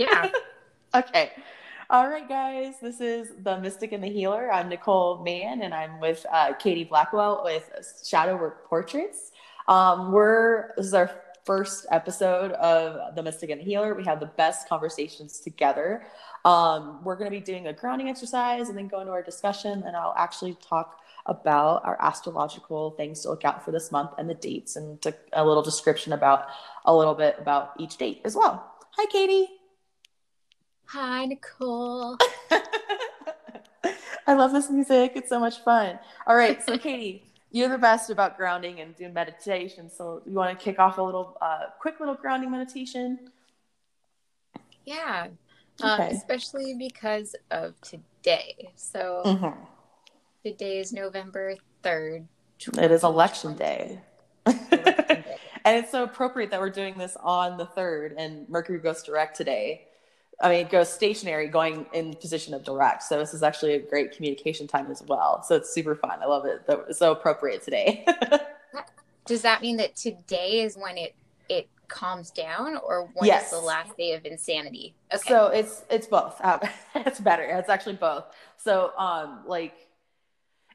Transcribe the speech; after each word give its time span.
Yeah. 0.00 0.30
okay. 0.94 1.32
All 1.90 2.08
right, 2.08 2.26
guys. 2.26 2.76
This 2.80 3.02
is 3.02 3.32
the 3.42 3.60
Mystic 3.60 3.92
and 3.92 4.02
the 4.02 4.08
Healer. 4.08 4.50
I'm 4.50 4.70
Nicole 4.70 5.22
Mann, 5.22 5.60
and 5.60 5.74
I'm 5.74 6.00
with 6.00 6.24
uh, 6.32 6.54
Katie 6.54 6.84
Blackwell 6.84 7.42
with 7.44 7.70
Shadow 8.02 8.34
Work 8.38 8.66
Portraits. 8.66 9.32
Um, 9.68 10.10
we're 10.10 10.74
this 10.78 10.86
is 10.86 10.94
our 10.94 11.10
first 11.44 11.84
episode 11.90 12.52
of 12.52 13.14
the 13.14 13.22
Mystic 13.22 13.50
and 13.50 13.60
the 13.60 13.64
Healer. 13.64 13.94
We 13.94 14.04
have 14.04 14.20
the 14.20 14.32
best 14.38 14.70
conversations 14.70 15.38
together. 15.38 16.06
Um, 16.46 17.04
we're 17.04 17.16
going 17.16 17.30
to 17.30 17.38
be 17.38 17.44
doing 17.44 17.66
a 17.66 17.72
grounding 17.74 18.08
exercise 18.08 18.70
and 18.70 18.78
then 18.78 18.88
go 18.88 19.00
into 19.00 19.12
our 19.12 19.22
discussion, 19.22 19.82
and 19.86 19.94
I'll 19.94 20.14
actually 20.16 20.56
talk 20.66 20.98
about 21.26 21.84
our 21.84 21.98
astrological 22.00 22.92
things 22.92 23.20
to 23.20 23.28
look 23.28 23.44
out 23.44 23.62
for 23.62 23.70
this 23.70 23.92
month 23.92 24.12
and 24.16 24.30
the 24.30 24.34
dates 24.34 24.76
and 24.76 24.98
a 25.34 25.44
little 25.44 25.62
description 25.62 26.14
about 26.14 26.46
a 26.86 26.96
little 26.96 27.14
bit 27.14 27.36
about 27.38 27.72
each 27.78 27.98
date 27.98 28.22
as 28.24 28.34
well. 28.34 28.66
Hi, 28.92 29.04
Katie. 29.12 29.59
Hi, 30.92 31.24
Nicole. 31.24 32.16
I 34.26 34.34
love 34.34 34.50
this 34.50 34.68
music. 34.70 35.12
It's 35.14 35.28
so 35.28 35.38
much 35.38 35.60
fun. 35.60 36.00
All 36.26 36.34
right, 36.34 36.60
so 36.66 36.76
Katie, 36.78 37.22
you're 37.52 37.68
the 37.68 37.78
best 37.78 38.10
about 38.10 38.36
grounding 38.36 38.80
and 38.80 38.96
doing 38.96 39.12
meditation. 39.12 39.88
So 39.88 40.20
you 40.26 40.32
want 40.32 40.58
to 40.58 40.64
kick 40.64 40.80
off 40.80 40.98
a 40.98 41.02
little, 41.02 41.38
uh, 41.40 41.66
quick 41.80 42.00
little 42.00 42.16
grounding 42.16 42.50
meditation? 42.50 43.30
Yeah, 44.84 45.28
uh, 45.80 45.94
okay. 45.94 46.16
especially 46.16 46.74
because 46.74 47.36
of 47.52 47.80
today. 47.82 48.72
So 48.74 49.22
mm-hmm. 49.24 49.62
today 50.44 50.80
is 50.80 50.92
November 50.92 51.54
third. 51.84 52.26
It 52.76 52.90
is 52.90 53.04
election 53.04 53.54
day. 53.56 54.00
and 54.44 55.24
it's 55.64 55.92
so 55.92 56.02
appropriate 56.02 56.50
that 56.50 56.58
we're 56.58 56.68
doing 56.68 56.98
this 56.98 57.16
on 57.22 57.58
the 57.58 57.66
third, 57.66 58.16
and 58.18 58.48
Mercury 58.48 58.80
goes 58.80 59.04
direct 59.04 59.36
today. 59.36 59.86
I 60.40 60.48
mean, 60.48 60.66
it 60.66 60.70
goes 60.70 60.90
stationary, 60.90 61.48
going 61.48 61.86
in 61.92 62.14
position 62.14 62.54
of 62.54 62.64
direct. 62.64 63.02
So 63.02 63.18
this 63.18 63.34
is 63.34 63.42
actually 63.42 63.74
a 63.74 63.78
great 63.78 64.12
communication 64.12 64.66
time 64.66 64.90
as 64.90 65.02
well. 65.02 65.42
So 65.42 65.56
it's 65.56 65.72
super 65.72 65.94
fun. 65.94 66.18
I 66.22 66.26
love 66.26 66.46
it. 66.46 66.62
It's 66.88 66.98
so 66.98 67.12
appropriate 67.12 67.62
today. 67.62 68.06
Does 69.26 69.42
that 69.42 69.60
mean 69.60 69.76
that 69.76 69.96
today 69.96 70.62
is 70.62 70.76
when 70.76 70.96
it 70.96 71.14
it 71.48 71.68
calms 71.88 72.30
down, 72.30 72.78
or 72.78 73.10
when 73.14 73.26
yes. 73.26 73.50
the 73.50 73.58
last 73.58 73.96
day 73.96 74.14
of 74.14 74.24
insanity? 74.24 74.94
Okay. 75.12 75.28
So 75.28 75.48
it's 75.48 75.84
it's 75.90 76.06
both. 76.06 76.42
Um, 76.42 76.60
it's 76.94 77.20
better. 77.20 77.42
It's 77.42 77.68
actually 77.68 77.96
both. 77.96 78.24
So 78.56 78.92
um, 78.96 79.40
like 79.46 79.74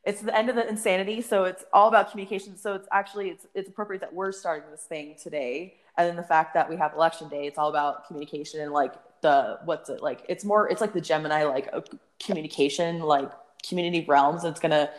it's 0.05 0.21
the 0.21 0.37
end 0.37 0.49
of 0.49 0.55
the 0.55 0.67
insanity. 0.69 1.21
So 1.21 1.45
it's 1.45 1.65
all 1.73 1.87
about 1.87 2.11
communication. 2.11 2.55
So 2.55 2.75
it's 2.75 2.87
actually 2.91 3.29
it's 3.29 3.47
it's 3.55 3.67
appropriate 3.67 4.01
that 4.01 4.13
we're 4.13 4.31
starting 4.31 4.69
this 4.69 4.83
thing 4.83 5.15
today. 5.21 5.77
And 5.97 6.07
then 6.07 6.15
the 6.15 6.23
fact 6.23 6.53
that 6.53 6.69
we 6.69 6.75
have 6.75 6.93
election 6.93 7.29
day, 7.29 7.47
it's 7.47 7.57
all 7.57 7.69
about 7.69 8.05
communication 8.05 8.59
and 8.59 8.71
like 8.71 8.93
the 9.25 9.59
what's 9.65 9.89
it 9.89 10.01
like 10.01 10.23
it's 10.29 10.45
more 10.45 10.69
it's 10.69 10.81
like 10.81 10.93
the 10.93 11.01
gemini 11.01 11.43
like 11.43 11.67
communication 12.23 12.99
like 12.99 13.31
community 13.67 14.05
realms. 14.07 14.43
It's 14.43 14.59
gonna 14.59 14.89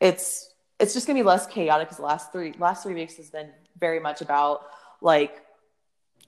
it's 0.00 0.52
it's 0.78 0.92
just 0.92 1.06
gonna 1.06 1.18
be 1.18 1.22
less 1.22 1.46
chaotic 1.46 1.88
because 1.88 1.98
the 1.98 2.04
last 2.04 2.32
three 2.32 2.54
last 2.58 2.82
three 2.82 2.94
weeks 2.94 3.16
has 3.16 3.30
been 3.30 3.50
very 3.78 4.00
much 4.00 4.20
about 4.20 4.62
like 5.00 5.42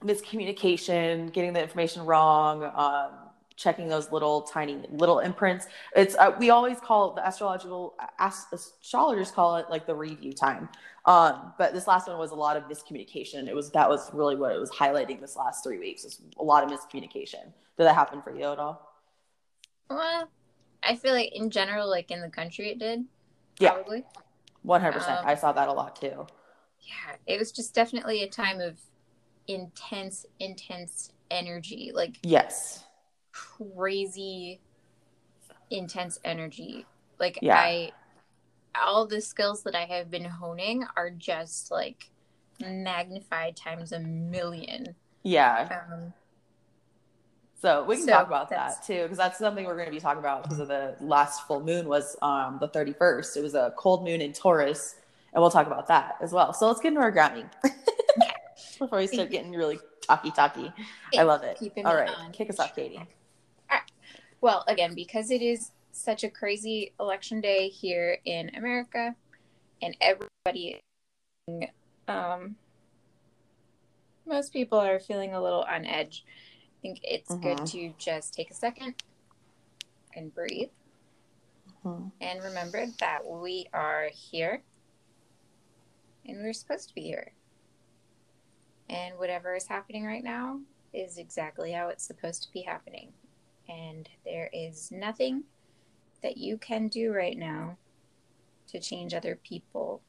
miscommunication 0.01 1.31
getting 1.33 1.53
the 1.53 1.61
information 1.61 2.05
wrong 2.05 2.63
um, 2.63 3.11
checking 3.59 3.87
those 3.89 4.11
little 4.11 4.41
tiny 4.41 4.79
little 4.89 5.19
imprints. 5.19 5.67
It's 5.95 6.15
uh, 6.15 6.35
we 6.39 6.49
always 6.49 6.79
call 6.79 7.11
it 7.11 7.15
the 7.15 7.27
astrological 7.27 7.95
astrologers 8.19 9.31
call 9.31 9.57
it 9.57 9.67
like 9.69 9.85
the 9.85 9.95
review 9.95 10.33
time. 10.33 10.69
Um, 11.05 11.53
but 11.57 11.73
this 11.73 11.87
last 11.87 12.07
one 12.07 12.17
was 12.17 12.31
a 12.31 12.35
lot 12.35 12.55
of 12.57 12.63
miscommunication. 12.63 13.47
It 13.47 13.55
was 13.55 13.71
that 13.71 13.89
was 13.89 14.13
really 14.13 14.35
what 14.35 14.55
it 14.55 14.59
was 14.59 14.71
highlighting 14.71 15.19
this 15.19 15.35
last 15.35 15.63
three 15.63 15.79
weeks 15.79 16.03
was 16.03 16.21
a 16.39 16.43
lot 16.43 16.63
of 16.63 16.69
miscommunication. 16.69 17.43
Did 17.77 17.85
that 17.85 17.95
happen 17.95 18.21
for 18.21 18.35
you 18.35 18.51
at 18.51 18.59
all? 18.59 18.89
Well 19.89 20.29
i 20.83 20.95
feel 20.95 21.13
like 21.13 21.33
in 21.33 21.49
general 21.49 21.89
like 21.89 22.11
in 22.11 22.21
the 22.21 22.29
country 22.29 22.69
it 22.69 22.79
did 22.79 23.05
Yeah, 23.59 23.71
probably. 23.71 24.05
Yeah, 24.65 24.79
100% 24.79 25.19
um, 25.19 25.25
i 25.27 25.35
saw 25.35 25.51
that 25.51 25.67
a 25.67 25.73
lot 25.73 25.95
too. 25.95 26.25
Yeah 26.81 27.15
it 27.27 27.37
was 27.37 27.51
just 27.51 27.73
definitely 27.73 28.23
a 28.23 28.29
time 28.29 28.61
of 28.61 28.79
intense 29.47 30.25
intense 30.39 31.11
energy 31.31 31.91
like 31.93 32.17
yes 32.23 32.85
crazy 33.39 34.59
intense 35.71 36.19
energy. 36.23 36.85
Like 37.19 37.39
yeah. 37.41 37.57
I 37.57 37.91
all 38.81 39.07
the 39.07 39.21
skills 39.21 39.63
that 39.63 39.75
I 39.75 39.85
have 39.85 40.09
been 40.09 40.25
honing 40.25 40.85
are 40.95 41.09
just 41.09 41.71
like 41.71 42.09
magnified 42.59 43.55
times 43.55 43.91
a 43.91 43.99
million. 43.99 44.95
Yeah. 45.23 45.81
Um, 45.91 46.13
so 47.61 47.83
we 47.83 47.97
can 47.97 48.05
so 48.05 48.11
talk 48.11 48.27
about 48.27 48.49
that 48.51 48.85
too, 48.85 49.03
because 49.03 49.17
that's 49.17 49.37
something 49.37 49.65
we're 49.65 49.75
going 49.75 49.87
to 49.87 49.91
be 49.91 49.99
talking 49.99 50.19
about 50.19 50.43
because 50.43 50.59
of 50.59 50.69
the 50.69 50.95
last 51.01 51.45
full 51.45 51.61
moon 51.61 51.87
was 51.87 52.15
um, 52.21 52.57
the 52.61 52.69
31st. 52.69 53.37
It 53.37 53.43
was 53.43 53.53
a 53.53 53.73
cold 53.77 54.05
moon 54.05 54.21
in 54.21 54.31
Taurus, 54.31 54.95
and 55.33 55.41
we'll 55.41 55.51
talk 55.51 55.67
about 55.67 55.87
that 55.87 56.15
as 56.21 56.31
well. 56.31 56.53
So 56.53 56.67
let's 56.67 56.79
get 56.79 56.89
into 56.89 57.01
our 57.01 57.11
grounding 57.11 57.49
before 58.79 58.99
we 58.99 59.07
start 59.07 59.29
getting 59.29 59.51
really 59.51 59.77
talky 60.01 60.31
talky. 60.31 60.71
I 61.17 61.23
love 61.23 61.43
it. 61.43 61.59
All 61.83 61.95
right, 61.95 62.09
kick 62.31 62.49
us 62.49 62.59
off, 62.59 62.75
Katie. 62.75 63.01
Well, 64.41 64.63
again, 64.67 64.95
because 64.95 65.31
it 65.31 65.41
is 65.41 65.71
such 65.91 66.23
a 66.23 66.29
crazy 66.29 66.93
election 66.99 67.41
day 67.41 67.69
here 67.69 68.17
in 68.25 68.55
America, 68.55 69.15
and 69.81 69.95
everybody, 69.99 70.79
um, 72.07 72.55
most 74.25 74.53
people 74.53 74.79
are 74.79 74.99
feeling 74.99 75.33
a 75.33 75.41
little 75.41 75.63
on 75.63 75.85
edge. 75.85 76.23
I 76.27 76.81
think 76.81 76.99
it's 77.03 77.31
mm-hmm. 77.31 77.41
good 77.41 77.65
to 77.67 77.93
just 77.97 78.33
take 78.33 78.51
a 78.51 78.53
second 78.53 78.95
and 80.15 80.33
breathe. 80.33 80.69
Mm-hmm. 81.85 82.09
And 82.21 82.43
remember 82.43 82.85
that 82.99 83.25
we 83.25 83.67
are 83.73 84.09
here 84.13 84.61
and 86.25 86.43
we're 86.43 86.53
supposed 86.53 86.89
to 86.89 86.95
be 86.95 87.01
here. 87.01 87.31
And 88.89 89.17
whatever 89.17 89.55
is 89.55 89.67
happening 89.67 90.05
right 90.05 90.23
now 90.23 90.59
is 90.93 91.17
exactly 91.17 91.71
how 91.71 91.89
it's 91.89 92.03
supposed 92.03 92.43
to 92.43 92.51
be 92.51 92.61
happening 92.61 93.13
and 93.69 94.09
there 94.25 94.49
is 94.51 94.91
nothing 94.91 95.43
that 96.23 96.37
you 96.37 96.57
can 96.57 96.87
do 96.87 97.13
right 97.13 97.37
now 97.37 97.77
to 98.67 98.79
change 98.79 99.13
other 99.13 99.35
people. 99.35 100.01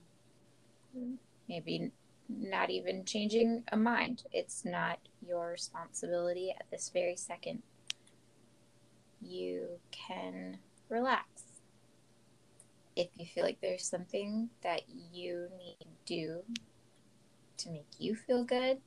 Maybe 1.49 1.93
not 2.29 2.71
even 2.71 3.05
changing 3.05 3.65
a 3.71 3.77
mind. 3.77 4.25
It's 4.33 4.65
not 4.65 4.99
your 5.27 5.51
responsibility 5.51 6.55
at 6.59 6.71
this 6.71 6.91
very 6.93 7.17
second. 7.17 7.63
You 9.21 9.67
can 9.91 10.59
relax. 10.89 11.27
If 12.97 13.09
you 13.17 13.27
feel 13.27 13.45
like 13.45 13.61
there's 13.61 13.87
something 13.87 14.49
that 14.63 14.83
you 15.13 15.49
need 15.57 15.77
to 15.81 15.87
do 16.07 16.43
to 17.59 17.71
make 17.71 17.87
you 17.99 18.15
feel 18.15 18.45
good, 18.45 18.79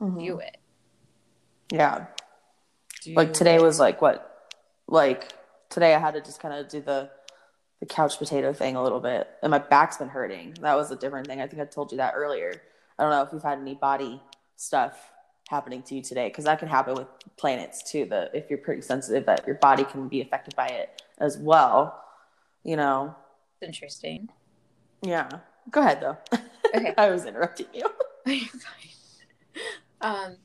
mm-hmm. 0.00 0.18
do 0.18 0.38
it. 0.40 0.58
Yeah 1.70 2.06
like 3.14 3.32
today 3.32 3.58
was 3.58 3.78
like 3.78 4.00
what 4.00 4.48
like 4.86 5.32
today 5.68 5.94
i 5.94 5.98
had 5.98 6.14
to 6.14 6.20
just 6.20 6.40
kind 6.40 6.54
of 6.54 6.68
do 6.68 6.80
the 6.80 7.10
the 7.80 7.86
couch 7.86 8.18
potato 8.18 8.52
thing 8.52 8.76
a 8.76 8.82
little 8.82 9.00
bit 9.00 9.28
and 9.42 9.50
my 9.50 9.58
back's 9.58 9.98
been 9.98 10.08
hurting. 10.08 10.54
That 10.62 10.76
was 10.76 10.90
a 10.90 10.96
different 10.96 11.28
thing. 11.28 11.40
I 11.40 11.46
think 11.46 11.62
i 11.62 11.64
told 11.64 11.92
you 11.92 11.98
that 11.98 12.14
earlier. 12.16 12.52
I 12.98 13.04
don't 13.04 13.12
know 13.12 13.22
if 13.22 13.28
you've 13.32 13.42
had 13.42 13.60
any 13.60 13.76
body 13.76 14.20
stuff 14.56 14.98
happening 15.48 15.82
to 15.82 15.94
you 15.94 16.02
today 16.02 16.28
because 16.28 16.44
that 16.44 16.58
can 16.58 16.66
happen 16.66 16.94
with 16.94 17.06
planets 17.36 17.88
too 17.88 18.04
that 18.06 18.32
if 18.34 18.50
you're 18.50 18.58
pretty 18.58 18.82
sensitive 18.82 19.26
that 19.26 19.46
your 19.46 19.56
body 19.56 19.84
can 19.84 20.08
be 20.08 20.20
affected 20.20 20.56
by 20.56 20.66
it 20.66 21.02
as 21.18 21.38
well 21.38 22.02
you 22.64 22.76
know? 22.76 23.14
Interesting. 23.62 24.28
Yeah. 25.02 25.28
Go 25.70 25.80
ahead 25.80 26.00
though. 26.00 26.18
Okay. 26.74 26.94
I 26.98 27.10
was 27.10 27.24
interrupting 27.24 27.66
you. 27.72 27.84
I'm 28.26 28.40
fine. 28.40 29.62
um 30.00 30.36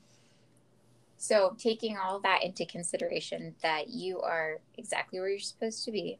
so, 1.24 1.56
taking 1.56 1.96
all 1.96 2.20
that 2.20 2.42
into 2.42 2.66
consideration, 2.66 3.54
that 3.62 3.88
you 3.88 4.20
are 4.20 4.60
exactly 4.76 5.18
where 5.18 5.30
you're 5.30 5.38
supposed 5.38 5.82
to 5.86 5.90
be, 5.90 6.18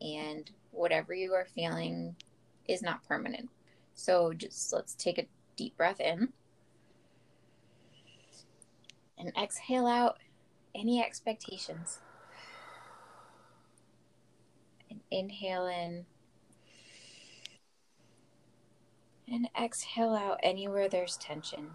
and 0.00 0.50
whatever 0.70 1.12
you 1.12 1.34
are 1.34 1.44
feeling 1.44 2.16
is 2.66 2.80
not 2.80 3.06
permanent. 3.06 3.50
So, 3.92 4.32
just 4.32 4.72
let's 4.72 4.94
take 4.94 5.18
a 5.18 5.26
deep 5.54 5.76
breath 5.76 6.00
in 6.00 6.32
and 9.18 9.32
exhale 9.36 9.86
out 9.86 10.16
any 10.74 11.04
expectations. 11.04 11.98
And 14.88 15.00
inhale 15.10 15.66
in 15.66 16.06
and 19.30 19.50
exhale 19.62 20.14
out 20.14 20.40
anywhere 20.42 20.88
there's 20.88 21.18
tension. 21.18 21.72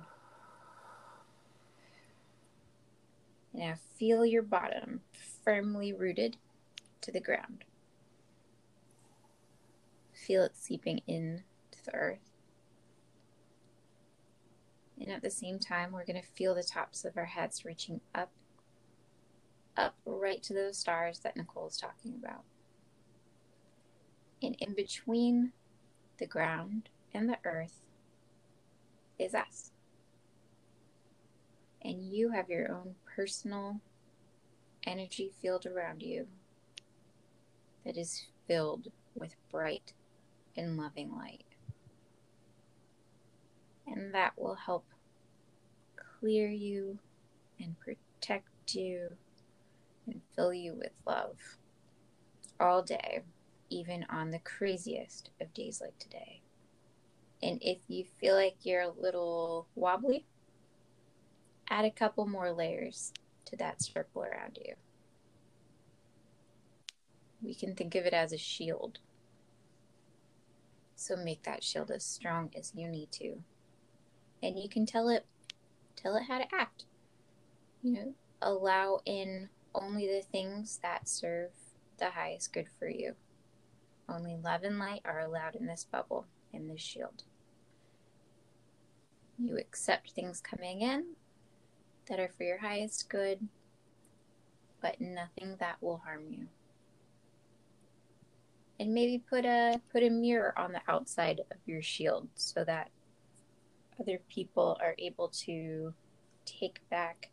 Now 3.54 3.76
feel 3.98 4.26
your 4.26 4.44
bottom 4.44 5.02
firmly 5.44 5.94
rooted 5.94 6.38
to 7.02 7.12
the 7.12 7.20
ground. 7.20 7.66
Feel 10.14 10.44
it 10.44 10.56
seeping 10.56 11.02
in 11.08 11.44
to 11.72 11.86
the 11.86 11.96
earth. 11.96 12.32
And 15.00 15.10
at 15.10 15.24
the 15.24 15.32
same 15.32 15.58
time, 15.58 15.92
we're 15.92 16.06
going 16.06 16.22
to 16.22 16.28
feel 16.36 16.54
the 16.54 16.64
tops 16.64 17.06
of 17.06 17.18
our 17.18 17.26
heads 17.26 17.66
reaching 17.66 18.02
up, 18.14 18.32
up 19.76 19.96
right 20.06 20.42
to 20.44 20.54
those 20.54 20.78
stars 20.78 21.20
that 21.20 21.36
Nicole 21.36 21.68
is 21.68 21.78
talking 21.78 22.14
about. 22.22 22.44
And 24.44 24.56
in 24.60 24.74
between 24.74 25.54
the 26.18 26.28
ground 26.28 26.90
and 27.14 27.28
the 27.28 27.38
earth 27.44 27.82
is 29.18 29.34
us. 29.34 29.71
And 31.84 32.04
you 32.04 32.30
have 32.32 32.50
your 32.50 32.72
own 32.72 32.96
personal 33.16 33.82
energy 34.86 35.32
field 35.42 35.66
around 35.66 36.02
you 36.02 36.28
that 37.86 37.98
is 37.98 38.26
filled 38.48 38.88
with 39.16 39.36
bright 39.52 39.94
and 40.56 40.78
loving 40.78 41.16
light. 41.16 41.46
And 43.88 44.14
that 44.14 44.34
will 44.38 44.56
help 44.56 44.86
clear 46.20 46.48
you 46.50 47.00
and 47.60 47.76
protect 47.80 48.76
you 48.76 49.10
and 50.06 50.22
fill 50.36 50.54
you 50.54 50.74
with 50.74 50.92
love 51.06 51.58
all 52.60 52.84
day, 52.84 53.22
even 53.70 54.06
on 54.10 54.32
the 54.32 54.40
craziest 54.40 55.30
of 55.40 55.54
days 55.54 55.82
like 55.82 55.98
today. 55.98 56.42
And 57.42 57.60
if 57.62 57.80
you 57.88 58.06
feel 58.20 58.36
like 58.36 58.58
you're 58.64 58.82
a 58.82 58.92
little 58.92 59.68
wobbly, 59.76 60.26
add 61.72 61.86
a 61.86 61.90
couple 61.90 62.28
more 62.28 62.52
layers 62.52 63.14
to 63.46 63.56
that 63.56 63.82
circle 63.82 64.24
around 64.24 64.60
you. 64.64 64.76
We 67.42 67.56
can 67.56 67.74
think 67.76 67.96
of 67.96 68.06
it 68.06 68.14
as 68.14 68.34
a 68.34 68.38
shield. 68.38 69.00
So 70.96 71.16
make 71.16 71.44
that 71.44 71.64
shield 71.64 71.90
as 71.90 72.04
strong 72.04 72.52
as 72.56 72.74
you 72.76 72.88
need 72.88 73.12
to. 73.14 73.38
And 74.44 74.60
you 74.60 74.70
can 74.70 74.86
tell 74.86 75.08
it 75.10 75.26
tell 75.96 76.16
it 76.16 76.24
how 76.28 76.40
to 76.40 76.54
act. 76.54 76.86
You 77.82 77.94
know, 77.94 78.14
allow 78.42 79.00
in 79.06 79.50
only 79.74 80.08
the 80.08 80.22
things 80.22 80.80
that 80.84 81.08
serve 81.08 81.52
the 81.98 82.12
highest 82.12 82.54
good 82.54 82.68
for 82.78 82.90
you. 82.90 83.16
Only 84.10 84.36
love 84.36 84.64
and 84.64 84.78
light 84.78 85.02
are 85.06 85.22
allowed 85.22 85.56
in 85.56 85.68
this 85.68 85.88
bubble, 85.90 86.26
in 86.52 86.68
this 86.68 86.82
shield. 86.82 87.24
You 89.40 89.58
accept 89.58 90.12
things 90.12 90.42
coming 90.42 90.82
in 90.82 91.16
that 92.08 92.20
are 92.20 92.32
for 92.38 92.44
your 92.44 92.60
highest 92.60 93.10
good, 93.10 93.48
but 94.82 95.00
nothing 95.00 95.56
that 95.60 95.78
will 95.82 95.98
harm 95.98 96.24
you. 96.30 96.48
And 98.80 98.94
maybe 98.94 99.24
put 99.30 99.46
a 99.46 99.80
put 99.92 100.04
a 100.04 100.10
mirror 100.10 100.58
on 100.58 100.72
the 100.72 100.82
outside 100.88 101.42
of 101.52 101.58
your 101.66 101.82
shield 101.82 102.28
so 102.36 102.64
that 102.64 102.90
other 104.00 104.20
people 104.28 104.78
are 104.82 104.96
able 104.98 105.28
to 105.28 105.94
take 106.46 106.82
back 106.90 107.30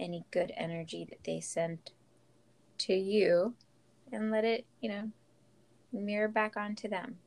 any 0.00 0.24
good 0.30 0.52
energy 0.56 1.06
that 1.10 1.24
they 1.24 1.40
send 1.40 1.78
to 2.78 2.94
you 2.94 3.54
and 4.10 4.30
let 4.30 4.44
it, 4.44 4.64
you 4.80 4.88
know, 4.88 5.10
mirror 5.92 6.28
back 6.28 6.56
onto 6.56 6.88
them. 6.88 7.18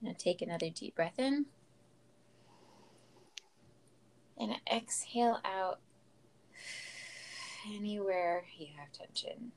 Now 0.00 0.14
take 0.16 0.40
another 0.40 0.70
deep 0.70 0.94
breath 0.94 1.18
in 1.18 1.46
and 4.42 4.56
exhale 4.70 5.40
out 5.44 5.78
anywhere 7.72 8.44
you 8.58 8.66
have 8.76 8.90
tension. 8.90 9.52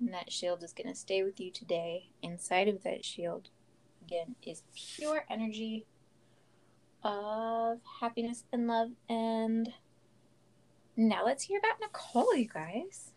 And 0.00 0.12
that 0.12 0.32
shield 0.32 0.62
is 0.62 0.72
going 0.72 0.88
to 0.88 0.94
stay 0.94 1.22
with 1.22 1.38
you 1.38 1.50
today. 1.50 2.08
Inside 2.22 2.68
of 2.68 2.82
that 2.82 3.04
shield, 3.04 3.50
again, 4.06 4.36
is 4.42 4.62
pure 4.74 5.24
energy 5.30 5.86
of 7.02 7.78
happiness 8.00 8.44
and 8.52 8.66
love. 8.66 8.90
And 9.08 9.72
now 10.96 11.24
let's 11.24 11.44
hear 11.44 11.58
about 11.58 11.80
Nicole, 11.80 12.34
you 12.34 12.48
guys. 12.48 13.12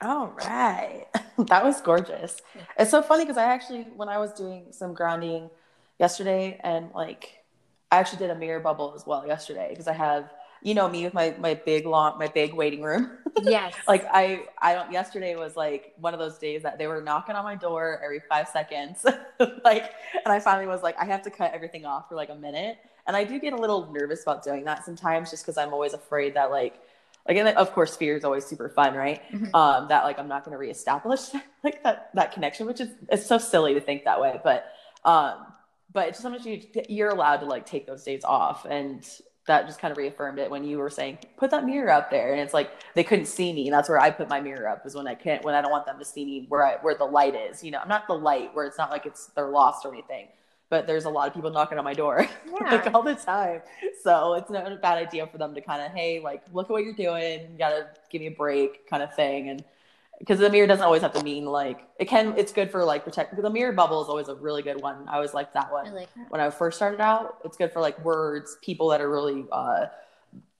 All 0.00 0.28
right. 0.28 1.06
that 1.38 1.64
was 1.64 1.80
gorgeous. 1.80 2.40
It's 2.78 2.90
so 2.90 3.02
funny 3.02 3.24
because 3.24 3.38
I 3.38 3.44
actually, 3.44 3.82
when 3.96 4.08
I 4.08 4.18
was 4.18 4.32
doing 4.32 4.66
some 4.70 4.94
grounding 4.94 5.50
yesterday, 5.98 6.60
and 6.62 6.90
like, 6.94 7.37
I 7.90 7.98
actually 7.98 8.18
did 8.18 8.30
a 8.30 8.34
mirror 8.34 8.60
bubble 8.60 8.92
as 8.94 9.06
well 9.06 9.26
yesterday 9.26 9.68
because 9.70 9.88
I 9.88 9.94
have 9.94 10.30
you 10.62 10.74
know 10.74 10.88
me 10.88 11.04
with 11.04 11.14
my 11.14 11.34
my 11.38 11.54
big 11.54 11.86
long 11.86 12.18
my 12.18 12.26
big 12.26 12.52
waiting 12.52 12.82
room. 12.82 13.10
Yes. 13.42 13.74
like 13.88 14.06
I 14.10 14.44
I 14.58 14.74
don't 14.74 14.92
yesterday 14.92 15.36
was 15.36 15.56
like 15.56 15.94
one 15.98 16.14
of 16.14 16.20
those 16.20 16.38
days 16.38 16.62
that 16.62 16.78
they 16.78 16.86
were 16.86 17.00
knocking 17.00 17.36
on 17.36 17.44
my 17.44 17.54
door 17.54 18.00
every 18.02 18.20
5 18.20 18.48
seconds. 18.48 19.04
like 19.64 19.92
and 20.24 20.32
I 20.32 20.40
finally 20.40 20.66
was 20.66 20.82
like 20.82 20.96
I 20.98 21.04
have 21.04 21.22
to 21.22 21.30
cut 21.30 21.52
everything 21.54 21.84
off 21.84 22.08
for 22.08 22.14
like 22.14 22.30
a 22.30 22.34
minute. 22.34 22.78
And 23.06 23.16
I 23.16 23.24
do 23.24 23.38
get 23.38 23.52
a 23.52 23.56
little 23.56 23.90
nervous 23.92 24.22
about 24.22 24.44
doing 24.44 24.64
that 24.64 24.84
sometimes 24.84 25.30
just 25.30 25.46
cuz 25.46 25.56
I'm 25.56 25.72
always 25.72 25.94
afraid 25.94 26.34
that 26.34 26.50
like 26.50 26.74
like 27.26 27.36
and 27.36 27.48
of 27.48 27.72
course 27.72 27.96
fear 27.96 28.16
is 28.16 28.24
always 28.24 28.44
super 28.44 28.68
fun, 28.68 28.94
right? 28.94 29.22
Mm-hmm. 29.30 29.54
Um 29.54 29.88
that 29.88 30.04
like 30.04 30.18
I'm 30.18 30.28
not 30.28 30.44
going 30.44 30.52
to 30.52 30.58
reestablish 30.58 31.20
like 31.64 31.82
that 31.84 32.10
that 32.14 32.32
connection 32.32 32.66
which 32.66 32.80
is 32.80 32.88
it's 33.08 33.26
so 33.26 33.38
silly 33.38 33.74
to 33.74 33.80
think 33.80 34.04
that 34.04 34.20
way, 34.20 34.40
but 34.42 34.66
um 35.04 35.46
but 35.98 36.10
just 36.10 36.20
sometimes 36.20 36.46
you 36.46 36.62
you're 36.88 37.08
allowed 37.08 37.38
to 37.38 37.44
like 37.44 37.66
take 37.66 37.84
those 37.84 38.04
days 38.04 38.22
off 38.22 38.64
and 38.66 39.04
that 39.48 39.66
just 39.66 39.80
kind 39.80 39.90
of 39.90 39.98
reaffirmed 39.98 40.38
it 40.38 40.48
when 40.48 40.62
you 40.62 40.78
were 40.78 40.88
saying 40.88 41.18
put 41.36 41.50
that 41.50 41.64
mirror 41.64 41.90
up 41.90 42.08
there 42.08 42.30
and 42.30 42.40
it's 42.40 42.54
like 42.54 42.70
they 42.94 43.02
couldn't 43.02 43.26
see 43.26 43.52
me 43.52 43.66
and 43.66 43.74
that's 43.74 43.88
where 43.88 43.98
i 43.98 44.08
put 44.08 44.28
my 44.28 44.40
mirror 44.40 44.68
up 44.68 44.86
is 44.86 44.94
when 44.94 45.08
i 45.08 45.14
can't 45.14 45.42
when 45.44 45.56
i 45.56 45.60
don't 45.60 45.72
want 45.72 45.84
them 45.86 45.98
to 45.98 46.04
see 46.04 46.24
me 46.24 46.46
where 46.48 46.64
i 46.64 46.76
where 46.82 46.94
the 46.94 47.04
light 47.04 47.34
is 47.34 47.64
you 47.64 47.72
know 47.72 47.80
i'm 47.80 47.88
not 47.88 48.06
the 48.06 48.14
light 48.14 48.54
where 48.54 48.64
it's 48.64 48.78
not 48.78 48.92
like 48.92 49.06
it's 49.06 49.26
they're 49.34 49.48
lost 49.48 49.84
or 49.84 49.92
anything 49.92 50.28
but 50.70 50.86
there's 50.86 51.04
a 51.04 51.10
lot 51.10 51.26
of 51.26 51.34
people 51.34 51.50
knocking 51.50 51.78
on 51.78 51.84
my 51.84 51.94
door 51.94 52.24
yeah. 52.46 52.70
like 52.70 52.94
all 52.94 53.02
the 53.02 53.16
time 53.16 53.60
so 54.04 54.34
it's 54.34 54.50
not 54.50 54.70
a 54.70 54.76
bad 54.76 54.98
idea 54.98 55.26
for 55.26 55.38
them 55.38 55.52
to 55.52 55.60
kind 55.60 55.82
of 55.82 55.90
hey 55.90 56.20
like 56.20 56.44
look 56.52 56.66
at 56.66 56.70
what 56.70 56.84
you're 56.84 56.94
doing 56.94 57.40
you 57.50 57.58
gotta 57.58 57.88
give 58.08 58.20
me 58.20 58.28
a 58.28 58.30
break 58.30 58.88
kind 58.88 59.02
of 59.02 59.12
thing 59.16 59.48
and 59.48 59.64
because 60.18 60.38
the 60.38 60.50
mirror 60.50 60.66
doesn't 60.66 60.84
always 60.84 61.02
have 61.02 61.12
to 61.12 61.22
mean 61.22 61.44
like 61.44 61.86
it 61.98 62.06
can 62.06 62.36
it's 62.36 62.52
good 62.52 62.70
for 62.70 62.84
like 62.84 63.04
protect 63.04 63.40
the 63.40 63.50
mirror 63.50 63.72
bubble 63.72 64.02
is 64.02 64.08
always 64.08 64.28
a 64.28 64.34
really 64.34 64.62
good 64.62 64.80
one. 64.80 65.08
I 65.08 65.16
always 65.16 65.34
like 65.34 65.52
that 65.54 65.72
one. 65.72 65.86
I 65.86 65.90
like 65.90 66.14
that. 66.14 66.30
when 66.30 66.40
i 66.40 66.50
first 66.50 66.76
started 66.76 67.00
out 67.00 67.38
it's 67.44 67.56
good 67.56 67.72
for 67.72 67.80
like 67.80 68.02
words 68.04 68.56
people 68.62 68.88
that 68.88 69.00
are 69.00 69.10
really 69.10 69.46
uh 69.52 69.86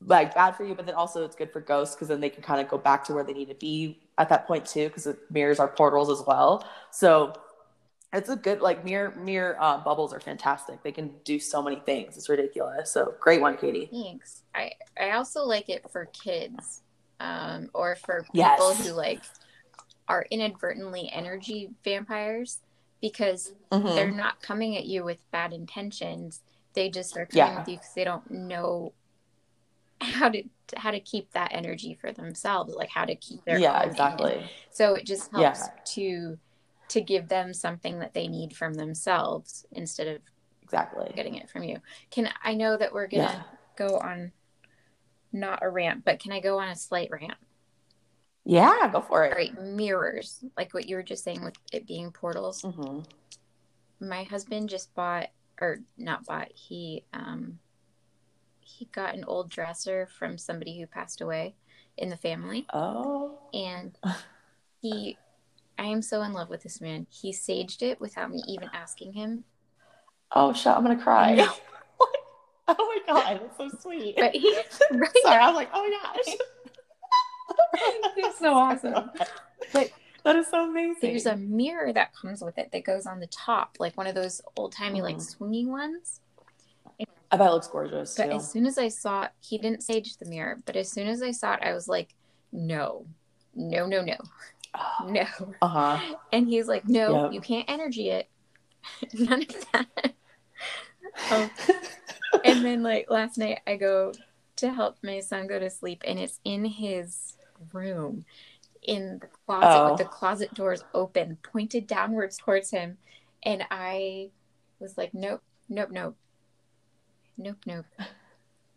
like 0.06 0.34
bad 0.34 0.52
for 0.52 0.64
you 0.64 0.74
but 0.74 0.86
then 0.86 0.94
also 0.94 1.24
it's 1.24 1.34
good 1.34 1.52
for 1.52 1.60
ghosts 1.60 1.94
because 1.94 2.08
then 2.08 2.20
they 2.20 2.30
can 2.30 2.42
kind 2.42 2.60
of 2.60 2.68
go 2.68 2.78
back 2.78 3.04
to 3.04 3.12
where 3.12 3.24
they 3.24 3.32
need 3.32 3.48
to 3.48 3.54
be 3.54 3.98
at 4.18 4.28
that 4.28 4.46
point 4.46 4.66
too 4.66 4.88
because 4.88 5.06
it 5.06 5.18
mirrors 5.30 5.58
our 5.58 5.68
portals 5.68 6.10
as 6.10 6.24
well. 6.26 6.66
So 6.90 7.32
it's 8.12 8.28
a 8.28 8.36
good 8.36 8.60
like 8.60 8.84
mirror 8.84 9.14
mirror 9.16 9.56
uh, 9.60 9.78
bubbles 9.78 10.12
are 10.12 10.20
fantastic. 10.20 10.82
They 10.82 10.92
can 10.92 11.12
do 11.24 11.38
so 11.38 11.62
many 11.62 11.76
things. 11.76 12.16
It's 12.16 12.28
ridiculous. 12.28 12.90
So 12.90 13.14
great 13.20 13.40
one 13.40 13.56
katie. 13.56 13.88
Thanks. 13.90 14.42
I 14.54 14.72
i 15.00 15.10
also 15.12 15.44
like 15.44 15.68
it 15.68 15.90
for 15.90 16.06
kids 16.06 16.82
um 17.20 17.70
or 17.74 17.96
for 17.96 18.22
people 18.32 18.34
yes. 18.34 18.86
who 18.86 18.92
like 18.92 19.22
are 20.08 20.26
inadvertently 20.30 21.10
energy 21.12 21.70
vampires 21.84 22.60
because 23.00 23.52
mm-hmm. 23.70 23.86
they're 23.88 24.10
not 24.10 24.42
coming 24.42 24.76
at 24.76 24.86
you 24.86 25.04
with 25.04 25.18
bad 25.30 25.52
intentions. 25.52 26.40
They 26.72 26.88
just 26.90 27.16
are 27.16 27.26
coming 27.26 27.52
yeah. 27.52 27.58
with 27.58 27.68
you 27.68 27.76
because 27.76 27.94
they 27.94 28.04
don't 28.04 28.30
know 28.30 28.92
how 30.00 30.28
to 30.28 30.42
how 30.76 30.90
to 30.90 31.00
keep 31.00 31.32
that 31.32 31.50
energy 31.52 31.96
for 32.00 32.12
themselves, 32.12 32.74
like 32.74 32.90
how 32.90 33.04
to 33.04 33.14
keep 33.14 33.44
their 33.44 33.58
yeah 33.58 33.82
exactly. 33.82 34.48
So 34.70 34.94
it 34.94 35.04
just 35.04 35.30
helps 35.30 35.60
yeah. 35.60 35.82
to 35.94 36.38
to 36.88 37.00
give 37.00 37.28
them 37.28 37.52
something 37.52 37.98
that 37.98 38.14
they 38.14 38.28
need 38.28 38.54
from 38.54 38.74
themselves 38.74 39.66
instead 39.72 40.08
of 40.08 40.20
exactly 40.62 41.12
getting 41.14 41.34
it 41.34 41.50
from 41.50 41.62
you. 41.64 41.78
Can 42.10 42.28
I 42.42 42.54
know 42.54 42.76
that 42.76 42.92
we're 42.92 43.08
gonna 43.08 43.22
yeah. 43.22 43.86
go 43.86 43.98
on 43.98 44.32
not 45.32 45.60
a 45.62 45.68
rant, 45.68 46.04
but 46.04 46.20
can 46.20 46.32
I 46.32 46.40
go 46.40 46.58
on 46.58 46.68
a 46.68 46.76
slight 46.76 47.10
rant? 47.10 47.34
Yeah, 48.48 48.88
go 48.90 49.02
for 49.02 49.26
it. 49.26 49.36
Right, 49.36 49.62
mirrors, 49.62 50.42
like 50.56 50.72
what 50.72 50.88
you 50.88 50.96
were 50.96 51.02
just 51.02 51.22
saying 51.22 51.44
with 51.44 51.52
it 51.70 51.86
being 51.86 52.10
portals. 52.10 52.62
Mm-hmm. 52.62 53.00
My 54.08 54.22
husband 54.22 54.70
just 54.70 54.94
bought, 54.94 55.28
or 55.60 55.80
not 55.98 56.24
bought, 56.24 56.50
he 56.54 57.04
um, 57.12 57.58
he 58.60 58.86
got 58.86 59.14
an 59.14 59.24
old 59.24 59.50
dresser 59.50 60.08
from 60.18 60.38
somebody 60.38 60.80
who 60.80 60.86
passed 60.86 61.20
away 61.20 61.56
in 61.98 62.08
the 62.08 62.16
family. 62.16 62.66
Oh, 62.72 63.38
and 63.52 63.94
he, 64.80 65.18
I 65.78 65.84
am 65.84 66.00
so 66.00 66.22
in 66.22 66.32
love 66.32 66.48
with 66.48 66.62
this 66.62 66.80
man. 66.80 67.06
He 67.10 67.34
saged 67.34 67.82
it 67.82 68.00
without 68.00 68.30
me 68.30 68.42
even 68.48 68.70
asking 68.72 69.12
him. 69.12 69.44
Oh, 70.32 70.54
shit! 70.54 70.68
I'm 70.68 70.82
gonna 70.82 70.96
cry. 70.96 71.46
Oh 72.70 73.00
my 73.06 73.14
god, 73.14 73.40
that's 73.40 73.56
so 73.56 73.78
sweet. 73.80 74.14
Right? 74.20 74.34
right? 74.90 75.10
Sorry, 75.22 75.42
I 75.42 75.48
was 75.48 75.56
like, 75.56 75.70
oh 75.72 75.88
my 75.88 75.98
gosh. 76.02 76.34
it's 78.16 78.38
so 78.38 78.54
awesome. 78.54 79.10
But 79.72 79.90
that 80.24 80.36
is 80.36 80.48
so 80.48 80.68
amazing. 80.68 80.96
There's 81.00 81.26
a 81.26 81.36
mirror 81.36 81.92
that 81.92 82.14
comes 82.14 82.42
with 82.42 82.58
it 82.58 82.70
that 82.72 82.84
goes 82.84 83.06
on 83.06 83.20
the 83.20 83.26
top, 83.28 83.76
like 83.78 83.96
one 83.96 84.06
of 84.06 84.14
those 84.14 84.40
old 84.56 84.72
timey, 84.72 85.00
mm. 85.00 85.04
like 85.04 85.20
swinging 85.20 85.70
ones. 85.70 86.20
I 87.30 87.36
bet 87.36 87.48
it 87.48 87.52
looks 87.52 87.68
gorgeous. 87.68 88.16
But 88.16 88.26
too. 88.26 88.32
as 88.32 88.50
soon 88.50 88.66
as 88.66 88.78
I 88.78 88.88
saw 88.88 89.24
it, 89.24 89.30
he 89.40 89.58
didn't 89.58 89.82
sage 89.82 90.16
the 90.16 90.24
mirror, 90.26 90.58
but 90.64 90.76
as 90.76 90.90
soon 90.90 91.08
as 91.08 91.22
I 91.22 91.30
saw 91.30 91.54
it, 91.54 91.60
I 91.62 91.74
was 91.74 91.86
like, 91.86 92.14
no, 92.52 93.06
no, 93.54 93.86
no, 93.86 94.02
no, 94.02 94.16
no. 95.06 95.26
Uh 95.60 95.68
huh. 95.68 96.16
And 96.32 96.48
he's 96.48 96.68
like, 96.68 96.88
no, 96.88 97.24
yep. 97.24 97.32
you 97.32 97.40
can't 97.40 97.68
energy 97.68 98.10
it. 98.10 98.28
none 99.14 99.42
of 99.42 99.66
that. 99.72 100.14
Um, 101.30 101.50
and 102.44 102.64
then 102.64 102.82
like 102.82 103.10
last 103.10 103.38
night 103.38 103.60
I 103.66 103.76
go 103.76 104.12
to 104.56 104.72
help 104.72 104.96
my 105.02 105.20
son 105.20 105.46
go 105.46 105.58
to 105.58 105.70
sleep 105.70 106.02
and 106.06 106.18
it's 106.18 106.40
in 106.44 106.64
his 106.64 107.36
room 107.72 108.24
in 108.82 109.18
the 109.20 109.26
closet 109.46 109.68
Oh. 109.78 109.90
with 109.90 109.98
the 109.98 110.04
closet 110.04 110.54
doors 110.54 110.84
open, 110.94 111.38
pointed 111.42 111.86
downwards 111.86 112.38
towards 112.38 112.70
him. 112.70 112.98
And 113.42 113.64
I 113.70 114.30
was 114.78 114.96
like, 114.96 115.12
Nope, 115.14 115.42
nope, 115.68 115.90
nope. 115.90 116.16
Nope, 117.36 117.56
nope. 117.66 117.86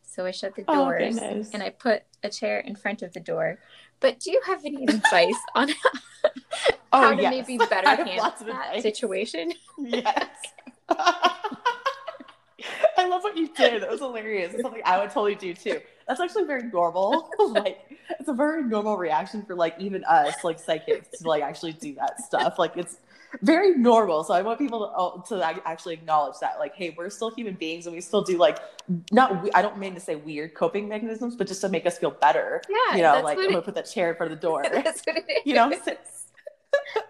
So 0.03 0.25
I 0.25 0.31
shut 0.31 0.55
the 0.55 0.63
Oh, 0.67 0.85
doors 0.85 1.15
goodness. 1.19 1.51
and 1.53 1.63
I 1.63 1.69
put 1.69 2.03
a 2.23 2.29
chair 2.29 2.59
in 2.59 2.75
front 2.75 3.01
of 3.01 3.13
the 3.13 3.19
door. 3.19 3.59
But 3.99 4.19
do 4.19 4.31
you 4.31 4.41
have 4.45 4.65
any 4.65 4.83
advice 4.83 5.35
on 5.55 5.69
Oh, 6.93 6.99
how 7.01 7.15
to 7.15 7.21
yes. 7.21 7.47
maybe 7.47 7.57
better 7.65 7.87
handle 8.03 8.33
that 8.47 8.81
situation? 8.81 9.53
Yes. 9.77 10.27
I 12.97 13.07
love 13.07 13.23
what 13.23 13.35
you 13.37 13.47
did. 13.55 13.81
That 13.81 13.89
was 13.89 13.99
hilarious. 14.01 14.53
It's 14.53 14.61
something 14.61 14.81
I 14.85 14.99
would 14.99 15.09
totally 15.09 15.35
do 15.35 15.53
too. 15.53 15.79
That's 16.11 16.19
actually 16.19 16.43
very 16.43 16.63
normal. 16.63 17.29
like 17.39 17.79
it's 18.19 18.27
a 18.27 18.33
very 18.33 18.63
normal 18.63 18.97
reaction 18.97 19.43
for 19.43 19.55
like 19.55 19.75
even 19.79 20.03
us, 20.03 20.43
like 20.43 20.59
psychics, 20.59 21.19
to 21.19 21.27
like 21.29 21.41
actually 21.41 21.71
do 21.71 21.95
that 21.95 22.19
stuff. 22.21 22.59
Like 22.59 22.75
it's 22.75 22.97
very 23.41 23.77
normal. 23.77 24.25
So 24.25 24.33
I 24.33 24.41
want 24.41 24.59
people 24.59 24.79
to, 24.85 24.93
oh, 24.93 25.23
to 25.29 25.61
actually 25.65 25.93
acknowledge 25.93 26.35
that, 26.41 26.59
like, 26.59 26.75
hey, 26.75 26.93
we're 26.97 27.09
still 27.09 27.33
human 27.33 27.53
beings 27.53 27.85
and 27.85 27.95
we 27.95 28.01
still 28.01 28.21
do 28.23 28.37
like 28.37 28.59
not. 29.13 29.41
we- 29.41 29.53
I 29.53 29.61
don't 29.61 29.77
mean 29.77 29.93
to 29.93 30.01
say 30.01 30.15
weird 30.17 30.53
coping 30.53 30.89
mechanisms, 30.89 31.37
but 31.37 31.47
just 31.47 31.61
to 31.61 31.69
make 31.69 31.85
us 31.85 31.97
feel 31.97 32.11
better. 32.11 32.61
Yeah, 32.67 32.97
you 32.97 33.03
know, 33.03 33.21
like 33.23 33.37
I'm 33.37 33.45
gonna 33.51 33.61
put 33.61 33.75
that 33.75 33.89
chair 33.89 34.09
in 34.09 34.17
front 34.17 34.33
of 34.33 34.41
the 34.41 34.45
door. 34.45 34.63
That's 34.69 35.01
what 35.05 35.15
it 35.15 35.23
is. 35.29 35.41
you 35.45 35.53
know, 35.55 35.69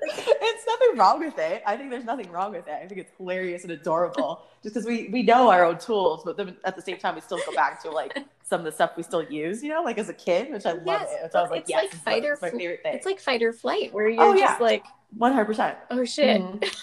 it's 0.04 0.66
nothing 0.68 0.98
wrong 0.98 1.20
with 1.20 1.38
it. 1.40 1.64
I 1.66 1.78
think 1.78 1.90
there's 1.90 2.04
nothing 2.06 2.32
wrong 2.32 2.52
with 2.52 2.68
it. 2.68 2.74
I 2.84 2.88
think 2.88 3.00
it's 3.02 3.12
hilarious 3.18 3.64
and 3.64 3.72
adorable. 3.72 4.44
Just 4.64 4.76
because 4.76 4.88
we 4.88 5.10
we 5.10 5.24
know 5.24 5.50
our 5.50 5.66
own 5.66 5.78
tools, 5.78 6.22
but 6.24 6.38
then 6.38 6.56
at 6.66 6.76
the 6.76 6.82
same 6.82 6.98
time 6.98 7.16
we 7.16 7.22
still 7.22 7.40
go 7.46 7.54
back 7.54 7.82
to 7.84 7.90
like 7.90 8.18
some 8.44 8.60
of 8.62 8.66
the 8.66 8.72
stuff 8.72 8.92
we 8.98 9.04
still 9.04 9.24
use. 9.24 9.64
You 9.64 9.70
know, 9.70 9.82
like 9.84 9.98
as 9.98 10.10
a 10.10 10.14
kid, 10.14 10.52
which 10.52 10.66
I 10.66 10.74
love 10.74 10.82
Yes, 10.86 11.10
it. 11.12 11.24
Which 11.24 11.36
I 11.36 11.42
was 11.42 11.52
like, 11.52 11.62
it's 11.62 11.70
yes, 11.70 11.84
like 11.84 11.94
fight 12.04 12.26
or 12.26 12.38
my 12.42 12.50
favorite 12.52 12.84
thing. 12.84 12.94
It's 12.96 13.06
like 13.06 13.20
fight 13.20 13.42
or 13.42 13.54
flight, 13.54 13.94
where 13.94 14.08
you're 14.10 14.24
Oh, 14.24 14.34
just 14.38 14.60
yeah. 14.60 14.64
like, 14.64 14.86
one 15.18 15.32
hundred 15.34 15.46
percent. 15.46 15.78
oh 15.90 16.06
shit. 16.06 16.42
Mhm. 16.42 16.76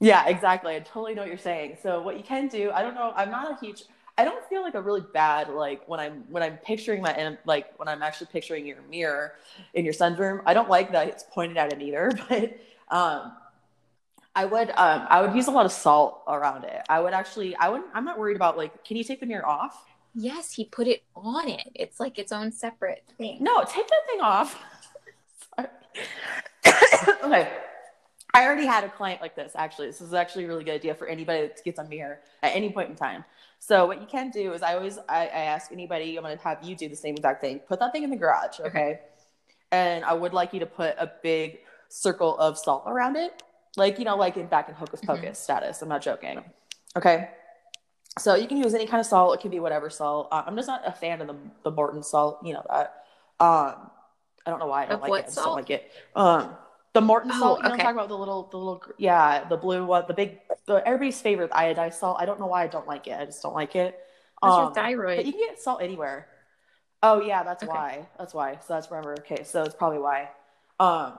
Yeah, 0.00 0.26
exactly. 0.26 0.74
I 0.74 0.80
totally 0.80 1.14
know 1.14 1.22
what 1.22 1.28
you're 1.28 1.38
saying. 1.38 1.76
So 1.80 2.02
what 2.02 2.16
you 2.16 2.24
can 2.24 2.48
do, 2.48 2.72
I 2.72 2.82
don't 2.82 2.94
know, 2.94 3.12
I'm 3.14 3.30
not 3.30 3.52
a 3.52 3.64
huge 3.64 3.84
I 4.18 4.24
don't 4.24 4.44
feel 4.48 4.62
like 4.62 4.74
a 4.74 4.82
really 4.82 5.00
bad 5.00 5.48
like 5.48 5.88
when 5.88 5.98
I'm 5.98 6.24
when 6.28 6.42
I'm 6.42 6.58
picturing 6.58 7.02
my 7.02 7.12
and 7.12 7.38
like 7.46 7.78
when 7.78 7.88
I'm 7.88 8.02
actually 8.02 8.28
picturing 8.32 8.66
your 8.66 8.82
mirror 8.82 9.34
in 9.74 9.84
your 9.84 9.94
son's 9.94 10.18
room. 10.18 10.42
I 10.44 10.54
don't 10.54 10.68
like 10.68 10.92
that 10.92 11.08
it's 11.08 11.24
pointed 11.24 11.56
at 11.56 11.72
him 11.72 11.80
either, 11.80 12.10
but 12.28 12.58
um 12.90 13.32
I 14.34 14.44
would 14.44 14.70
um 14.70 15.06
I 15.08 15.22
would 15.22 15.34
use 15.34 15.46
a 15.46 15.50
lot 15.50 15.66
of 15.66 15.72
salt 15.72 16.22
around 16.28 16.64
it. 16.64 16.82
I 16.88 17.00
would 17.00 17.14
actually 17.14 17.56
I 17.56 17.68
wouldn't 17.70 17.88
I'm 17.94 18.04
not 18.04 18.18
worried 18.18 18.36
about 18.36 18.56
like 18.56 18.84
can 18.84 18.96
you 18.96 19.04
take 19.04 19.20
the 19.20 19.26
mirror 19.26 19.46
off? 19.46 19.86
Yes, 20.14 20.52
he 20.52 20.66
put 20.66 20.86
it 20.86 21.04
on 21.16 21.48
it. 21.48 21.70
It's 21.74 21.98
like 21.98 22.18
its 22.18 22.32
own 22.32 22.52
separate 22.52 23.04
thing. 23.16 23.38
No, 23.40 23.64
take 23.64 23.88
that 23.88 24.06
thing 24.10 24.20
off. 24.20 24.62
Sorry. 25.56 25.68
okay. 27.24 27.50
I 28.34 28.46
already 28.46 28.66
had 28.66 28.84
a 28.84 28.88
client 28.88 29.20
like 29.20 29.36
this, 29.36 29.52
actually. 29.54 29.88
This 29.88 30.00
is 30.00 30.14
actually 30.14 30.44
a 30.44 30.48
really 30.48 30.64
good 30.64 30.74
idea 30.74 30.94
for 30.94 31.06
anybody 31.06 31.42
that 31.42 31.62
gets 31.62 31.78
a 31.78 31.84
mirror 31.84 32.20
at 32.42 32.56
any 32.56 32.72
point 32.72 32.88
in 32.88 32.96
time. 32.96 33.24
So 33.58 33.86
what 33.86 34.00
you 34.00 34.06
can 34.06 34.30
do 34.30 34.54
is 34.54 34.62
I 34.62 34.74
always 34.74 34.98
I, 35.08 35.26
I 35.26 35.42
ask 35.54 35.70
anybody, 35.70 36.16
I'm 36.16 36.22
gonna 36.22 36.36
have 36.42 36.62
you 36.62 36.74
do 36.74 36.88
the 36.88 36.96
same 36.96 37.14
exact 37.14 37.42
thing. 37.42 37.60
Put 37.60 37.78
that 37.80 37.92
thing 37.92 38.04
in 38.04 38.10
the 38.10 38.16
garage, 38.16 38.58
okay? 38.60 39.00
And 39.70 40.04
I 40.04 40.14
would 40.14 40.32
like 40.32 40.52
you 40.52 40.60
to 40.60 40.66
put 40.66 40.94
a 40.98 41.12
big 41.22 41.58
circle 41.88 42.36
of 42.38 42.58
salt 42.58 42.84
around 42.86 43.16
it. 43.16 43.42
Like, 43.76 43.98
you 43.98 44.04
know, 44.04 44.16
like 44.16 44.36
in 44.36 44.46
back 44.46 44.68
in 44.68 44.74
Hocus 44.74 45.00
Pocus 45.00 45.38
status. 45.38 45.80
I'm 45.82 45.88
not 45.88 46.02
joking. 46.02 46.42
Okay. 46.96 47.28
So 48.18 48.34
you 48.34 48.46
can 48.46 48.58
use 48.58 48.74
any 48.74 48.86
kind 48.86 49.00
of 49.00 49.06
salt. 49.06 49.34
It 49.34 49.40
can 49.40 49.50
be 49.50 49.60
whatever 49.60 49.88
salt. 49.88 50.28
Uh, 50.30 50.42
I'm 50.46 50.56
just 50.56 50.68
not 50.68 50.82
a 50.86 50.92
fan 50.92 51.20
of 51.20 51.28
the, 51.28 51.36
the 51.64 51.70
Morton 51.70 52.02
salt. 52.02 52.40
You 52.44 52.54
know 52.54 52.64
that. 52.68 53.04
Um, 53.40 53.90
I 54.44 54.50
don't 54.50 54.58
know 54.58 54.66
why 54.66 54.82
I 54.82 54.86
don't 54.86 55.02
Of 55.02 55.08
like 55.08 55.20
it. 55.20 55.22
I 55.24 55.26
just 55.26 55.36
don't 55.36 55.54
like 55.54 55.70
it. 55.70 55.90
Um, 56.14 56.50
the 56.94 57.00
Morton 57.00 57.30
Oh, 57.32 57.38
salt. 57.40 57.58
You 57.60 57.68
know 57.68 57.74
okay. 57.74 57.82
I'm 57.82 57.94
talking 57.94 57.96
about? 57.98 58.08
The 58.08 58.18
little, 58.18 58.48
the 58.50 58.56
little, 58.58 58.82
yeah, 58.98 59.44
the 59.48 59.56
blue 59.56 59.84
one, 59.86 60.04
the 60.08 60.14
big, 60.14 60.40
the 60.66 60.86
everybody's 60.86 61.20
favorite 61.20 61.50
iodized 61.50 61.94
salt. 61.94 62.18
I 62.20 62.26
don't 62.26 62.38
know 62.40 62.46
why 62.46 62.64
I 62.64 62.66
don't 62.66 62.86
like 62.86 63.06
it. 63.06 63.18
I 63.18 63.24
just 63.24 63.42
don't 63.42 63.54
like 63.54 63.74
it. 63.76 63.98
What's 64.40 64.56
Um, 64.56 64.64
your 64.64 64.74
thyroid? 64.74 65.16
but 65.16 65.26
you 65.26 65.32
can 65.32 65.40
get 65.40 65.60
salt 65.60 65.82
anywhere. 65.82 66.28
Oh 67.02 67.20
yeah, 67.20 67.42
that's 67.42 67.62
Okay. 67.62 67.70
why. 67.70 68.06
That's 68.18 68.34
why. 68.34 68.58
So 68.66 68.74
that's 68.74 68.90
remember. 68.90 69.14
Okay, 69.20 69.44
so 69.44 69.62
that's 69.62 69.74
probably 69.74 69.98
why. 69.98 70.30
Um, 70.78 71.18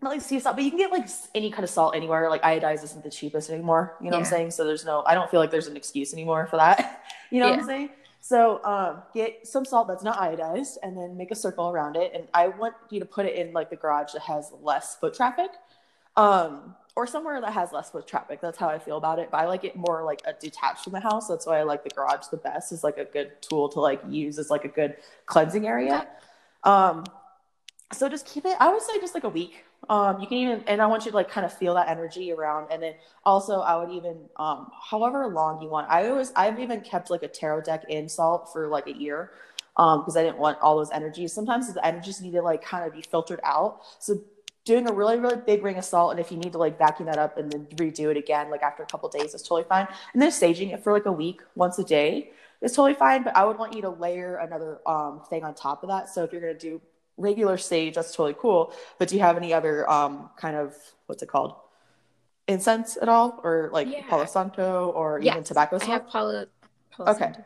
not 0.00 0.10
like 0.10 0.20
sea 0.20 0.40
salt, 0.40 0.56
but 0.56 0.64
you 0.64 0.70
can 0.70 0.78
get 0.78 0.90
like 0.90 1.08
any 1.34 1.50
kind 1.50 1.62
of 1.62 1.70
salt 1.70 1.94
anywhere. 1.94 2.28
Like 2.28 2.42
iodized 2.42 2.82
isn't 2.84 3.04
the 3.04 3.10
cheapest 3.10 3.50
anymore. 3.50 3.96
You 4.00 4.10
know 4.10 4.16
what 4.16 4.20
I'm 4.20 4.24
saying? 4.24 4.50
So 4.50 4.64
there's 4.64 4.84
no. 4.84 5.02
I 5.06 5.14
don't 5.14 5.30
feel 5.30 5.38
like 5.40 5.50
there's 5.50 5.68
an 5.68 5.76
excuse 5.76 6.12
anymore 6.12 6.46
for 6.46 6.56
that. 6.56 7.04
you 7.30 7.38
know 7.40 7.50
what 7.50 7.60
I'm 7.60 7.64
saying? 7.66 7.90
So 8.24 8.62
um, 8.62 9.02
get 9.12 9.48
some 9.48 9.64
salt 9.64 9.88
that's 9.88 10.04
not 10.04 10.16
iodized, 10.16 10.76
and 10.84 10.96
then 10.96 11.16
make 11.16 11.32
a 11.32 11.34
circle 11.34 11.70
around 11.70 11.96
it. 11.96 12.12
And 12.14 12.28
I 12.32 12.48
want 12.48 12.74
you 12.88 13.00
to 13.00 13.04
put 13.04 13.26
it 13.26 13.34
in 13.34 13.52
like 13.52 13.68
the 13.68 13.74
garage 13.74 14.12
that 14.12 14.22
has 14.22 14.52
less 14.62 14.94
foot 14.94 15.12
traffic, 15.12 15.50
um, 16.16 16.76
or 16.94 17.04
somewhere 17.04 17.40
that 17.40 17.52
has 17.52 17.72
less 17.72 17.90
foot 17.90 18.06
traffic. 18.06 18.40
That's 18.40 18.56
how 18.56 18.68
I 18.68 18.78
feel 18.78 18.96
about 18.96 19.18
it. 19.18 19.28
But 19.32 19.38
I 19.38 19.46
like 19.46 19.64
it 19.64 19.74
more 19.74 20.04
like 20.04 20.22
a 20.24 20.34
detached 20.34 20.84
from 20.84 20.92
the 20.92 21.00
house. 21.00 21.26
That's 21.26 21.46
why 21.46 21.58
I 21.58 21.64
like 21.64 21.82
the 21.82 21.90
garage 21.90 22.28
the 22.30 22.36
best. 22.36 22.70
Is 22.70 22.84
like 22.84 22.96
a 22.96 23.04
good 23.04 23.42
tool 23.42 23.68
to 23.70 23.80
like 23.80 24.00
use 24.08 24.38
as 24.38 24.50
like 24.50 24.64
a 24.64 24.68
good 24.68 24.98
cleansing 25.26 25.66
area. 25.66 26.06
Um, 26.62 27.04
so 27.92 28.08
just 28.08 28.24
keep 28.24 28.44
it. 28.46 28.56
I 28.60 28.72
would 28.72 28.82
say 28.82 29.00
just 29.00 29.14
like 29.14 29.24
a 29.24 29.30
week. 29.30 29.64
Um, 29.88 30.20
you 30.20 30.26
can 30.26 30.38
even, 30.38 30.64
and 30.66 30.80
I 30.80 30.86
want 30.86 31.04
you 31.04 31.10
to 31.10 31.16
like 31.16 31.30
kind 31.30 31.44
of 31.44 31.52
feel 31.52 31.74
that 31.74 31.88
energy 31.88 32.32
around. 32.32 32.68
And 32.70 32.82
then 32.82 32.94
also, 33.24 33.60
I 33.60 33.76
would 33.76 33.90
even, 33.90 34.16
um, 34.36 34.70
however 34.90 35.26
long 35.26 35.60
you 35.60 35.68
want. 35.68 35.90
I 35.90 36.08
always, 36.08 36.32
I've 36.36 36.60
even 36.60 36.80
kept 36.82 37.10
like 37.10 37.22
a 37.22 37.28
tarot 37.28 37.62
deck 37.62 37.84
in 37.88 38.08
salt 38.08 38.52
for 38.52 38.68
like 38.68 38.86
a 38.86 38.96
year, 38.96 39.32
um, 39.76 40.00
because 40.00 40.16
I 40.16 40.22
didn't 40.22 40.38
want 40.38 40.58
all 40.60 40.76
those 40.76 40.92
energies. 40.92 41.32
Sometimes 41.32 41.72
the 41.72 41.84
energies 41.84 42.20
need 42.20 42.32
to 42.32 42.42
like 42.42 42.62
kind 42.62 42.86
of 42.86 42.92
be 42.92 43.02
filtered 43.02 43.40
out. 43.42 43.80
So 43.98 44.22
doing 44.64 44.88
a 44.88 44.92
really 44.92 45.18
really 45.18 45.40
big 45.44 45.62
ring 45.62 45.76
of 45.76 45.84
salt 45.84 46.12
and 46.12 46.20
if 46.20 46.30
you 46.30 46.38
need 46.38 46.52
to 46.52 46.58
like 46.58 46.78
vacuum 46.78 47.06
that 47.06 47.18
up 47.18 47.36
and 47.36 47.50
then 47.50 47.66
redo 47.76 48.10
it 48.10 48.16
again 48.16 48.50
like 48.50 48.62
after 48.62 48.82
a 48.82 48.86
couple 48.86 49.08
days 49.08 49.34
it's 49.34 49.42
totally 49.42 49.64
fine 49.64 49.86
and 50.12 50.22
then 50.22 50.30
saging 50.30 50.72
it 50.72 50.82
for 50.82 50.92
like 50.92 51.06
a 51.06 51.12
week 51.12 51.40
once 51.56 51.78
a 51.78 51.84
day 51.84 52.30
is 52.60 52.72
totally 52.72 52.94
fine 52.94 53.24
but 53.24 53.36
i 53.36 53.44
would 53.44 53.58
want 53.58 53.74
you 53.74 53.82
to 53.82 53.90
layer 53.90 54.36
another 54.36 54.80
um, 54.86 55.20
thing 55.28 55.42
on 55.42 55.54
top 55.54 55.82
of 55.82 55.88
that 55.88 56.08
so 56.08 56.22
if 56.22 56.32
you're 56.32 56.40
going 56.40 56.56
to 56.56 56.58
do 56.58 56.80
regular 57.22 57.56
sage 57.56 57.94
that's 57.94 58.10
totally 58.16 58.34
cool 58.38 58.72
but 58.98 59.08
do 59.08 59.14
you 59.16 59.22
have 59.22 59.36
any 59.36 59.52
other 59.58 59.88
um, 59.90 60.28
kind 60.36 60.56
of 60.56 60.74
what's 61.06 61.22
it 61.22 61.28
called 61.28 61.54
incense 62.48 62.98
at 63.00 63.08
all 63.08 63.40
or 63.44 63.70
like 63.72 63.88
Yeah. 63.88 64.02
palo 64.10 64.24
santo 64.26 64.90
or 64.94 65.20
Yes, 65.20 65.32
even 65.34 65.44
tobacco 65.44 65.78
I 65.80 65.84
have 65.86 66.06
Palo. 66.08 66.46
Palo 66.90 67.08
Okay. 67.12 67.30
Santo. 67.32 67.44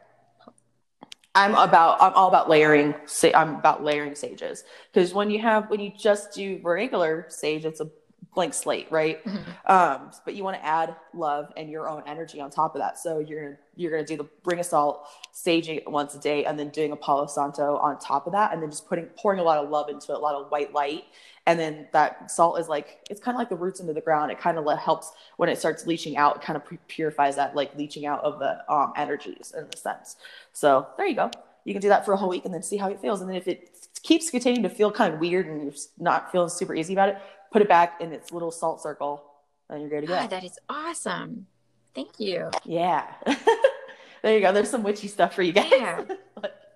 I'm 1.35 1.55
about 1.55 2.01
I'm 2.01 2.15
all 2.15 2.29
about 2.29 2.49
layering 2.49 2.95
sa- 3.05 3.35
I'm 3.35 3.57
about 3.57 3.85
layering 3.85 4.15
sages 4.15 4.65
because 4.91 5.13
when 5.13 5.29
you 5.31 5.39
have 5.41 5.69
when 5.69 5.81
you 5.81 5.93
just 6.09 6.33
do 6.33 6.59
regular 6.63 7.27
sage 7.29 7.67
it's 7.67 7.81
a 7.81 7.89
blank 8.37 8.55
slate 8.55 8.87
right? 8.93 9.25
Mhm. 9.25 9.41
um 9.69 10.11
but 10.25 10.35
you 10.35 10.45
want 10.45 10.57
to 10.57 10.65
add 10.65 10.95
love 11.13 11.53
and 11.57 11.69
your 11.69 11.89
own 11.89 12.03
energy 12.07 12.41
on 12.41 12.51
top 12.51 12.77
of 12.77 12.81
that. 12.81 12.99
So 12.99 13.19
you're 13.19 13.43
gonna 13.43 13.57
you're 13.75 13.91
gonna 13.91 14.05
do 14.07 14.17
the 14.17 14.29
ring 14.45 14.61
of 14.61 14.67
salt 14.67 15.05
saging 15.35 15.79
it 15.79 15.91
once 15.91 16.15
a 16.15 16.21
day 16.21 16.45
and 16.45 16.57
then 16.59 16.69
doing 16.69 16.93
a 16.93 16.97
palo 16.97 17.27
santo 17.27 17.77
on 17.79 17.99
top 17.99 18.27
of 18.27 18.33
that 18.35 18.53
and 18.53 18.63
then 18.63 18.71
just 18.71 18.87
putting 18.89 19.07
pouring 19.19 19.41
a 19.41 19.43
lot 19.43 19.59
of 19.59 19.69
love 19.71 19.89
into 19.89 20.13
it 20.13 20.17
a 20.17 20.19
lot 20.19 20.35
of 20.37 20.51
white 20.53 20.73
light. 20.73 21.05
And 21.49 21.59
then 21.61 21.87
that 21.93 22.31
salt 22.31 22.59
is 22.61 22.69
like 22.69 22.99
it's 23.11 23.21
kind 23.21 23.35
of 23.35 23.39
like 23.39 23.49
the 23.49 23.57
roots 23.57 23.81
into 23.81 23.93
the 23.95 24.01
ground. 24.01 24.31
It 24.31 24.39
kind 24.39 24.59
of 24.59 24.79
helps 24.79 25.13
when 25.39 25.49
it 25.49 25.59
starts 25.59 25.87
leaching 25.87 26.17
out 26.17 26.37
it 26.37 26.43
kind 26.43 26.57
of 26.57 26.65
pu- 26.67 26.79
purifies 26.89 27.37
that 27.37 27.57
like 27.57 27.75
leaching 27.77 28.05
out 28.05 28.23
of 28.23 28.39
the 28.39 28.53
um, 28.73 28.93
energies 28.97 29.55
in 29.57 29.67
the 29.71 29.77
sense. 29.77 30.17
So 30.53 30.87
there 30.99 31.07
you 31.07 31.15
go. 31.17 31.31
You 31.65 31.73
can 31.73 31.83
do 31.83 31.89
that 31.89 32.05
for 32.05 32.13
a 32.13 32.17
whole 32.17 32.29
week 32.29 32.45
and 32.45 32.55
then 32.55 32.63
see 32.63 32.77
how 32.77 32.89
it 32.91 33.01
feels. 33.01 33.21
And 33.21 33.29
then 33.29 33.37
if 33.37 33.49
it 33.49 33.71
keeps 34.05 34.31
continuing 34.31 34.63
to 34.63 34.69
feel 34.69 34.91
kind 34.93 35.13
of 35.15 35.19
weird 35.19 35.47
and 35.49 35.65
you're 35.65 35.73
not 35.99 36.31
feeling 36.31 36.49
super 36.49 36.75
easy 36.77 36.93
about 36.93 37.09
it 37.09 37.19
put 37.57 37.63
it 37.63 37.69
back 37.71 38.03
in 38.03 38.13
its 38.13 38.33
little 38.33 38.51
salt 38.51 38.83
circle 38.83 39.25
and 39.71 39.81
you're 39.81 39.89
good 39.89 40.03
to 40.03 40.07
go 40.07 40.15
God, 40.15 40.29
that 40.29 40.45
is 40.45 40.59
awesome. 40.69 41.47
Thank 41.95 42.21
you. 42.21 42.51
yeah 42.67 43.15
there 44.23 44.35
you 44.35 44.41
go 44.43 44.53
there's 44.53 44.69
some 44.69 44.83
witchy 44.83 45.09
stuff 45.09 45.33
for 45.35 45.43
you 45.43 45.53
guys 45.55 45.71
Yeah. 45.73 46.05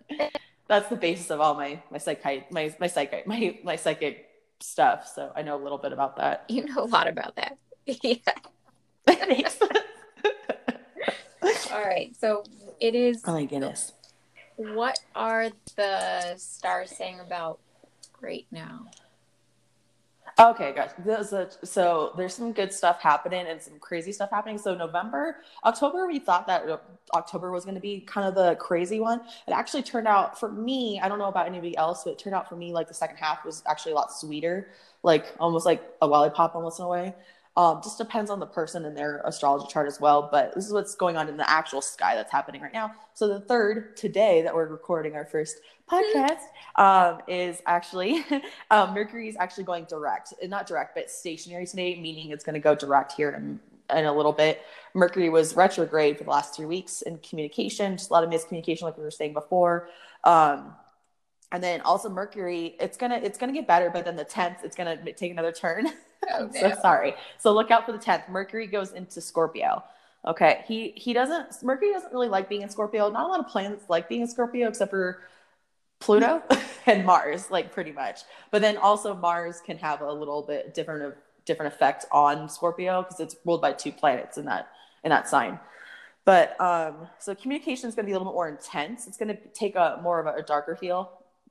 that's 0.68 0.88
the 0.88 0.96
basis 0.96 1.28
of 1.30 1.38
all 1.38 1.54
my 1.54 1.82
my 1.90 1.98
psychic 1.98 2.50
my 2.50 2.74
my 2.80 2.86
psychic 2.86 3.26
my 3.26 3.58
my 3.62 3.76
psychic 3.76 4.26
stuff 4.60 5.06
so 5.14 5.30
i 5.36 5.42
know 5.42 5.56
a 5.56 5.62
little 5.62 5.76
bit 5.76 5.92
about 5.92 6.16
that 6.16 6.44
You 6.48 6.64
know 6.64 6.82
a 6.82 6.90
lot 6.96 7.08
about 7.08 7.36
that. 7.36 7.58
yeah. 8.02 8.14
Thanks. 9.06 9.58
All 11.72 11.82
right. 11.84 12.14
So 12.18 12.44
it 12.80 12.94
is. 12.94 13.22
oh 13.26 13.32
my 13.34 13.44
goodness 13.44 13.92
What 14.56 14.98
are 15.14 15.50
the 15.76 16.36
stars 16.36 16.90
saying 16.90 17.20
about 17.20 17.58
right 18.22 18.46
now? 18.50 18.86
Okay, 20.40 20.72
guys. 20.74 21.34
So 21.64 22.14
there's 22.16 22.34
some 22.34 22.52
good 22.52 22.72
stuff 22.72 22.98
happening 23.02 23.46
and 23.46 23.60
some 23.60 23.78
crazy 23.78 24.10
stuff 24.10 24.30
happening. 24.30 24.56
So 24.56 24.74
November, 24.74 25.36
October, 25.66 26.06
we 26.06 26.18
thought 26.18 26.46
that 26.46 26.66
uh, 26.66 26.78
October 27.12 27.50
was 27.50 27.66
going 27.66 27.74
to 27.74 27.80
be 27.80 28.00
kind 28.00 28.26
of 28.26 28.34
the 28.34 28.54
crazy 28.54 29.00
one. 29.00 29.20
It 29.46 29.52
actually 29.52 29.82
turned 29.82 30.06
out 30.08 30.40
for 30.40 30.50
me. 30.50 30.98
I 30.98 31.08
don't 31.08 31.18
know 31.18 31.28
about 31.28 31.46
anybody 31.46 31.76
else, 31.76 32.04
but 32.04 32.12
it 32.12 32.18
turned 32.18 32.34
out 32.34 32.48
for 32.48 32.56
me 32.56 32.72
like 32.72 32.88
the 32.88 32.94
second 32.94 33.18
half 33.18 33.44
was 33.44 33.62
actually 33.68 33.92
a 33.92 33.96
lot 33.96 34.14
sweeter, 34.14 34.70
like 35.02 35.26
almost 35.38 35.66
like 35.66 35.82
a 36.00 36.06
lollipop, 36.06 36.54
almost 36.54 36.78
in 36.78 36.86
a 36.86 36.88
way. 36.88 37.14
Um, 37.56 37.80
just 37.82 37.98
depends 37.98 38.30
on 38.30 38.38
the 38.38 38.46
person 38.46 38.84
and 38.84 38.96
their 38.96 39.22
astrology 39.24 39.66
chart 39.70 39.88
as 39.88 40.00
well. 40.00 40.28
But 40.30 40.54
this 40.54 40.66
is 40.66 40.72
what's 40.72 40.94
going 40.94 41.16
on 41.16 41.28
in 41.28 41.36
the 41.36 41.48
actual 41.48 41.80
sky 41.80 42.14
that's 42.14 42.30
happening 42.30 42.60
right 42.60 42.72
now. 42.72 42.92
So 43.14 43.26
the 43.28 43.40
third 43.40 43.96
today 43.96 44.42
that 44.42 44.54
we're 44.54 44.66
recording 44.66 45.14
our 45.16 45.24
first 45.24 45.56
podcast 45.90 46.38
um, 46.76 47.20
is 47.26 47.60
actually 47.66 48.24
um, 48.70 48.94
Mercury 48.94 49.28
is 49.28 49.36
actually 49.38 49.64
going 49.64 49.84
direct, 49.84 50.32
not 50.44 50.66
direct, 50.66 50.94
but 50.94 51.10
stationary 51.10 51.66
today, 51.66 52.00
meaning 52.00 52.30
it's 52.30 52.44
going 52.44 52.54
to 52.54 52.60
go 52.60 52.74
direct 52.74 53.12
here 53.12 53.30
in, 53.30 53.58
in 53.96 54.04
a 54.04 54.12
little 54.12 54.32
bit. 54.32 54.62
Mercury 54.94 55.28
was 55.28 55.56
retrograde 55.56 56.18
for 56.18 56.24
the 56.24 56.30
last 56.30 56.54
three 56.54 56.66
weeks 56.66 57.02
in 57.02 57.18
communication, 57.18 57.96
just 57.96 58.10
a 58.10 58.12
lot 58.12 58.22
of 58.22 58.30
miscommunication, 58.30 58.82
like 58.82 58.96
we 58.96 59.02
were 59.02 59.10
saying 59.10 59.32
before. 59.32 59.88
Um, 60.22 60.74
and 61.52 61.62
then 61.62 61.80
also 61.82 62.08
Mercury, 62.08 62.76
it's 62.80 62.96
gonna 62.96 63.16
it's 63.16 63.38
gonna 63.38 63.52
get 63.52 63.66
better, 63.66 63.90
but 63.90 64.04
then 64.04 64.16
the 64.16 64.24
tenth, 64.24 64.58
it's 64.64 64.76
gonna 64.76 64.96
take 65.12 65.32
another 65.32 65.52
turn. 65.52 65.88
Oh, 66.30 66.44
I'm 66.44 66.52
so 66.52 66.74
sorry. 66.80 67.14
So 67.38 67.52
look 67.52 67.70
out 67.70 67.86
for 67.86 67.92
the 67.92 67.98
tenth. 67.98 68.24
Mercury 68.28 68.66
goes 68.66 68.92
into 68.92 69.20
Scorpio. 69.20 69.82
Okay, 70.26 70.64
he 70.66 70.92
he 70.96 71.12
doesn't. 71.12 71.62
Mercury 71.62 71.92
doesn't 71.92 72.12
really 72.12 72.28
like 72.28 72.48
being 72.48 72.62
in 72.62 72.68
Scorpio. 72.68 73.10
Not 73.10 73.24
a 73.24 73.28
lot 73.28 73.40
of 73.40 73.48
planets 73.48 73.84
like 73.88 74.08
being 74.08 74.20
in 74.20 74.28
Scorpio, 74.28 74.68
except 74.68 74.90
for 74.90 75.22
Pluto 75.98 76.42
and 76.86 77.04
Mars, 77.04 77.50
like 77.50 77.72
pretty 77.72 77.92
much. 77.92 78.20
But 78.50 78.62
then 78.62 78.76
also 78.76 79.14
Mars 79.14 79.60
can 79.64 79.78
have 79.78 80.02
a 80.02 80.12
little 80.12 80.42
bit 80.42 80.74
different 80.74 81.02
of 81.02 81.14
different 81.46 81.72
effect 81.72 82.04
on 82.12 82.48
Scorpio 82.48 83.02
because 83.02 83.18
it's 83.20 83.36
ruled 83.44 83.60
by 83.60 83.72
two 83.72 83.92
planets 83.92 84.38
in 84.38 84.44
that 84.44 84.68
in 85.04 85.10
that 85.10 85.28
sign. 85.28 85.58
But 86.24 86.60
um, 86.60 87.08
so 87.18 87.34
communication 87.34 87.88
is 87.88 87.94
going 87.94 88.04
to 88.04 88.06
be 88.06 88.12
a 88.12 88.18
little 88.18 88.30
bit 88.30 88.36
more 88.36 88.48
intense. 88.48 89.06
It's 89.06 89.16
going 89.16 89.28
to 89.28 89.38
take 89.54 89.74
a 89.74 89.98
more 90.02 90.20
of 90.20 90.26
a, 90.26 90.40
a, 90.40 90.42
darker 90.42 90.76
feel, 90.76 91.10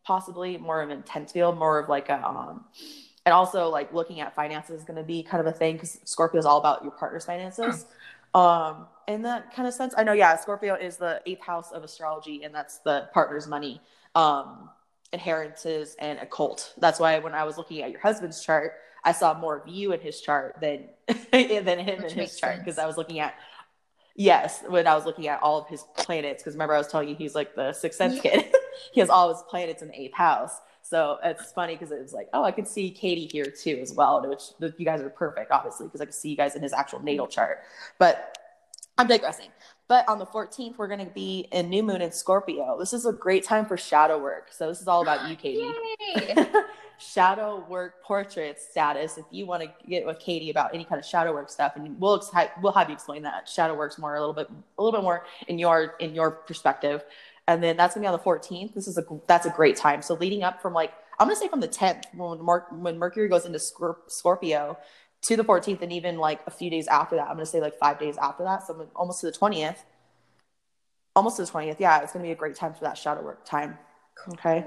possibly 0.09 0.57
more 0.57 0.81
of 0.81 0.89
an 0.89 0.97
intense 0.97 1.31
feel, 1.31 1.53
more 1.53 1.77
of 1.77 1.87
like 1.87 2.09
a 2.09 2.27
um, 2.27 2.65
and 3.27 3.31
also 3.31 3.69
like 3.69 3.93
looking 3.93 4.21
at 4.21 4.33
finances 4.33 4.79
is 4.79 4.83
going 4.83 4.97
to 4.97 5.03
be 5.03 5.21
kind 5.21 5.39
of 5.39 5.45
a 5.45 5.55
thing 5.55 5.75
because 5.75 5.99
Scorpio 6.03 6.39
is 6.39 6.47
all 6.47 6.57
about 6.57 6.81
your 6.81 6.91
partner's 6.91 7.25
finances. 7.25 7.85
Um, 8.33 8.87
in 9.07 9.21
that 9.21 9.53
kind 9.53 9.67
of 9.67 9.73
sense, 9.75 9.93
I 9.95 10.03
know, 10.03 10.13
yeah, 10.13 10.35
Scorpio 10.35 10.73
is 10.73 10.97
the 10.97 11.21
eighth 11.27 11.43
house 11.43 11.71
of 11.71 11.83
astrology, 11.83 12.43
and 12.43 12.53
that's 12.53 12.79
the 12.79 13.07
partner's 13.13 13.47
money 13.47 13.81
um, 14.15 14.71
inheritances 15.13 15.95
and 15.99 16.17
occult. 16.17 16.73
That's 16.79 16.99
why 16.99 17.19
when 17.19 17.35
I 17.35 17.43
was 17.43 17.59
looking 17.59 17.83
at 17.83 17.91
your 17.91 17.99
husband's 17.99 18.43
chart, 18.43 18.73
I 19.03 19.11
saw 19.11 19.35
more 19.35 19.57
of 19.57 19.67
you 19.67 19.93
in 19.93 19.99
his 19.99 20.21
chart 20.21 20.57
than 20.59 20.89
than 21.31 21.79
him 21.79 22.01
Which 22.01 22.13
in 22.13 22.17
his 22.17 22.35
chart 22.39 22.57
because 22.57 22.79
I 22.79 22.87
was 22.87 22.97
looking 22.97 23.19
at 23.19 23.35
yes 24.15 24.63
when 24.67 24.87
I 24.87 24.95
was 24.95 25.05
looking 25.05 25.27
at 25.27 25.41
all 25.41 25.61
of 25.61 25.67
his 25.67 25.83
planets 25.95 26.41
because 26.41 26.55
remember 26.55 26.73
I 26.73 26.79
was 26.79 26.87
telling 26.87 27.09
you 27.09 27.15
he's 27.15 27.35
like 27.35 27.55
the 27.55 27.73
sixth 27.73 27.99
sense 27.99 28.15
yeah. 28.15 28.21
kid. 28.21 28.55
he 28.91 28.99
has 28.99 29.09
all 29.09 29.29
his 29.29 29.43
planets 29.49 29.81
in 29.81 29.89
the 29.89 29.99
eighth 29.99 30.15
house. 30.15 30.59
So 30.81 31.19
it's 31.23 31.51
funny 31.51 31.75
because 31.75 31.91
it 31.91 32.01
was 32.01 32.13
like, 32.13 32.29
oh, 32.33 32.43
I 32.43 32.51
can 32.51 32.65
see 32.65 32.89
Katie 32.89 33.27
here 33.27 33.45
too 33.45 33.77
as 33.81 33.93
well, 33.93 34.27
which 34.27 34.41
you 34.77 34.85
guys 34.85 35.01
are 35.01 35.09
perfect, 35.09 35.51
obviously, 35.51 35.85
because 35.85 36.01
I 36.01 36.05
can 36.05 36.13
see 36.13 36.29
you 36.29 36.37
guys 36.37 36.55
in 36.55 36.63
his 36.63 36.73
actual 36.73 37.01
natal 37.03 37.27
chart. 37.27 37.59
But 37.99 38.37
I'm 38.97 39.07
digressing. 39.07 39.49
But 39.87 40.07
on 40.07 40.19
the 40.19 40.25
14th, 40.25 40.77
we're 40.77 40.87
going 40.87 41.05
to 41.05 41.11
be 41.11 41.47
in 41.51 41.69
New 41.69 41.83
Moon 41.83 42.01
in 42.01 42.11
Scorpio. 42.11 42.77
This 42.79 42.93
is 42.93 43.05
a 43.05 43.13
great 43.13 43.43
time 43.43 43.65
for 43.65 43.77
shadow 43.77 44.17
work. 44.21 44.49
So 44.51 44.67
this 44.67 44.81
is 44.81 44.87
all 44.87 45.01
about 45.01 45.29
you, 45.29 45.35
Katie. 45.35 45.71
shadow 46.99 47.65
work 47.69 48.03
portrait 48.03 48.59
status. 48.59 49.17
If 49.17 49.25
you 49.31 49.45
want 49.45 49.63
to 49.63 49.69
get 49.87 50.05
with 50.05 50.19
Katie 50.19 50.49
about 50.49 50.75
any 50.75 50.83
kind 50.83 50.99
of 50.99 51.05
shadow 51.05 51.33
work 51.33 51.49
stuff, 51.49 51.73
and 51.75 51.99
we'll 51.99 52.21
we'll 52.61 52.73
have 52.73 52.89
you 52.89 52.93
explain 52.93 53.23
that 53.23 53.47
shadow 53.47 53.75
works 53.75 53.97
more 53.97 54.15
a 54.15 54.19
little 54.19 54.33
bit 54.33 54.49
a 54.77 54.83
little 54.83 54.97
bit 54.99 55.03
more 55.03 55.25
in 55.47 55.57
your 55.57 55.95
in 55.99 56.13
your 56.13 56.29
perspective. 56.31 57.03
And 57.49 57.63
then 57.63 57.77
that's 57.77 57.95
gonna 57.95 58.03
be 58.03 58.07
on 58.07 58.13
the 58.13 58.23
14th. 58.23 58.75
This 58.75 58.87
is 58.87 58.97
a 58.97 59.03
that's 59.27 59.45
a 59.47 59.49
great 59.49 59.75
time. 59.75 60.01
So 60.03 60.13
leading 60.13 60.43
up 60.43 60.61
from 60.61 60.73
like 60.73 60.93
I'm 61.19 61.27
gonna 61.27 61.35
say 61.35 61.47
from 61.47 61.59
the 61.59 61.67
10th 61.67 62.03
when 62.13 62.41
Mark 62.43 62.67
when 62.71 62.97
Mercury 62.99 63.27
goes 63.27 63.45
into 63.45 63.59
Scorpio 63.59 64.77
to 65.21 65.35
the 65.35 65.43
14th 65.43 65.81
and 65.81 65.91
even 65.91 66.17
like 66.17 66.39
a 66.47 66.51
few 66.51 66.69
days 66.69 66.87
after 66.87 67.15
that 67.15 67.27
i'm 67.29 67.37
to 67.37 67.45
say 67.45 67.59
like 67.59 67.77
five 67.77 67.99
days 67.99 68.17
after 68.17 68.43
that 68.43 68.65
so 68.65 68.87
almost 68.95 69.21
to 69.21 69.25
the 69.25 69.31
20th 69.31 69.77
almost 71.15 71.37
to 71.37 71.45
the 71.45 71.51
20th 71.51 71.79
yeah 71.79 71.99
it's 71.99 72.13
to 72.13 72.19
be 72.19 72.31
a 72.31 72.35
great 72.35 72.55
time 72.55 72.73
for 72.73 72.81
that 72.81 72.97
shadow 72.97 73.21
work 73.21 73.45
time 73.45 73.77
okay 74.33 74.65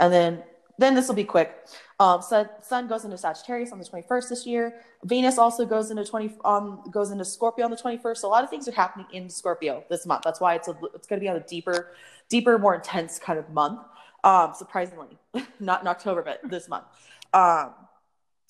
and 0.00 0.12
then 0.12 0.42
then 0.78 0.94
this 0.94 1.08
will 1.08 1.14
be 1.14 1.24
quick 1.24 1.56
um 2.04 2.22
sun, 2.22 2.48
sun 2.62 2.86
goes 2.86 3.04
into 3.04 3.16
sagittarius 3.16 3.72
on 3.72 3.78
the 3.78 3.84
21st 3.84 4.28
this 4.28 4.46
year. 4.46 4.74
Venus 5.04 5.38
also 5.38 5.64
goes 5.64 5.90
into 5.90 6.04
20 6.04 6.36
um 6.44 6.82
goes 6.90 7.10
into 7.10 7.24
scorpio 7.24 7.64
on 7.64 7.70
the 7.70 7.76
21st 7.76 8.18
so 8.18 8.28
a 8.28 8.30
lot 8.30 8.44
of 8.44 8.50
things 8.50 8.68
are 8.68 8.72
happening 8.72 9.06
in 9.12 9.30
scorpio 9.30 9.84
this 9.88 10.04
month. 10.06 10.22
That's 10.24 10.40
why 10.40 10.54
it's 10.54 10.68
a, 10.68 10.76
it's 10.94 11.06
going 11.06 11.20
to 11.20 11.24
be 11.24 11.28
on 11.28 11.36
a 11.36 11.40
deeper 11.40 11.92
deeper 12.28 12.58
more 12.58 12.74
intense 12.74 13.18
kind 13.18 13.38
of 13.38 13.48
month. 13.50 13.80
Um 14.22 14.52
surprisingly 14.54 15.18
not 15.60 15.80
in 15.82 15.88
october 15.88 16.22
but 16.22 16.40
this 16.50 16.68
month. 16.68 16.84
Um 17.32 17.72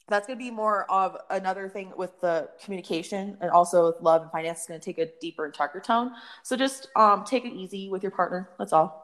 that's 0.07 0.27
going 0.27 0.39
to 0.39 0.45
be 0.45 0.51
more 0.51 0.91
of 0.91 1.17
another 1.31 1.67
thing 1.67 1.91
with 1.97 2.21
the 2.21 2.51
communication 2.63 3.39
and 3.41 3.51
also 3.51 3.87
with 3.87 4.03
love 4.03 4.21
and 4.21 4.31
finance. 4.31 4.61
Is 4.61 4.67
going 4.67 4.79
to 4.79 4.85
take 4.85 4.99
a 4.99 5.11
deeper 5.19 5.47
and 5.47 5.55
darker 5.55 5.81
tone. 5.81 6.13
So 6.43 6.57
just 6.57 6.89
um, 6.95 7.25
take 7.25 7.47
it 7.47 7.55
easy 7.55 7.89
with 7.89 8.03
your 8.03 8.13
partner. 8.13 8.51
That's 8.59 8.75
all 8.75 9.04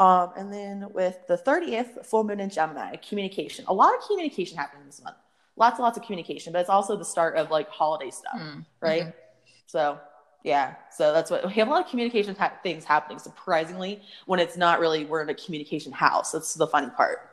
um, 0.00 0.32
and 0.36 0.52
then 0.52 0.86
with 0.92 1.18
the 1.28 1.36
30th 1.36 2.04
full 2.04 2.24
moon 2.24 2.40
in 2.40 2.50
gemini 2.50 2.96
communication 2.96 3.64
a 3.68 3.74
lot 3.74 3.94
of 3.94 4.06
communication 4.06 4.56
happening 4.56 4.84
this 4.86 5.02
month 5.02 5.16
lots 5.56 5.78
and 5.78 5.84
lots 5.84 5.96
of 5.96 6.04
communication 6.04 6.52
but 6.52 6.60
it's 6.60 6.70
also 6.70 6.96
the 6.96 7.04
start 7.04 7.36
of 7.36 7.50
like 7.50 7.68
holiday 7.68 8.10
stuff 8.10 8.40
mm. 8.40 8.64
right 8.80 9.02
mm-hmm. 9.02 9.10
so 9.66 9.98
yeah 10.42 10.74
so 10.90 11.12
that's 11.12 11.30
what 11.30 11.46
we 11.46 11.52
have 11.52 11.68
a 11.68 11.70
lot 11.70 11.84
of 11.84 11.90
communication 11.90 12.34
ha- 12.34 12.52
things 12.62 12.84
happening 12.84 13.18
surprisingly 13.18 14.00
when 14.26 14.40
it's 14.40 14.56
not 14.56 14.80
really 14.80 15.04
we're 15.04 15.22
in 15.22 15.28
a 15.28 15.34
communication 15.34 15.92
house 15.92 16.32
that's 16.32 16.54
the 16.54 16.66
funny 16.66 16.88
part 16.96 17.30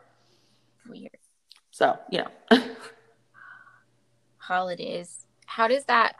weird 0.87 1.09
so 1.71 1.97
you 2.11 2.19
know 2.19 2.59
holidays. 4.47 5.25
How 5.45 5.67
does 5.67 5.83
that? 5.85 6.15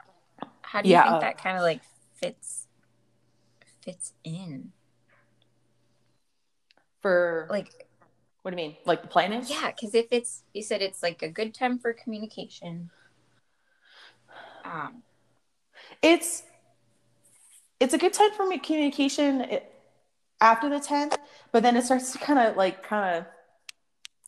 How 0.62 0.82
do 0.82 0.88
you 0.88 0.94
yeah, 0.94 1.04
think 1.04 1.14
uh, 1.16 1.20
that 1.20 1.38
kind 1.38 1.56
of 1.56 1.62
like 1.62 1.80
fits 2.14 2.66
fits 3.80 4.12
in? 4.22 4.72
For 7.08 7.46
like, 7.48 7.86
what 8.42 8.50
do 8.50 8.60
you 8.60 8.68
mean? 8.68 8.76
Like 8.84 9.00
the 9.00 9.08
planets? 9.08 9.48
Yeah, 9.48 9.70
because 9.70 9.94
if 9.94 10.08
it's 10.10 10.42
you 10.52 10.62
said 10.62 10.82
it's 10.82 11.02
like 11.02 11.22
a 11.22 11.28
good 11.30 11.54
time 11.54 11.78
for 11.78 11.94
communication. 11.94 12.90
Um, 14.62 15.02
it's 16.02 16.42
it's 17.80 17.94
a 17.94 17.98
good 17.98 18.12
time 18.12 18.30
for 18.32 18.46
communication 18.58 19.58
after 20.42 20.68
the 20.68 20.80
tenth, 20.80 21.16
but 21.50 21.62
then 21.62 21.78
it 21.78 21.84
starts 21.86 22.12
to 22.12 22.18
kind 22.18 22.38
of 22.38 22.58
like 22.58 22.82
kind 22.82 23.24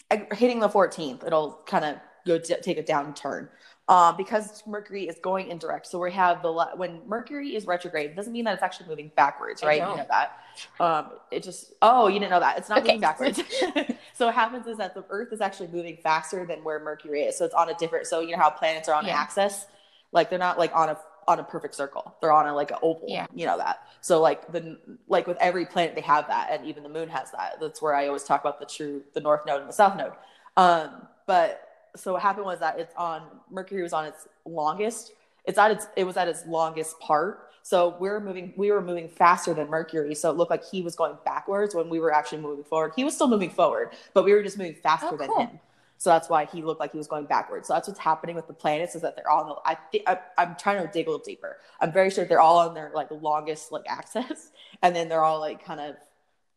of 0.08 0.38
hitting 0.38 0.60
the 0.60 0.70
fourteenth. 0.70 1.22
It'll 1.22 1.60
kind 1.66 1.84
of 1.84 1.96
go 2.26 2.38
t- 2.38 2.54
take 2.62 2.78
a 2.78 2.82
downturn 2.82 3.50
uh, 3.90 4.12
because 4.12 4.62
Mercury 4.68 5.08
is 5.08 5.16
going 5.20 5.48
indirect. 5.48 5.84
So 5.84 5.98
we 5.98 6.12
have 6.12 6.42
the 6.42 6.52
when 6.76 7.00
Mercury 7.08 7.56
is 7.56 7.66
retrograde, 7.66 8.10
it 8.10 8.16
doesn't 8.16 8.32
mean 8.32 8.44
that 8.44 8.54
it's 8.54 8.62
actually 8.62 8.88
moving 8.88 9.10
backwards, 9.16 9.64
right? 9.64 9.80
You 9.80 9.96
know 9.96 10.06
that. 10.08 10.38
Um, 10.78 11.06
it 11.32 11.42
just 11.42 11.72
oh, 11.82 12.06
you 12.06 12.20
didn't 12.20 12.30
know 12.30 12.38
that 12.38 12.56
it's 12.56 12.68
not 12.68 12.78
okay. 12.78 12.86
moving 12.86 13.00
backwards. 13.00 13.42
so 14.14 14.26
what 14.26 14.34
happens 14.36 14.68
is 14.68 14.78
that 14.78 14.94
the 14.94 15.04
Earth 15.10 15.32
is 15.32 15.40
actually 15.40 15.68
moving 15.68 15.98
faster 16.04 16.46
than 16.46 16.62
where 16.62 16.78
Mercury 16.78 17.22
is. 17.22 17.36
So 17.36 17.44
it's 17.44 17.54
on 17.54 17.68
a 17.68 17.74
different. 17.74 18.06
So 18.06 18.20
you 18.20 18.30
know 18.30 18.38
how 18.38 18.50
planets 18.50 18.88
are 18.88 18.94
on 18.94 19.06
yeah. 19.06 19.14
an 19.14 19.18
axis, 19.18 19.66
like 20.12 20.30
they're 20.30 20.38
not 20.38 20.56
like 20.56 20.70
on 20.72 20.90
a 20.90 20.98
on 21.26 21.40
a 21.40 21.44
perfect 21.44 21.74
circle. 21.74 22.14
They're 22.20 22.32
on 22.32 22.46
a 22.46 22.54
like 22.54 22.70
an 22.70 22.78
oval. 22.82 23.06
Yeah. 23.08 23.26
You 23.34 23.46
know 23.46 23.58
that. 23.58 23.82
So 24.02 24.20
like 24.20 24.52
the 24.52 24.78
like 25.08 25.26
with 25.26 25.36
every 25.40 25.66
planet 25.66 25.96
they 25.96 26.00
have 26.02 26.28
that, 26.28 26.50
and 26.52 26.64
even 26.64 26.84
the 26.84 26.88
moon 26.88 27.08
has 27.08 27.32
that. 27.32 27.56
That's 27.60 27.82
where 27.82 27.96
I 27.96 28.06
always 28.06 28.22
talk 28.22 28.40
about 28.40 28.60
the 28.60 28.66
true 28.66 29.02
the 29.14 29.20
north 29.20 29.44
node 29.46 29.62
and 29.62 29.68
the 29.68 29.74
south 29.74 29.96
node. 29.96 30.12
Um, 30.56 31.08
but 31.26 31.69
so 31.96 32.12
what 32.14 32.22
happened 32.22 32.46
was 32.46 32.60
that 32.60 32.78
it's 32.78 32.94
on 32.96 33.22
Mercury 33.50 33.82
was 33.82 33.92
on 33.92 34.06
its 34.06 34.28
longest. 34.44 35.12
It's 35.44 35.58
at 35.58 35.70
its 35.70 35.86
it 35.96 36.04
was 36.04 36.16
at 36.16 36.28
its 36.28 36.46
longest 36.46 36.98
part. 37.00 37.50
So 37.62 37.96
we 38.00 38.08
are 38.08 38.20
moving 38.20 38.52
we 38.56 38.70
were 38.70 38.80
moving 38.80 39.08
faster 39.08 39.54
than 39.54 39.68
Mercury. 39.68 40.14
So 40.14 40.30
it 40.30 40.36
looked 40.36 40.50
like 40.50 40.64
he 40.64 40.82
was 40.82 40.96
going 40.96 41.16
backwards 41.24 41.74
when 41.74 41.88
we 41.88 41.98
were 41.98 42.12
actually 42.12 42.40
moving 42.40 42.64
forward. 42.64 42.92
He 42.96 43.04
was 43.04 43.14
still 43.14 43.28
moving 43.28 43.50
forward, 43.50 43.90
but 44.14 44.24
we 44.24 44.32
were 44.32 44.42
just 44.42 44.58
moving 44.58 44.74
faster 44.74 45.08
oh, 45.12 45.16
cool. 45.16 45.36
than 45.36 45.48
him. 45.48 45.60
So 46.00 46.08
that's 46.08 46.30
why 46.30 46.46
he 46.46 46.62
looked 46.62 46.80
like 46.80 46.92
he 46.92 46.98
was 46.98 47.06
going 47.06 47.26
backwards. 47.26 47.68
So 47.68 47.74
that's 47.74 47.86
what's 47.86 48.00
happening 48.00 48.34
with 48.34 48.46
the 48.46 48.54
planets 48.54 48.94
is 48.94 49.02
that 49.02 49.16
they're 49.16 49.28
all. 49.28 49.44
The, 49.44 49.70
I 49.70 49.74
think 49.74 50.08
I'm 50.38 50.56
trying 50.56 50.82
to 50.82 50.90
dig 50.90 51.06
a 51.06 51.10
little 51.10 51.22
deeper. 51.22 51.58
I'm 51.78 51.92
very 51.92 52.08
sure 52.08 52.24
they're 52.24 52.40
all 52.40 52.56
on 52.56 52.72
their 52.72 52.90
like 52.94 53.08
longest 53.10 53.70
like 53.70 53.84
axis, 53.86 54.50
and 54.82 54.96
then 54.96 55.10
they're 55.10 55.22
all 55.22 55.40
like 55.40 55.62
kind 55.62 55.78
of 55.78 55.96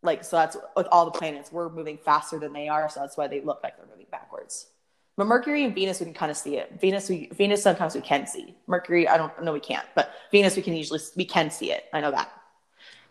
like 0.01 0.23
so. 0.23 0.37
That's 0.37 0.55
with 0.77 0.87
all 0.93 1.03
the 1.03 1.11
planets. 1.11 1.51
We're 1.51 1.67
moving 1.67 1.97
faster 1.97 2.39
than 2.39 2.53
they 2.53 2.69
are, 2.69 2.87
so 2.87 3.01
that's 3.01 3.17
why 3.17 3.27
they 3.27 3.41
look 3.41 3.59
like 3.63 3.75
they're 3.75 3.85
moving 3.85 4.05
backwards. 4.09 4.67
But 5.15 5.27
Mercury 5.27 5.63
and 5.63 5.75
Venus, 5.75 5.99
we 5.99 6.05
can 6.05 6.13
kind 6.15 6.31
of 6.31 6.37
see 6.37 6.57
it. 6.57 6.79
Venus, 6.79 7.07
we 7.07 7.29
Venus 7.33 7.61
sometimes 7.61 7.93
we 7.93 8.01
can 8.01 8.25
see. 8.25 8.55
Mercury, 8.65 9.07
I 9.07 9.17
don't 9.17 9.43
know, 9.43 9.53
we 9.53 9.59
can't. 9.59 9.85
But 9.93 10.11
Venus, 10.31 10.55
we 10.55 10.63
can 10.63 10.73
usually 10.73 10.99
we 11.15 11.25
can 11.25 11.51
see 11.51 11.71
it. 11.71 11.85
I 11.93 12.01
know 12.01 12.11
that. 12.11 12.31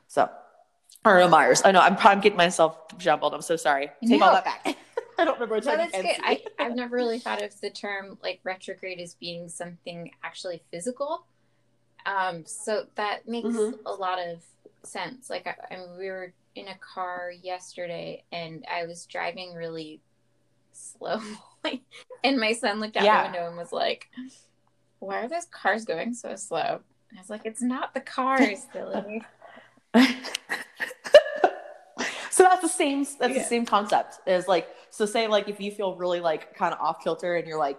So, 0.08 0.28
or 1.04 1.20
no, 1.20 1.28
Mars. 1.28 1.62
I 1.64 1.70
know 1.70 1.80
I'm 1.80 1.96
I'm 2.00 2.20
getting 2.20 2.36
myself 2.36 2.76
jumbled. 2.98 3.34
I'm 3.34 3.42
so 3.42 3.56
sorry. 3.56 3.90
Take 4.06 4.20
no. 4.20 4.26
all 4.26 4.32
that 4.32 4.44
back. 4.44 4.76
I 5.18 5.24
don't 5.24 5.38
remember. 5.38 5.60
No, 5.60 5.76
that's 5.76 5.92
good. 5.92 6.16
I, 6.24 6.42
I've 6.58 6.74
never 6.74 6.96
really 6.96 7.18
thought 7.18 7.42
of 7.42 7.58
the 7.60 7.70
term 7.70 8.18
like 8.22 8.40
retrograde 8.42 8.98
as 8.98 9.14
being 9.14 9.48
something 9.48 10.10
actually 10.24 10.62
physical. 10.72 11.26
Um, 12.04 12.44
so 12.46 12.86
that 12.96 13.28
makes 13.28 13.48
mm-hmm. 13.48 13.86
a 13.86 13.92
lot 13.92 14.18
of 14.18 14.42
sense. 14.82 15.30
Like 15.30 15.46
I, 15.46 15.74
I 15.74 15.78
mean, 15.78 15.98
we 15.98 16.08
were 16.08 16.32
in 16.56 16.68
a 16.68 16.78
car 16.78 17.32
yesterday, 17.42 18.24
and 18.32 18.64
I 18.70 18.86
was 18.86 19.06
driving 19.06 19.54
really 19.54 20.00
slow 20.72 21.20
and 22.24 22.38
my 22.38 22.52
son 22.52 22.80
looked 22.80 22.96
out 22.96 23.04
yeah. 23.04 23.22
the 23.22 23.30
window 23.32 23.48
and 23.48 23.56
was 23.56 23.72
like, 23.72 24.08
why 24.98 25.22
are 25.22 25.28
those 25.28 25.46
cars 25.46 25.84
going 25.84 26.14
so 26.14 26.34
slow? 26.36 26.80
And 27.10 27.18
I 27.18 27.20
was 27.20 27.30
like, 27.30 27.42
it's 27.44 27.62
not 27.62 27.92
the 27.94 28.00
cars, 28.00 28.66
silly. 28.72 29.22
so 32.30 32.44
that's 32.44 32.62
the 32.62 32.68
same 32.68 33.04
that's 33.18 33.34
Yeah. 33.34 33.42
the 33.42 33.44
same 33.44 33.66
concept 33.66 34.20
is 34.26 34.48
like 34.48 34.68
so 34.90 35.04
say 35.06 35.26
like 35.28 35.48
if 35.48 35.60
you 35.60 35.70
feel 35.70 35.94
really 35.96 36.20
like 36.20 36.54
kind 36.56 36.72
of 36.72 36.80
off 36.80 37.02
kilter 37.04 37.36
and 37.36 37.46
you're 37.46 37.58
like 37.58 37.78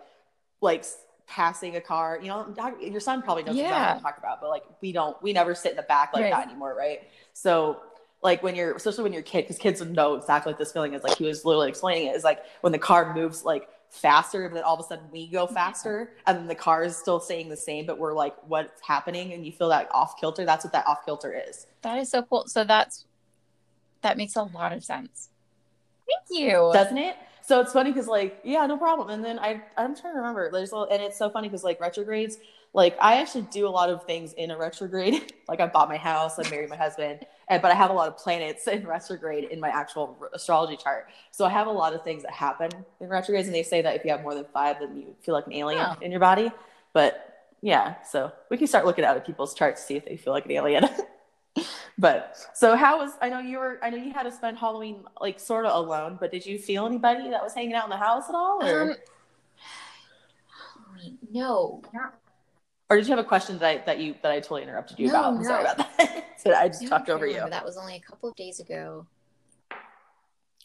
like 0.61 0.85
passing 1.25 1.75
a 1.75 1.81
car 1.81 2.19
you 2.21 2.27
know 2.27 2.53
your 2.79 2.99
son 2.99 3.23
probably 3.23 3.43
knows 3.43 3.55
exactly 3.55 3.71
Yeah. 3.71 3.87
what 3.87 3.95
i'm 3.97 4.01
talking 4.03 4.19
about 4.23 4.41
but 4.41 4.49
like 4.49 4.63
we 4.81 4.91
don't 4.91 5.19
we 5.23 5.33
never 5.33 5.55
sit 5.55 5.71
in 5.71 5.77
the 5.77 5.83
back 5.83 6.13
like 6.13 6.23
Right. 6.23 6.31
that 6.31 6.45
anymore 6.47 6.75
right 6.77 7.01
so 7.33 7.81
like 8.23 8.41
when 8.41 8.55
you're 8.55 8.73
especially 8.75 9.03
when 9.03 9.13
you're 9.13 9.21
a 9.21 9.25
kid 9.25 9.41
because 9.41 9.57
kids 9.57 9.81
know 9.81 10.15
exactly 10.15 10.51
what 10.51 10.57
this 10.57 10.71
feeling 10.71 10.93
is 10.93 11.03
like 11.03 11.17
he 11.17 11.25
was 11.25 11.45
literally 11.45 11.69
explaining 11.69 12.07
it 12.07 12.15
is 12.15 12.23
like 12.23 12.43
when 12.61 12.71
the 12.71 12.79
car 12.79 13.13
moves 13.13 13.43
like 13.43 13.69
faster 13.89 14.49
but 14.49 14.55
then 14.55 14.63
all 14.63 14.73
of 14.73 14.79
a 14.79 14.83
sudden 14.83 15.05
we 15.11 15.27
go 15.27 15.45
faster 15.45 16.13
and 16.25 16.37
then 16.37 16.47
the 16.47 16.55
car 16.55 16.83
is 16.83 16.97
still 16.97 17.19
staying 17.19 17.47
the 17.47 17.57
same 17.57 17.85
but 17.85 17.99
we're 17.99 18.13
like 18.13 18.35
what's 18.47 18.81
happening 18.81 19.33
and 19.33 19.45
you 19.45 19.51
feel 19.51 19.69
that 19.69 19.87
off 19.91 20.19
kilter 20.19 20.45
that's 20.45 20.63
what 20.65 20.73
that 20.73 20.87
off 20.87 21.05
kilter 21.05 21.31
is 21.47 21.67
That 21.83 21.99
is 21.99 22.09
so 22.09 22.23
cool. 22.23 22.47
So 22.47 22.63
that's 22.63 23.05
that 24.01 24.17
makes 24.17 24.35
a 24.35 24.43
lot 24.43 24.73
of 24.73 24.83
sense. 24.83 25.29
Thank 26.07 26.41
you. 26.41 26.69
doesn't 26.73 26.97
it? 26.97 27.15
So 27.41 27.59
it's 27.59 27.73
funny 27.73 27.91
because 27.91 28.07
like 28.07 28.39
yeah, 28.43 28.65
no 28.65 28.77
problem. 28.77 29.09
And 29.09 29.23
then 29.23 29.39
I 29.39 29.61
I'm 29.77 29.95
trying 29.95 30.13
to 30.13 30.19
remember. 30.19 30.49
There's 30.51 30.73
a, 30.73 30.77
and 30.91 31.01
it's 31.01 31.17
so 31.17 31.29
funny 31.29 31.49
because 31.49 31.63
like 31.63 31.79
retrogrades, 31.81 32.37
like 32.73 32.95
I 33.01 33.19
actually 33.19 33.47
do 33.51 33.67
a 33.67 33.69
lot 33.69 33.89
of 33.89 34.05
things 34.05 34.33
in 34.33 34.51
a 34.51 34.57
retrograde. 34.57 35.33
like 35.47 35.59
I 35.59 35.67
bought 35.67 35.89
my 35.89 35.97
house, 35.97 36.39
I 36.39 36.49
married 36.49 36.69
my 36.69 36.77
husband, 36.77 37.25
and 37.47 37.61
but 37.61 37.71
I 37.71 37.75
have 37.75 37.89
a 37.89 37.93
lot 37.93 38.07
of 38.07 38.17
planets 38.17 38.67
in 38.67 38.85
retrograde 38.95 39.45
in 39.45 39.59
my 39.59 39.69
actual 39.69 40.17
astrology 40.33 40.77
chart. 40.77 41.07
So 41.31 41.45
I 41.45 41.49
have 41.49 41.67
a 41.67 41.71
lot 41.71 41.93
of 41.93 42.03
things 42.03 42.23
that 42.23 42.31
happen 42.31 42.69
in 42.99 43.09
retrogrades, 43.09 43.47
and 43.47 43.55
they 43.55 43.63
say 43.63 43.81
that 43.81 43.95
if 43.95 44.03
you 44.05 44.11
have 44.11 44.21
more 44.21 44.35
than 44.35 44.45
five, 44.53 44.77
then 44.79 44.95
you 44.97 45.15
feel 45.21 45.33
like 45.35 45.47
an 45.47 45.53
alien 45.53 45.85
Oh. 45.87 45.95
in 46.01 46.11
your 46.11 46.19
body. 46.19 46.51
But 46.93 47.29
yeah, 47.61 48.01
so 48.03 48.31
we 48.49 48.57
can 48.57 48.67
start 48.67 48.85
looking 48.85 49.03
at 49.05 49.11
other 49.11 49.21
people's 49.21 49.53
charts 49.53 49.81
to 49.81 49.87
see 49.87 49.95
if 49.95 50.05
they 50.05 50.17
feel 50.17 50.33
like 50.33 50.45
an 50.45 50.51
alien. 50.51 50.85
but 51.97 52.35
so 52.55 52.75
how 52.75 52.97
was 52.97 53.11
I 53.21 53.29
know 53.29 53.39
you 53.39 53.59
were 53.59 53.79
I 53.83 53.89
know 53.89 53.97
you 53.97 54.11
had 54.11 54.23
to 54.23 54.31
spend 54.31 54.57
Halloween 54.57 55.03
like 55.21 55.39
sort 55.39 55.65
of 55.65 55.73
alone, 55.75 56.17
but 56.19 56.31
did 56.31 56.45
you 56.45 56.57
feel 56.59 56.85
anybody 56.85 57.29
that 57.29 57.41
was 57.43 57.53
hanging 57.53 57.73
out 57.73 57.85
in 57.85 57.89
the 57.91 57.97
house 57.97 58.27
at 58.29 58.35
all? 58.35 58.63
Or, 58.63 58.81
Um, 58.91 58.95
no, 61.31 61.81
not 61.93 62.15
or 62.89 62.97
did 62.97 63.07
you 63.07 63.15
have 63.15 63.23
a 63.23 63.27
question 63.27 63.57
that 63.59 63.67
I 63.67 63.77
that 63.85 63.99
you 63.99 64.15
that 64.21 64.31
I 64.31 64.39
totally 64.39 64.63
interrupted 64.63 64.99
you 64.99 65.07
No, 65.07 65.19
about? 65.19 65.33
I'm 65.35 65.43
sorry 65.43 65.61
about 65.61 65.77
that. 65.77 66.25
so 66.37 66.53
I 66.53 66.67
just 66.67 66.83
no, 66.83 66.89
talked 66.89 67.09
over 67.09 67.25
you. 67.25 67.43
That 67.49 67.63
was 67.65 67.77
only 67.77 67.95
a 67.95 67.99
couple 67.99 68.29
of 68.29 68.35
days 68.35 68.59
ago. 68.59 69.05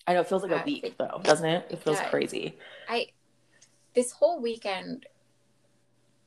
I 0.07 0.15
know 0.15 0.21
it 0.21 0.27
feels 0.29 0.43
like 0.43 0.53
a 0.53 0.61
Uh, 0.61 0.65
week 0.65 0.85
it- 0.85 0.99
though, 0.99 1.21
doesn't 1.23 1.47
it? 1.49 1.67
It 1.71 1.79
feels 1.83 1.99
does. 2.01 2.11
crazy. 2.11 2.59
I 2.89 3.09
this 3.95 4.13
whole 4.13 4.41
weekend 4.41 5.07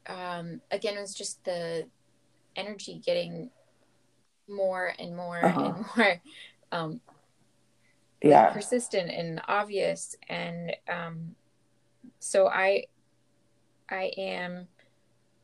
um 0.07 0.61
again 0.71 0.97
it 0.97 1.01
was 1.01 1.13
just 1.13 1.43
the 1.45 1.87
energy 2.55 2.99
getting 3.05 3.51
more 4.49 4.93
and 4.97 5.15
more 5.15 5.43
Uh-huh. 5.43 5.61
and 5.63 5.85
more 5.95 6.21
um 6.71 7.01
Yeah. 8.21 8.51
persistent 8.51 9.11
and 9.11 9.41
obvious 9.47 10.15
and 10.27 10.75
um 10.89 11.35
so 12.19 12.47
i 12.47 12.85
i 13.89 14.11
am 14.17 14.67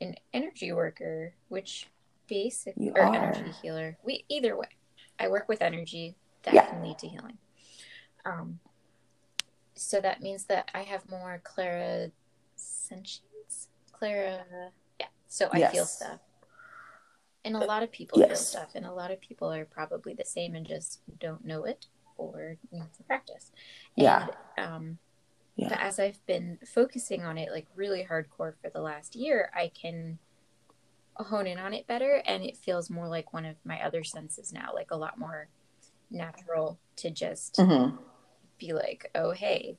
an 0.02 0.16
energy 0.34 0.72
worker 0.72 1.34
which 1.50 1.88
basic 2.28 2.74
You 2.78 2.92
or 2.96 3.02
are. 3.02 3.16
energy 3.16 3.52
healer. 3.62 3.98
We 4.04 4.26
either 4.30 4.56
way 4.58 4.68
i 5.20 5.28
work 5.28 5.48
with 5.50 5.62
energy 5.62 6.16
that 6.44 6.54
Yeah. 6.54 6.66
can 6.70 6.84
lead 6.84 7.00
to 7.00 7.08
healing. 7.08 7.38
Um 8.26 8.60
so 9.76 10.02
that 10.02 10.22
means 10.22 10.46
that 10.46 10.70
i 10.74 10.82
have 10.84 11.10
more 11.10 11.40
clara 11.44 12.12
sentience? 12.56 13.68
Clara 13.92 14.44
yeah 15.00 15.08
so 15.28 15.50
i 15.52 15.66
feel 15.68 15.86
stuff. 15.86 16.20
And 17.46 17.56
a 17.56 17.60
lot 17.60 17.82
of 17.82 17.92
people 17.92 18.20
feel 18.20 18.36
stuff 18.36 18.72
and 18.76 18.86
a 18.86 18.92
lot 18.92 19.10
of 19.12 19.22
people 19.22 19.52
are 19.52 19.64
probably 19.66 20.14
the 20.14 20.26
same 20.26 20.54
and 20.56 20.66
just 20.66 21.00
don't 21.20 21.46
know 21.46 21.64
it 21.64 21.86
or 22.18 22.58
need 22.72 22.92
to 22.98 23.04
practice. 23.04 23.52
Yeah. 23.96 24.28
um 24.58 24.98
Yeah. 25.58 25.70
but 25.70 25.80
as 25.82 26.00
i've 26.00 26.26
been 26.26 26.58
focusing 26.66 27.24
on 27.24 27.38
it 27.38 27.52
like 27.52 27.66
really 27.76 28.08
hardcore 28.10 28.54
for 28.62 28.70
the 28.74 28.80
last 28.82 29.16
year 29.16 29.50
i 29.56 29.70
can 29.80 30.18
hone 31.16 31.48
in 31.48 31.58
on 31.58 31.74
it 31.74 31.88
better 31.88 32.22
and 32.28 32.44
it 32.44 32.56
feels 32.56 32.90
more 32.92 33.08
like 33.08 33.34
one 33.34 33.44
of 33.46 33.56
my 33.66 33.82
other 33.84 34.04
senses 34.04 34.54
now 34.54 34.70
like 34.74 34.92
a 34.92 34.96
lot 34.96 35.18
more 35.18 35.50
natural 36.12 36.78
to 36.96 37.10
just 37.10 37.58
hmm 37.58 37.90
be 38.60 38.72
like 38.74 39.10
oh 39.16 39.32
hey 39.32 39.78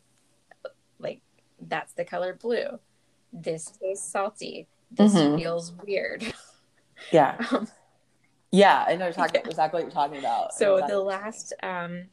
like 0.99 1.21
that's 1.61 1.93
the 1.95 2.05
color 2.05 2.35
blue 2.35 2.79
this 3.33 3.73
tastes 3.81 4.11
salty 4.11 4.67
this 4.91 5.15
Mhm. 5.15 5.37
feels 5.37 5.73
weird 5.85 6.25
Yeah. 7.13 7.37
um, 7.53 7.69
Yeah. 8.51 8.85
I 8.87 8.97
know 8.97 9.07
you're 9.07 9.15
talking 9.15 9.43
exactly 9.47 9.79
what 9.79 9.85
you're 9.85 9.91
talking 9.93 10.19
about. 10.19 10.55
so 10.55 10.81
the 10.87 10.99
last 11.01 11.53
um 11.63 12.05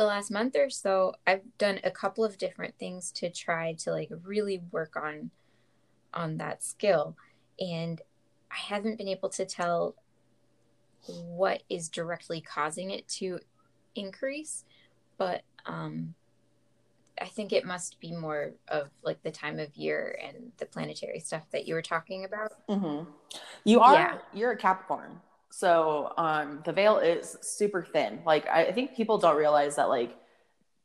the 0.00 0.06
last 0.06 0.30
month 0.30 0.56
or 0.56 0.70
so 0.70 1.12
i've 1.26 1.42
done 1.58 1.78
a 1.84 1.90
couple 1.90 2.24
of 2.24 2.38
different 2.38 2.74
things 2.78 3.12
to 3.12 3.28
try 3.28 3.74
to 3.74 3.90
like 3.90 4.08
really 4.24 4.62
work 4.72 4.96
on 4.96 5.30
on 6.14 6.38
that 6.38 6.62
skill. 6.62 7.14
And 7.60 8.00
i 8.50 8.56
haven't 8.56 8.96
been 8.96 9.08
able 9.08 9.28
to 9.28 9.44
tell 9.44 9.94
what 11.06 11.64
is 11.68 11.90
directly 11.90 12.40
causing 12.40 12.90
it 12.90 13.06
to 13.08 13.40
increase 13.94 14.64
but 15.18 15.42
um 15.66 16.14
i 17.20 17.26
think 17.26 17.52
it 17.52 17.66
must 17.66 18.00
be 18.00 18.10
more 18.10 18.52
of 18.68 18.88
like 19.02 19.22
the 19.22 19.30
time 19.30 19.58
of 19.58 19.76
year 19.76 20.18
and 20.24 20.50
the 20.56 20.64
planetary 20.64 21.20
stuff 21.20 21.42
that 21.50 21.66
you 21.68 21.74
were 21.74 21.82
talking 21.82 22.24
about. 22.24 22.52
Hmm 22.70 23.02
You 23.64 23.80
are 23.80 23.92
Yeah. 23.92 24.18
you're 24.32 24.52
a 24.52 24.56
Capricorn, 24.56 25.20
so 25.50 26.12
um, 26.16 26.60
the 26.64 26.72
veil 26.72 26.98
is 26.98 27.36
super 27.42 27.82
thin. 27.82 28.20
Like 28.24 28.48
I, 28.48 28.66
I 28.66 28.72
think 28.72 28.96
people 28.96 29.18
don't 29.18 29.36
realize 29.36 29.76
that. 29.76 29.88
Like 29.88 30.16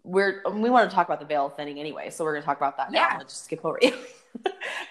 we're 0.04 0.41
we 0.51 0.69
want 0.69 0.89
to 0.89 0.95
talk 0.95 1.08
about 1.08 1.19
the 1.19 1.25
veil 1.25 1.49
thinning 1.49 1.80
anyway, 1.80 2.10
so 2.10 2.23
we're 2.23 2.34
gonna 2.34 2.45
talk 2.45 2.58
about 2.58 2.78
that 2.78 2.91
now. 2.91 2.99
Yeah. 2.99 3.17
Let's 3.17 3.34
just 3.34 3.45
skip 3.45 3.63
over 3.63 3.80
you. 3.82 3.93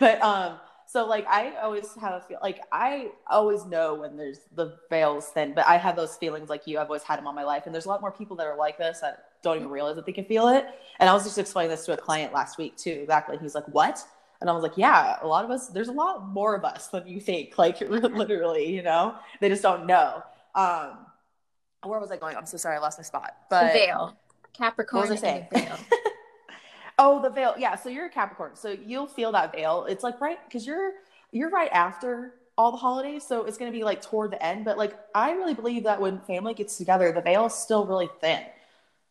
but 0.00 0.22
um, 0.22 0.58
so 0.86 1.06
like 1.06 1.26
I 1.26 1.56
always 1.56 1.92
have 1.94 2.14
a 2.14 2.20
feel 2.20 2.38
like 2.40 2.60
I 2.70 3.10
always 3.26 3.64
know 3.64 3.94
when 3.94 4.16
there's 4.16 4.40
the 4.54 4.78
veil's 4.90 5.26
thin, 5.26 5.52
but 5.52 5.66
I 5.66 5.76
have 5.76 5.96
those 5.96 6.16
feelings 6.16 6.48
like 6.48 6.66
you. 6.66 6.78
I've 6.78 6.86
always 6.86 7.02
had 7.02 7.18
them 7.18 7.26
all 7.26 7.32
my 7.32 7.44
life, 7.44 7.64
and 7.66 7.74
there's 7.74 7.86
a 7.86 7.88
lot 7.88 8.00
more 8.00 8.12
people 8.12 8.36
that 8.36 8.46
are 8.46 8.56
like 8.56 8.78
this 8.78 9.00
that 9.00 9.26
don't 9.42 9.56
even 9.56 9.70
realize 9.70 9.96
that 9.96 10.06
they 10.06 10.12
can 10.12 10.24
feel 10.24 10.48
it. 10.48 10.66
And 11.00 11.10
I 11.10 11.12
was 11.12 11.24
just 11.24 11.38
explaining 11.38 11.70
this 11.70 11.84
to 11.86 11.92
a 11.92 11.96
client 11.96 12.32
last 12.32 12.58
week 12.58 12.76
too. 12.76 12.92
Exactly, 13.02 13.38
he's 13.38 13.56
like, 13.56 13.66
"What?" 13.66 14.04
And 14.44 14.50
I 14.50 14.52
was 14.52 14.62
like, 14.62 14.76
yeah, 14.76 15.16
a 15.22 15.26
lot 15.26 15.46
of 15.46 15.50
us, 15.50 15.68
there's 15.68 15.88
a 15.88 15.92
lot 15.92 16.28
more 16.28 16.54
of 16.54 16.66
us 16.66 16.88
than 16.88 17.08
you 17.08 17.18
think. 17.18 17.54
Like, 17.58 17.80
literally, 17.80 18.74
you 18.74 18.82
know, 18.82 19.14
they 19.40 19.48
just 19.48 19.62
don't 19.62 19.86
know. 19.86 20.22
Um, 20.54 20.98
where 21.82 21.98
was 21.98 22.10
I 22.10 22.18
going? 22.18 22.36
I'm 22.36 22.44
so 22.44 22.58
sorry, 22.58 22.76
I 22.76 22.78
lost 22.78 22.98
my 22.98 23.04
spot. 23.04 23.34
But 23.48 23.72
the 23.72 23.78
veil 23.78 24.18
capricorn 24.52 25.00
What 25.00 25.08
was 25.08 25.18
I 25.18 25.22
saying? 25.22 25.46
veil 25.50 25.78
oh, 26.98 27.22
the 27.22 27.30
veil. 27.30 27.54
Yeah. 27.56 27.74
So 27.74 27.88
you're 27.88 28.04
a 28.04 28.10
Capricorn. 28.10 28.50
So 28.52 28.76
you'll 28.84 29.06
feel 29.06 29.32
that 29.32 29.50
veil. 29.50 29.86
It's 29.88 30.04
like 30.04 30.20
right 30.20 30.38
because 30.46 30.66
you're 30.66 30.92
you're 31.32 31.48
right 31.48 31.70
after 31.72 32.34
all 32.58 32.70
the 32.70 32.76
holidays. 32.76 33.24
So 33.26 33.46
it's 33.46 33.56
gonna 33.56 33.72
be 33.72 33.82
like 33.82 34.02
toward 34.02 34.30
the 34.30 34.44
end. 34.44 34.66
But 34.66 34.76
like 34.76 34.94
I 35.14 35.30
really 35.32 35.54
believe 35.54 35.84
that 35.84 35.98
when 35.98 36.20
family 36.20 36.52
gets 36.52 36.76
together, 36.76 37.12
the 37.12 37.22
veil 37.22 37.46
is 37.46 37.54
still 37.54 37.86
really 37.86 38.10
thin. 38.20 38.42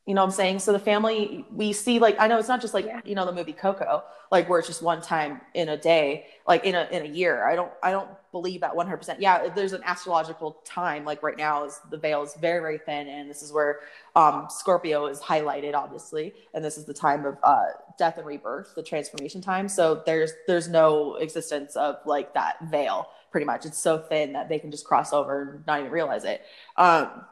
You 0.06 0.13
know 0.13 0.22
what 0.22 0.28
I'm 0.28 0.32
saying? 0.34 0.60
So 0.60 0.74
the 0.74 0.80
family 0.80 1.46
we 1.50 1.72
see 1.72 1.98
like 2.00 2.18
I 2.20 2.28
know 2.28 2.38
it's 2.38 2.50
not 2.50 2.60
just 2.60 2.74
like 2.74 2.86
Yeah. 2.86 3.00
you 3.06 3.16
know 3.16 3.26
the 3.26 3.32
movie 3.32 3.54
Coco, 3.54 4.04
like 4.32 4.50
where 4.50 4.60
it's 4.60 4.68
just 4.68 4.82
one 4.82 5.02
time 5.02 5.39
in 5.54 5.70
a 5.70 5.78
day, 5.78 6.26
like 6.46 6.66
in 6.66 6.76
a 6.76 6.89
in 6.92 7.04
a 7.04 7.08
year. 7.08 7.48
I 7.48 7.56
don't 7.56 7.72
I 7.82 7.92
don't 7.92 8.10
believe 8.34 8.62
that 8.62 8.74
100%. 8.74 9.18
Yeah, 9.20 9.48
there's 9.50 9.72
an 9.72 9.82
astrological 9.86 10.58
time 10.66 11.06
like 11.06 11.24
right 11.24 11.38
now 11.38 11.63
is 11.63 11.80
the 11.89 11.98
veil 11.98 12.22
is 12.24 12.34
very 12.36 12.60
very 12.60 12.80
thin 12.80 13.08
and 13.08 13.30
this 13.30 13.42
is 13.42 13.54
where 13.54 13.80
um, 14.16 14.48
Scorpio 14.50 15.06
is 15.06 15.20
highlighted, 15.22 15.74
obviously, 15.74 16.34
and 16.54 16.66
this 16.66 16.78
is 16.78 16.84
the 16.86 16.94
time 16.94 17.26
of 17.26 17.38
uh, 17.42 17.68
death 17.98 18.18
and 18.18 18.26
rebirth, 18.28 18.76
the 18.76 18.84
transformation 18.84 19.39
time. 19.42 19.70
So 19.70 20.04
there's 20.06 20.34
there's 20.48 20.68
no 20.68 21.16
existence 21.16 21.78
of 21.78 21.98
like 22.06 22.34
that 22.34 22.58
veil. 22.70 23.08
Pretty 23.32 23.46
much, 23.46 23.66
it's 23.66 23.80
so 23.80 23.98
thin 23.98 24.34
that 24.34 24.50
they 24.50 24.60
can 24.60 24.70
just 24.70 24.86
cross 24.86 25.12
over 25.12 25.42
and 25.42 25.66
not 25.66 25.80
even 25.80 25.92
realize 25.92 26.24
it. 26.24 26.42
Um, 26.78 27.26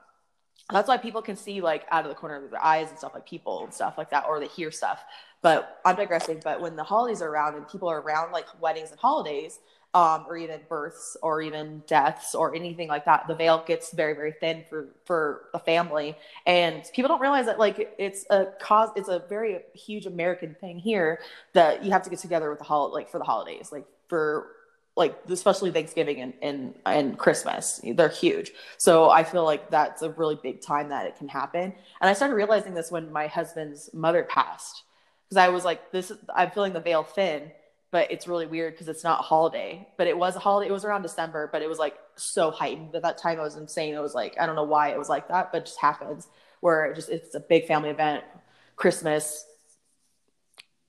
that's 0.72 0.88
why 0.88 0.98
people 0.98 1.22
can 1.22 1.36
see 1.36 1.62
like 1.62 1.86
out 1.92 2.06
of 2.06 2.10
the 2.10 2.16
corner 2.16 2.44
of 2.44 2.52
their 2.52 2.64
eyes 2.64 2.90
and 2.90 2.98
stuff 2.98 3.14
like 3.14 3.26
people 3.26 3.64
and 3.64 3.74
stuff 3.74 3.98
like 3.98 4.10
that, 4.12 4.26
or 4.28 4.40
they 4.40 4.48
hear 4.48 4.72
stuff. 4.72 5.04
But 5.42 5.80
I'm 5.86 5.96
digressing. 5.96 6.42
But 6.44 6.62
when 6.62 6.76
the 6.76 6.84
holidays 6.84 7.22
are 7.22 7.30
around 7.30 7.56
and 7.56 7.68
people 7.68 7.90
are 7.90 8.02
around 8.02 8.32
like 8.32 8.46
weddings 8.62 8.92
and 8.92 9.00
holidays, 9.00 9.60
um, 9.94 10.26
or 10.28 10.38
even 10.38 10.62
births 10.70 11.18
or 11.22 11.42
even 11.42 11.84
deaths 11.86 12.34
or 12.34 12.56
anything 12.56 12.88
like 12.88 13.06
that, 13.06 13.28
the 13.28 13.36
veil 13.36 13.64
gets 13.68 13.92
very, 13.92 14.14
very 14.14 14.32
thin 14.32 14.64
for 14.70 14.88
for 15.06 15.44
the 15.52 15.60
family. 15.60 16.16
And 16.46 16.84
people 16.94 17.10
don't 17.10 17.22
realize 17.22 17.46
that 17.48 17.60
like 17.60 17.94
it's 17.98 18.26
a 18.30 18.48
cause 18.62 18.90
it's 18.96 19.10
a 19.10 19.20
very 19.28 19.60
huge 19.74 20.06
American 20.06 20.56
thing 20.62 20.80
here 20.80 21.20
that 21.54 21.84
you 21.84 21.92
have 21.92 22.04
to 22.04 22.10
get 22.10 22.20
together 22.20 22.50
with 22.50 22.60
the 22.60 22.66
hol 22.66 22.94
like 22.94 23.10
for 23.10 23.18
the 23.18 23.26
holidays, 23.26 23.72
like 23.72 23.86
for 24.08 24.48
like 25.02 25.18
especially 25.30 25.72
Thanksgiving 25.72 26.22
and, 26.22 26.34
and 26.42 26.76
and 26.86 27.18
Christmas. 27.18 27.82
They're 27.84 28.08
huge. 28.08 28.52
So 28.78 29.10
I 29.10 29.24
feel 29.24 29.44
like 29.44 29.70
that's 29.70 30.02
a 30.02 30.12
really 30.12 30.40
big 30.42 30.62
time 30.62 30.90
that 30.90 31.06
it 31.06 31.18
can 31.18 31.28
happen. 31.28 31.64
And 31.64 32.10
I 32.10 32.14
started 32.14 32.36
realizing 32.36 32.74
this 32.74 32.90
when 32.90 33.12
my 33.12 33.28
husband's 33.28 33.90
mother 33.94 34.24
passed. 34.24 34.84
Because 35.28 35.38
I 35.38 35.50
was 35.50 35.66
like, 35.66 35.92
this 35.92 36.12
is 36.12 36.18
I'm 36.34 36.52
feeling 36.52 36.74
the 36.74 36.80
veil 36.80 37.04
thin 37.04 37.52
but 37.92 38.10
it's 38.10 38.28
really 38.28 38.48
weird 38.48 38.74
because 38.74 38.88
it's 38.88 39.04
not 39.04 39.22
holiday. 39.22 39.88
But 39.98 40.08
it 40.08 40.18
was 40.18 40.36
a 40.36 40.40
holiday. 40.40 40.70
It 40.70 40.74
was 40.74 40.86
around 40.86 41.02
December, 41.02 41.50
but 41.52 41.62
it 41.62 41.68
was 41.68 41.78
like 41.78 41.96
so 42.16 42.50
heightened 42.50 42.96
at 42.96 43.02
that 43.02 43.18
time. 43.18 43.38
It 43.38 43.44
was 43.44 43.58
insane. 43.58 43.94
It 43.94 44.02
was 44.02 44.16
like 44.16 44.36
I 44.40 44.46
don't 44.46 44.56
know 44.56 44.64
why 44.64 44.90
it 44.90 44.98
was 44.98 45.10
like 45.10 45.28
that, 45.28 45.52
but 45.52 45.66
just 45.66 45.80
happens 45.80 46.28
where 46.62 46.86
it 46.86 46.96
just 46.96 47.10
it's 47.10 47.36
a 47.36 47.40
big 47.40 47.68
family 47.68 47.90
event. 47.90 48.24
Christmas, 48.78 49.46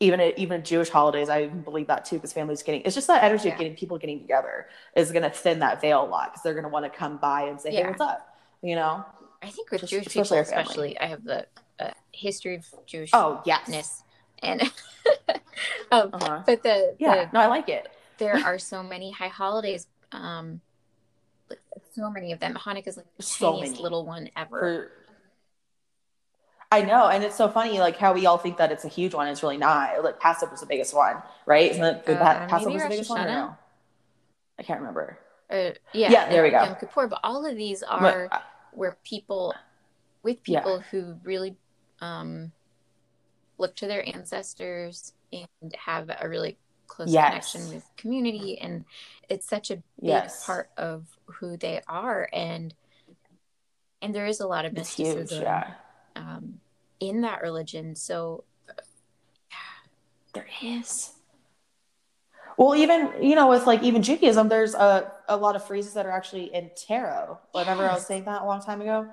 even 0.03 0.33
even 0.37 0.65
Jewish 0.65 0.88
holidays, 0.88 1.29
I 1.29 1.47
believe 1.47 1.87
that 1.87 2.05
too 2.05 2.17
because 2.17 2.33
families 2.33 2.62
getting 2.62 2.83
it's 2.83 2.95
just 2.95 3.07
that 3.07 3.23
energy 3.23 3.49
yeah. 3.49 3.55
of 3.55 3.59
getting 3.59 3.77
people 3.77 3.99
getting 3.99 4.21
together 4.21 4.67
is 4.97 5.12
going 5.12 5.23
to 5.23 5.31
thin 5.31 5.61
that 5.61 5.81
veil 5.81 6.05
a 6.05 6.09
lot 6.09 6.33
because 6.33 6.43
they're 6.43 6.55
going 6.55 6.65
to 6.65 6.69
want 6.69 6.85
to 6.85 6.91
come 6.91 7.19
by 7.19 7.43
and 7.43 7.61
say, 7.61 7.71
"Hey, 7.71 7.87
what's 7.87 8.01
up?" 8.01 8.37
You 8.62 8.75
know. 8.75 9.05
I 9.43 9.51
think 9.51 9.71
with 9.73 9.81
just, 9.81 9.91
Jewish 9.91 10.07
people, 10.07 10.38
especially, 10.38 10.99
I 11.01 11.07
have 11.07 11.25
the 11.25 11.47
uh, 11.81 11.91
history 12.12 12.57
of 12.57 12.67
Jewish. 12.87 13.11
Oh 13.12 13.43
yes. 13.45 14.05
And 14.41 14.62
um, 15.93 16.11
uh-huh. 16.12 16.43
but 16.47 16.62
the 16.62 16.95
yeah, 16.99 17.27
the, 17.27 17.31
no, 17.33 17.41
I 17.41 17.47
like 17.47 17.69
it. 17.69 17.88
there 18.19 18.35
are 18.45 18.59
so 18.59 18.83
many 18.83 19.12
high 19.12 19.29
holidays. 19.29 19.87
Um, 20.11 20.61
so 21.95 22.11
many 22.11 22.33
of 22.33 22.41
them. 22.41 22.55
Hanukkah 22.55 22.88
is 22.88 22.97
like 22.97 23.07
the 23.17 23.23
so 23.23 23.53
tiniest 23.53 23.75
many. 23.75 23.83
little 23.83 24.07
one 24.07 24.31
ever. 24.37 24.59
For, 24.59 24.91
I 26.72 26.82
know, 26.82 27.08
and 27.08 27.22
it's 27.22 27.37
so 27.37 27.48
funny, 27.48 27.78
like 27.78 27.96
how 27.96 28.14
we 28.14 28.26
all 28.26 28.38
think 28.38 28.56
that 28.56 28.72
it's 28.72 28.85
a 28.85 28.88
huge 28.88 29.14
one. 29.14 29.28
It's 29.28 29.42
really 29.42 29.58
not. 29.58 30.02
Like 30.02 30.18
Passover 30.18 30.50
Passover's 30.50 30.61
the 30.61 30.66
biggest 30.66 30.94
one, 30.94 31.22
right? 31.46 31.70
Isn't 31.70 31.85
it? 31.85 32.08
Uh, 32.08 32.46
Passover's 32.48 32.82
the 32.82 32.88
biggest 32.88 33.11
one. 33.11 33.26
No? 33.26 33.56
I 34.58 34.62
can't 34.62 34.80
remember. 34.80 35.18
Uh, 35.50 35.72
yeah, 35.92 36.11
yeah. 36.11 36.28
There 36.28 36.42
we 36.42 36.50
go. 36.50 36.62
Yom 36.64 36.76
Kippur, 36.76 37.08
but 37.08 37.20
all 37.22 37.44
of 37.44 37.56
these 37.56 37.82
are 37.82 38.00
but, 38.00 38.32
uh, 38.32 38.40
where 38.72 38.96
people, 39.04 39.54
with 40.22 40.42
people 40.42 40.78
yeah. 40.78 40.85
who 40.90 41.16
really 41.24 41.56
um, 42.00 42.52
look 43.58 43.76
to 43.76 43.87
their 43.87 44.06
ancestors 44.14 45.12
and 45.32 45.74
have 45.76 46.11
a 46.20 46.28
really 46.28 46.56
close 46.87 47.11
yes. 47.11 47.52
connection 47.52 47.74
with 47.74 47.88
community 47.96 48.58
and 48.58 48.85
it's 49.30 49.46
such 49.46 49.70
a 49.70 49.76
big 49.76 49.85
yes. 50.00 50.44
part 50.44 50.68
of 50.76 51.06
who 51.24 51.56
they 51.56 51.80
are 51.88 52.28
and 52.35 52.74
and 54.02 54.14
there 54.14 54.26
is 54.26 54.40
a 54.40 54.46
lot 54.46 54.66
of 54.66 54.74
mysticism 54.74 55.38
huge, 55.38 55.42
yeah. 55.42 55.70
um, 56.16 56.61
in 57.09 57.23
that 57.23 57.43
religion 57.43 57.95
so 57.97 58.45
yeah 58.69 59.57
there 60.35 60.47
is 60.62 61.12
well 62.57 62.75
even 62.75 63.11
you 63.21 63.35
know 63.35 63.49
with 63.49 63.67
like 63.67 63.83
even 63.83 64.03
judaism 64.03 64.49
there's 64.49 64.75
a, 64.75 65.12
a 65.29 65.37
lot 65.37 65.57
of 65.57 65.67
phrases 65.67 65.95
that 65.95 66.07
are 66.07 66.12
actually 66.12 66.55
in 66.55 66.71
tarot 66.77 67.38
yes. 67.55 67.67
remember 67.67 67.88
i 67.88 67.93
was 67.93 68.07
saying 68.07 68.25
that 68.25 68.43
a 68.43 68.45
long 68.45 68.62
time 68.62 68.81
ago 68.81 69.09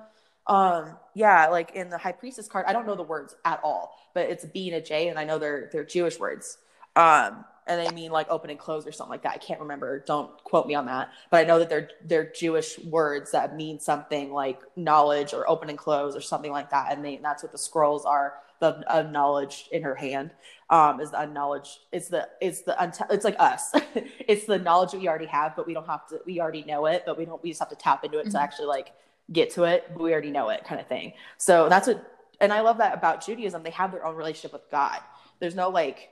um, 0.46 0.96
yeah, 1.14 1.46
like 1.46 1.76
in 1.76 1.90
the 1.90 1.98
high 1.98 2.12
priestess 2.12 2.48
card, 2.48 2.66
I 2.66 2.72
don't 2.72 2.84
know 2.84 2.96
the 2.96 3.04
words 3.04 3.36
at 3.44 3.60
all, 3.62 3.96
but 4.14 4.28
it's 4.28 4.42
a 4.42 4.48
B 4.48 4.68
and 4.68 4.78
a 4.78 4.84
J, 4.84 5.08
and 5.08 5.18
I 5.18 5.22
know 5.22 5.38
they're 5.38 5.68
they're 5.70 5.84
Jewish 5.84 6.18
words. 6.18 6.58
Um, 6.96 7.44
and 7.66 7.80
they 7.80 7.92
mean 7.92 8.10
like 8.10 8.28
open 8.30 8.50
and 8.50 8.58
close 8.58 8.86
or 8.86 8.92
something 8.92 9.10
like 9.10 9.22
that. 9.22 9.32
I 9.34 9.38
can't 9.38 9.60
remember. 9.60 10.00
Don't 10.00 10.30
quote 10.44 10.66
me 10.66 10.74
on 10.74 10.86
that. 10.86 11.10
But 11.30 11.38
I 11.38 11.44
know 11.44 11.58
that 11.58 11.68
they're 11.68 11.90
they're 12.04 12.32
Jewish 12.32 12.78
words 12.78 13.32
that 13.32 13.56
mean 13.56 13.78
something 13.80 14.32
like 14.32 14.60
knowledge 14.76 15.32
or 15.34 15.48
open 15.48 15.68
and 15.68 15.78
close 15.78 16.16
or 16.16 16.20
something 16.20 16.52
like 16.52 16.70
that. 16.70 16.92
And 16.92 17.04
they 17.04 17.16
and 17.16 17.24
that's 17.24 17.42
what 17.42 17.52
the 17.52 17.58
scrolls 17.58 18.04
are. 18.04 18.34
The 18.60 18.84
uh, 18.94 19.02
knowledge 19.02 19.68
in 19.72 19.82
her 19.84 19.94
hand 19.94 20.32
um, 20.68 21.00
is 21.00 21.12
the 21.12 21.20
unknowledge. 21.20 21.80
It's 21.92 22.08
the 22.08 22.28
it's 22.42 22.60
the 22.62 22.76
unta- 22.78 23.10
it's 23.10 23.24
like 23.24 23.36
us. 23.38 23.72
it's 23.94 24.44
the 24.44 24.58
knowledge 24.58 24.92
that 24.92 25.00
we 25.00 25.08
already 25.08 25.26
have, 25.26 25.56
but 25.56 25.66
we 25.66 25.72
don't 25.72 25.86
have 25.86 26.06
to. 26.08 26.20
We 26.26 26.40
already 26.40 26.64
know 26.64 26.84
it, 26.86 27.04
but 27.06 27.16
we 27.16 27.24
don't. 27.24 27.42
We 27.42 27.50
just 27.50 27.60
have 27.60 27.70
to 27.70 27.76
tap 27.76 28.04
into 28.04 28.18
it 28.18 28.22
mm-hmm. 28.22 28.32
to 28.32 28.40
actually 28.42 28.66
like 28.66 28.92
get 29.32 29.50
to 29.50 29.64
it, 29.64 29.88
but 29.92 30.02
we 30.02 30.12
already 30.12 30.30
know 30.30 30.48
it 30.48 30.64
kind 30.64 30.80
of 30.80 30.86
thing. 30.86 31.12
So 31.38 31.68
that's 31.68 31.86
what, 31.88 32.04
and 32.40 32.52
I 32.52 32.60
love 32.60 32.78
that 32.78 32.94
about 32.94 33.24
Judaism. 33.24 33.62
They 33.62 33.70
have 33.70 33.92
their 33.92 34.04
own 34.04 34.16
relationship 34.16 34.52
with 34.52 34.70
God. 34.70 34.98
There's 35.38 35.54
no 35.54 35.68
like, 35.68 36.10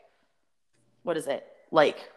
what 1.02 1.16
is 1.16 1.26
it? 1.26 1.46
Like 1.70 2.10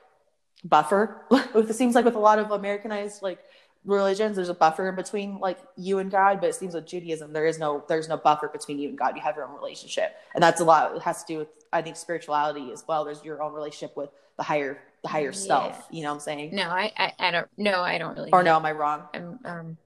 buffer. 0.63 1.25
it 1.31 1.73
seems 1.75 1.95
like 1.95 2.05
with 2.05 2.15
a 2.15 2.19
lot 2.19 2.39
of 2.39 2.51
Americanized 2.51 3.21
like 3.21 3.39
religions, 3.85 4.35
there's 4.35 4.49
a 4.49 4.53
buffer 4.53 4.87
in 4.89 4.95
between 4.95 5.39
like 5.39 5.59
you 5.75 5.99
and 5.99 6.11
God, 6.11 6.39
but 6.39 6.49
it 6.49 6.55
seems 6.55 6.73
with 6.73 6.85
Judaism, 6.85 7.33
there 7.33 7.45
is 7.45 7.57
no, 7.57 7.83
there's 7.87 8.07
no 8.07 8.17
buffer 8.17 8.47
between 8.47 8.79
you 8.79 8.89
and 8.89 8.97
God. 8.97 9.15
You 9.15 9.21
have 9.21 9.35
your 9.35 9.45
own 9.45 9.55
relationship. 9.55 10.15
And 10.33 10.43
that's 10.43 10.61
a 10.61 10.65
lot, 10.65 10.95
it 10.95 11.01
has 11.01 11.23
to 11.23 11.33
do 11.33 11.39
with, 11.39 11.47
I 11.73 11.81
think, 11.81 11.95
spirituality 11.95 12.71
as 12.71 12.83
well. 12.87 13.05
There's 13.05 13.23
your 13.23 13.41
own 13.41 13.53
relationship 13.53 13.95
with 13.97 14.09
the 14.37 14.43
higher, 14.43 14.81
the 15.01 15.09
higher 15.09 15.25
yeah. 15.25 15.31
self. 15.31 15.87
You 15.89 16.03
know 16.03 16.09
what 16.09 16.15
I'm 16.15 16.19
saying? 16.21 16.55
No, 16.55 16.63
I, 16.63 16.91
I, 16.97 17.13
I 17.19 17.31
don't, 17.31 17.47
no, 17.57 17.81
I 17.81 17.97
don't 17.97 18.15
really. 18.15 18.29
Or 18.31 18.43
no, 18.43 18.55
am 18.55 18.65
I 18.65 18.71
wrong? 18.71 19.03
I'm, 19.13 19.39
um, 19.45 19.77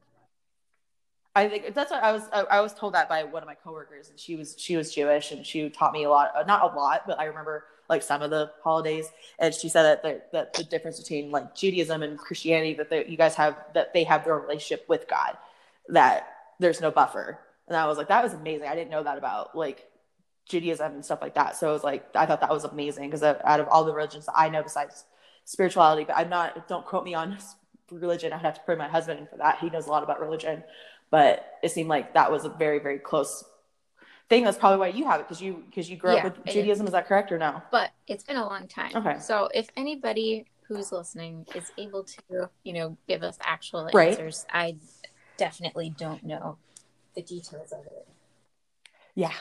I 1.35 1.49
think 1.49 1.73
that's 1.73 1.91
what 1.91 2.01
I 2.01 2.13
was. 2.13 2.23
I 2.31 2.61
was 2.61 2.73
told 2.73 2.93
that 2.93 3.09
by 3.09 3.25
one 3.25 3.43
of 3.43 3.47
my 3.47 3.55
coworkers, 3.55 4.09
and 4.09 4.17
she 4.17 4.37
was 4.37 4.55
she 4.57 4.77
was 4.77 4.95
Jewish, 4.95 5.33
and 5.33 5.45
she 5.45 5.69
taught 5.69 5.91
me 5.91 6.05
a 6.05 6.09
lot. 6.09 6.31
Not 6.47 6.63
a 6.63 6.73
lot, 6.73 7.01
but 7.05 7.19
I 7.19 7.25
remember 7.25 7.65
like 7.89 8.03
some 8.03 8.21
of 8.21 8.29
the 8.29 8.51
holidays. 8.63 9.09
And 9.39 9.53
she 9.53 9.69
said 9.69 9.83
that 9.83 10.03
the, 10.03 10.21
that 10.31 10.53
the 10.53 10.63
difference 10.63 10.99
between 10.99 11.31
like 11.31 11.55
Judaism 11.55 12.03
and 12.03 12.17
Christianity 12.17 12.73
that 12.73 13.09
you 13.09 13.17
guys 13.17 13.35
have 13.35 13.57
that 13.73 13.93
they 13.93 14.03
have 14.03 14.25
their 14.25 14.37
relationship 14.37 14.87
with 14.87 15.07
God, 15.07 15.37
that 15.89 16.27
there's 16.59 16.81
no 16.81 16.91
buffer. 16.91 17.39
And 17.67 17.75
I 17.75 17.87
was 17.87 17.97
like, 17.97 18.09
that 18.09 18.23
was 18.23 18.33
amazing. 18.33 18.67
I 18.67 18.75
didn't 18.75 18.91
know 18.91 19.03
that 19.03 19.17
about 19.17 19.55
like 19.55 19.89
Judaism 20.47 20.93
and 20.93 21.05
stuff 21.05 21.21
like 21.21 21.35
that. 21.35 21.55
So 21.57 21.69
it 21.69 21.73
was 21.73 21.83
like 21.83 22.07
I 22.15 22.25
thought 22.25 22.41
that 22.41 22.49
was 22.49 22.63
amazing 22.63 23.09
because 23.09 23.23
out 23.23 23.59
of 23.59 23.67
all 23.67 23.83
the 23.83 23.93
religions 23.93 24.27
I 24.33 24.49
know 24.49 24.63
besides 24.63 25.05
spirituality, 25.45 26.05
but 26.05 26.17
I'm 26.17 26.29
not. 26.29 26.67
Don't 26.67 26.85
quote 26.85 27.03
me 27.03 27.13
on 27.13 27.37
religion. 27.91 28.33
I'd 28.33 28.41
have 28.41 28.55
to 28.55 28.61
pray 28.61 28.75
my 28.75 28.87
husband 28.87 29.27
for 29.29 29.37
that. 29.37 29.59
He 29.59 29.69
knows 29.69 29.87
a 29.87 29.91
lot 29.91 30.03
about 30.03 30.19
religion 30.19 30.63
but 31.11 31.59
it 31.63 31.71
seemed 31.71 31.89
like 31.89 32.13
that 32.13 32.31
was 32.31 32.45
a 32.45 32.49
very 32.49 32.79
very 32.79 32.99
close 32.99 33.43
thing 34.29 34.43
that's 34.43 34.57
probably 34.57 34.79
why 34.79 34.87
you 34.87 35.05
have 35.05 35.19
it 35.19 35.27
because 35.27 35.41
you 35.41 35.63
because 35.69 35.89
you 35.89 35.97
grew 35.97 36.13
yeah, 36.13 36.25
up 36.25 36.37
with 36.37 36.53
judaism 36.53 36.85
is. 36.85 36.89
is 36.89 36.91
that 36.93 37.07
correct 37.07 37.31
or 37.31 37.37
no 37.37 37.61
but 37.71 37.91
it's 38.07 38.23
been 38.23 38.37
a 38.37 38.45
long 38.45 38.67
time 38.67 38.91
okay 38.95 39.19
so 39.19 39.49
if 39.53 39.69
anybody 39.77 40.45
who's 40.67 40.91
listening 40.91 41.45
is 41.53 41.71
able 41.77 42.03
to 42.03 42.49
you 42.63 42.73
know 42.73 42.97
give 43.07 43.21
us 43.21 43.37
actual 43.41 43.89
right. 43.93 44.09
answers 44.09 44.45
i 44.51 44.75
definitely 45.37 45.93
don't 45.97 46.23
know 46.23 46.57
the 47.15 47.21
details 47.21 47.71
of 47.71 47.85
it 47.85 48.07
yeah 49.13 49.31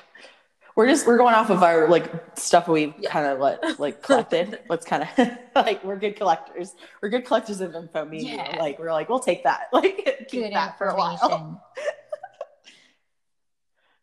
we're 0.76 0.88
just 0.88 1.06
we're 1.06 1.18
going 1.18 1.34
off 1.34 1.50
of 1.50 1.62
our 1.62 1.88
like 1.88 2.10
stuff 2.36 2.66
we 2.66 2.94
yeah. 2.98 3.10
kind 3.10 3.26
of 3.26 3.38
like 3.38 3.78
like 3.78 4.02
collected. 4.02 4.58
Let's 4.68 4.84
kind 4.84 5.04
of 5.04 5.30
like 5.54 5.84
we're 5.84 5.96
good 5.96 6.16
collectors. 6.16 6.74
We're 7.00 7.10
good 7.10 7.24
collectors 7.24 7.60
of 7.60 7.74
info. 7.74 8.04
Me, 8.04 8.34
yeah. 8.34 8.56
like 8.58 8.78
we're 8.78 8.92
like 8.92 9.08
we'll 9.08 9.20
take 9.20 9.44
that. 9.44 9.68
Like 9.72 10.26
keep 10.28 10.42
good 10.42 10.52
that 10.52 10.78
for 10.78 10.88
a 10.88 10.96
while. 10.96 11.62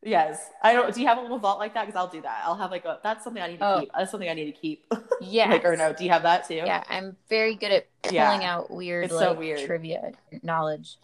Yes, 0.03 0.49
I 0.61 0.73
don't. 0.73 0.93
Do 0.93 1.01
you 1.01 1.07
have 1.07 1.17
a 1.17 1.21
little 1.21 1.39
vault 1.39 1.59
like 1.59 1.73
that? 1.73 1.85
Because 1.85 1.97
I'll 1.97 2.07
do 2.07 2.21
that. 2.21 2.41
I'll 2.43 2.55
have 2.55 2.71
like 2.71 2.85
a. 2.85 2.99
That's 3.03 3.23
something 3.23 3.41
I 3.41 3.47
need 3.47 3.59
to 3.59 3.65
oh. 3.65 3.79
keep. 3.81 3.91
That's 3.95 4.11
something 4.11 4.29
I 4.29 4.33
need 4.33 4.45
to 4.45 4.59
keep. 4.59 4.85
Yeah. 5.21 5.49
like 5.49 5.65
or 5.65 5.75
no? 5.75 5.93
Do 5.93 6.03
you 6.03 6.09
have 6.11 6.23
that 6.23 6.47
too? 6.47 6.55
Yeah, 6.55 6.83
I'm 6.89 7.17
very 7.29 7.55
good 7.55 7.71
at 7.71 7.87
pulling 8.03 8.41
yeah. 8.41 8.55
out 8.55 8.71
weird, 8.71 9.05
it's 9.05 9.13
like, 9.13 9.23
so 9.23 9.33
weird 9.33 9.65
trivia 9.65 10.13
knowledge. 10.43 10.97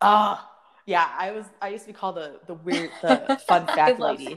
Ah. 0.00 0.48
Yeah, 0.84 1.08
I 1.16 1.30
was. 1.30 1.46
I 1.60 1.68
used 1.68 1.84
to 1.84 1.92
be 1.92 1.96
called 1.96 2.16
the 2.16 2.40
the 2.46 2.54
weird, 2.54 2.90
the 3.02 3.40
fun 3.46 3.66
fact 3.66 4.00
lady. 4.00 4.36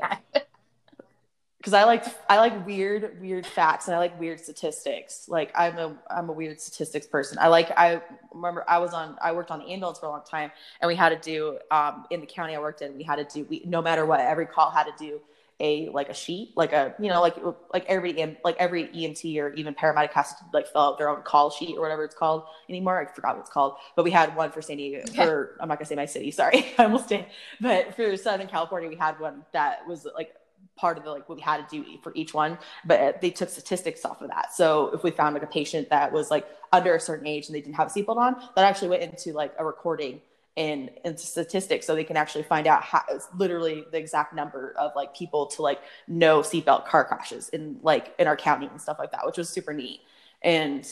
Because 1.65 1.73
I 1.73 1.83
like 1.85 2.05
I 2.29 2.37
like 2.37 2.63
weird 2.63 3.19
weird 3.19 3.43
facts 3.43 3.87
and 3.87 3.95
I 3.95 3.97
like 3.97 4.19
weird 4.19 4.39
statistics. 4.39 5.27
Like 5.27 5.51
I'm 5.55 5.79
a 5.79 5.97
I'm 6.11 6.29
a 6.29 6.31
weird 6.31 6.61
statistics 6.61 7.07
person. 7.07 7.39
I 7.41 7.47
like 7.47 7.71
I 7.75 8.03
remember 8.31 8.63
I 8.67 8.77
was 8.77 8.93
on 8.93 9.17
I 9.19 9.31
worked 9.31 9.49
on 9.49 9.57
the 9.57 9.71
ambulance 9.71 9.97
for 9.97 10.05
a 10.05 10.09
long 10.09 10.21
time 10.29 10.51
and 10.79 10.87
we 10.87 10.95
had 10.95 11.09
to 11.09 11.17
do 11.17 11.57
um 11.71 12.05
in 12.11 12.21
the 12.21 12.27
county 12.27 12.55
I 12.55 12.59
worked 12.59 12.83
in 12.83 12.95
we 12.95 13.01
had 13.01 13.15
to 13.15 13.23
do 13.23 13.47
we 13.49 13.63
no 13.65 13.81
matter 13.81 14.05
what 14.05 14.19
every 14.19 14.45
call 14.45 14.69
had 14.69 14.83
to 14.83 14.93
do 14.99 15.19
a 15.59 15.89
like 15.89 16.09
a 16.09 16.13
sheet, 16.13 16.51
like 16.55 16.71
a 16.71 16.93
you 16.99 17.09
know 17.09 17.19
like 17.19 17.35
like 17.73 17.85
every 17.87 18.37
like 18.43 18.57
every 18.59 18.87
EMT 18.89 19.41
or 19.41 19.51
even 19.55 19.73
paramedic 19.73 20.11
has 20.11 20.35
to 20.35 20.43
like 20.53 20.67
fill 20.67 20.81
out 20.81 20.99
their 20.99 21.09
own 21.09 21.23
call 21.23 21.49
sheet 21.49 21.77
or 21.77 21.81
whatever 21.81 22.03
it's 22.03 22.13
called 22.13 22.43
anymore. 22.69 23.01
I 23.01 23.11
forgot 23.11 23.37
what 23.37 23.41
it's 23.41 23.49
called, 23.49 23.77
but 23.95 24.03
we 24.03 24.11
had 24.11 24.35
one 24.35 24.51
for 24.51 24.61
San 24.61 24.77
Diego. 24.77 25.03
For 25.15 25.57
I'm 25.59 25.67
not 25.69 25.79
gonna 25.79 25.87
say 25.87 25.95
my 25.95 26.05
city, 26.05 26.29
sorry, 26.29 26.73
I 26.77 26.83
almost 26.83 27.09
did. 27.09 27.25
But 27.59 27.95
for 27.95 28.15
Southern 28.17 28.47
California, 28.47 28.87
we 28.87 28.97
had 28.97 29.19
one 29.19 29.45
that 29.53 29.87
was 29.87 30.05
like 30.15 30.35
part 30.75 30.97
of 30.97 31.03
the 31.03 31.09
like 31.09 31.27
what 31.29 31.37
we 31.37 31.41
had 31.41 31.67
to 31.67 31.83
do 31.83 31.97
for 32.03 32.11
each 32.15 32.33
one 32.33 32.57
but 32.85 33.21
they 33.21 33.29
took 33.29 33.49
statistics 33.49 34.03
off 34.03 34.21
of 34.21 34.29
that 34.29 34.53
so 34.53 34.89
if 34.93 35.03
we 35.03 35.11
found 35.11 35.33
like 35.33 35.43
a 35.43 35.47
patient 35.47 35.89
that 35.89 36.11
was 36.11 36.29
like 36.29 36.45
under 36.73 36.95
a 36.95 36.99
certain 36.99 37.25
age 37.25 37.47
and 37.47 37.55
they 37.55 37.61
didn't 37.61 37.75
have 37.75 37.87
a 37.87 37.89
seatbelt 37.89 38.17
on 38.17 38.35
that 38.55 38.65
actually 38.65 38.89
went 38.89 39.01
into 39.01 39.31
like 39.31 39.53
a 39.57 39.65
recording 39.65 40.19
in 40.55 40.89
into 41.03 41.19
statistics 41.19 41.85
so 41.85 41.95
they 41.95 42.03
can 42.03 42.15
actually 42.15 42.43
find 42.43 42.65
out 42.65 42.81
how 42.81 43.01
literally 43.37 43.83
the 43.91 43.97
exact 43.97 44.33
number 44.33 44.73
of 44.77 44.91
like 44.95 45.15
people 45.15 45.47
to 45.47 45.61
like 45.61 45.81
no 46.07 46.39
seatbelt 46.41 46.85
car 46.87 47.03
crashes 47.03 47.49
in 47.49 47.77
like 47.81 48.15
in 48.19 48.27
our 48.27 48.37
county 48.37 48.67
and 48.67 48.79
stuff 48.79 48.97
like 48.97 49.11
that, 49.11 49.25
which 49.25 49.37
was 49.37 49.49
super 49.49 49.73
neat. 49.73 50.01
And 50.41 50.87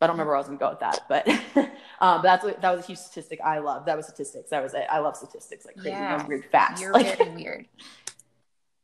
I 0.00 0.06
don't 0.06 0.14
remember 0.14 0.30
where 0.30 0.36
I 0.36 0.40
was 0.40 0.48
gonna 0.48 0.58
go 0.58 0.70
with 0.70 0.80
that, 0.80 1.00
but 1.08 1.28
um, 2.00 2.20
that's 2.22 2.42
what, 2.42 2.60
that 2.62 2.74
was 2.74 2.84
a 2.84 2.86
huge 2.86 2.98
statistic 2.98 3.40
I 3.44 3.58
love. 3.58 3.86
That 3.86 3.96
was 3.96 4.06
statistics. 4.06 4.50
That 4.50 4.62
was 4.62 4.74
it. 4.74 4.86
I 4.90 4.98
love 4.98 5.16
statistics, 5.16 5.64
like 5.66 5.76
crazy 5.76 5.90
yeah, 5.90 6.26
weird 6.26 6.46
facts. 6.50 6.80
You're 6.80 6.92
like, 6.92 7.16
very 7.16 7.30
weird. 7.30 7.66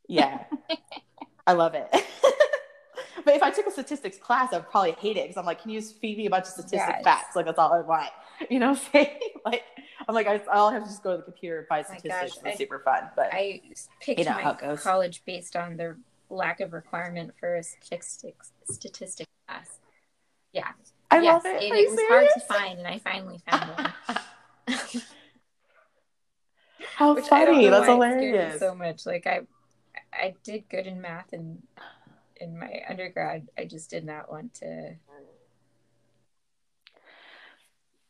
Yeah, 0.09 0.45
I 1.47 1.53
love 1.53 1.75
it. 1.75 1.88
but 3.25 3.35
if 3.35 3.42
I 3.42 3.51
took 3.51 3.66
a 3.66 3.71
statistics 3.71 4.19
class, 4.19 4.53
I'd 4.53 4.69
probably 4.71 4.92
hate 4.92 5.16
it 5.16 5.25
because 5.25 5.37
I'm 5.37 5.45
like, 5.45 5.62
can 5.62 5.71
you 5.71 5.81
just 5.81 5.99
feed 5.99 6.16
me 6.19 6.27
a 6.27 6.31
bunch 6.31 6.45
of 6.45 6.53
statistic 6.53 6.81
yes. 6.97 7.05
facts? 7.05 7.37
Like 7.37 7.47
that's 7.47 7.59
all 7.59 7.73
I 7.73 7.81
want. 7.81 8.11
You 8.51 8.59
know, 8.59 8.75
say 8.75 9.19
like 9.47 9.62
I'm 10.07 10.14
like, 10.14 10.27
I, 10.27 10.38
will 10.55 10.69
have 10.69 10.83
to 10.83 10.88
just 10.90 11.03
go 11.03 11.12
to 11.12 11.16
the 11.16 11.23
computer 11.23 11.61
and 11.61 11.66
find 11.69 11.87
oh 11.88 11.95
statistics. 11.95 12.35
Gosh, 12.35 12.45
it's 12.45 12.55
I, 12.55 12.59
super 12.59 12.81
fun. 12.81 13.09
But 13.16 13.31
I 13.33 13.62
picked 13.99 14.19
you 14.19 14.27
know 14.27 14.35
my 14.35 14.77
college 14.77 15.23
based 15.25 15.57
on 15.57 15.79
the 15.79 15.97
lack 16.29 16.61
of 16.61 16.75
requirement 16.75 17.33
for 17.40 17.57
a 17.57 17.62
statistics 17.62 18.53
statistics 18.71 19.31
class. 19.49 19.79
Yeah. 20.53 20.69
I 21.11 21.21
yes, 21.21 21.45
love 21.45 21.47
it. 21.47 21.62
It, 21.62 21.73
it 21.73 21.90
was 21.90 22.01
hard 22.09 22.29
to 22.35 22.40
find, 22.40 22.79
and 22.79 22.87
I 22.87 22.99
finally 22.99 23.40
found 23.49 23.71
one. 23.71 23.92
How 26.97 27.14
Which 27.14 27.27
funny! 27.27 27.69
That's 27.69 27.88
why 27.88 27.95
it 27.95 28.12
scared 28.12 28.21
me 28.21 28.27
hilarious. 28.27 28.59
so 28.59 28.75
much. 28.75 29.07
Like 29.07 29.27
I, 29.27 29.40
I 30.12 30.35
did 30.45 30.69
good 30.69 30.87
in 30.87 31.01
math 31.01 31.33
and 31.33 31.62
in 32.40 32.59
my 32.59 32.83
undergrad. 32.88 33.49
I 33.57 33.64
just 33.64 33.90
did 33.90 34.05
not 34.05 34.31
want 34.31 34.55
to. 34.55 34.95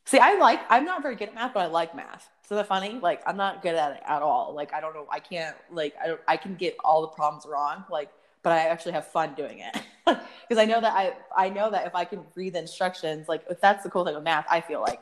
See, 0.04 0.18
I 0.18 0.38
like. 0.38 0.60
I'm 0.70 0.84
not 0.84 1.02
very 1.02 1.16
good 1.16 1.28
at 1.28 1.34
math, 1.34 1.54
but 1.54 1.60
I 1.60 1.66
like 1.66 1.94
math. 1.94 2.30
So 2.48 2.54
that 2.54 2.68
funny? 2.68 3.00
Like, 3.02 3.22
I'm 3.26 3.36
not 3.36 3.60
good 3.60 3.74
at 3.74 3.96
it 3.96 4.02
at 4.06 4.22
all. 4.22 4.54
Like, 4.54 4.72
I 4.72 4.80
don't 4.80 4.94
know. 4.94 5.06
I 5.10 5.18
can't. 5.18 5.56
Like, 5.70 5.94
I 6.02 6.06
don't. 6.06 6.20
I 6.28 6.36
can 6.36 6.54
get 6.54 6.76
all 6.84 7.02
the 7.02 7.08
problems 7.08 7.44
wrong. 7.44 7.84
Like, 7.90 8.10
but 8.42 8.52
I 8.52 8.68
actually 8.68 8.92
have 8.92 9.06
fun 9.08 9.34
doing 9.34 9.58
it 9.58 9.82
because 10.04 10.58
I 10.62 10.64
know 10.64 10.80
that 10.80 10.92
I. 10.92 11.14
I 11.36 11.48
know 11.48 11.70
that 11.70 11.86
if 11.86 11.94
I 11.94 12.04
can 12.04 12.20
read 12.36 12.52
the 12.52 12.60
instructions, 12.60 13.28
like, 13.28 13.44
if 13.50 13.60
that's 13.60 13.82
the 13.82 13.90
cool 13.90 14.04
thing 14.04 14.14
with 14.14 14.22
math, 14.22 14.46
I 14.48 14.60
feel 14.60 14.80
like 14.80 15.00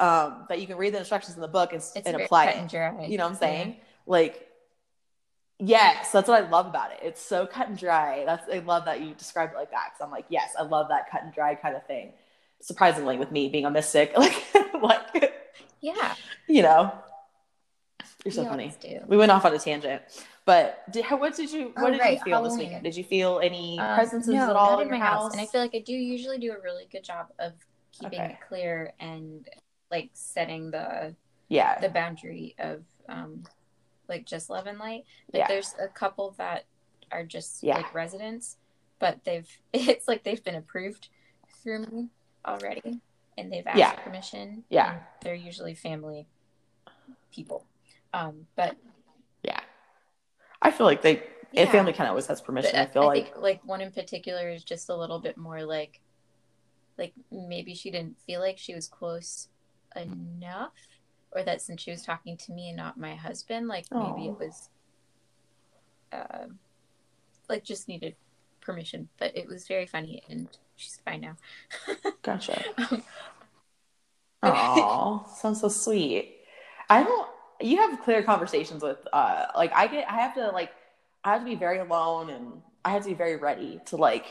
um, 0.00 0.46
that 0.48 0.60
you 0.60 0.66
can 0.66 0.76
read 0.76 0.94
the 0.94 0.98
instructions 0.98 1.36
in 1.36 1.42
the 1.42 1.48
book 1.48 1.72
and, 1.72 1.82
and 2.04 2.20
apply 2.20 2.46
it. 2.46 2.72
You 3.08 3.18
know 3.18 3.24
what 3.24 3.32
I'm 3.32 3.38
saying? 3.38 3.76
Like, 4.06 4.49
yes, 5.60 6.12
that's 6.12 6.28
what 6.28 6.42
I 6.44 6.48
love 6.48 6.66
about 6.66 6.92
it. 6.92 7.00
It's 7.02 7.20
so 7.20 7.46
cut 7.46 7.68
and 7.68 7.78
dry. 7.78 8.24
That's 8.24 8.48
I 8.52 8.58
love 8.60 8.84
that 8.86 9.00
you 9.00 9.14
described 9.14 9.52
it 9.54 9.56
like 9.56 9.70
that 9.70 9.90
because 9.92 10.04
I'm 10.04 10.10
like, 10.10 10.26
yes, 10.28 10.52
I 10.58 10.62
love 10.62 10.88
that 10.88 11.10
cut 11.10 11.22
and 11.22 11.32
dry 11.32 11.54
kind 11.54 11.76
of 11.76 11.86
thing. 11.86 12.12
Surprisingly, 12.60 13.16
with 13.16 13.30
me 13.32 13.48
being 13.48 13.64
a 13.64 13.70
mystic, 13.70 14.12
like, 14.18 14.34
like 14.82 15.32
Yeah. 15.80 16.14
you 16.48 16.62
know, 16.62 16.92
you're 18.24 18.32
so 18.32 18.42
we 18.42 18.48
funny. 18.48 18.74
We 19.06 19.16
went 19.16 19.32
off 19.32 19.44
on 19.44 19.54
a 19.54 19.58
tangent, 19.58 20.02
but 20.44 20.82
did, 20.92 21.04
how, 21.04 21.16
what 21.16 21.34
did 21.36 21.50
you 21.50 21.72
what 21.76 21.88
Oh, 21.88 21.90
did 21.90 22.00
right, 22.00 22.18
you 22.18 22.24
feel 22.24 22.42
this 22.42 22.58
weekend? 22.58 22.84
Did 22.84 22.96
you 22.96 23.04
feel 23.04 23.40
any 23.42 23.78
Um, 23.78 23.94
presences 23.94 24.34
no, 24.34 24.50
at 24.50 24.56
all 24.56 24.78
in 24.80 24.84
in 24.86 24.90
my 24.90 24.98
house? 24.98 25.32
And 25.32 25.40
I 25.40 25.46
feel 25.46 25.60
like 25.60 25.74
I 25.74 25.80
do 25.80 25.92
usually 25.92 26.38
do 26.38 26.52
a 26.52 26.60
really 26.60 26.86
good 26.90 27.04
job 27.04 27.28
of 27.38 27.52
keeping 27.92 28.18
Okay. 28.18 28.32
it 28.32 28.38
clear 28.46 28.92
and 29.00 29.48
like 29.90 30.10
setting 30.12 30.70
the 30.70 31.14
yeah, 31.48 31.80
the 31.80 31.88
boundary 31.88 32.54
of 32.58 32.82
um 33.08 33.42
like 34.10 34.26
just 34.26 34.50
love 34.50 34.66
and 34.66 34.78
light. 34.78 35.04
Like 35.32 35.40
Yeah. 35.42 35.48
there's 35.48 35.74
a 35.80 35.88
couple 35.88 36.32
that 36.36 36.64
are 37.10 37.24
just 37.24 37.62
Yeah. 37.62 37.76
like 37.76 37.94
residents, 37.94 38.58
but 38.98 39.24
they've 39.24 39.48
it's 39.72 40.06
like 40.06 40.24
they've 40.24 40.44
been 40.44 40.56
approved 40.56 41.08
through 41.62 41.86
me 41.86 42.08
already 42.46 43.00
and 43.38 43.50
they've 43.50 43.66
asked 43.66 43.78
Yeah. 43.78 43.92
permission. 43.94 44.64
Yeah. 44.68 44.98
they're 45.22 45.34
usually 45.34 45.74
family 45.74 46.26
people. 47.32 47.64
Um 48.12 48.46
but 48.56 48.76
yeah. 49.42 49.60
I 50.60 50.70
feel 50.70 50.84
like 50.86 51.00
they 51.00 51.22
yeah. 51.52 51.62
a 51.62 51.66
family 51.72 51.92
kind 51.92 52.06
of 52.06 52.10
always 52.10 52.26
has 52.26 52.40
permission. 52.42 52.72
But 52.74 52.80
I 52.80 52.86
feel 52.86 53.06
like 53.06 53.24
think 53.32 53.36
like 53.38 53.64
one 53.64 53.80
in 53.80 53.92
particular 53.92 54.50
is 54.50 54.62
just 54.64 54.90
a 54.90 54.96
little 54.96 55.20
bit 55.20 55.36
more 55.38 55.62
like 55.64 56.00
like 56.98 57.14
maybe 57.30 57.74
she 57.74 57.90
didn't 57.90 58.18
feel 58.26 58.40
like 58.40 58.58
she 58.58 58.74
was 58.74 58.86
close 58.88 59.48
enough 59.96 60.72
or 61.32 61.42
that 61.42 61.62
since 61.62 61.82
she 61.82 61.90
was 61.90 62.02
talking 62.02 62.36
to 62.36 62.52
me 62.52 62.68
and 62.68 62.76
not 62.76 62.98
my 62.98 63.14
husband 63.14 63.68
like 63.68 63.86
maybe 63.92 64.26
it 64.26 64.38
was 64.38 64.68
uh, 66.12 66.46
like 67.48 67.64
just 67.64 67.88
needed 67.88 68.14
permission 68.60 69.08
but 69.18 69.36
it 69.36 69.46
was 69.46 69.66
very 69.68 69.86
funny 69.86 70.22
and 70.28 70.48
she's 70.76 71.00
fine 71.04 71.20
now 71.20 71.36
gotcha. 72.22 72.62
Oh, 74.42 75.26
sounds 75.36 75.60
so 75.60 75.68
sweet. 75.68 76.36
I 76.88 77.02
don't. 77.02 77.28
You 77.60 77.76
have 77.76 78.00
clear 78.00 78.22
conversations 78.22 78.82
with, 78.82 78.98
uh, 79.12 79.46
like 79.54 79.72
I 79.74 79.86
get. 79.86 80.10
I 80.10 80.16
have 80.16 80.34
to 80.34 80.48
like. 80.50 80.72
I 81.24 81.32
have 81.32 81.42
to 81.42 81.44
be 81.46 81.54
very 81.54 81.78
alone, 81.78 82.30
and 82.30 82.62
I 82.84 82.90
have 82.90 83.02
to 83.02 83.08
be 83.10 83.14
very 83.14 83.36
ready 83.36 83.80
to 83.86 83.96
like. 83.96 84.24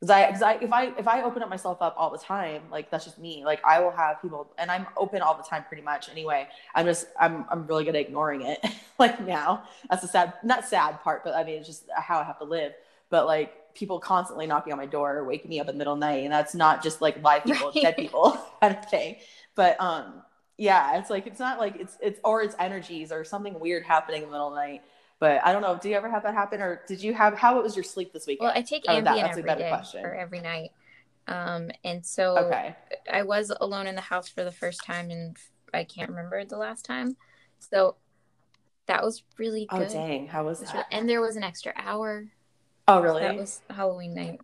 Because 0.00 0.10
I, 0.10 0.30
cause 0.30 0.42
I, 0.42 0.52
if 0.54 0.72
I, 0.72 0.84
if 0.96 1.08
I 1.08 1.22
open 1.22 1.42
up 1.42 1.48
myself 1.50 1.82
up 1.82 1.94
all 1.98 2.10
the 2.10 2.18
time, 2.18 2.62
like 2.70 2.88
that's 2.90 3.04
just 3.04 3.18
me. 3.18 3.44
Like 3.44 3.60
I 3.64 3.80
will 3.80 3.90
have 3.90 4.22
people, 4.22 4.48
and 4.56 4.70
I'm 4.70 4.86
open 4.96 5.22
all 5.22 5.36
the 5.36 5.42
time, 5.42 5.64
pretty 5.66 5.82
much. 5.82 6.08
Anyway, 6.08 6.46
I'm 6.74 6.86
just, 6.86 7.08
I'm, 7.18 7.44
I'm 7.50 7.66
really 7.66 7.84
good 7.84 7.96
at 7.96 8.02
ignoring 8.02 8.42
it. 8.42 8.64
like 8.98 9.20
now, 9.26 9.64
that's 9.90 10.02
the 10.02 10.08
sad, 10.08 10.34
not 10.44 10.64
sad 10.66 11.00
part, 11.02 11.24
but 11.24 11.34
I 11.34 11.42
mean, 11.42 11.56
it's 11.56 11.66
just 11.66 11.84
how 11.96 12.18
I 12.20 12.24
have 12.24 12.38
to 12.38 12.44
live. 12.44 12.74
But 13.10 13.26
like 13.26 13.74
people 13.74 13.98
constantly 13.98 14.46
knocking 14.46 14.72
on 14.72 14.78
my 14.78 14.86
door, 14.86 15.24
waking 15.24 15.48
me 15.50 15.60
up 15.60 15.68
in 15.68 15.74
the 15.74 15.78
middle 15.78 15.94
of 15.94 16.00
the 16.00 16.06
night, 16.06 16.24
and 16.24 16.32
that's 16.32 16.54
not 16.54 16.82
just 16.82 17.00
like 17.00 17.20
live 17.22 17.44
people, 17.44 17.68
it's 17.70 17.78
dead 17.80 17.94
Right. 17.94 17.96
people 17.96 18.38
kind 18.60 18.76
of 18.76 18.84
thing 18.90 19.16
but 19.54 19.80
um 19.80 20.22
yeah 20.56 20.98
it's 20.98 21.10
like 21.10 21.26
it's 21.26 21.38
not 21.40 21.58
like 21.58 21.76
it's 21.76 21.96
it's 22.00 22.20
or 22.24 22.42
it's 22.42 22.54
energies 22.58 23.12
or 23.12 23.24
something 23.24 23.58
weird 23.60 23.84
happening 23.84 24.22
in 24.22 24.28
the 24.28 24.32
middle 24.32 24.48
of 24.48 24.54
the 24.54 24.60
night 24.60 24.82
but 25.20 25.40
i 25.44 25.52
don't 25.52 25.62
know. 25.62 25.78
Do 25.80 25.88
you 25.88 25.96
ever 25.96 26.08
have 26.10 26.22
that 26.22 26.34
happen 26.34 26.60
or 26.62 26.82
did 26.86 27.02
you 27.02 27.12
have 27.14 27.34
how 27.34 27.60
was 27.60 27.74
your 27.76 27.82
sleep 27.84 28.12
this 28.12 28.26
weekend 28.26 28.46
well 28.46 28.52
i 28.56 28.62
take 28.62 28.84
Oh, 28.88 28.92
ambien 28.92 29.04
that- 29.04 29.16
that's 29.16 29.36
a 29.36 29.40
every 29.40 29.54
day 29.56 29.68
question. 29.68 30.04
or 30.04 30.14
every 30.14 30.40
night. 30.40 30.70
Um 31.26 31.70
and 31.84 32.04
so 32.06 32.38
okay. 32.46 32.74
I 33.12 33.22
was 33.22 33.52
alone 33.60 33.86
in 33.86 33.94
the 33.94 34.00
house 34.00 34.28
for 34.28 34.44
the 34.44 34.52
first 34.52 34.82
time, 34.84 35.10
and 35.10 35.36
I 35.74 35.84
can't 35.84 36.08
remember 36.08 36.42
the 36.44 36.56
last 36.56 36.86
time. 36.86 37.16
So 37.58 37.96
that 38.86 39.02
was 39.04 39.22
really 39.36 39.66
oh 39.70 39.84
dang. 39.84 40.26
How 40.28 40.44
was 40.44 40.62
It 40.62 40.68
that? 40.72 40.86
and 40.90 41.06
there 41.06 41.20
was 41.20 41.36
an 41.36 41.42
extra 41.42 41.74
hour. 41.76 42.28
oh 42.86 43.00
really? 43.02 43.20
That 43.20 43.36
was 43.36 43.60
Halloween 43.68 44.14
night. 44.14 44.40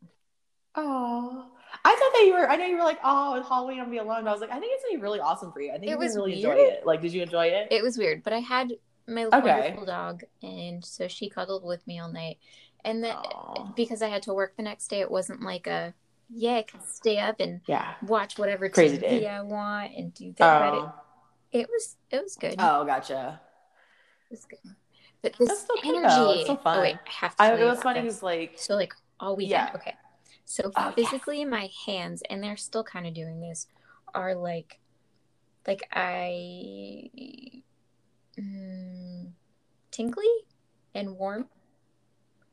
oh 0.74 1.46
i 1.84 1.90
thought 1.90 2.12
that 2.14 2.24
you 2.26 2.34
were 2.34 2.48
i 2.48 2.56
know 2.56 2.66
you 2.66 2.76
were 2.76 2.84
like 2.84 2.98
oh 3.02 3.32
with 3.38 3.46
halloween 3.48 3.78
i'm 3.80 3.86
gonna 3.86 3.90
be 3.92 3.98
alone. 3.98 4.22
But 4.24 4.30
i 4.30 4.32
was 4.32 4.40
like 4.40 4.50
i 4.50 4.60
think 4.60 4.72
it's 4.74 4.84
gonna 4.84 4.98
be 4.98 5.02
really 5.02 5.20
awesome 5.20 5.52
for 5.52 5.60
you. 5.60 5.70
I 5.70 5.74
think 5.74 5.84
It 5.84 5.88
you're 5.90 5.98
was 5.98 6.14
really 6.16 6.34
enjoy 6.34 6.52
it. 6.56 6.84
Like 6.86 7.00
did 7.00 7.12
you 7.12 7.22
enjoy 7.22 7.46
it? 7.46 7.68
It 7.70 7.82
was 7.82 7.96
weird, 7.98 8.22
but 8.22 8.32
I 8.32 8.38
had 8.40 8.72
my 9.06 9.26
Okay. 9.26 9.40
wonderful 9.42 9.84
dog, 9.84 10.22
and 10.42 10.84
so 10.84 11.08
she 11.08 11.28
cuddled 11.28 11.64
with 11.64 11.86
me 11.86 11.98
all 12.00 12.10
night. 12.12 12.38
And 12.84 13.02
then 13.02 13.16
because 13.76 14.02
I 14.02 14.08
had 14.08 14.22
to 14.24 14.34
work 14.34 14.56
the 14.56 14.62
next 14.62 14.88
day, 14.88 15.00
it 15.00 15.10
wasn't 15.10 15.42
like 15.42 15.66
a 15.66 15.94
yeah, 16.30 16.56
I 16.56 16.62
can 16.62 16.80
stay 16.80 17.18
up 17.18 17.36
and 17.40 17.60
yeah 17.66 17.94
watch 18.02 18.38
whatever 18.38 18.68
Crazy 18.68 18.96
TV 18.96 19.00
day. 19.00 19.26
I 19.28 19.42
want 19.42 19.92
and 19.96 20.12
do 20.14 20.34
that. 20.38 20.74
Oh 20.74 20.92
it, 21.52 21.60
it 21.60 21.68
was 21.70 21.96
it 22.10 22.22
was 22.22 22.36
good. 22.36 22.58
oh 22.60 22.84
gotcha 22.84 23.40
It 24.30 24.34
was 24.34 24.44
good. 24.44 24.58
But 25.22 25.32
this 25.38 25.48
That's 25.48 25.60
still 25.60 25.76
energy. 25.84 26.02
though. 26.08 26.30
It's 26.32 26.46
so 26.46 26.58
Oh 26.66 26.80
wait. 26.80 26.96
I 27.06 27.10
have 27.10 27.36
to. 27.36 27.42
i 27.44 27.50
it 27.52 27.64
was 27.64 27.80
funny 27.80 28.00
because 28.00 28.22
like 28.22 28.52
So 28.58 28.74
like 28.74 28.94
all 29.20 29.36
weekend. 29.36 29.68
Yeah. 29.68 29.70
Okay. 29.76 29.94
So 30.44 30.72
Oh, 30.76 30.92
yeah. 30.96 31.04
physically 31.04 31.44
my 31.44 31.70
hands 31.86 32.22
and 32.28 32.42
they're 32.42 32.56
still 32.56 32.84
kind 32.84 33.06
of 33.06 33.14
doing 33.14 33.40
this 33.40 33.66
are 34.14 34.34
like 34.34 34.78
like 35.66 35.82
I 35.92 37.10
mm, 38.38 39.32
tingly 39.90 40.28
and 40.94 41.16
warm. 41.18 41.48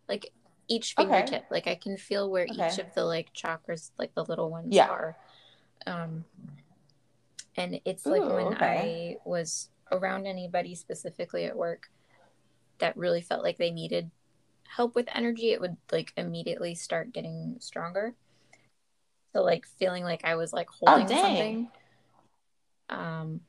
Like 0.08 0.34
each 0.68 0.94
Okay. 0.98 0.98
fingertip. 0.98 1.46
Like 1.50 1.68
I 1.68 1.76
can 1.76 1.98
feel 1.98 2.30
where 2.30 2.48
each 2.52 2.78
of 2.78 2.94
the 2.94 3.04
like 3.06 3.34
chakras, 3.34 3.92
like 3.98 4.14
the 4.16 4.26
little 4.26 4.50
ones 4.50 4.72
Yeah. 4.72 4.88
are. 4.88 5.18
Um 5.88 6.26
and 7.58 7.82
it's 7.86 8.10
like 8.10 8.24
Ooh, 8.24 8.30
when 8.30 8.54
okay. 8.54 8.60
I 8.60 9.18
was 9.26 9.70
around 9.92 10.26
anybody 10.26 10.76
specifically 10.76 11.46
at 11.46 11.58
work 11.58 11.90
that 12.80 12.98
really 12.98 13.22
felt 13.22 13.44
like 13.44 13.58
they 13.58 13.72
needed 13.72 14.12
help 14.68 14.96
with 14.96 15.08
energy, 15.14 15.52
it 15.52 15.62
would 15.62 15.78
like 15.92 16.14
immediately 16.18 16.76
start 16.76 17.14
getting 17.14 17.58
stronger. 17.60 18.16
So 19.34 19.42
like 19.44 19.66
feeling 19.66 20.04
like 20.04 20.24
I 20.26 20.36
was 20.36 20.54
like 20.54 20.70
holding 20.70 21.08
Oh, 21.08 21.16
something. 21.16 21.70
Um 22.90 23.42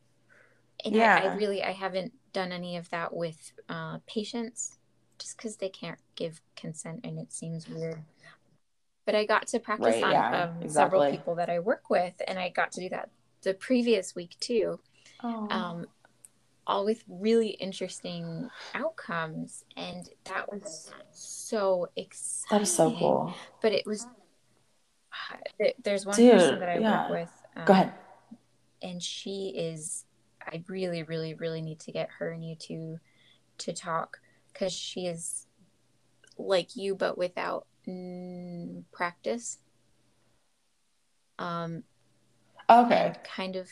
and 0.84 0.96
I, 0.96 1.10
I 1.16 1.26
really 1.26 1.62
I 1.62 1.72
haven't 1.72 2.12
done 2.32 2.52
any 2.52 2.76
of 2.76 2.88
that 2.90 3.14
with 3.14 3.52
uh 3.68 3.98
patients 4.06 4.78
just 5.18 5.36
because 5.36 5.56
they 5.56 5.68
can't 5.68 5.98
give 6.16 6.40
consent 6.56 7.00
and 7.04 7.18
it 7.18 7.32
seems 7.32 7.68
weird. 7.68 8.02
But 9.04 9.14
I 9.14 9.24
got 9.26 9.46
to 9.48 9.58
practice 9.58 9.94
Right, 9.96 10.04
on 10.04 10.10
yeah, 10.12 10.42
um, 10.62 10.68
several 10.68 11.10
people 11.10 11.34
that 11.36 11.50
I 11.50 11.58
work 11.58 11.90
with, 11.90 12.14
and 12.26 12.38
I 12.38 12.48
got 12.50 12.72
to 12.72 12.80
do 12.80 12.88
that 12.90 13.10
the 13.42 13.54
previous 13.54 14.14
week 14.14 14.36
too 14.40 14.78
Oh. 15.24 15.46
um, 15.50 15.86
all 16.66 16.84
with 16.84 17.02
really 17.08 17.50
interesting 17.50 18.48
outcomes. 18.74 19.64
And 19.76 20.08
that 20.24 20.50
was 20.52 20.90
so 21.12 21.88
exciting. 21.96 22.56
that 22.58 22.62
is 22.62 22.74
so 22.74 22.90
cool 22.96 23.34
But 23.60 23.72
it 23.72 23.84
was, 23.86 24.06
there- 25.58 25.72
there's 25.82 26.06
one 26.06 26.16
Dude, 26.16 26.32
person 26.32 26.58
that 26.60 26.68
I 26.68 26.78
yeah. 26.78 27.10
work 27.10 27.20
with. 27.20 27.32
Um, 27.56 27.64
Go 27.66 27.72
ahead. 27.72 27.92
And 28.82 29.02
she 29.02 29.48
is, 29.56 30.04
I 30.46 30.62
really, 30.68 31.02
really, 31.02 31.34
really 31.34 31.62
need 31.62 31.80
to 31.80 31.92
get 31.92 32.08
her 32.18 32.30
and 32.30 32.44
you 32.44 32.56
two 32.56 32.98
to 33.58 33.72
talk 33.72 34.18
because 34.52 34.72
she 34.72 35.06
is 35.06 35.46
like 36.36 36.76
you, 36.76 36.94
but 36.94 37.16
without 37.16 37.66
mm, 37.86 38.82
practice. 38.92 39.58
Um, 41.38 41.84
Okay. 42.68 43.12
kind 43.24 43.56
of 43.56 43.68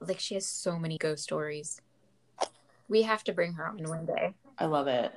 like 0.00 0.18
she 0.18 0.34
has 0.34 0.46
so 0.46 0.78
many 0.78 0.98
ghost 0.98 1.22
stories. 1.22 1.80
We 2.88 3.02
have 3.02 3.24
to 3.24 3.32
bring 3.32 3.54
her 3.54 3.66
on 3.66 3.82
one 3.88 4.06
day. 4.06 4.34
I 4.58 4.66
love 4.66 4.88
it. 4.88 5.12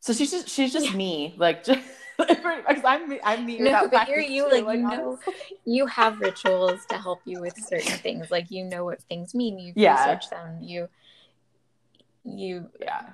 So 0.00 0.12
she's 0.14 0.30
just 0.30 0.48
she's 0.48 0.72
just 0.72 0.94
me, 0.94 1.34
like 1.36 1.62
just 1.64 1.80
I'm 2.18 3.18
I'm 3.22 3.46
me 3.46 3.58
No, 3.60 3.88
but 3.88 4.08
you're 4.08 4.20
you, 4.20 4.48
too, 4.50 4.64
like, 4.64 4.78
you 4.78 4.82
know. 4.82 5.18
You 5.64 5.86
have 5.86 6.20
rituals 6.20 6.86
to 6.86 6.96
help 6.98 7.20
you 7.26 7.40
with 7.40 7.56
certain 7.58 7.98
things. 7.98 8.30
Like 8.30 8.50
you 8.50 8.64
know 8.64 8.84
what 8.84 9.02
things 9.02 9.34
mean. 9.34 9.58
You 9.58 9.72
Yeah. 9.76 10.06
research 10.06 10.30
them. 10.30 10.58
You 10.62 10.88
you 12.24 12.68
Yeah. 12.80 13.10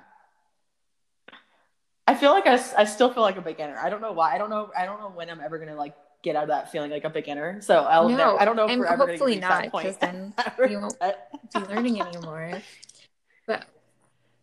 I 2.07 2.15
feel 2.15 2.31
like 2.31 2.47
I, 2.47 2.53
I 2.77 2.85
still 2.85 3.13
feel 3.13 3.23
like 3.23 3.35
a 3.37 3.41
beginner. 3.41 3.77
I 3.77 3.89
don't 3.89 3.99
know 4.01 4.13
why. 4.13 4.33
I 4.33 4.37
don't 4.37 4.49
know. 4.49 4.71
I 4.77 4.85
don't 4.85 4.99
know 5.01 5.09
when 5.09 5.29
I'm 5.29 5.41
ever 5.41 5.59
gonna 5.59 5.75
like 5.75 5.93
get 6.23 6.37
out 6.37 6.43
of 6.43 6.49
that 6.49 6.71
feeling 6.71 6.89
like 6.89 7.03
a 7.03 7.09
beginner. 7.09 7.61
So 7.61 7.83
I'll 7.83 8.07
No, 8.07 8.15
never, 8.17 8.39
I 8.39 8.45
don't 8.45 8.55
know 8.55 8.65
if 8.65 8.71
and 8.71 8.79
we're 8.79 8.85
ever 8.87 9.07
hopefully 9.07 9.17
to 9.17 9.25
reach 9.25 9.41
not, 9.41 9.63
that 9.63 9.71
point. 9.71 9.87
'cause 9.87 9.97
then 10.01 10.33
you 10.69 10.79
won't 10.79 10.97
be 11.53 11.59
learning 11.65 11.99
anymore. 11.99 12.61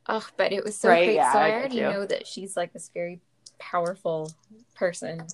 Oh, 0.08 0.26
but 0.36 0.52
it 0.52 0.62
was 0.64 0.76
so 0.76 0.88
Right, 0.90 1.04
great. 1.06 1.14
yeah, 1.16 1.32
so 1.32 1.38
I 1.38 1.48
I, 1.48 1.52
already 1.52 1.76
you. 1.76 1.82
know 1.82 2.06
that 2.06 2.26
she's 2.26 2.56
like 2.56 2.72
this 2.72 2.90
very 2.92 3.20
powerful 3.58 4.30
person. 4.74 5.26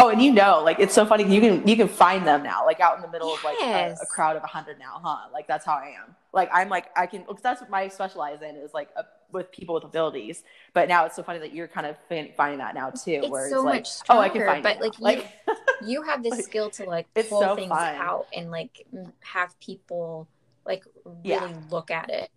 Oh, 0.00 0.08
and 0.08 0.20
you 0.20 0.32
know, 0.32 0.60
like 0.64 0.80
it's 0.80 0.92
so 0.92 1.06
funny. 1.06 1.22
You 1.32 1.40
can 1.40 1.68
you 1.68 1.76
can 1.76 1.86
find 1.88 2.26
them 2.26 2.42
now, 2.42 2.66
like 2.66 2.80
out 2.80 2.96
in 2.96 3.02
the 3.02 3.08
middle 3.08 3.32
of 3.32 3.44
like 3.44 3.56
a, 3.62 3.94
a 4.02 4.06
crowd 4.06 4.36
of 4.36 4.42
a 4.42 4.46
hundred 4.46 4.78
now, 4.78 5.00
huh? 5.02 5.28
Like 5.32 5.46
that's 5.46 5.64
how 5.64 5.74
I 5.74 5.94
am. 6.02 6.16
Like 6.32 6.50
I'm 6.52 6.68
like 6.68 6.86
I 6.96 7.06
can 7.06 7.22
because 7.22 7.42
that's 7.42 7.60
what 7.60 7.70
my 7.70 7.86
specialize 7.88 8.42
in 8.42 8.56
is 8.56 8.74
like 8.74 8.88
a, 8.96 9.04
with 9.30 9.52
people 9.52 9.74
with 9.74 9.84
abilities. 9.84 10.42
But 10.72 10.88
now 10.88 11.04
it's 11.04 11.14
so 11.14 11.22
funny 11.22 11.38
that 11.40 11.54
you're 11.54 11.68
kind 11.68 11.86
of 11.86 11.96
finding 12.36 12.58
that 12.58 12.74
now 12.74 12.90
too, 12.90 13.20
It's 13.22 13.28
where 13.30 13.48
so 13.48 13.56
it's 13.58 13.64
like, 13.64 13.74
much 13.82 13.88
oh, 14.08 14.18
I 14.18 14.28
can 14.30 14.40
stronger, 14.42 14.46
find 14.46 14.62
but, 14.62 14.80
like, 14.80 15.00
now. 15.00 15.10
you- 15.10 15.16
like 15.18 15.32
You 15.86 16.02
have 16.02 16.22
the 16.22 16.30
Like, 16.30 16.44
skill 16.44 16.70
to 16.70 16.84
like 16.84 17.06
pull 17.28 17.40
so 17.40 17.54
things 17.56 17.68
fun. 17.68 17.94
out 17.96 18.26
and 18.34 18.50
like 18.50 18.86
have 19.20 19.58
people 19.60 20.26
like 20.64 20.84
really 21.04 21.52
Yeah. 21.52 21.60
look 21.70 21.90
at 21.90 22.10
it 22.10 22.30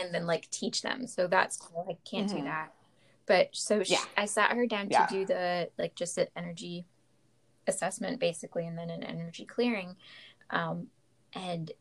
and 0.00 0.14
then 0.14 0.26
like 0.26 0.48
teach 0.50 0.82
them. 0.82 1.06
So 1.06 1.26
that's 1.26 1.56
cool. 1.56 1.86
I 1.88 1.96
can't 2.08 2.28
do 2.28 2.36
Mhm. 2.36 2.44
that. 2.44 2.72
But 3.26 3.50
so 3.54 3.82
she, 3.82 3.94
Yeah. 3.94 4.04
I 4.16 4.24
sat 4.26 4.52
her 4.52 4.66
down 4.66 4.88
Yeah. 4.90 5.06
to 5.06 5.12
do 5.14 5.24
the 5.26 5.70
like 5.78 5.94
just 5.94 6.18
an 6.18 6.28
energy 6.34 6.86
assessment 7.66 8.18
basically 8.18 8.66
and 8.66 8.76
then 8.76 8.90
an 8.90 9.02
energy 9.04 9.44
clearing. 9.44 9.96
Um, 10.50 10.90
and 11.34 11.72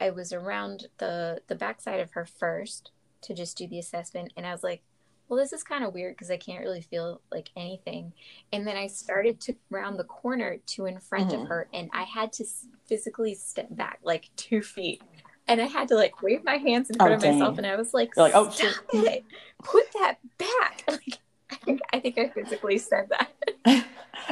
I 0.00 0.10
was 0.10 0.32
around 0.32 0.88
the 0.98 1.42
the 1.46 1.54
backside 1.54 2.00
of 2.00 2.12
her 2.12 2.24
first 2.24 2.90
to 3.22 3.34
just 3.34 3.56
do 3.58 3.66
the 3.68 3.78
assessment 3.78 4.32
and 4.36 4.46
I 4.46 4.52
was 4.52 4.64
like, 4.64 4.82
well 5.28 5.38
this 5.38 5.52
is 5.52 5.62
kind 5.62 5.84
of 5.84 5.94
weird 5.94 6.14
because 6.16 6.30
I 6.30 6.38
can't 6.38 6.64
really 6.64 6.80
feel 6.80 7.20
like 7.30 7.50
anything. 7.54 8.12
And 8.52 8.66
then 8.66 8.76
I 8.76 8.88
started 8.88 9.40
to 9.42 9.54
round 9.68 9.98
the 9.98 10.04
corner 10.04 10.56
to 10.56 10.86
in 10.86 10.98
front 10.98 11.30
Mhm. 11.30 11.42
of 11.42 11.48
her 11.48 11.68
and 11.72 11.88
I 11.92 12.02
had 12.04 12.32
to 12.34 12.44
physically 12.86 13.34
step 13.34 13.68
back 13.70 14.00
like 14.02 14.30
2 14.36 14.62
feet. 14.62 15.02
And 15.50 15.60
I 15.60 15.66
had 15.66 15.88
to 15.88 15.96
like 15.96 16.22
wave 16.22 16.44
my 16.44 16.56
hands 16.56 16.88
in 16.90 16.96
front 16.96 17.12
Oh, 17.12 17.14
of 17.16 17.22
myself 17.22 17.56
dang. 17.56 17.64
and 17.64 17.66
I 17.66 17.76
was 17.76 17.92
like, 17.92 18.10
You're 18.16 18.24
like, 18.26 18.34
oh, 18.36 18.48
stop 18.50 18.72
shit. 18.92 19.04
it. 19.04 19.24
Put 19.62 19.84
that 20.00 20.16
back. 20.38 20.84
Like 20.90 21.18
I 21.52 21.56
think 21.64 21.80
I 21.92 21.98
think 22.00 22.16
I 22.16 22.28
physically 22.28 22.78
said 22.78 23.08
that. 23.10 23.28
and 23.66 23.84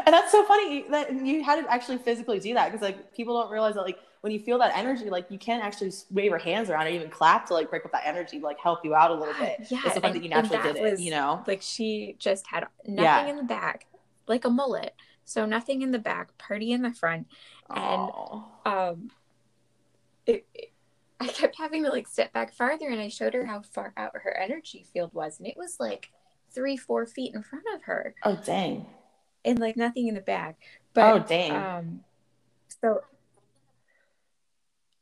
that's 0.06 0.30
so 0.30 0.44
funny 0.44 0.84
that 0.90 1.12
you 1.12 1.42
had 1.42 1.60
to 1.62 1.68
actually 1.70 1.98
physically 1.98 2.38
do 2.38 2.54
that 2.54 2.70
because 2.70 2.80
like 2.80 3.12
people 3.12 3.38
don't 3.40 3.50
realize 3.50 3.74
that 3.74 3.82
like 3.82 3.98
when 4.20 4.32
you 4.32 4.38
feel 4.38 4.56
that 4.60 4.70
energy 4.76 5.10
like 5.10 5.26
you 5.28 5.36
can't 5.36 5.62
actually 5.62 5.90
wave 6.12 6.26
your 6.30 6.38
hands 6.38 6.70
around 6.70 6.86
and 6.86 6.94
even 6.94 7.10
clap 7.10 7.44
to 7.46 7.54
like 7.54 7.70
break 7.70 7.84
up 7.84 7.90
that 7.90 8.02
energy 8.06 8.38
like 8.38 8.56
help 8.60 8.84
you 8.84 8.94
out 8.94 9.10
a 9.10 9.14
little 9.14 9.34
bit 9.34 9.56
Yeah, 9.68 9.80
it's 9.84 9.94
so 9.94 10.00
funny 10.00 10.12
that 10.14 10.22
you 10.22 10.28
naturally 10.28 10.62
that 10.62 10.74
did 10.76 10.84
it 10.92 11.00
you 11.00 11.10
know 11.10 11.42
Like 11.48 11.60
she 11.60 12.14
just 12.20 12.46
had 12.46 12.66
nothing 12.86 13.02
Yeah. 13.04 13.26
in 13.26 13.36
the 13.36 13.42
back, 13.42 13.86
like 14.28 14.44
a 14.44 14.50
mullet. 14.50 14.94
So 15.24 15.44
nothing 15.44 15.82
in 15.82 15.90
the 15.90 15.98
back, 15.98 16.38
party 16.38 16.70
in 16.70 16.82
the 16.82 16.92
front. 16.92 17.26
And 17.68 17.80
Aw. 18.14 18.42
um 18.64 19.10
it, 20.24 20.46
it- 20.54 20.70
I 21.20 21.26
kept 21.28 21.58
having 21.58 21.84
to 21.84 21.90
like 21.90 22.06
step 22.06 22.32
back 22.32 22.52
farther 22.54 22.88
and 22.88 23.00
I 23.00 23.08
showed 23.08 23.34
her 23.34 23.46
how 23.46 23.62
far 23.62 23.92
out 23.96 24.12
her 24.14 24.36
energy 24.36 24.86
field 24.92 25.12
was 25.12 25.38
and 25.38 25.46
it 25.48 25.56
was 25.56 25.76
like 25.80 26.10
three, 26.52 26.76
four 26.76 27.06
feet 27.06 27.34
in 27.34 27.42
front 27.42 27.64
of 27.74 27.82
her 27.82 28.14
oh 28.24 28.38
dang 28.44 28.86
and 29.44 29.58
like 29.58 29.76
nothing 29.76 30.08
in 30.08 30.14
the 30.14 30.20
back. 30.20 30.58
But 30.94 31.04
oh 31.06 31.18
dang 31.20 31.54
um 31.54 32.00
so 32.80 33.02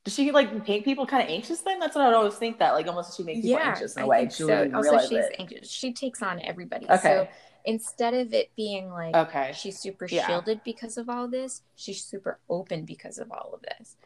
does 0.04 0.14
she 0.14 0.30
like 0.30 0.68
make 0.68 0.84
people 0.84 1.04
kind 1.04 1.22
of 1.22 1.28
anxious 1.28 1.60
then 1.62 1.80
that's 1.80 1.96
what 1.96 2.02
i 2.04 2.06
would 2.06 2.14
always 2.14 2.36
think 2.36 2.58
that 2.60 2.72
like 2.74 2.86
almost 2.86 3.16
she 3.16 3.24
makes 3.24 3.40
people 3.42 3.58
yeah, 3.58 3.70
anxious 3.70 3.96
in 3.96 4.02
a 4.02 4.06
I 4.06 4.08
way 4.08 4.24
she 4.28 4.34
so. 4.44 4.70
Also, 4.72 4.98
she's 4.98 5.10
it 5.12 5.36
anxious. 5.38 5.70
She 5.70 5.92
takes 5.92 6.22
on 6.22 6.40
everybody. 6.42 6.86
Okay. 6.88 6.96
So 6.96 7.28
instead 7.64 8.14
of 8.14 8.32
it 8.32 8.50
being 8.56 8.90
like 8.90 9.14
okay 9.16 9.52
she's 9.54 9.78
super 9.80 10.06
Yeah. 10.08 10.26
shielded 10.26 10.62
because 10.64 10.96
of 10.96 11.08
all 11.08 11.26
this, 11.28 11.62
she's 11.74 12.04
super 12.04 12.38
open 12.48 12.84
because 12.84 13.18
of 13.18 13.32
all 13.32 13.50
of 13.52 13.62
this. 13.62 13.96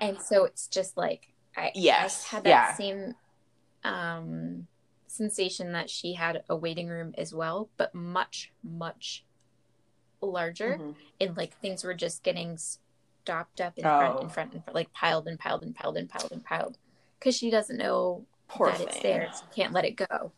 And 0.00 0.20
so 0.20 0.44
it's 0.44 0.66
just 0.66 0.96
like 0.96 1.34
I, 1.56 1.72
Yes, 1.74 2.26
I 2.30 2.36
had 2.36 2.44
that 2.44 2.50
yeah. 2.50 2.74
same 2.74 3.14
um 3.84 4.66
sensation 5.06 5.72
that 5.72 5.88
she 5.88 6.12
had 6.14 6.42
a 6.48 6.56
waiting 6.56 6.88
room 6.88 7.14
as 7.16 7.32
well, 7.34 7.68
but 7.76 7.94
much, 7.94 8.52
much 8.62 9.24
larger. 10.20 10.76
Mhm. 10.78 10.94
And 11.20 11.36
like 11.36 11.54
things 11.58 11.84
were 11.84 11.94
just 11.94 12.22
getting 12.22 12.58
stopped 12.58 13.60
up 13.60 13.78
in 13.78 13.82
front, 13.84 14.16
Oh. 14.18 14.22
in 14.22 14.28
front, 14.28 14.54
in 14.54 14.60
front, 14.62 14.74
like 14.74 14.92
piled 14.92 15.26
and 15.28 15.38
piled 15.38 15.62
and 15.62 15.74
piled 15.74 15.96
and 15.96 16.08
piled 16.08 16.32
and 16.32 16.44
piled. 16.44 16.78
Because 17.18 17.36
she 17.36 17.50
doesn't 17.50 17.78
know 17.78 18.26
poor 18.48 18.68
that 18.68 18.78
thing 18.78 18.88
it's 18.88 19.00
there. 19.00 19.30
So 19.32 19.44
can't 19.54 19.72
let 19.72 19.84
it 19.84 19.92
go. 19.96 20.32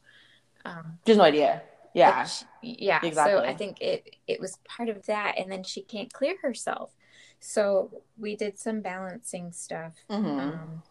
Um, 0.65 0.99
just 1.05 1.19
no 1.19 1.25
idea 1.25 1.63
yeah 1.95 2.25
she- 2.25 2.45
yeah. 2.63 3.01
So 3.11 3.39
I 3.41 3.55
think 3.55 3.81
it 3.81 4.17
it 4.27 4.39
was 4.41 4.59
part 4.69 4.89
of 4.91 5.07
that, 5.07 5.37
and 5.39 5.51
then 5.51 5.65
she 5.65 5.83
can't 5.83 6.13
clear 6.13 6.37
herself. 6.43 6.95
So 7.41 8.03
we 8.19 8.37
did 8.37 8.59
some 8.59 8.81
balancing 8.81 9.53
stuff. 9.53 9.95
Mhm. 10.11 10.41
Um, 10.41 10.83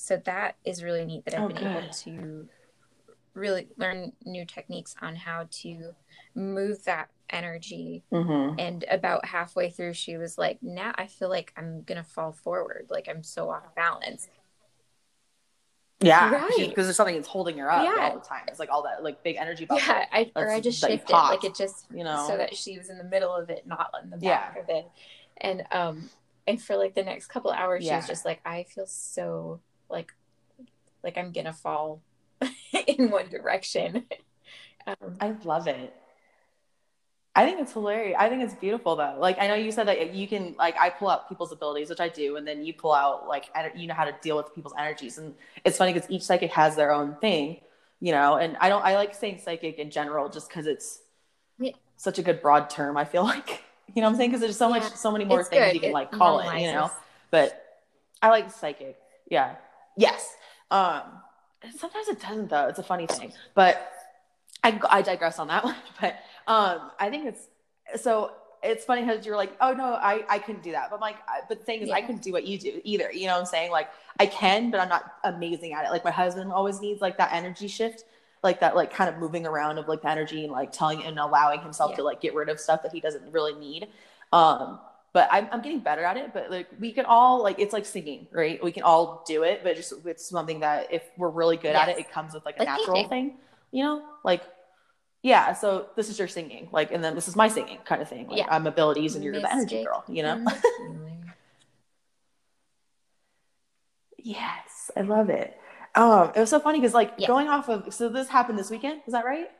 so 0.00 0.16
that 0.24 0.56
is 0.64 0.82
really 0.82 1.04
neat 1.04 1.24
that 1.26 1.34
I've 1.34 1.42
Oh, 1.42 1.48
been 1.48 1.58
able 1.58 1.88
to 2.04 2.48
really 3.34 3.68
learn 3.76 4.12
new 4.24 4.44
techniques 4.44 4.94
on 5.02 5.16
how 5.16 5.46
to 5.50 5.94
move 6.34 6.84
that 6.84 7.10
energy. 7.30 8.02
Mhm. 8.12 8.58
And 8.58 8.84
about 8.90 9.26
halfway 9.26 9.70
through, 9.70 9.94
she 9.94 10.16
was 10.16 10.36
like, 10.38 10.62
"Now 10.62 10.92
I 10.96 11.06
feel 11.06 11.28
like 11.28 11.52
I'm 11.56 11.82
gonna 11.82 12.04
fall 12.04 12.32
forward. 12.32 12.86
Like 12.90 13.08
I'm 13.08 13.22
so 13.22 13.50
off 13.50 13.74
balance." 13.74 14.28
yeah 16.02 16.30
Right. 16.30 16.66
because 16.70 16.86
there's 16.86 16.96
something 16.96 17.14
that's 17.14 17.28
holding 17.28 17.58
her 17.58 17.70
up 17.70 17.84
Yeah. 17.84 18.08
all 18.10 18.14
the 18.18 18.26
time 18.26 18.42
it's 18.48 18.58
like 18.58 18.70
all 18.70 18.82
that 18.84 19.02
like 19.02 19.22
big 19.22 19.36
energy 19.36 19.64
bubble 19.66 19.82
Yeah, 19.82 20.06
I, 20.12 20.32
or 20.34 20.50
I 20.50 20.60
just 20.60 20.80
shifted. 20.80 21.12
Like 21.12 21.44
it 21.44 21.54
just 21.54 21.86
you 21.94 22.04
know 22.04 22.26
so 22.26 22.36
that 22.36 22.56
she 22.56 22.78
was 22.78 22.88
in 22.88 22.98
the 22.98 23.04
middle 23.04 23.34
of 23.34 23.50
it, 23.50 23.66
not 23.66 23.90
in 24.02 24.10
the 24.10 24.16
Yeah. 24.18 24.38
back 24.38 24.56
of 24.62 24.68
it. 24.68 24.86
And 25.38 25.62
um 25.72 26.10
and 26.46 26.60
for 26.60 26.76
like 26.76 26.94
the 26.94 27.02
next 27.02 27.26
couple 27.26 27.50
hours 27.50 27.84
she 27.84 27.94
was 27.94 28.06
just 28.06 28.24
like, 28.24 28.40
I 28.44 28.64
feel 28.64 28.86
so 28.86 29.60
like 29.90 30.12
like 31.02 31.18
I'm 31.18 31.32
gonna 31.32 31.52
fall 31.52 32.02
in 32.86 33.10
one 33.10 33.28
direction. 33.28 34.06
um 34.86 35.16
I 35.20 35.34
love 35.44 35.66
it. 35.66 35.94
I 37.36 37.44
think 37.46 37.60
it's 37.60 37.72
hilarious. 37.72 38.16
I 38.18 38.28
think 38.28 38.42
it's 38.42 38.54
beautiful 38.54 38.96
though. 38.96 39.16
Like 39.18 39.38
I 39.40 39.46
know 39.46 39.54
you 39.54 39.70
said 39.70 39.86
that 39.86 40.14
you 40.14 40.26
can 40.26 40.54
like 40.58 40.76
I 40.78 40.90
pull 40.90 41.08
out 41.08 41.28
people's 41.28 41.52
abilities, 41.52 41.88
which 41.88 42.00
I 42.00 42.08
do, 42.08 42.36
and 42.36 42.46
then 42.46 42.64
you 42.64 42.74
pull 42.74 42.92
out 42.92 43.28
like 43.28 43.52
ener- 43.54 43.78
you 43.78 43.86
know 43.86 43.94
how 43.94 44.04
to 44.04 44.14
deal 44.20 44.36
with 44.36 44.52
people's 44.54 44.74
energies, 44.76 45.16
and 45.18 45.34
it's 45.64 45.78
funny 45.78 45.92
because 45.92 46.10
each 46.10 46.22
psychic 46.22 46.50
has 46.52 46.74
their 46.74 46.92
own 46.92 47.14
thing, 47.20 47.60
you 48.00 48.10
know. 48.12 48.36
And 48.36 48.56
I 48.60 48.68
don't 48.68 48.84
I 48.84 48.94
like 48.96 49.14
saying 49.14 49.38
psychic 49.44 49.78
in 49.78 49.90
general 49.90 50.28
just 50.28 50.48
because 50.48 50.66
it's 50.66 51.02
Yeah. 51.58 51.72
such 51.96 52.18
a 52.18 52.22
good 52.22 52.42
broad 52.42 52.68
term. 52.68 52.96
I 52.96 53.04
feel 53.04 53.22
like 53.34 53.62
you 53.94 54.02
know 54.02 54.08
what 54.08 54.14
I'm 54.14 54.16
saying 54.16 54.30
because 54.30 54.40
there's 54.40 54.58
so 54.58 54.68
much 54.68 54.82
so 54.82 55.12
many 55.12 55.24
more 55.24 55.40
it's 55.40 55.48
things 55.48 55.66
good. 55.66 55.74
you 55.74 55.80
can 55.80 55.90
It 55.90 55.94
like 55.94 56.10
call 56.10 56.40
it, 56.40 56.60
you 56.60 56.72
know. 56.72 56.90
But 57.30 57.64
I 58.20 58.30
like 58.30 58.50
psychic. 58.50 58.96
Yeah. 59.30 59.54
Yes. 59.96 60.34
Um. 60.70 61.02
Sometimes 61.78 62.08
it 62.08 62.20
doesn't 62.20 62.48
though. 62.48 62.68
It's 62.68 62.78
a 62.78 62.82
funny 62.82 63.06
thing, 63.06 63.32
but 63.54 63.92
I, 64.64 64.80
I 64.88 65.02
digress 65.02 65.38
on 65.38 65.48
that 65.48 65.62
one. 65.70 65.76
But 66.00 66.16
um, 66.46 66.90
I 66.98 67.10
think 67.10 67.26
it's 67.26 68.02
so 68.02 68.32
it's 68.62 68.84
funny 68.84 69.02
because 69.04 69.26
you're 69.26 69.36
like, 69.36 69.54
oh 69.60 69.72
no, 69.74 69.84
I 69.94 70.24
I 70.28 70.38
couldn't 70.38 70.62
do 70.62 70.72
that. 70.72 70.88
But 70.90 70.96
I'm 70.96 71.00
like, 71.02 71.16
I, 71.28 71.40
but 71.48 71.58
the 71.58 71.64
thing 71.64 71.80
is, 71.82 71.90
I 71.90 71.98
Yeah. 71.98 72.06
couldn't 72.06 72.22
do 72.22 72.32
what 72.32 72.46
you 72.46 72.58
do 72.58 72.80
either. 72.84 73.12
You 73.12 73.26
know 73.26 73.34
what 73.34 73.40
I'm 73.40 73.46
saying? 73.46 73.70
Like 73.72 73.88
I 74.18 74.24
can, 74.26 74.70
but 74.70 74.80
I'm 74.80 74.88
not 74.88 75.04
amazing 75.24 75.74
at 75.74 75.84
it. 75.84 75.90
Like 75.90 76.04
my 76.04 76.10
husband 76.10 76.50
always 76.50 76.80
needs 76.80 77.00
like 77.02 77.18
that 77.18 77.30
energy 77.32 77.68
shift. 77.68 78.04
Like 78.42 78.60
that, 78.60 78.74
like 78.74 78.90
kind 78.90 79.10
of 79.10 79.18
moving 79.18 79.44
around 79.46 79.76
of 79.76 79.86
like 79.86 80.00
the 80.00 80.08
energy 80.08 80.44
and 80.44 80.52
like 80.52 80.72
telling 80.72 81.04
and 81.04 81.18
allowing 81.18 81.60
himself 81.60 81.90
Yeah. 81.90 81.96
to 81.96 82.02
like 82.04 82.22
get 82.22 82.34
rid 82.34 82.48
of 82.48 82.58
stuff 82.58 82.82
that 82.84 82.92
he 82.92 82.98
doesn't 82.98 83.30
really 83.32 83.52
need. 83.54 83.88
Um, 84.32 84.78
but 85.12 85.28
I'm, 85.32 85.48
I'm 85.50 85.60
getting 85.62 85.80
better 85.80 86.04
at 86.04 86.16
it. 86.16 86.32
But 86.32 86.50
like 86.50 86.68
we 86.78 86.92
can 86.92 87.04
all 87.04 87.42
like 87.42 87.58
it's 87.58 87.72
like 87.72 87.84
singing, 87.86 88.28
right? 88.32 88.62
We 88.62 88.72
can 88.72 88.82
all 88.84 89.24
do 89.26 89.42
it, 89.42 89.62
but 89.64 89.76
just 89.76 89.92
it's 90.04 90.28
something 90.28 90.60
that 90.60 90.92
if 90.92 91.02
we're 91.16 91.30
really 91.30 91.56
good 91.56 91.74
at 91.74 91.88
it, 91.88 91.98
it 91.98 92.10
comes 92.10 92.34
with 92.34 92.44
like 92.44 92.56
a 92.56 92.60
Like 92.60 92.68
natural 92.68 93.02
painting. 93.02 93.30
thing, 93.30 93.38
you 93.72 93.84
know? 93.84 94.04
Like 94.24 94.42
yeah, 95.22 95.52
so 95.52 95.88
this 95.96 96.08
is 96.08 96.18
your 96.18 96.28
singing, 96.28 96.70
like, 96.72 96.92
and 96.92 97.04
then 97.04 97.14
this 97.14 97.28
is 97.28 97.36
my 97.36 97.48
singing 97.48 97.76
kind 97.84 98.00
of 98.00 98.08
thing. 98.08 98.28
Like 98.28 98.38
Yeah. 98.38 98.46
I'm 98.48 98.66
abilities 98.66 99.16
and 99.16 99.24
you're 99.24 99.38
the 99.38 99.52
energy 99.52 99.84
girl, 99.84 100.02
you 100.08 100.22
know? 100.22 100.42
yes, 104.18 104.90
I 104.96 105.02
love 105.02 105.30
it. 105.30 105.56
Um, 105.94 106.30
it 106.34 106.40
was 106.40 106.50
so 106.50 106.60
funny 106.60 106.80
because 106.80 106.94
like 106.94 107.12
Yeah. 107.18 107.26
going 107.26 107.48
off 107.48 107.68
of 107.68 107.92
so 107.92 108.08
this 108.08 108.28
happened 108.28 108.58
this 108.58 108.70
weekend, 108.70 109.02
is 109.06 109.12
that 109.12 109.24
right? 109.24 109.50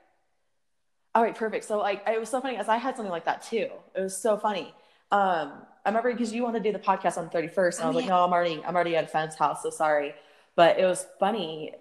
All 1.15 1.23
right, 1.23 1.35
perfect. 1.35 1.65
So 1.65 1.79
like 1.79 2.03
it 2.07 2.21
was 2.21 2.29
so 2.29 2.41
funny 2.41 2.57
as 2.57 2.69
I 2.69 2.77
had 2.77 2.97
something 2.97 3.11
like 3.11 3.25
that 3.25 3.43
too. 3.43 3.69
It 3.95 4.01
was 4.01 4.17
so 4.17 4.37
funny. 4.37 4.75
Um, 5.11 5.53
I 5.85 5.89
remember 5.89 6.13
because 6.13 6.33
you 6.33 6.43
wanted 6.43 6.63
to 6.63 6.73
do 6.73 6.77
the 6.77 6.83
podcast 6.85 7.17
on 7.19 7.25
the 7.25 7.31
31st, 7.31 7.77
and 7.77 7.83
I 7.83 7.85
Oh, 7.85 7.87
was 7.89 7.97
like, 7.97 8.07
no, 8.07 8.23
I'm 8.25 8.33
already 8.33 8.63
I'm 8.67 8.75
already 8.75 8.97
at 8.97 9.05
a 9.05 9.09
friend's 9.09 9.35
house, 9.37 9.63
so 9.63 9.71
sorry. 9.71 10.15
But 10.57 10.79
it 10.79 10.85
was 10.85 11.07
funny 11.19 11.75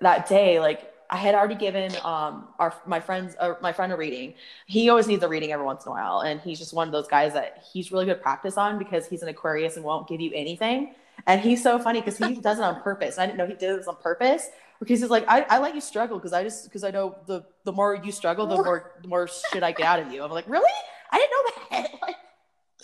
that 0.00 0.28
day, 0.28 0.60
like 0.60 0.90
I 1.10 1.16
had 1.16 1.34
already 1.34 1.54
given 1.54 1.92
um 2.02 2.48
our 2.58 2.74
my 2.86 2.98
friends 3.00 3.36
uh, 3.38 3.54
my 3.60 3.72
friend 3.72 3.92
a 3.92 3.96
reading. 3.96 4.34
He 4.66 4.88
always 4.88 5.06
needs 5.06 5.22
a 5.22 5.28
reading 5.28 5.52
every 5.52 5.64
once 5.66 5.84
in 5.84 5.90
a 5.90 5.92
while, 5.92 6.20
and 6.20 6.40
he's 6.40 6.58
just 6.58 6.72
one 6.72 6.88
of 6.88 6.92
those 6.92 7.06
guys 7.06 7.34
that 7.34 7.62
he's 7.72 7.92
really 7.92 8.06
good 8.06 8.22
practice 8.22 8.56
on 8.56 8.78
because 8.78 9.06
he's 9.06 9.22
an 9.22 9.28
Aquarius 9.28 9.76
and 9.76 9.84
won't 9.84 10.08
give 10.08 10.20
you 10.20 10.30
anything. 10.34 10.94
And 11.26 11.40
he's 11.40 11.62
so 11.62 11.78
funny 11.78 12.00
because 12.00 12.16
he 12.18 12.34
does 12.34 12.58
it 12.58 12.64
on 12.64 12.82
purpose. 12.82 13.18
I 13.18 13.26
didn't 13.26 13.38
know 13.38 13.46
he 13.46 13.54
did 13.54 13.78
this 13.78 13.86
on 13.86 13.96
purpose, 13.96 14.48
because 14.80 15.00
he's 15.00 15.10
like, 15.10 15.24
I, 15.28 15.42
I 15.48 15.58
let 15.58 15.74
you 15.74 15.80
struggle 15.80 16.18
because 16.18 16.32
I 16.32 16.42
just 16.42 16.64
because 16.64 16.82
I 16.82 16.90
know 16.90 17.16
the 17.26 17.44
the 17.64 17.72
more 17.72 17.94
you 17.94 18.10
struggle, 18.10 18.46
the 18.46 18.56
more 18.64 18.92
the 19.02 19.08
more 19.08 19.28
shit 19.28 19.62
I 19.62 19.70
get 19.72 19.86
out 19.86 20.00
of 20.00 20.10
you. 20.12 20.24
I'm 20.24 20.30
like, 20.32 20.48
really? 20.48 20.72
I 21.12 21.18
didn't 21.18 21.30
know 21.30 21.42
that. 21.70 22.02
like, 22.02 22.16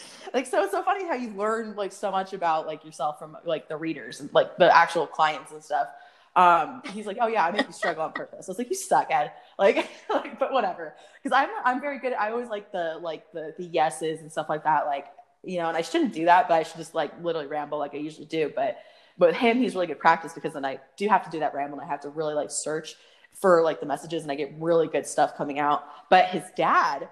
like 0.35 0.47
so 0.47 0.63
it's 0.63 0.73
so 0.73 0.83
funny 0.83 1.07
how 1.07 1.15
you 1.15 1.31
learn 1.31 1.75
like 1.77 1.93
so 1.93 2.11
much 2.11 2.33
about 2.33 2.67
like 2.67 2.85
yourself 2.85 3.19
from 3.19 3.37
like 3.45 3.69
the 3.69 3.77
readers 3.77 4.21
and 4.21 4.33
like 4.33 4.57
the 4.57 4.75
actual 4.75 5.07
clients 5.07 5.53
and 5.53 5.63
stuff. 5.63 5.89
Um, 6.37 6.83
he's 6.93 7.07
like, 7.07 7.19
oh 7.21 7.27
yeah, 7.27 7.45
I 7.45 7.51
make 7.51 7.67
you 7.67 7.73
struggle 7.73 8.05
on 8.05 8.13
purpose. 8.13 8.49
I 8.49 8.51
was 8.51 8.59
like, 8.59 8.71
you 8.71 8.77
suck, 8.77 9.09
Ed. 9.11 9.33
Like, 9.59 9.89
like 10.11 10.39
but 10.39 10.53
whatever. 10.53 10.95
Because 11.23 11.37
I'm 11.37 11.49
I'm 11.65 11.81
very 11.81 11.99
good. 11.99 12.13
I 12.13 12.31
always 12.31 12.49
like 12.49 12.73
the 12.73 12.99
like 13.03 13.31
the 13.33 13.55
the 13.59 13.65
yeses 13.65 14.21
and 14.21 14.31
stuff 14.31 14.49
like 14.49 14.65
that. 14.65 14.87
Like 14.87 15.07
you 15.43 15.59
know, 15.59 15.69
and 15.69 15.77
I 15.77 15.83
shouldn't 15.83 16.13
do 16.13 16.27
that, 16.27 16.49
but 16.49 16.55
I 16.55 16.63
should 16.63 16.77
just 16.77 16.95
like 16.95 17.13
literally 17.23 17.49
ramble 17.49 17.79
like 17.79 17.95
I 17.95 17.99
usually 17.99 18.27
do. 18.27 18.53
But 18.55 18.79
but 19.19 19.29
with 19.29 19.37
him, 19.37 19.59
he's 19.59 19.75
really 19.75 19.87
good 19.87 19.99
practice 19.99 20.33
because 20.33 20.55
then 20.55 20.65
I 20.65 20.81
do 20.97 21.09
have 21.09 21.25
to 21.25 21.31
do 21.31 21.41
that 21.41 21.55
ramble 21.55 21.79
and 21.79 21.87
I 21.87 21.91
have 21.91 22.01
to 22.03 22.11
really 22.11 22.35
like 22.35 22.51
search 22.51 22.95
for 23.41 23.63
like 23.63 23.81
the 23.81 23.87
messages 23.87 24.23
and 24.23 24.33
I 24.33 24.35
get 24.35 24.53
really 24.59 24.87
good 24.87 25.07
stuff 25.07 25.37
coming 25.37 25.59
out. 25.59 25.85
But 26.09 26.27
his 26.27 26.43
dad 26.57 27.09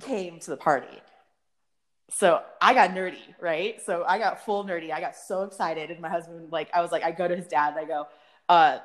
came 0.00 0.38
to 0.40 0.50
the 0.50 0.56
party. 0.56 1.00
So 2.14 2.42
I 2.60 2.74
got 2.74 2.90
nerdy, 2.90 3.16
right? 3.40 3.80
So 3.80 4.04
I 4.06 4.18
got 4.18 4.44
full 4.44 4.64
nerdy. 4.64 4.92
I 4.92 5.00
got 5.00 5.16
so 5.16 5.44
excited. 5.44 5.90
And 5.90 6.00
my 6.00 6.10
husband, 6.10 6.52
like, 6.52 6.68
I 6.74 6.82
was 6.82 6.92
like, 6.92 7.02
I 7.02 7.10
go 7.10 7.26
to 7.26 7.34
his 7.34 7.46
dad 7.46 7.70
and 7.70 7.78
I 7.78 7.84
go, 7.84 8.06
uh, 8.48 8.78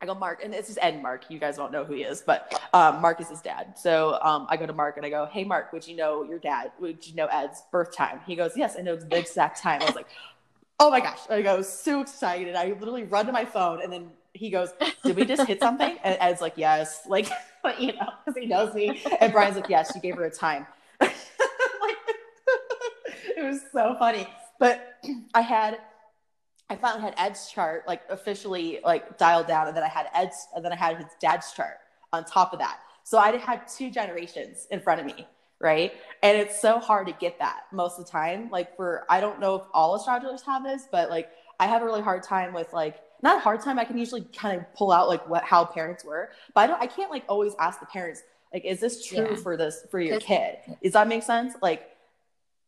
I 0.00 0.06
go, 0.06 0.14
Mark, 0.14 0.44
and 0.44 0.54
it's 0.54 0.68
just 0.68 0.78
Ed 0.80 1.02
Mark. 1.02 1.24
You 1.28 1.38
guys 1.38 1.58
won't 1.58 1.72
know 1.72 1.84
who 1.84 1.94
he 1.94 2.02
is, 2.02 2.20
but 2.20 2.60
um, 2.72 3.00
Mark 3.00 3.20
is 3.20 3.28
his 3.28 3.40
dad. 3.40 3.78
So 3.78 4.18
um, 4.22 4.46
I 4.48 4.56
go 4.56 4.66
to 4.66 4.72
Mark 4.72 4.96
and 4.96 5.04
I 5.04 5.10
go, 5.10 5.26
Hey, 5.26 5.42
Mark, 5.42 5.72
would 5.72 5.88
you 5.88 5.96
know 5.96 6.22
your 6.22 6.38
dad? 6.38 6.70
Would 6.80 7.06
you 7.06 7.14
know 7.14 7.26
Ed's 7.26 7.62
birth 7.72 7.94
time? 7.94 8.20
He 8.26 8.36
goes, 8.36 8.52
Yes, 8.56 8.76
I 8.78 8.82
know 8.82 8.94
the 8.94 9.18
exact 9.18 9.60
time. 9.60 9.82
I 9.82 9.86
was 9.86 9.96
like, 9.96 10.08
Oh 10.78 10.90
my 10.90 11.00
gosh. 11.00 11.20
I 11.30 11.42
go, 11.42 11.62
so 11.62 12.02
excited. 12.02 12.54
I 12.54 12.66
literally 12.78 13.04
run 13.04 13.26
to 13.26 13.32
my 13.32 13.46
phone 13.46 13.82
and 13.82 13.90
then 13.90 14.10
he 14.34 14.50
goes, 14.50 14.68
Did 15.02 15.16
we 15.16 15.24
just 15.24 15.46
hit 15.46 15.60
something? 15.60 15.96
And 16.04 16.16
Ed's 16.20 16.42
like, 16.42 16.54
Yes. 16.56 17.06
Like, 17.08 17.28
you 17.78 17.94
know, 17.94 18.10
because 18.24 18.38
he 18.38 18.46
knows 18.46 18.74
me. 18.74 19.02
And 19.20 19.32
Brian's 19.32 19.56
like, 19.56 19.70
Yes, 19.70 19.92
you 19.94 20.00
gave 20.00 20.16
her 20.16 20.24
a 20.26 20.30
time. 20.30 20.66
it 23.42 23.44
was 23.44 23.60
so 23.72 23.96
funny. 23.98 24.26
But 24.58 24.98
I 25.34 25.42
had 25.42 25.78
I 26.68 26.76
finally 26.76 27.02
had 27.02 27.14
Ed's 27.16 27.50
chart 27.50 27.84
like 27.86 28.02
officially 28.08 28.80
like 28.84 29.18
dialed 29.18 29.46
down, 29.46 29.68
and 29.68 29.76
then 29.76 29.84
I 29.84 29.88
had 29.88 30.08
Ed's, 30.14 30.48
and 30.54 30.64
then 30.64 30.72
I 30.72 30.76
had 30.76 30.96
his 30.96 31.06
dad's 31.20 31.52
chart 31.52 31.76
on 32.12 32.24
top 32.24 32.52
of 32.52 32.58
that. 32.58 32.78
So 33.04 33.18
I 33.18 33.36
had 33.36 33.68
two 33.68 33.90
generations 33.90 34.66
in 34.70 34.80
front 34.80 35.00
of 35.00 35.06
me, 35.06 35.28
right? 35.60 35.92
And 36.24 36.36
it's 36.36 36.60
so 36.60 36.80
hard 36.80 37.06
to 37.06 37.12
get 37.12 37.38
that 37.38 37.64
most 37.72 37.98
of 37.98 38.04
the 38.04 38.10
time. 38.10 38.50
Like 38.50 38.74
for 38.76 39.04
I 39.08 39.20
don't 39.20 39.38
know 39.38 39.54
if 39.56 39.62
all 39.72 39.94
astrologers 39.94 40.42
have 40.42 40.64
this, 40.64 40.88
but 40.90 41.10
like 41.10 41.30
I 41.60 41.66
have 41.66 41.82
a 41.82 41.84
really 41.84 42.02
hard 42.02 42.22
time 42.22 42.52
with 42.52 42.72
like 42.72 42.96
not 43.22 43.36
a 43.36 43.40
hard 43.40 43.60
time. 43.60 43.78
I 43.78 43.84
can 43.84 43.98
usually 43.98 44.22
kind 44.36 44.58
of 44.58 44.74
pull 44.74 44.90
out 44.90 45.08
like 45.08 45.28
what 45.28 45.44
how 45.44 45.64
parents 45.64 46.04
were, 46.04 46.30
but 46.54 46.62
I 46.62 46.66
don't. 46.66 46.82
I 46.82 46.86
can't 46.86 47.10
like 47.10 47.24
always 47.28 47.52
ask 47.60 47.78
the 47.78 47.86
parents 47.86 48.22
like, 48.52 48.64
is 48.64 48.80
this 48.80 49.06
true 49.06 49.28
yeah. 49.30 49.36
for 49.36 49.56
this 49.56 49.86
for 49.90 50.00
your 50.00 50.18
kid? 50.18 50.56
Does 50.82 50.94
that 50.94 51.06
make 51.08 51.22
sense? 51.22 51.54
Like 51.62 51.90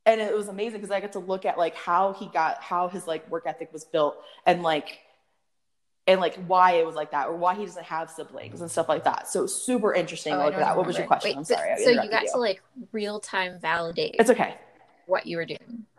and 0.08 0.22
it 0.22 0.34
was 0.34 0.48
amazing 0.48 0.80
because 0.80 0.90
I 0.90 1.00
got 1.00 1.12
to 1.12 1.18
look 1.18 1.44
at 1.44 1.58
like 1.58 1.76
how 1.76 2.14
he 2.14 2.26
got 2.26 2.62
how 2.62 2.88
his 2.88 3.06
like 3.06 3.30
work 3.30 3.44
ethic 3.46 3.72
was 3.72 3.84
built 3.84 4.16
and 4.46 4.62
like 4.62 5.00
and 6.06 6.18
like 6.18 6.34
why 6.46 6.72
it 6.72 6.86
was 6.86 6.94
like 6.94 7.10
that 7.10 7.28
or 7.28 7.36
why 7.36 7.54
he 7.54 7.66
doesn't 7.66 7.84
have 7.84 8.10
siblings 8.10 8.62
and 8.62 8.70
stuff 8.70 8.88
like 8.88 9.04
that. 9.04 9.28
So 9.28 9.46
super 9.46 9.92
interesting. 9.92 10.32
Oh, 10.32 10.48
at 10.48 10.56
that. 10.56 10.76
What 10.76 10.86
was 10.86 10.96
your 10.96 11.06
question? 11.06 11.32
Wait, 11.32 11.36
I'm 11.36 11.44
sorry. 11.44 11.76
So, 11.84 11.90
you 11.90 12.08
got 12.08 12.22
you. 12.22 12.30
to 12.32 12.38
like 12.38 12.62
real 12.92 13.20
time 13.20 13.60
validate. 13.60 14.16
It's 14.18 14.30
okay. 14.30 14.56
What 15.06 15.26
you 15.26 15.36
were 15.36 15.46
doing. 15.46 15.84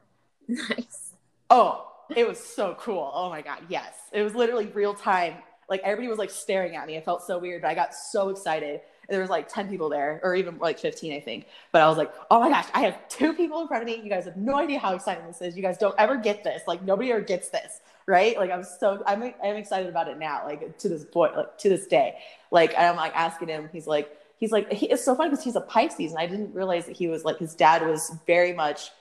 Nice. 0.52 1.12
Oh, 1.52 1.86
it 2.16 2.28
was 2.28 2.40
so 2.40 2.76
cool. 2.80 3.12
Oh 3.14 3.30
my 3.30 3.44
god, 3.44 3.60
yes. 3.70 3.94
It 4.12 4.24
was 4.24 4.34
literally 4.34 4.66
real 4.66 4.96
time. 4.96 5.36
Like 5.70 5.82
everybody 5.84 6.08
was 6.08 6.18
like 6.18 6.32
staring 6.32 6.76
at 6.76 6.88
me. 6.88 6.96
It 6.96 7.06
felt 7.06 7.22
so 7.22 7.38
weird, 7.38 7.62
but 7.62 7.68
I 7.68 7.76
got 7.76 7.94
so 7.94 8.30
excited 8.30 8.82
there 9.10 9.22
was 9.22 9.30
like 9.30 9.48
10 9.48 9.70
people 9.70 9.90
there 9.90 10.20
or 10.24 10.36
even 10.36 10.58
like 10.60 10.80
15 10.80 11.14
i 11.14 11.20
think. 11.20 11.48
But 11.72 11.82
i 11.82 11.88
was 11.88 11.98
like 11.98 12.14
oh 12.32 12.40
my 12.40 12.50
gosh 12.50 12.68
i 12.74 12.82
have 12.82 13.08
two 13.10 13.34
people 13.34 13.62
in 13.62 13.68
front 13.68 13.84
of 13.84 13.88
me. 13.88 14.02
You 14.02 14.10
guys 14.10 14.26
have 14.26 14.38
no 14.38 14.56
idea 14.56 14.80
how 14.80 14.94
exciting 14.96 15.26
this 15.28 15.42
is. 15.42 15.56
You 15.56 15.62
guys 15.62 15.78
don't 15.78 15.96
ever 15.98 16.18
get 16.18 16.44
this. 16.44 16.64
Like 16.68 16.84
nobody 16.84 17.12
ever 17.12 17.22
gets 17.22 17.50
this. 17.50 17.82
Right? 18.06 18.38
Like 18.38 18.52
i'm 18.52 18.64
so 18.64 19.04
i'm, 19.06 19.22
I'm 19.44 19.56
excited 19.56 19.90
about 19.90 20.08
it 20.08 20.18
now 20.18 20.44
like 20.46 20.78
to 20.80 20.90
this 20.90 21.06
point 21.06 21.36
like 21.36 21.58
to 21.58 21.70
this 21.70 21.88
day. 21.88 22.18
Like 22.52 22.74
i'm 22.78 22.96
like 22.96 23.16
asking 23.16 23.50
him 23.50 23.70
he's 23.72 23.88
like 23.88 24.18
he's 24.38 24.52
like 24.52 24.72
he, 24.72 24.88
it's 24.88 25.04
so 25.04 25.16
funny 25.16 25.30
because 25.30 25.44
he's 25.44 25.56
a 25.56 25.62
pisces 25.62 26.12
and 26.12 26.20
i 26.20 26.26
didn't 26.26 26.54
realize 26.54 26.86
that 26.86 26.96
he 26.96 27.08
was 27.08 27.26
like 27.26 27.38
his 27.38 27.54
dad 27.56 27.86
was 27.86 28.12
very 28.26 28.54
much 28.54 28.92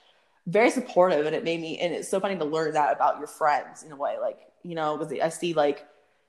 very 0.49 0.71
supportive 0.71 1.27
and 1.27 1.37
it 1.37 1.45
made 1.45 1.61
me 1.61 1.79
and 1.79 1.93
it's 1.93 2.09
so 2.09 2.19
funny 2.19 2.37
to 2.37 2.45
learn 2.45 2.73
that 2.73 2.95
about 2.95 3.19
your 3.19 3.27
friends 3.27 3.83
in 3.83 3.93
a 3.93 3.97
way. 3.97 4.17
Like 4.21 4.41
you 4.63 4.75
know 4.75 4.97
because 4.97 5.13
i 5.21 5.29
see 5.29 5.55
like 5.55 5.87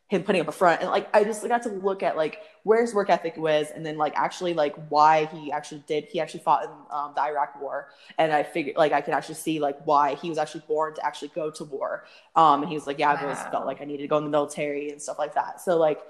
him 0.09 0.23
putting 0.23 0.41
up 0.41 0.47
a 0.47 0.51
front. 0.51 0.81
And 0.81 0.89
like 0.89 1.07
i 1.15 1.23
just 1.23 1.47
got 1.47 1.63
to 1.63 1.69
look 1.69 2.03
at 2.03 2.17
like 2.17 2.41
where 2.63 2.81
his 2.81 2.93
work 2.93 3.09
ethic 3.09 3.37
was 3.37 3.67
and 3.73 3.85
then 3.85 3.97
like 3.97 4.13
actually 4.17 4.53
like 4.53 4.75
why 4.89 5.25
he 5.25 5.51
actually 5.51 5.83
did 5.87 6.05
he 6.05 6.19
actually 6.19 6.41
fought 6.41 6.63
in 6.65 6.69
um, 6.89 7.13
the 7.15 7.21
iraq 7.21 7.61
war. 7.61 7.89
And 8.17 8.33
i 8.33 8.43
figured 8.43 8.75
like 8.75 8.91
i 8.91 9.01
could 9.01 9.13
actually 9.13 9.35
see 9.35 9.59
like 9.59 9.77
why 9.85 10.15
he 10.15 10.29
was 10.29 10.37
actually 10.37 10.63
born 10.67 10.95
to 10.95 11.05
actually 11.05 11.29
go 11.29 11.49
to 11.51 11.63
war. 11.63 12.05
Um 12.35 12.63
and 12.63 12.69
he 12.69 12.75
was 12.75 12.87
like 12.87 12.99
yeah 12.99 13.11
i've 13.11 13.21
always 13.21 13.41
felt 13.43 13.65
like 13.65 13.81
i 13.81 13.85
needed 13.85 14.03
to 14.03 14.07
go 14.07 14.17
in 14.17 14.23
the 14.23 14.29
military 14.31 14.89
and 14.89 15.01
stuff 15.01 15.19
like 15.19 15.35
that. 15.35 15.61
So 15.61 15.77
like 15.77 16.01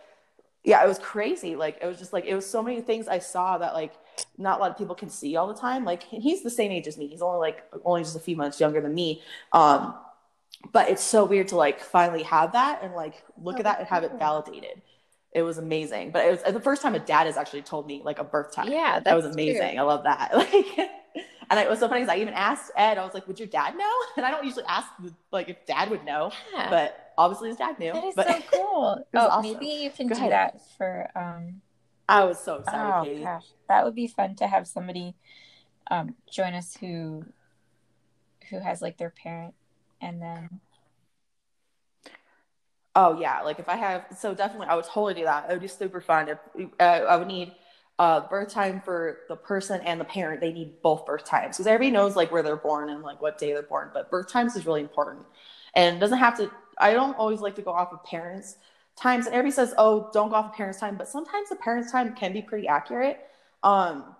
yeah 0.64 0.84
it 0.84 0.88
was 0.88 1.00
crazy. 1.00 1.58
Like 1.58 1.78
it 1.82 1.86
was 1.86 2.00
just 2.00 2.14
like 2.14 2.26
it 2.26 2.36
was 2.36 2.50
so 2.50 2.64
many 2.64 2.82
things 2.82 3.08
i 3.08 3.20
saw 3.20 3.58
that 3.58 3.74
like 3.74 3.93
not 4.38 4.60
a 4.60 4.62
lot 4.62 4.72
of 4.72 4.78
people 4.78 4.95
can 4.95 5.10
see 5.10 5.36
all 5.36 5.47
the 5.47 5.60
time. 5.60 5.84
Like 5.84 6.04
he's 6.04 6.41
the 6.41 6.50
same 6.50 6.72
age 6.72 6.88
as 6.88 6.97
me. 6.97 7.08
He's 7.08 7.22
only 7.22 7.39
like 7.39 7.66
only 7.84 8.04
just 8.04 8.16
a 8.16 8.20
few 8.22 8.38
months 8.38 8.62
younger 8.62 8.80
than 8.80 8.93
me. 8.93 9.22
Um 9.52 9.93
but 10.72 10.89
it's 10.89 11.03
so 11.03 11.26
weird 11.26 11.49
to 11.49 11.55
like 11.55 11.80
finally 11.80 12.24
have 12.24 12.51
that 12.53 12.84
and 12.84 12.93
like 12.93 13.24
look 13.38 13.55
oh, 13.55 13.60
at 13.60 13.64
that 13.64 13.80
and 13.80 13.88
have 13.88 14.03
it 14.03 14.12
validated. 14.20 14.82
It 15.32 15.43
was 15.43 15.57
amazing. 15.57 16.12
But 16.12 16.26
it 16.26 16.32
was 16.32 16.53
the 16.53 16.60
first 16.60 16.82
time 16.82 16.95
a 16.95 16.99
dad 16.99 17.28
has 17.28 17.38
actually 17.38 17.62
told 17.62 17.86
me 17.86 18.01
like 18.03 18.20
a 18.20 18.24
birth 18.24 18.53
time. 18.53 18.72
Yeah, 18.72 18.99
that 18.99 19.16
was 19.16 19.26
amazing. 19.26 19.70
Cute. 19.70 19.80
I 19.80 19.84
love 19.84 20.03
that. 20.03 20.32
Like 21.49 21.60
and 21.60 21.60
it 21.60 21.68
was 21.68 21.80
so 21.80 21.88
funny 21.88 22.01
because 22.01 22.16
I 22.16 22.22
even 22.22 22.36
asked 22.36 22.72
Ed, 22.76 22.99
I 22.99 23.03
was 23.03 23.16
like, 23.16 23.28
would 23.28 23.39
your 23.39 23.47
dad 23.47 23.76
know? 23.76 23.91
And 24.18 24.26
I 24.26 24.32
don't 24.32 24.45
usually 24.45 24.66
ask 24.66 24.88
like 25.32 25.49
if 25.49 25.66
dad 25.66 25.89
would 25.89 26.05
know. 26.05 26.32
Yeah. 26.53 26.70
But 26.70 27.14
obviously 27.18 27.49
his 27.49 27.57
dad 27.57 27.80
knew. 27.80 27.91
That 27.91 28.03
is 28.03 28.16
but 28.16 28.28
so 28.28 28.39
cool. 28.51 29.05
oh, 29.16 29.20
awesome. 29.20 29.53
maybe 29.53 29.66
you 29.66 29.89
can 29.89 30.07
Go 30.07 30.16
do 30.16 30.22
ahead. 30.22 30.32
that 30.32 30.62
for 30.78 31.10
um 31.16 31.62
I 32.07 32.24
was 32.24 32.39
so 32.39 32.55
excited, 32.55 32.93
oh, 32.93 33.03
Katie. 33.03 33.24
Gosh. 33.24 33.45
That 33.68 33.86
would 33.86 33.95
be 33.95 34.07
fun 34.07 34.36
to 34.36 34.47
have 34.47 34.68
somebody 34.68 35.16
um 35.89 36.16
join 36.32 36.53
us 36.53 36.78
who 36.80 37.26
who 38.49 38.60
has 38.60 38.82
like 38.82 38.97
their 38.97 39.12
parent 39.12 39.55
and 40.02 40.22
then 40.22 40.60
oh 42.95 43.20
yeah 43.20 43.41
like 43.41 43.60
if 43.60 43.70
i 43.70 43.76
have 43.76 44.06
so 44.18 44.34
definitely 44.34 44.68
i 44.68 44.76
would 44.76 44.86
totally 44.86 45.14
do 45.14 45.24
that. 45.24 45.45
It 45.50 45.54
would 45.54 45.62
be 45.62 45.68
super 45.68 46.02
fun. 46.02 46.30
If 46.30 46.38
uh, 46.80 46.84
i 46.84 47.16
would 47.16 47.28
need 47.28 47.54
uh, 48.00 48.22
birth 48.30 48.47
time 48.50 48.82
for 48.86 49.20
the 49.28 49.36
person 49.36 49.82
and 49.82 50.00
the 50.00 50.06
parent. 50.06 50.39
They 50.39 50.54
need 50.54 50.82
both 50.82 51.06
birth 51.06 51.26
times 51.26 51.58
because 51.58 51.68
everybody 51.68 51.91
knows 51.91 52.16
like 52.16 52.32
where 52.32 52.41
they're 52.41 52.56
born 52.56 52.89
and 52.89 53.04
like 53.04 53.22
what 53.22 53.38
day 53.38 53.52
they're 53.52 53.62
born 53.62 53.91
but 53.93 54.10
birth 54.10 54.32
times 54.32 54.56
is 54.56 54.66
really 54.66 54.82
important. 54.82 55.26
And 55.76 56.00
doesn't 56.00 56.18
have 56.18 56.38
to 56.38 56.50
i 56.78 56.93
don't 56.93 57.14
always 57.16 57.41
like 57.41 57.56
to 57.56 57.62
go 57.62 57.72
off 57.72 57.91
of 57.91 58.04
parents 58.06 58.56
times. 58.95 59.26
And 59.26 59.36
everybody 59.36 59.54
says 59.54 59.74
oh 59.78 60.10
don't 60.14 60.30
go 60.30 60.36
off 60.36 60.45
of 60.45 60.54
parents 60.54 60.80
time 60.80 60.95
but 60.95 61.10
sometimes 61.10 61.50
the 61.50 61.58
parents 61.58 61.91
time 61.91 62.16
can 62.16 62.34
be 62.34 62.41
pretty 62.41 62.68
accurate. 62.68 63.20
Um 63.64 64.16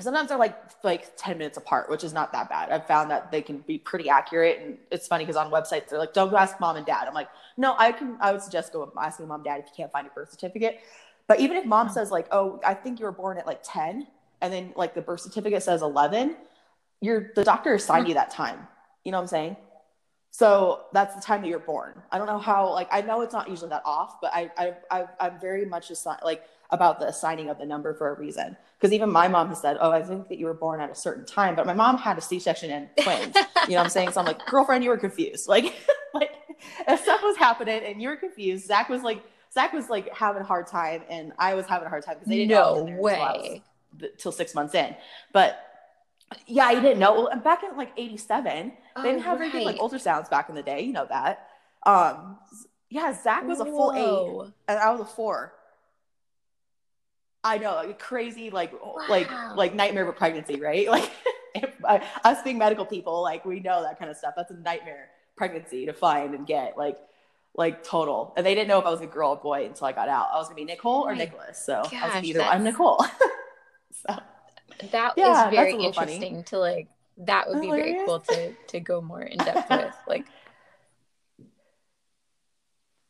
sometimes 0.00 0.28
they're 0.28 0.38
like 0.38 0.56
like 0.82 1.16
10 1.16 1.38
minutes 1.38 1.56
apart 1.56 1.90
which 1.90 2.04
is 2.04 2.12
not 2.12 2.32
that 2.32 2.48
bad. 2.48 2.70
I've 2.70 2.86
found 2.86 3.10
that 3.10 3.30
they 3.30 3.42
can 3.42 3.58
be 3.58 3.78
pretty 3.78 4.08
accurate 4.08 4.60
and 4.60 4.78
it's 4.90 5.06
funny 5.06 5.24
because 5.24 5.36
on 5.36 5.50
websites 5.50 5.88
they're 5.88 5.98
like 5.98 6.12
don't 6.12 6.30
go 6.30 6.36
ask 6.36 6.58
mom 6.60 6.76
and 6.76 6.86
dad. 6.86 7.06
I'm 7.06 7.14
like 7.14 7.28
no 7.56 7.74
i 7.78 7.92
can 7.92 8.16
i 8.20 8.32
would 8.32 8.42
suggest 8.42 8.72
go 8.72 8.92
asking 9.00 9.28
mom 9.28 9.40
and 9.40 9.44
dad 9.44 9.60
if 9.60 9.66
you 9.66 9.72
can't 9.76 9.92
find 9.92 10.04
your 10.04 10.14
birth 10.14 10.30
certificate. 10.30 10.80
But 11.26 11.40
even 11.40 11.56
if 11.56 11.64
mom 11.64 11.88
hmm. 11.88 11.94
says 11.94 12.10
like 12.10 12.28
oh 12.30 12.60
i 12.64 12.74
think 12.74 13.00
you 13.00 13.06
were 13.06 13.12
born 13.12 13.38
at 13.38 13.46
like 13.46 13.60
10 13.62 14.06
and 14.40 14.52
then 14.52 14.72
like 14.76 14.94
the 14.94 15.02
birth 15.02 15.20
certificate 15.20 15.62
says 15.62 15.82
11 15.82 16.36
you're 17.00 17.32
the 17.34 17.44
doctor 17.44 17.74
assigned 17.74 18.04
hmm. 18.04 18.08
you 18.08 18.14
that 18.14 18.30
time. 18.30 18.66
You 19.04 19.12
know 19.12 19.18
what 19.18 19.22
i'm 19.22 19.28
saying? 19.28 19.56
So 20.30 20.84
that's 20.92 21.14
the 21.14 21.22
time 21.22 21.40
that 21.40 21.48
you're 21.48 21.58
born. 21.58 22.02
I 22.12 22.18
don't 22.18 22.26
know 22.26 22.38
how 22.38 22.72
like 22.72 22.88
i 22.90 23.00
know 23.00 23.22
it's 23.22 23.32
not 23.32 23.48
usually 23.48 23.70
that 23.70 23.82
off 23.84 24.20
but 24.20 24.32
i 24.34 24.50
i, 24.56 24.74
I 24.90 25.06
i'm 25.20 25.40
very 25.40 25.64
much 25.64 25.90
assigned 25.90 26.20
like 26.22 26.44
about 26.70 27.00
the 27.00 27.08
assigning 27.08 27.48
of 27.48 27.58
the 27.58 27.64
number 27.64 27.94
for 27.94 28.10
a 28.10 28.18
reason. 28.18 28.56
Because 28.78 28.92
even 28.92 29.10
my 29.10 29.26
mom 29.26 29.48
has 29.48 29.60
said, 29.60 29.78
Oh, 29.80 29.90
I 29.90 30.02
think 30.02 30.28
that 30.28 30.38
you 30.38 30.46
were 30.46 30.54
born 30.54 30.80
at 30.80 30.90
a 30.90 30.94
certain 30.94 31.24
time, 31.24 31.56
but 31.56 31.66
my 31.66 31.74
mom 31.74 31.96
had 31.96 32.18
a 32.18 32.20
C 32.20 32.38
section 32.38 32.70
and 32.70 32.88
twins. 33.00 33.34
you 33.34 33.70
know 33.70 33.76
what 33.76 33.84
I'm 33.84 33.90
saying? 33.90 34.12
So 34.12 34.20
I'm 34.20 34.26
like, 34.26 34.44
girlfriend, 34.46 34.84
you 34.84 34.90
were 34.90 34.98
confused. 34.98 35.48
Like, 35.48 35.74
like 36.14 36.30
if 36.86 37.00
stuff 37.00 37.22
was 37.22 37.36
happening 37.36 37.82
and 37.84 38.00
you 38.02 38.08
were 38.08 38.16
confused, 38.16 38.66
Zach 38.66 38.88
was 38.88 39.02
like, 39.02 39.22
Zach 39.52 39.72
was 39.72 39.88
like 39.88 40.14
having 40.14 40.42
a 40.42 40.44
hard 40.44 40.66
time 40.66 41.02
and 41.08 41.32
I 41.38 41.54
was 41.54 41.66
having 41.66 41.86
a 41.86 41.88
hard 41.88 42.04
time 42.04 42.16
because 42.16 42.28
they 42.28 42.36
didn't 42.36 42.50
no 42.50 42.84
know 42.84 43.00
way 43.00 43.62
till, 43.98 44.08
till 44.18 44.32
six 44.32 44.54
months 44.54 44.74
in. 44.74 44.94
But 45.32 45.58
yeah, 46.46 46.64
I 46.64 46.74
didn't 46.74 46.98
know. 46.98 47.14
Well, 47.14 47.40
back 47.40 47.62
in 47.62 47.76
like 47.76 47.92
87, 47.96 48.72
oh, 48.96 49.02
they 49.02 49.08
didn't 49.10 49.24
have 49.24 49.40
right. 49.40 49.50
very 49.50 49.64
good 49.64 49.66
like 49.66 49.78
ultrasounds 49.78 50.28
back 50.28 50.48
in 50.48 50.54
the 50.54 50.62
day. 50.62 50.82
You 50.82 50.92
know 50.92 51.06
that. 51.08 51.48
Um, 51.84 52.38
yeah, 52.90 53.12
Zach 53.22 53.46
was 53.46 53.60
a 53.60 53.64
full 53.64 53.92
eight 53.92 54.52
and 54.68 54.78
I 54.78 54.90
was 54.90 55.00
a 55.00 55.04
four. 55.04 55.54
I 57.48 57.58
know, 57.58 57.74
like 57.76 57.98
crazy, 57.98 58.50
like 58.50 58.72
wow. 58.72 58.96
like 59.08 59.28
like 59.56 59.74
nightmare 59.74 60.02
of 60.02 60.10
a 60.10 60.12
pregnancy, 60.12 60.60
right? 60.60 60.86
Like 61.56 61.72
I, 61.84 61.96
uh, 61.96 62.28
us 62.28 62.42
being 62.42 62.58
medical 62.58 62.84
people, 62.84 63.22
like 63.22 63.44
we 63.44 63.60
know 63.60 63.82
that 63.82 63.98
kind 63.98 64.10
of 64.10 64.16
stuff. 64.16 64.34
That's 64.36 64.50
a 64.50 64.54
nightmare 64.54 65.08
pregnancy 65.34 65.86
to 65.86 65.92
find 65.92 66.34
and 66.34 66.46
get. 66.46 66.76
Like 66.76 66.98
like 67.56 67.82
total. 67.82 68.34
And 68.36 68.44
they 68.46 68.54
didn't 68.54 68.68
know 68.68 68.78
if 68.78 68.86
I 68.86 68.90
was 68.90 69.00
a 69.00 69.06
girl 69.06 69.30
or 69.30 69.36
boy 69.36 69.64
until 69.66 69.86
I 69.86 69.92
got 69.92 70.08
out. 70.08 70.28
I 70.32 70.36
was 70.36 70.46
gonna 70.46 70.56
be 70.56 70.64
Nicole 70.64 71.02
or 71.06 71.14
Nicholas. 71.14 71.58
So 71.58 71.74
I 71.74 71.78
was 71.80 71.90
gosh, 71.90 72.24
either 72.24 72.42
I'm 72.42 72.62
Nicole. 72.64 73.04
so 74.06 74.16
That 74.92 75.14
Yeah, 75.16 75.46
is 75.48 75.54
very 75.54 75.72
little 75.72 75.92
funny. 75.92 76.14
interesting 76.14 76.44
to 76.44 76.58
like. 76.58 76.88
That 77.22 77.48
would 77.48 77.60
be 77.60 77.68
very 77.68 77.96
cool 78.04 78.20
to 78.20 78.52
to 78.68 78.78
go 78.80 79.00
more 79.00 79.22
in 79.22 79.38
depth 79.38 79.68
with. 79.70 79.92
Like, 80.06 80.24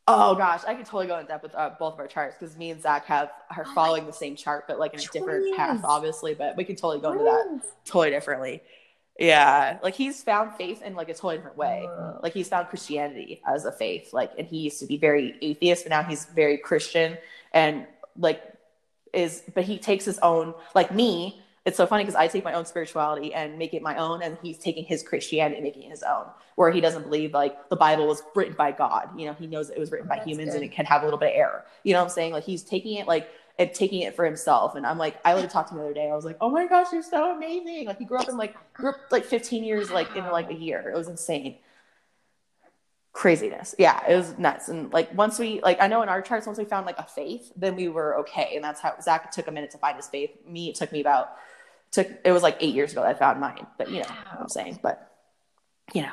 oh 0.09 0.35
gosh, 0.35 0.63
I 0.67 0.75
could 0.75 0.87
totally 0.87 1.07
go 1.07 1.19
in 1.19 1.27
depth 1.27 1.43
with 1.43 1.55
uh, 1.55 1.71
both 1.79 1.95
of 1.95 2.01
our 2.01 2.09
charts 2.09 2.37
because 2.39 2.57
me 2.57 2.71
and 2.71 2.81
Zach 2.81 3.05
have 3.05 3.31
are 3.55 3.65
Oh 3.67 3.75
following 3.75 4.07
the 4.07 4.13
same 4.13 4.35
chart, 4.35 4.65
but 4.67 4.79
like 4.79 4.95
in 4.95 5.01
a 5.01 5.05
different 5.05 5.57
path, 5.57 5.81
obviously. 5.85 6.35
But 6.35 6.57
we 6.57 6.65
can 6.65 6.75
totally 6.75 7.01
go 7.01 7.13
into 7.13 7.25
that 7.25 7.63
totally 7.85 8.11
differently. 8.11 8.63
Yeah, 9.19 9.79
like 9.83 9.95
he's 9.95 10.23
found 10.23 10.55
faith 10.55 10.81
in 10.83 10.95
like 10.95 11.09
a 11.09 11.15
totally 11.15 11.37
different 11.37 11.57
way. 11.57 11.87
Like 12.23 12.33
he's 12.33 12.49
found 12.49 12.69
Christianity 12.69 13.43
as 13.47 13.65
a 13.65 13.73
faith. 13.73 14.13
Like, 14.13 14.33
and 14.39 14.47
he 14.47 14.59
used 14.59 14.81
to 14.81 14.87
be 14.87 14.97
very 14.97 15.37
atheist, 15.43 15.85
but 15.85 15.91
now 15.91 16.03
he's 16.03 16.25
very 16.25 16.57
Christian 16.57 17.19
and 17.53 17.87
like 18.17 18.43
is. 19.13 19.43
But 19.55 19.65
he 19.65 19.79
takes 19.79 20.05
his 20.05 20.19
own. 20.21 20.55
Like 20.75 20.95
me, 20.95 21.43
it's 21.65 21.77
so 21.77 21.87
funny 21.87 22.05
because 22.05 22.15
I 22.15 22.29
take 22.29 22.45
my 22.45 22.55
own 22.55 22.65
spirituality 22.65 23.35
and 23.35 23.59
make 23.59 23.75
it 23.75 23.83
my 23.83 23.97
own, 23.97 24.23
and 24.23 24.39
he's 24.43 24.59
taking 24.59 24.85
his 24.85 25.03
Christianity 25.03 25.57
and 25.57 25.65
making 25.65 25.83
it 25.85 25.91
his 25.91 26.03
own. 26.03 26.25
Where 26.55 26.71
he 26.71 26.81
doesn't 26.81 27.03
believe 27.05 27.33
like 27.33 27.69
the 27.69 27.77
Bible 27.77 28.07
was 28.07 28.23
written 28.35 28.55
by 28.55 28.73
God. 28.73 29.11
You 29.19 29.27
know, 29.27 29.35
he 29.35 29.47
knows 29.47 29.71
it 29.71 29.79
was 29.79 29.91
written 29.91 30.09
Oh, 30.11 30.17
by 30.17 30.23
humans 30.25 30.51
good. 30.51 30.63
and 30.63 30.65
it 30.65 30.73
can 30.75 30.87
have 30.87 31.03
a 31.03 31.05
little 31.05 31.19
bit 31.19 31.31
of 31.35 31.37
error. 31.37 31.65
You 31.85 31.93
know 31.93 32.01
what 32.01 32.07
I'm 32.07 32.11
saying? 32.11 32.33
Like 32.33 32.45
he's 32.45 32.63
taking 32.63 32.95
it 32.95 33.07
like 33.07 33.29
and 33.59 33.73
taking 33.75 34.03
it 34.03 34.15
for 34.15 34.25
himself. 34.25 34.77
And 34.77 34.87
I'm 34.87 34.99
like, 34.99 35.19
I 35.25 35.35
literally 35.35 35.53
talked 35.53 35.69
to 35.71 35.75
him 35.75 35.81
the 35.81 35.85
other 35.87 35.95
day. 35.95 36.09
I 36.11 36.15
was 36.15 36.25
like, 36.25 36.37
oh 36.41 36.49
my 36.51 36.67
gosh, 36.67 36.87
you're 36.93 37.03
so 37.03 37.37
amazing. 37.37 37.87
Like 37.87 37.99
he 37.99 38.05
grew 38.05 38.19
up 38.19 38.29
in 38.29 38.37
like 38.37 38.55
grew 38.73 38.91
up 38.91 38.97
like 39.11 39.25
15 39.25 39.65
years 39.65 39.91
like 39.91 40.15
in 40.17 40.25
like 40.27 40.51
a 40.51 40.55
year. 40.55 40.91
It 40.93 40.97
was 40.97 41.09
insane. 41.09 41.59
Craziness. 43.13 43.75
Yeah, 43.79 44.01
it 44.09 44.15
was 44.15 44.39
nuts. 44.39 44.69
And 44.69 44.93
like 44.93 45.13
once 45.13 45.41
we 45.41 45.61
like 45.61 45.81
I 45.81 45.89
know 45.89 46.03
in 46.03 46.09
our 46.09 46.23
charts, 46.23 46.47
once 46.47 46.59
we 46.59 46.65
found 46.65 46.87
like 46.87 46.99
a 46.99 47.07
faith, 47.07 47.51
then 47.57 47.75
we 47.75 47.89
were 47.89 48.19
okay. 48.19 48.53
And 48.55 48.63
that's 48.63 48.81
how 48.81 48.95
Zach 49.01 49.33
took 49.33 49.49
a 49.49 49.51
minute 49.51 49.73
to 49.73 49.79
find 49.79 49.97
his 49.97 50.07
faith. 50.09 50.31
Me, 50.47 50.69
it 50.69 50.77
took 50.77 50.93
me 50.93 51.01
about 51.01 51.33
took 51.91 52.09
it 52.25 52.33
was 52.33 52.43
like 52.43 52.57
eight 52.61 52.75
years 52.75 52.93
ago 52.93 53.03
that 53.03 53.17
I 53.17 53.19
found 53.19 53.41
mine. 53.41 53.67
But 53.77 53.89
you 53.91 54.01
know 54.01 54.09
what 54.09 54.41
I'm 54.41 54.49
saying. 54.49 54.79
But 54.83 55.11
you 55.93 56.03
know. 56.03 56.13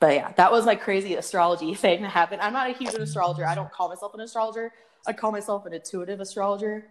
But 0.00 0.14
yeah, 0.14 0.32
that 0.36 0.50
was 0.50 0.64
like 0.64 0.80
crazy 0.80 1.14
astrology 1.14 1.74
thing 1.84 2.02
that 2.02 2.10
happened. 2.10 2.40
I'm 2.40 2.52
not 2.52 2.70
a 2.70 2.72
huge 2.72 2.94
astrologer. 2.94 3.46
I 3.46 3.54
don't 3.54 3.70
call 3.70 3.88
myself 3.88 4.14
an 4.14 4.20
astrologer. 4.20 4.72
I 5.06 5.12
call 5.12 5.30
myself 5.32 5.66
an 5.66 5.72
intuitive 5.74 6.20
astrologer. 6.20 6.86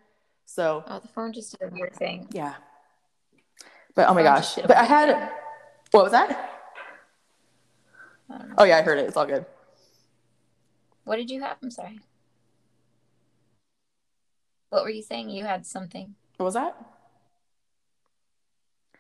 So 0.46 0.84
Oh, 0.88 1.00
the 1.00 1.08
phone 1.10 1.34
just 1.34 1.58
did 1.60 1.70
a 1.72 1.74
weird 1.74 1.96
thing. 1.96 2.28
yeah. 2.32 2.56
But 3.96 4.08
oh 4.10 4.14
my 4.14 4.24
gosh. 4.24 4.42
just 4.44 4.56
did 4.56 4.66
a 4.66 4.68
But 4.68 4.78
I 4.78 4.84
had 4.84 5.10
thing. 5.14 5.30
what 5.92 6.04
was 6.04 6.12
that? 6.12 6.30
I 8.30 8.38
don't 8.38 8.42
oh, 8.44 8.48
know. 8.48 8.56
Oh 8.60 8.64
yeah, 8.64 8.78
I 8.78 8.82
heard 8.84 9.00
it. 9.00 9.08
It's 9.08 9.18
all 9.18 9.26
good. 9.26 9.46
What 11.04 11.16
did 11.18 11.30
you 11.32 11.42
have? 11.42 11.58
I'm 11.64 11.72
sorry. 11.72 12.00
What 14.70 14.84
were 14.84 14.90
you 14.92 15.02
saying? 15.02 15.30
You 15.32 15.46
had 15.46 15.66
something. 15.66 16.14
What 16.38 16.46
was 16.46 16.54
that? 16.54 16.76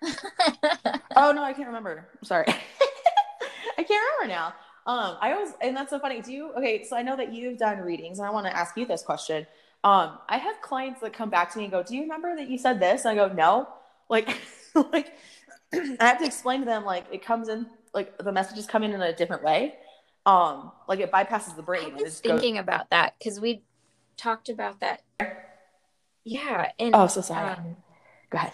Oh 1.15 1.31
no, 1.33 1.43
I 1.43 1.51
can't 1.53 1.67
remember. 1.67 2.07
I'm 2.17 2.23
sorry. 2.23 2.45
I 3.77 3.83
can't 3.83 3.89
remember 3.89 4.27
now. 4.27 4.47
Um, 4.85 5.17
I 5.19 5.33
always 5.33 5.53
and 5.61 5.75
that's 5.75 5.89
so 5.89 5.99
funny. 5.99 6.21
Do 6.21 6.31
you 6.31 6.53
okay, 6.53 6.83
so 6.85 6.95
I 6.95 7.01
know 7.01 7.17
that 7.17 7.33
you've 7.33 7.57
done 7.57 7.79
readings 7.79 8.19
and 8.19 8.27
I 8.27 8.31
want 8.31 8.45
to 8.45 8.55
ask 8.55 8.77
you 8.77 8.85
this 8.85 9.01
question. 9.01 9.45
Um, 9.83 10.17
I 10.29 10.37
have 10.37 10.61
clients 10.61 11.01
that 11.01 11.11
come 11.13 11.29
back 11.29 11.51
to 11.51 11.57
me 11.57 11.65
and 11.65 11.71
go, 11.71 11.83
Do 11.83 11.95
you 11.95 12.03
remember 12.03 12.35
that 12.37 12.47
you 12.49 12.57
said 12.57 12.79
this? 12.79 13.03
And 13.05 13.19
I 13.19 13.27
go, 13.27 13.33
No. 13.33 13.67
Like 14.09 14.29
like 14.93 15.13
I 15.73 15.95
have 15.99 16.19
to 16.19 16.25
explain 16.25 16.61
to 16.61 16.65
them 16.65 16.85
like 16.85 17.05
it 17.11 17.23
comes 17.23 17.49
in 17.49 17.67
like 17.93 18.17
the 18.17 18.31
messages 18.31 18.65
come 18.65 18.83
in 18.83 18.91
in 18.93 19.01
a 19.01 19.13
different 19.13 19.43
way. 19.43 19.75
Um, 20.25 20.71
like 20.87 20.99
it 20.99 21.11
bypasses 21.11 21.55
the 21.55 21.63
brain 21.63 21.91
I 21.91 21.93
was 21.95 22.03
just 22.03 22.23
goes 22.23 22.39
thinking 22.39 22.57
about 22.57 22.89
that 22.91 23.15
because 23.19 23.39
we 23.39 23.63
talked 24.15 24.47
about 24.47 24.79
that. 24.79 25.01
Yeah, 26.23 26.71
and 26.79 26.95
Oh, 26.95 27.07
so 27.07 27.21
sorry. 27.21 27.49
um, 27.49 27.77
Go 28.29 28.37
ahead. 28.37 28.53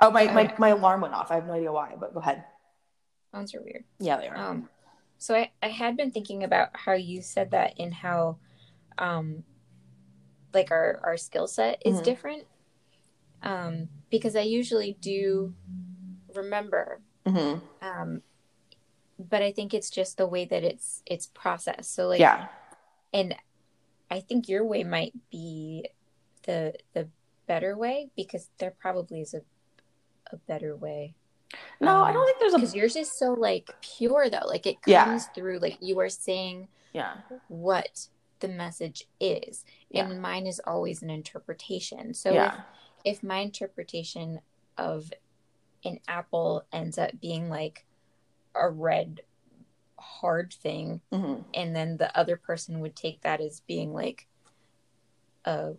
Oh, 0.00 0.10
my, 0.10 0.26
my, 0.32 0.54
my 0.58 0.68
alarm 0.68 1.00
went 1.00 1.14
off. 1.14 1.30
I 1.30 1.36
have 1.36 1.46
no 1.46 1.54
idea 1.54 1.72
why, 1.72 1.94
but 1.98 2.14
go 2.14 2.20
ahead. 2.20 2.44
phones 3.32 3.54
are 3.54 3.62
weird. 3.62 3.84
Yeah, 3.98 4.16
they 4.18 4.28
are. 4.28 4.36
Um, 4.36 4.68
so 5.18 5.34
I, 5.34 5.50
I 5.62 5.68
had 5.68 5.96
been 5.96 6.10
thinking 6.12 6.44
about 6.44 6.70
how 6.72 6.92
you 6.92 7.20
said 7.22 7.50
that 7.50 7.74
and 7.78 7.92
how, 7.92 8.38
um, 8.96 9.42
like 10.54 10.70
our, 10.70 11.00
our 11.04 11.16
skill 11.16 11.46
set 11.46 11.82
is 11.84 12.00
Mhm. 12.00 12.04
different. 12.04 12.46
Um, 13.42 13.88
because 14.10 14.34
I 14.36 14.40
usually 14.42 14.96
do 15.00 15.54
remember, 16.34 17.00
hmm 17.26 17.58
um, 17.82 18.22
but 19.18 19.42
I 19.42 19.52
think 19.52 19.74
it's 19.74 19.90
just 19.90 20.16
the 20.16 20.26
way 20.26 20.44
that 20.44 20.64
it's, 20.64 21.02
it's 21.06 21.26
processed. 21.26 21.94
So 21.94 22.08
like, 22.08 22.20
yeah. 22.20 22.48
and 23.12 23.34
I 24.10 24.20
think 24.20 24.48
your 24.48 24.64
way 24.64 24.84
might 24.84 25.12
be 25.30 25.86
the, 26.44 26.74
the 26.94 27.08
better 27.46 27.76
way 27.76 28.10
because 28.16 28.48
there 28.58 28.70
probably 28.70 29.20
is 29.20 29.34
a, 29.34 29.42
a 30.32 30.36
better 30.36 30.76
way. 30.76 31.14
No, 31.80 32.02
I 32.02 32.08
Um, 32.08 32.14
don't 32.14 32.26
think 32.26 32.38
there's 32.40 32.54
a. 32.54 32.58
because 32.58 32.74
yours 32.74 32.96
is 32.96 33.10
so 33.10 33.32
like 33.32 33.70
pure 33.80 34.28
though 34.28 34.46
like 34.46 34.66
it 34.66 34.82
comes 34.82 34.92
Yeah. 34.92 35.18
through 35.34 35.58
like 35.60 35.78
you 35.80 35.98
are 36.00 36.08
saying 36.10 36.68
Yeah. 36.92 37.16
what 37.48 38.08
the 38.40 38.48
message 38.48 39.08
is 39.18 39.64
Yeah. 39.90 40.06
and 40.06 40.20
mine 40.20 40.46
is 40.46 40.60
always 40.66 41.02
an 41.02 41.10
interpretation 41.10 42.12
so 42.14 42.32
yeah. 42.34 42.62
if, 43.04 43.16
if 43.16 43.22
my 43.22 43.38
interpretation 43.38 44.40
of 44.76 45.12
an 45.84 46.00
apple 46.06 46.64
ends 46.72 46.98
up 46.98 47.18
being 47.20 47.48
like 47.48 47.86
a 48.54 48.68
red 48.68 49.22
hard 49.98 50.52
thing 50.52 51.00
hmm 51.10 51.36
and 51.54 51.74
then 51.74 51.96
the 51.96 52.16
other 52.16 52.36
person 52.36 52.80
would 52.80 52.94
take 52.94 53.22
that 53.22 53.40
as 53.40 53.60
being 53.60 53.92
like 53.94 54.28
a 55.46 55.72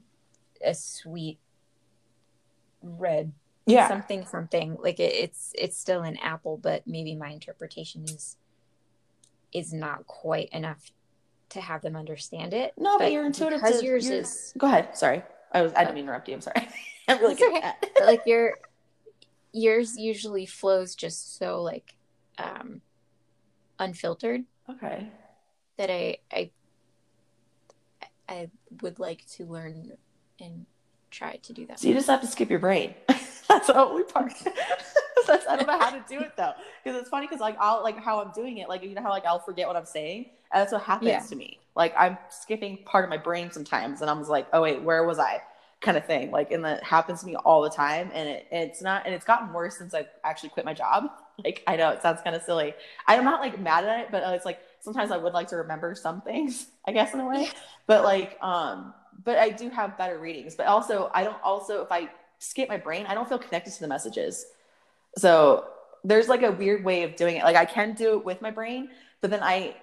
a 0.66 0.74
sweet 0.74 1.40
red 2.82 3.32
Yeah. 3.70 3.88
something 3.88 4.26
something 4.26 4.78
like 4.82 5.00
it, 5.00 5.14
it's 5.14 5.52
it's 5.58 5.78
still 5.80 6.02
an 6.02 6.18
apple 6.18 6.58
but 6.58 6.86
maybe 6.88 7.16
my 7.16 7.30
interpretation 7.30 8.04
is 8.06 8.36
is 9.52 9.74
not 9.74 10.06
quite 10.08 10.50
enough 10.50 10.92
to 11.50 11.62
have 11.62 11.82
them 11.82 11.96
understand 11.96 12.54
it 12.54 12.74
no, 12.78 12.98
but, 13.00 13.12
you're 13.12 13.26
intuitive. 13.26 13.62
because 13.62 13.80
to- 13.80 13.86
yours 13.86 14.06
you're- 14.06 14.18
is 14.20 14.54
Go 14.58 14.68
ahead. 14.68 14.96
Sorry. 14.98 15.24
I 15.52 15.64
was. 15.64 15.74
I 15.74 15.80
didn't 15.80 15.96
mean 15.96 16.06
to 16.06 16.10
interrupt 16.12 16.28
you. 16.30 16.36
I'm 16.36 16.42
sorry. 16.42 16.68
I'm 17.08 17.20
really 17.20 17.34
good 17.36 17.56
at 17.64 17.82
that. 17.82 18.06
like 18.06 18.22
your 18.28 18.60
yours 19.52 19.98
usually 19.98 20.46
flows 20.46 20.94
just 20.94 21.38
so 21.40 21.62
like 21.64 21.96
um 22.38 22.82
unfiltered 23.80 24.44
Okay. 24.70 25.08
that 25.78 25.90
i 25.90 26.18
i 26.32 26.52
i 28.30 28.50
would 28.84 29.00
like 29.00 29.26
to 29.26 29.46
learn 29.46 29.94
and 30.40 30.68
try 31.10 31.38
to 31.38 31.52
do 31.54 31.66
that 31.66 31.80
So 31.80 31.88
you 31.88 31.96
just 31.96 32.08
have 32.08 32.22
to 32.22 32.28
skip 32.28 32.50
your 32.52 32.60
brain. 32.60 32.94
That's 33.68 33.70
only 33.72 34.04
part. 34.04 34.34
That's, 35.28 35.48
I 35.48 35.58
don't 35.58 35.68
know 35.68 35.80
how 35.80 35.92
to 35.92 36.04
do 36.08 36.22
it 36.22 36.34
though, 36.38 36.54
because 36.84 37.00
it's 37.00 37.10
funny 37.10 37.28
because 37.28 37.42
like 37.42 37.58
I'll 37.60 37.84
like 37.84 37.98
how 38.04 38.22
I'm 38.22 38.32
doing 38.32 38.58
it, 38.60 38.70
like 38.70 38.84
you 38.84 38.96
know 38.96 39.02
how 39.02 39.10
like 39.10 39.26
I'll 39.26 39.40
forget 39.40 39.68
what 39.68 39.76
I'm 39.76 39.86
saying, 39.86 40.28
and 40.52 40.62
that's 40.62 40.72
what 40.72 40.82
happens 40.84 41.08
Yeah. 41.08 41.20
to 41.30 41.36
me. 41.36 41.60
Like 41.76 41.94
I'm 41.98 42.18
skipping 42.30 42.80
part 42.86 43.04
of 43.04 43.10
my 43.10 43.18
brain 43.18 43.52
sometimes, 43.52 44.02
and 44.02 44.10
I'm 44.10 44.20
just 44.20 44.30
like, 44.30 44.48
oh 44.54 44.62
wait, 44.64 44.82
where 44.82 45.04
was 45.06 45.20
I? 45.20 45.42
Kind 45.82 45.98
of 45.98 46.06
thing. 46.06 46.32
Like, 46.32 46.52
and 46.52 46.66
that 46.66 46.84
happens 46.84 47.22
to 47.22 47.28
me 47.28 47.36
all 47.36 47.62
the 47.62 47.70
time, 47.70 48.12
and 48.14 48.28
it, 48.30 48.48
it's 48.52 48.82
not, 48.82 49.04
and 49.06 49.16
it's 49.16 49.26
gotten 49.26 49.54
worse 49.54 49.78
since 49.78 49.94
I've 49.94 50.10
actually 50.24 50.50
quit 50.50 50.66
my 50.66 50.74
job. 50.74 51.06
Like 51.42 51.64
I 51.68 51.78
know 51.78 51.92
it 51.92 52.02
sounds 52.02 52.22
kind 52.22 52.36
of 52.36 52.42
silly. 52.42 52.74
I'm 53.08 53.24
not 53.24 53.40
like 53.40 53.60
mad 53.62 53.86
at 53.86 54.00
it, 54.02 54.08
but 54.12 54.24
uh, 54.26 54.32
it's 54.32 54.44
like 54.44 54.60
sometimes 54.82 55.10
I 55.10 55.16
would 55.18 55.32
like 55.34 55.48
to 55.50 55.56
remember 55.56 55.96
some 55.96 56.20
things, 56.22 56.68
I 56.86 56.92
guess 56.92 57.14
in 57.14 57.22
a 57.22 57.26
way. 57.26 57.48
But 57.88 58.04
like, 58.04 58.38
um, 58.44 58.94
but 59.24 59.38
I 59.38 59.50
do 59.50 59.70
have 59.70 59.98
better 59.98 60.20
readings. 60.20 60.56
But 60.56 60.68
also, 60.68 61.10
I 61.14 61.24
don't 61.24 61.42
also 61.42 61.82
if 61.82 61.94
I 61.94 62.10
skip 62.40 62.70
my 62.70 62.78
brain, 62.78 63.06
I 63.06 63.14
don't 63.14 63.28
feel 63.28 63.38
connected 63.38 63.74
to 63.74 63.80
the 63.82 63.88
messages. 63.88 64.46
So 65.18 65.66
there's 66.04 66.28
like 66.28 66.44
a 66.44 66.52
weird 66.52 66.84
way 66.84 67.04
of 67.04 67.16
doing 67.16 67.38
it. 67.38 67.44
Like 67.44 67.56
I 67.56 67.66
can 67.66 67.94
do 67.94 68.18
it 68.18 68.26
with 68.26 68.42
my 68.42 68.52
brain, 68.52 68.90
but 69.22 69.30
then 69.30 69.44
I 69.44 69.76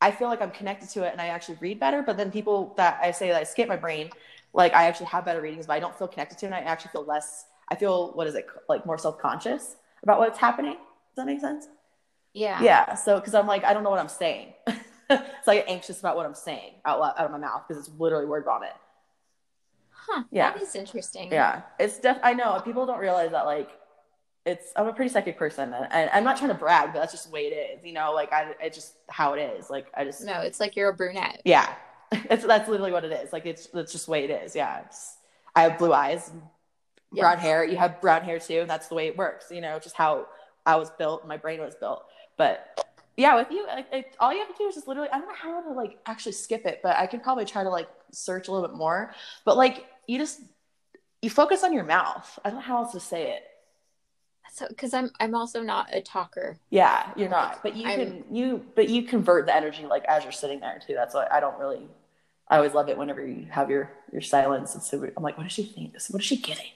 I 0.00 0.10
feel 0.10 0.26
like 0.26 0.42
I'm 0.42 0.50
connected 0.50 0.88
to 0.90 1.04
it 1.04 1.12
and 1.12 1.20
I 1.20 1.28
actually 1.28 1.58
read 1.60 1.78
better. 1.78 2.02
But 2.02 2.16
then 2.16 2.32
people 2.32 2.74
that 2.76 2.98
I 3.00 3.12
say 3.12 3.28
that 3.28 3.36
I 3.36 3.44
skip 3.44 3.68
my 3.68 3.76
brain, 3.76 4.10
like 4.52 4.74
I 4.74 4.84
actually 4.84 5.06
have 5.06 5.24
better 5.24 5.40
readings, 5.40 5.66
but 5.66 5.74
I 5.74 5.80
don't 5.80 5.96
feel 5.96 6.08
connected 6.08 6.38
to 6.38 6.46
it 6.46 6.48
and 6.48 6.54
I 6.54 6.60
actually 6.60 6.90
feel 6.90 7.04
less 7.04 7.46
I 7.68 7.76
feel 7.76 8.12
what 8.12 8.26
is 8.26 8.34
it 8.34 8.46
like 8.68 8.84
more 8.84 8.98
self-conscious 8.98 9.76
about 10.02 10.18
what's 10.18 10.38
happening. 10.38 10.74
Does 10.74 11.16
that 11.16 11.26
make 11.26 11.40
sense? 11.40 11.68
yeah 12.34 12.62
Yeah. 12.62 12.94
So 12.94 13.20
because 13.20 13.34
I'm 13.34 13.46
like, 13.46 13.64
I 13.64 13.74
don't 13.74 13.84
know 13.84 13.90
what 13.90 14.00
I'm 14.00 14.08
saying. 14.08 14.54
so 14.68 15.52
I 15.52 15.56
get 15.56 15.68
anxious 15.68 16.00
about 16.00 16.16
what 16.16 16.26
I'm 16.26 16.34
saying 16.34 16.72
out 16.84 16.98
loud, 16.98 17.14
out 17.18 17.26
of 17.26 17.30
my 17.30 17.38
mouth 17.38 17.62
because 17.68 17.86
it's 17.86 17.94
literally 17.98 18.26
word 18.26 18.44
vomit. 18.44 18.72
Huh 20.08 20.24
Yeah. 20.30 20.52
that 20.52 20.62
is 20.62 20.74
interesting 20.74 21.30
Yeah, 21.32 21.62
it's 21.78 21.98
def. 21.98 22.18
I 22.22 22.32
know 22.34 22.60
people 22.64 22.86
don't 22.86 22.98
realize 22.98 23.30
that. 23.32 23.46
Like, 23.46 23.70
it's 24.44 24.72
I'm 24.76 24.88
a 24.88 24.92
pretty 24.92 25.10
psychic 25.10 25.38
person, 25.38 25.72
and, 25.72 25.86
and 25.92 26.10
I'm 26.12 26.24
not 26.24 26.36
trying 26.36 26.48
to 26.50 26.56
brag, 26.56 26.92
but 26.92 26.98
that's 27.00 27.12
just 27.12 27.26
the 27.26 27.32
way 27.32 27.42
it 27.46 27.78
is. 27.78 27.84
You 27.84 27.92
know, 27.92 28.12
like 28.12 28.32
I, 28.32 28.54
it's 28.60 28.76
just 28.76 28.94
how 29.08 29.34
it 29.34 29.40
is. 29.40 29.70
Like 29.70 29.86
I 29.96 30.04
just, 30.04 30.24
no 30.24 30.40
it's 30.40 30.58
like 30.60 30.74
you're 30.76 30.88
a 30.90 30.94
brunette 30.94 31.40
yeah, 31.44 31.74
it's 32.12 32.44
that's 32.44 32.68
literally 32.68 32.92
what 32.92 33.04
it 33.04 33.12
is. 33.12 33.32
Like 33.32 33.46
it's 33.46 33.68
that's 33.68 33.92
just 33.92 34.06
the 34.06 34.12
way 34.12 34.24
it 34.24 34.30
is. 34.30 34.56
Yeah, 34.56 34.80
it's, 34.84 35.16
I 35.54 35.62
have 35.62 35.78
blue 35.78 35.92
eyes, 35.92 36.30
brown 37.12 37.34
Yes. 37.34 37.42
hair. 37.42 37.64
You 37.64 37.76
have 37.76 38.00
brown 38.00 38.22
hair 38.22 38.38
too, 38.38 38.60
and 38.60 38.70
that's 38.70 38.88
the 38.88 38.94
way 38.94 39.06
it 39.06 39.16
works. 39.16 39.46
You 39.50 39.60
know, 39.60 39.78
just 39.78 39.96
how 39.96 40.26
I 40.66 40.76
was 40.76 40.90
built, 40.90 41.26
my 41.26 41.36
brain 41.36 41.60
was 41.60 41.74
built. 41.76 42.04
But 42.36 42.84
yeah, 43.16 43.36
with 43.36 43.50
you, 43.50 43.66
like, 43.66 43.86
it, 43.92 44.16
all 44.18 44.32
you 44.32 44.38
have 44.38 44.48
to 44.48 44.54
do 44.58 44.66
is 44.68 44.74
just 44.74 44.88
literally, 44.88 45.10
I 45.12 45.18
don't 45.18 45.28
know 45.28 45.34
how 45.34 45.60
to 45.62 45.72
like 45.72 45.98
actually 46.06 46.32
skip 46.32 46.64
it, 46.66 46.80
but 46.82 46.96
I 46.96 47.06
can 47.06 47.20
probably 47.20 47.44
try 47.44 47.62
to 47.62 47.68
like 47.68 47.88
search 48.10 48.48
a 48.48 48.52
little 48.52 48.66
bit 48.66 48.76
more. 48.76 49.14
But 49.44 49.56
like, 49.56 49.86
you 50.06 50.18
just, 50.18 50.40
you 51.20 51.30
focus 51.30 51.62
on 51.64 51.72
your 51.72 51.84
mouth. 51.84 52.38
I 52.44 52.50
don't 52.50 52.58
know 52.58 52.64
how 52.64 52.78
else 52.82 52.92
to 52.92 53.00
say 53.00 53.32
it. 53.32 53.42
So, 54.54 54.66
because 54.68 54.92
I'm 54.92 55.10
I'm 55.18 55.34
also 55.34 55.62
not 55.62 55.88
a 55.94 56.02
talker. 56.02 56.58
Yeah, 56.68 57.10
you're 57.16 57.30
not, 57.30 57.62
but 57.62 57.74
you 57.74 57.86
I'm- 57.88 57.98
can, 57.98 58.24
you, 58.36 58.64
but 58.74 58.88
you 58.90 59.04
convert 59.04 59.46
the 59.46 59.56
energy 59.56 59.86
like 59.86 60.04
as 60.04 60.24
you're 60.24 60.32
sitting 60.32 60.60
there 60.60 60.78
too. 60.86 60.92
That's 60.94 61.14
why 61.14 61.26
I 61.30 61.40
don't 61.40 61.58
really, 61.58 61.88
I 62.48 62.56
always 62.56 62.74
love 62.74 62.90
it 62.90 62.98
whenever 62.98 63.26
you 63.26 63.46
have 63.50 63.70
your, 63.70 63.90
your 64.12 64.20
silence. 64.20 64.74
And 64.74 64.82
so 64.82 65.08
I'm 65.16 65.22
like, 65.22 65.38
what 65.38 65.44
does 65.44 65.52
she 65.52 65.62
think? 65.62 65.94
What 66.10 66.20
is 66.20 66.26
she 66.26 66.36
getting? 66.36 66.66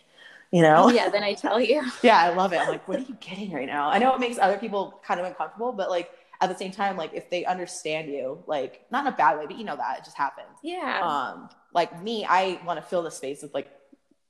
You 0.52 0.62
know? 0.62 0.88
Yeah, 0.88 1.10
then 1.10 1.22
I 1.22 1.34
tell 1.34 1.60
you. 1.60 1.82
Yeah, 2.02 2.18
I 2.18 2.30
love 2.32 2.54
it. 2.54 2.60
I'm 2.60 2.68
like, 2.68 2.86
what 2.88 2.98
are 2.98 3.02
you 3.02 3.16
getting 3.20 3.52
right 3.52 3.66
now? 3.66 3.90
I 3.90 3.98
know 3.98 4.14
it 4.14 4.20
makes 4.20 4.38
other 4.38 4.56
people 4.56 4.98
kind 5.04 5.20
of 5.20 5.26
uncomfortable, 5.26 5.72
but 5.72 5.90
like 5.90 6.08
at 6.40 6.48
the 6.48 6.56
same 6.56 6.70
time, 6.70 6.96
like 6.96 7.14
if 7.14 7.30
they 7.30 7.44
understand 7.44 8.10
you, 8.10 8.42
like 8.46 8.86
not 8.90 9.06
in 9.06 9.12
a 9.12 9.16
bad 9.16 9.38
way, 9.38 9.46
but 9.46 9.56
you 9.56 9.64
know 9.64 9.76
that 9.76 9.98
it 9.98 10.04
just 10.04 10.16
happens. 10.16 10.58
Yeah. 10.62 11.00
Um, 11.00 11.48
like 11.72 12.02
me, 12.02 12.24
I 12.28 12.60
want 12.64 12.80
to 12.80 12.86
fill 12.86 13.02
the 13.02 13.10
space 13.10 13.42
with 13.42 13.54
like, 13.54 13.68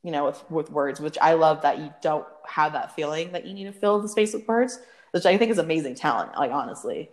you 0.02 0.10
know, 0.10 0.26
with 0.26 0.50
with 0.50 0.70
words, 0.70 1.00
which 1.00 1.18
I 1.20 1.34
love 1.34 1.62
that 1.62 1.78
you 1.78 1.92
don't 2.02 2.26
have 2.46 2.72
that 2.74 2.94
feeling 2.94 3.32
that 3.32 3.46
you 3.46 3.54
need 3.54 3.64
to 3.64 3.72
fill 3.72 4.00
the 4.00 4.08
space 4.08 4.34
with 4.34 4.46
words, 4.46 4.78
which 5.10 5.26
I 5.26 5.36
think 5.36 5.50
is 5.50 5.58
amazing 5.58 5.96
talent. 5.96 6.36
Like 6.36 6.52
honestly, 6.52 7.10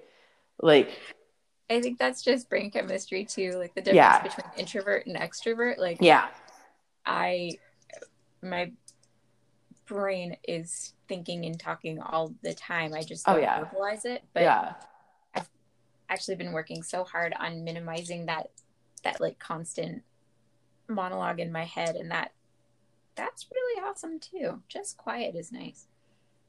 like 0.62 0.92
I 1.70 1.82
think 1.82 1.98
that's 1.98 2.22
just 2.22 2.50
brain 2.50 2.70
chemistry 2.70 3.26
too, 3.26 3.54
like 3.54 3.74
the 3.74 3.82
difference 3.82 3.96
Yeah. 3.96 4.22
between 4.24 4.46
introvert 4.58 5.08
and 5.08 5.16
extrovert. 5.16 5.78
Like 5.80 5.98
yeah, 6.02 6.28
I 7.06 7.58
my 8.42 8.72
brain 9.86 10.38
is 10.48 10.94
thinking 11.08 11.46
and 11.46 11.60
talking 11.60 12.00
all 12.02 12.34
the 12.42 12.54
time. 12.54 12.94
I 12.94 13.02
just 13.04 13.28
Oh, 13.28 13.38
yeah. 13.38 13.66
verbalize 13.66 14.06
it. 14.06 14.24
But 14.34 14.44
yeah, 14.44 14.74
I've 15.36 15.50
actually 16.10 16.36
been 16.36 16.52
working 16.54 16.84
so 16.84 17.04
hard 17.04 17.34
on 17.40 17.64
minimizing 17.64 18.26
that 18.28 18.50
that 19.04 19.20
like 19.20 19.38
constant 19.40 20.04
monologue 20.88 21.40
in 21.40 21.52
my 21.52 21.64
head 21.66 21.96
and 21.96 22.12
that 22.12 22.32
that's 23.16 23.48
really 23.54 23.82
awesome 23.88 24.20
too. 24.20 24.62
Just 24.68 24.98
quiet 24.98 25.36
is 25.36 25.52
nice. 25.52 25.88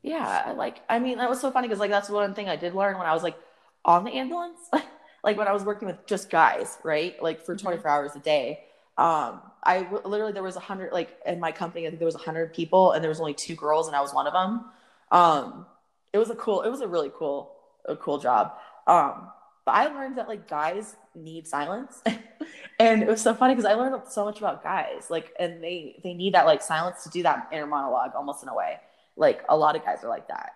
yeah. 0.03 0.53
Like 0.57 0.83
I 0.89 0.99
mean, 0.99 1.19
that 1.19 1.29
was 1.29 1.41
so 1.41 1.51
funny 1.51 1.69
because 1.69 1.81
like 1.81 1.91
that's 1.91 2.09
one 2.11 2.35
thing 2.35 2.49
I 2.49 2.57
did 2.57 2.75
learn 2.75 2.97
when 2.99 3.07
I 3.07 3.13
was 3.15 3.23
like 3.23 3.37
on 3.85 4.05
the 4.05 4.13
ambulance, 4.13 4.59
like 5.25 5.37
when 5.37 5.49
I 5.49 5.53
was 5.53 5.65
working 5.65 5.87
with 5.87 6.07
just 6.07 6.31
guys, 6.31 6.79
right? 6.85 7.21
Like 7.23 7.45
for 7.45 7.55
Mhm. 7.55 7.61
24 7.63 7.91
hours 7.91 8.17
a 8.17 8.21
day. 8.21 8.65
Um, 8.97 9.43
I 9.63 9.83
w- 9.83 10.03
literally 10.07 10.33
there 10.33 10.43
was 10.43 10.57
a 10.57 10.61
hundred 10.61 10.93
like 10.93 11.19
in 11.27 11.41
my 11.41 11.53
company. 11.53 11.87
I 11.87 11.91
think 11.91 11.99
there 11.99 12.07
was 12.07 12.15
a 12.15 12.19
hundred 12.19 12.55
people, 12.55 12.93
and 12.93 13.03
there 13.03 13.09
was 13.09 13.21
only 13.21 13.35
two 13.35 13.55
girls, 13.55 13.87
and 13.87 13.97
I 13.97 14.01
was 14.01 14.15
one 14.15 14.27
of 14.27 14.33
them. 14.33 14.65
Um, 15.11 15.67
it 16.13 16.19
was 16.19 16.31
a 16.31 16.35
cool. 16.37 16.63
It 16.63 16.71
was 16.71 16.81
a 16.81 16.89
really 16.89 17.11
cool, 17.15 17.53
a 17.87 17.97
cool 17.97 18.19
job. 18.19 18.53
Um, 18.87 19.29
but 19.65 19.73
I 19.73 19.87
learned 19.87 20.19
that 20.19 20.29
like 20.29 20.49
guys 20.49 20.97
need 21.15 21.49
silence, 21.49 22.03
and 22.79 23.03
it 23.03 23.09
was 23.09 23.23
so 23.23 23.35
funny 23.35 23.55
because 23.55 23.71
I 23.71 23.75
learned 23.75 24.03
so 24.09 24.25
much 24.25 24.39
about 24.39 24.63
guys. 24.63 25.11
Like, 25.11 25.35
and 25.39 25.63
they 25.63 26.01
they 26.05 26.15
need 26.15 26.35
that 26.35 26.47
like 26.47 26.63
silence 26.63 27.05
to 27.05 27.11
do 27.11 27.23
that 27.25 27.49
inner 27.53 27.67
monologue 27.67 28.13
almost 28.15 28.43
in 28.43 28.49
a 28.49 28.55
way. 28.55 28.79
Like 29.17 29.45
a 29.49 29.57
lot 29.57 29.77
of 29.77 29.85
guys 29.85 30.05
are 30.05 30.09
like 30.09 30.29
that 30.29 30.53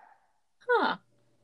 Huh. 0.69 0.97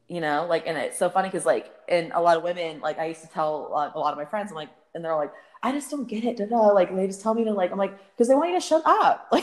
You 0.07 0.21
know 0.21 0.45
like 0.47 0.67
and 0.67 0.77
it's 0.77 0.97
so 0.97 1.09
funny 1.09 1.27
because 1.27 1.45
like 1.45 1.73
and 1.87 2.11
a 2.13 2.21
lot 2.21 2.37
of 2.37 2.43
women 2.43 2.79
like 2.79 2.99
i 2.99 3.05
used 3.05 3.21
to 3.21 3.27
tell 3.27 3.69
like, 3.71 3.93
a 3.95 3.99
lot 3.99 4.11
of 4.11 4.17
my 4.17 4.25
friends 4.25 4.51
i'm 4.51 4.55
like 4.55 4.69
and 4.93 5.03
they're 5.03 5.15
like 5.15 5.31
i 5.63 5.71
just 5.71 5.89
don't 5.89 6.07
get 6.07 6.23
it 6.23 6.37
da, 6.37 6.45
da. 6.45 6.67
like 6.67 6.95
they 6.95 7.07
just 7.07 7.21
tell 7.21 7.33
me 7.33 7.43
to 7.43 7.51
like 7.51 7.71
i'm 7.71 7.77
like 7.77 7.97
because 8.15 8.29
they 8.29 8.35
want 8.35 8.49
you 8.49 8.55
to 8.55 8.65
shut 8.65 8.81
up. 8.85 9.31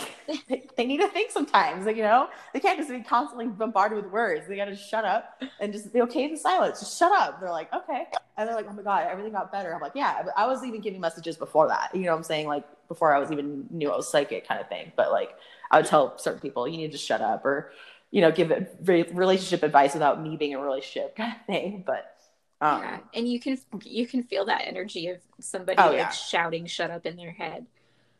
Like 0.49 0.75
they, 0.77 0.87
need 0.87 0.99
to 0.99 1.09
think 1.09 1.31
sometimes 1.31 1.85
like 1.85 1.97
you 1.97 2.03
know? 2.03 2.29
They 2.55 2.61
can't 2.61 2.79
just 2.79 2.89
be 2.91 3.01
constantly 3.03 3.47
bombarded 3.47 4.03
with 4.03 4.11
words 4.11 4.49
they 4.49 4.57
gotta 4.57 4.75
shut 4.75 5.05
up 5.05 5.43
and 5.61 5.73
just 5.73 5.93
be 5.93 6.01
okay 6.03 6.25
in 6.25 6.37
silence 6.37 6.81
just 6.81 6.99
shut 6.99 7.13
up. 7.13 7.41
They're 7.41 7.51
like 7.51 7.73
okay. 7.75 8.07
And 8.39 8.49
they're 8.49 8.57
like 8.57 8.67
oh 8.69 8.73
my 8.73 8.83
god 8.83 9.09
everything 9.11 9.33
got 9.33 9.53
better. 9.53 9.75
I'm 9.75 9.81
like 9.81 9.93
yeah 9.95 10.27
i 10.37 10.47
was 10.47 10.65
even 10.65 10.81
giving 10.81 11.01
messages 11.01 11.37
before 11.37 11.69
that 11.69 11.95
you 11.95 12.03
know 12.03 12.13
what 12.13 12.19
i'm 12.19 12.23
saying? 12.23 12.47
Like 12.47 12.65
before 12.89 13.15
i 13.15 13.19
was 13.19 13.31
even 13.31 13.67
knew 13.71 13.91
i 13.91 13.97
was 13.97 14.11
psychic 14.11 14.47
kind 14.47 14.61
of 14.61 14.69
thing 14.69 14.93
but 14.97 15.11
like 15.11 15.31
i 15.71 15.79
would 15.79 15.87
tell 15.87 16.19
certain 16.19 16.41
people 16.41 16.69
you 16.69 16.77
need 16.77 16.93
to 16.93 16.99
shut 16.99 17.21
up 17.21 17.45
or 17.45 17.73
you 18.13 18.21
know, 18.21 18.31
give 18.31 18.53
it 18.53 18.77
re- 18.85 19.03
relationship 19.13 19.65
advice 19.65 19.95
without 19.95 20.23
me 20.23 20.37
being 20.37 20.53
in 20.53 20.59
a 20.59 20.63
relationship 20.63 21.17
kind 21.17 21.33
of 21.35 21.45
thing. 21.47 21.83
But 21.85 22.15
um, 22.61 22.81
yeah. 22.83 22.99
And 23.15 23.27
you 23.29 23.41
can 23.41 23.59
you 23.83 24.07
can 24.07 24.23
feel 24.23 24.45
that 24.45 24.63
energy 24.67 25.09
of 25.09 25.19
somebody 25.41 25.79
Oh, 25.79 25.87
like 25.89 25.97
yeah. 25.97 26.11
shouting 26.11 26.67
shut 26.67 26.91
up 26.93 27.05
in 27.07 27.17
their 27.17 27.33
head. 27.33 27.67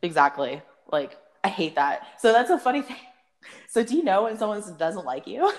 exactly. 0.03 0.61
Like 0.91 1.17
I 1.45 1.49
hate 1.49 1.77
that. 1.77 2.07
So 2.19 2.33
that's 2.33 2.51
a 2.51 2.59
funny 2.59 2.83
thing. 2.89 2.97
So 3.69 3.85
do 3.85 3.95
you 3.97 4.03
know 4.03 4.25
when 4.25 4.37
someone 4.39 4.63
doesn't 4.79 5.05
like 5.05 5.27
you? 5.29 5.53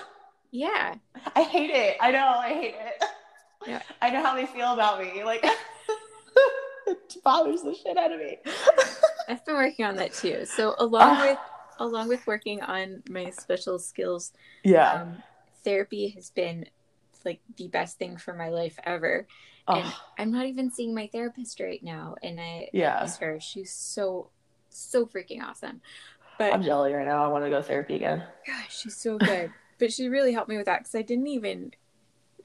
Yeah. 0.50 0.94
I 1.34 1.42
hate 1.42 1.70
it. 1.70 1.96
I 2.00 2.10
know. 2.10 2.26
I 2.26 2.48
hate 2.52 2.74
it. 2.78 3.04
Yeah. 3.66 3.82
I 4.02 4.10
know 4.10 4.22
how 4.22 4.34
they 4.34 4.46
feel 4.46 4.72
about 4.74 5.00
me. 5.00 5.24
Like 5.24 5.44
it 6.86 7.16
bothers 7.24 7.62
the 7.62 7.74
shit 7.74 7.96
out 7.96 8.12
of 8.12 8.18
me. 8.20 8.38
I've 9.28 9.44
been 9.44 9.54
working 9.56 9.84
on 9.84 9.96
that 9.96 10.12
too. 10.12 10.44
So 10.44 10.74
along 10.78 11.20
with 11.20 11.38
along 11.78 12.08
with 12.08 12.26
working 12.26 12.62
on 12.62 13.02
my 13.08 13.30
special 13.30 13.78
skills, 13.78 14.32
yeah. 14.64 15.02
um, 15.02 15.22
therapy 15.64 16.08
has 16.10 16.30
been 16.30 16.66
like 17.24 17.40
the 17.56 17.68
best 17.68 17.98
thing 17.98 18.16
for 18.16 18.34
my 18.34 18.48
life 18.50 18.78
ever. 18.84 19.26
Oh, 19.66 19.76
And 19.76 19.92
I'm 20.18 20.30
not 20.30 20.46
even 20.46 20.70
seeing 20.70 20.94
my 20.94 21.06
therapist 21.06 21.58
right 21.60 21.82
now, 21.82 22.16
and 22.22 22.38
I 22.40 22.68
yeah. 22.72 23.00
miss 23.02 23.16
her. 23.18 23.40
She's 23.40 23.72
so 23.72 24.30
so 24.68 25.06
freaking 25.06 25.42
awesome. 25.42 25.80
But 26.38 26.52
I'm 26.52 26.62
jelly 26.62 26.92
right 26.92 27.06
now. 27.06 27.24
I 27.24 27.28
want 27.28 27.44
to 27.44 27.50
go 27.50 27.62
therapy 27.62 27.94
again. 27.96 28.24
gosh, 28.46 28.76
she's 28.82 28.96
so 28.96 29.18
good. 29.18 29.50
but 29.78 29.92
she 29.92 30.08
really 30.08 30.32
helped 30.32 30.48
me 30.48 30.56
with 30.56 30.66
that 30.66 30.80
because 30.80 30.94
I 30.94 31.02
didn't 31.02 31.28
even 31.28 31.72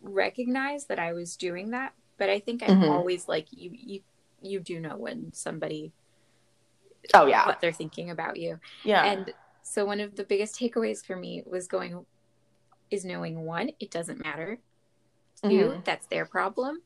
recognize 0.01 0.85
that 0.85 0.99
I 0.99 1.13
was 1.13 1.35
doing 1.35 1.71
that. 1.71 1.93
But 2.17 2.29
I 2.29 2.39
think 2.39 2.63
I'm 2.63 2.81
Mhm. 2.81 2.89
always 2.89 3.27
like 3.27 3.47
you 3.51 3.71
you 3.73 4.01
you 4.41 4.59
do 4.61 4.79
know 4.79 4.95
when 4.95 5.33
somebody 5.33 5.91
Oh 7.13 7.25
yeah. 7.25 7.45
what 7.45 7.59
they're 7.61 7.71
thinking 7.71 8.09
about 8.09 8.37
you. 8.37 8.59
Yeah. 8.83 9.03
And 9.05 9.33
so 9.63 9.85
one 9.85 9.99
of 9.99 10.15
the 10.15 10.23
biggest 10.23 10.59
takeaways 10.59 11.05
for 11.05 11.15
me 11.15 11.43
was 11.45 11.67
going 11.67 12.05
is 12.91 13.05
knowing 13.05 13.41
one, 13.45 13.71
it 13.79 13.91
doesn't 13.91 14.23
matter. 14.23 14.59
2 15.43 15.47
Mhm. 15.47 15.85
that's 15.85 16.07
their 16.07 16.25
problem. 16.25 16.81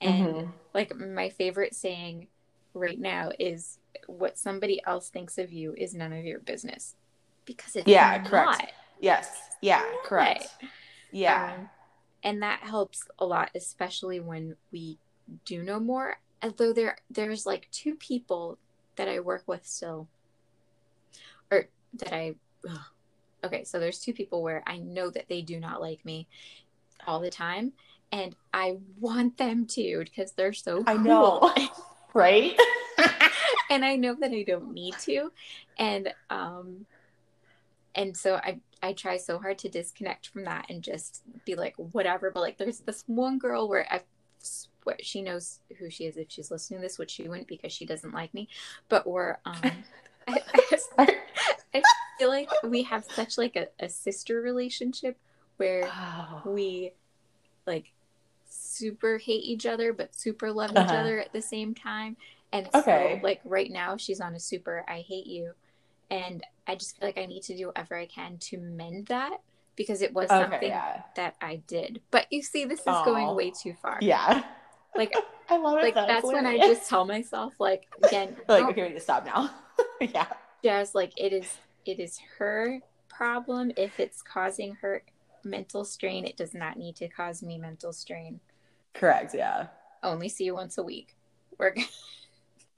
And 0.00 0.34
Mhm. 0.34 0.52
like 0.74 0.94
my 0.94 1.28
favorite 1.30 1.74
saying 1.74 2.28
right 2.74 2.98
now 2.98 3.32
is 3.38 3.78
what 4.06 4.38
somebody 4.38 4.80
else 4.86 5.08
thinks 5.08 5.38
of 5.38 5.52
you 5.52 5.74
is 5.76 5.94
none 5.94 6.12
of 6.12 6.24
your 6.24 6.38
business. 6.40 6.94
Because 7.44 7.74
it's 7.74 7.88
Yeah, 7.88 8.18
not. 8.18 8.26
correct. 8.26 8.72
Yes. 9.00 9.56
Yeah. 9.60 9.80
Not. 9.80 10.04
Correct. 10.04 10.48
Yeah. 11.10 11.54
Um, 11.54 11.70
and 12.22 12.42
that 12.42 12.60
helps 12.60 13.08
a 13.18 13.26
lot, 13.26 13.50
especially 13.54 14.20
when 14.20 14.56
we 14.70 14.98
do 15.44 15.62
know 15.62 15.80
more. 15.80 16.20
Although 16.42 16.72
there 16.72 16.98
there's 17.10 17.46
like 17.46 17.68
two 17.70 17.96
people 17.96 18.58
that 19.00 19.08
I 19.08 19.20
work 19.20 19.44
with 19.46 19.66
still, 19.66 20.08
or 21.50 21.68
that 21.94 22.14
I. 22.14 22.34
ugh. 22.68 22.78
Okay, 23.42 23.64
so 23.64 23.80
there's 23.80 23.98
two 23.98 24.12
people 24.12 24.42
where 24.42 24.62
I 24.66 24.76
know 24.76 25.08
that 25.08 25.26
they 25.30 25.40
do 25.40 25.58
not 25.58 25.80
like 25.80 26.04
me 26.04 26.28
all 27.06 27.18
the 27.18 27.30
time, 27.30 27.72
and 28.12 28.36
I 28.52 28.76
want 28.98 29.38
them 29.38 29.64
to 29.68 30.04
because 30.04 30.32
they're 30.32 30.52
so. 30.52 30.84
I 30.86 30.98
know. 30.98 31.50
right? 32.14 32.54
and 33.70 33.86
I 33.86 33.96
know 33.96 34.14
that 34.16 34.32
I 34.32 34.42
don't 34.42 34.74
need 34.74 34.98
to, 35.00 35.32
and 35.78 36.12
um, 36.28 36.84
and 37.94 38.14
so 38.14 38.34
I 38.34 38.60
I 38.82 38.92
try 38.92 39.16
so 39.16 39.38
hard 39.38 39.56
to 39.60 39.70
disconnect 39.70 40.28
from 40.28 40.44
that 40.44 40.66
and 40.68 40.82
just 40.82 41.22
be 41.46 41.54
like 41.54 41.74
whatever. 41.76 42.30
But 42.30 42.40
like, 42.40 42.58
there's 42.58 42.80
this 42.80 43.04
one 43.06 43.38
girl 43.38 43.66
where 43.66 43.86
I 43.90 44.02
swear 44.40 44.96
she 45.00 45.22
knows 45.22 45.60
who 45.78 45.90
she 45.90 46.06
is 46.06 46.16
if 46.16 46.30
she's 46.30 46.50
listening 46.50 46.80
to 46.80 46.84
this, 46.86 46.98
which 46.98 47.10
she 47.12 47.28
wouldn't 47.28 47.48
because 47.48 47.72
she 47.72 47.86
doesn't 47.86 48.14
like 48.14 48.34
me. 48.34 48.48
But 48.88 49.06
we're 49.06 49.38
um, 49.44 49.84
I, 50.28 50.44
I, 50.98 51.08
I 51.74 51.82
feel 52.18 52.28
like 52.28 52.48
we 52.62 52.82
have 52.84 53.04
such 53.04 53.38
like 53.38 53.56
a, 53.56 53.68
a 53.80 53.88
sister 53.88 54.40
relationship 54.40 55.18
where 55.56 55.94
Oh. 55.94 56.42
we 56.44 56.92
like 57.66 57.92
super 58.48 59.18
hate 59.18 59.44
each 59.44 59.66
other 59.66 59.92
but 59.92 60.14
super 60.14 60.52
love 60.52 60.74
each 60.76 60.92
Uh-huh. 60.92 60.94
other 60.94 61.20
at 61.20 61.32
the 61.32 61.42
same 61.42 61.74
time 61.74 62.16
and 62.52 62.72
Okay. 62.74 62.82
so 62.84 63.20
like 63.22 63.40
right 63.44 63.70
now 63.70 63.96
she's 63.96 64.20
on 64.20 64.34
a 64.34 64.40
super 64.40 64.84
i 64.88 65.00
hate 65.00 65.26
you 65.26 65.52
and 66.10 66.44
i 66.66 66.74
just 66.74 66.98
feel 66.98 67.08
like 67.08 67.18
i 67.18 67.26
need 67.26 67.42
to 67.42 67.56
do 67.56 67.68
whatever 67.68 67.96
i 67.96 68.06
can 68.06 68.38
to 68.38 68.58
mend 68.58 69.06
that 69.06 69.38
because 69.80 70.02
it 70.02 70.12
was 70.12 70.28
Okay. 70.30 70.42
something 70.42 70.68
Yeah. 70.68 71.02
that 71.16 71.36
i 71.40 71.56
did 71.66 72.02
but 72.10 72.26
you 72.30 72.42
see 72.42 72.66
this 72.66 72.80
is 72.80 72.84
going 72.84 73.34
way 73.34 73.50
too 73.50 73.72
far 73.80 73.96
Yeah. 74.02 74.44
like 74.94 75.14
I 75.48 75.56
love 75.56 75.78
it. 75.78 75.82
like 75.84 75.94
though. 75.94 76.06
that's 76.06 76.26
when 76.26 76.44
i 76.44 76.58
just 76.58 76.86
tell 76.86 77.06
myself 77.06 77.54
like 77.58 77.86
again 78.02 78.36
like, 78.46 78.64
okay, 78.64 78.82
we 78.82 78.88
need 78.88 78.94
to 78.94 79.00
stop 79.00 79.24
now. 79.24 79.50
yeah. 80.02 80.26
just 80.62 80.94
like 80.94 81.12
it 81.16 81.32
is 81.32 81.56
it 81.86 81.98
is 81.98 82.20
her 82.38 82.80
problem 83.08 83.72
if 83.78 83.98
it's 83.98 84.20
causing 84.20 84.74
her 84.82 85.02
mental 85.44 85.82
strain 85.82 86.26
it 86.26 86.36
does 86.36 86.52
not 86.52 86.76
need 86.76 86.94
to 86.96 87.08
cause 87.08 87.42
me 87.42 87.56
mental 87.56 87.92
strain 87.92 88.38
Correct. 88.92 89.34
Yeah. 89.34 89.68
only 90.02 90.28
see 90.28 90.44
you 90.44 90.54
once 90.54 90.76
a 90.76 90.82
week 90.82 91.16
we're 91.58 91.74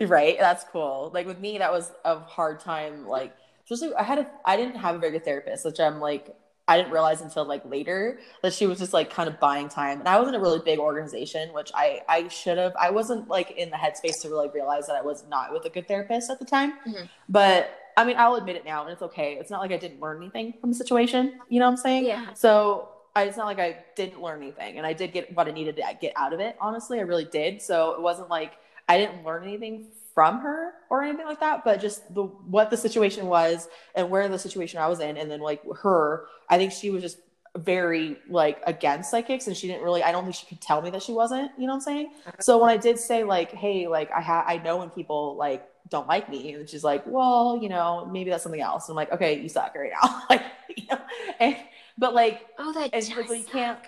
Right. 0.01 0.37
That's 0.39 0.65
cool. 0.65 1.11
Like 1.15 1.27
with 1.29 1.39
me, 1.39 1.59
that 1.59 1.71
was 1.71 1.93
a 2.05 2.19
hard 2.19 2.59
time. 2.59 3.07
Like, 3.07 3.37
especially 3.65 3.95
I 3.95 4.03
had 4.03 4.19
a, 4.19 4.31
I 4.45 4.57
didn't 4.57 4.75
have 4.77 4.97
a 4.97 4.99
very 4.99 5.13
good 5.13 5.25
therapist, 5.25 5.65
which 5.65 5.79
I'm 5.79 6.01
like, 6.01 6.35
I 6.69 6.77
didn't 6.77 6.93
realize 6.93 7.21
until 7.21 7.45
like 7.45 7.65
later 7.69 8.21
that 8.43 8.53
she 8.53 8.67
was 8.67 8.79
just 8.79 8.93
like 8.93 9.11
kind 9.11 9.29
of 9.29 9.41
buying 9.41 9.69
time. 9.69 9.99
And 9.99 10.09
I 10.09 10.19
was 10.21 10.29
in 10.29 10.35
a 10.35 10.41
really 10.41 10.61
big 10.65 10.79
organization, 10.79 11.53
which 11.53 11.71
I 11.75 12.03
I 12.09 12.29
should 12.29 12.57
have. 12.59 12.73
I 12.81 12.91
wasn't 12.91 13.29
like 13.29 13.51
in 13.53 13.71
the 13.71 13.77
headspace 13.77 14.23
to 14.23 14.29
really 14.29 14.49
realize 14.49 14.87
that 14.87 14.95
I 14.97 15.03
was 15.03 15.25
not 15.29 15.53
with 15.53 15.65
a 15.65 15.71
good 15.71 15.89
therapist 15.89 16.31
at 16.31 16.39
the 16.39 16.45
time. 16.45 16.75
Mhm. 16.87 17.09
But 17.29 17.71
I 17.97 18.05
mean, 18.05 18.17
I'll 18.17 18.37
admit 18.37 18.57
it 18.57 18.65
now, 18.65 18.83
and 18.83 18.91
it's 18.91 19.03
okay. 19.03 19.35
It's 19.35 19.51
not 19.51 19.61
like 19.61 19.73
I 19.73 19.77
didn't 19.77 20.01
learn 20.01 20.19
anything 20.19 20.55
from 20.61 20.71
the 20.71 20.77
situation. 20.77 21.41
You 21.49 21.61
know 21.61 21.67
what 21.67 21.73
I'm 21.73 21.77
saying? 21.79 22.07
Yeah. 22.07 22.33
So 22.35 22.89
I, 23.15 23.25
it's 23.25 23.37
not 23.37 23.47
like 23.47 23.59
I 23.59 23.85
didn't 23.97 24.23
learn 24.23 24.41
anything, 24.41 24.79
and 24.79 24.87
I 24.87 24.93
did 24.93 25.13
get 25.13 25.35
what 25.37 25.49
I 25.49 25.51
needed 25.51 25.77
to 25.77 25.83
get 26.01 26.13
out 26.17 26.33
of 26.33 26.41
it. 26.41 26.57
Honestly, 26.61 26.99
I 26.99 27.03
really 27.03 27.27
did. 27.27 27.61
So 27.61 27.93
it 27.93 28.01
wasn't 28.01 28.31
like 28.31 28.53
I 28.89 28.99
didn't 28.99 29.25
learn 29.25 29.43
anything 29.43 29.89
from 30.15 30.41
her 30.41 30.73
or 30.91 31.03
anything 31.03 31.27
like 31.27 31.41
that, 31.41 31.65
but 31.65 31.81
just 31.81 32.13
the 32.15 32.25
what 32.25 32.71
the 32.71 32.77
situation 32.77 33.27
was 33.27 33.69
and 33.95 34.11
where 34.11 34.29
the 34.29 34.39
situation 34.39 34.81
I 34.81 34.89
was 34.89 35.01
in, 35.01 35.17
and 35.17 35.31
then 35.31 35.41
like 35.41 35.63
her, 35.83 36.27
I 36.49 36.59
think 36.59 36.73
she 36.73 36.91
was 36.91 37.03
just 37.03 37.19
very 37.59 38.17
like 38.29 38.63
against 38.67 39.11
psychics, 39.11 39.47
and 39.47 39.57
she 39.57 39.67
didn't 39.69 39.83
really. 39.83 40.03
I 40.03 40.13
don't 40.13 40.25
think 40.25 40.35
she 40.37 40.47
could 40.47 40.61
tell 40.61 40.83
me 40.83 40.91
that 40.91 41.03
she 41.03 41.13
wasn't. 41.13 41.51
You 41.59 41.67
know 41.67 41.75
what 41.75 41.77
I'm 41.77 41.81
saying? 41.83 42.13
So 42.41 42.59
when 42.59 42.71
I 42.71 42.77
did 42.77 42.99
say 42.99 43.25
like, 43.25 43.53
hey, 43.53 43.89
like 43.89 44.11
I 44.11 44.21
ha- 44.21 44.45
I 44.47 44.59
know 44.59 44.79
when 44.79 44.91
people 44.91 45.37
like 45.37 45.69
don't 45.89 46.09
like 46.09 46.29
me, 46.31 46.53
and 46.55 46.69
she's 46.69 46.85
like, 46.85 47.05
well, 47.07 47.59
you 47.61 47.69
know, 47.69 48.09
maybe 48.11 48.31
that's 48.31 48.43
something 48.43 48.61
else. 48.61 48.89
I'm 48.89 48.97
like, 48.97 49.13
okay, 49.13 49.41
you 49.41 49.49
suck 49.49 49.75
right 49.75 49.93
now, 50.03 50.23
like, 50.31 50.43
you 50.77 50.85
know, 50.91 50.99
and 51.41 51.57
but 51.99 52.15
like 52.15 52.47
Oh, 52.59 52.73
that 52.73 52.91
and 52.93 53.29
well, 53.29 53.35
you 53.35 53.45
can't. 53.45 53.79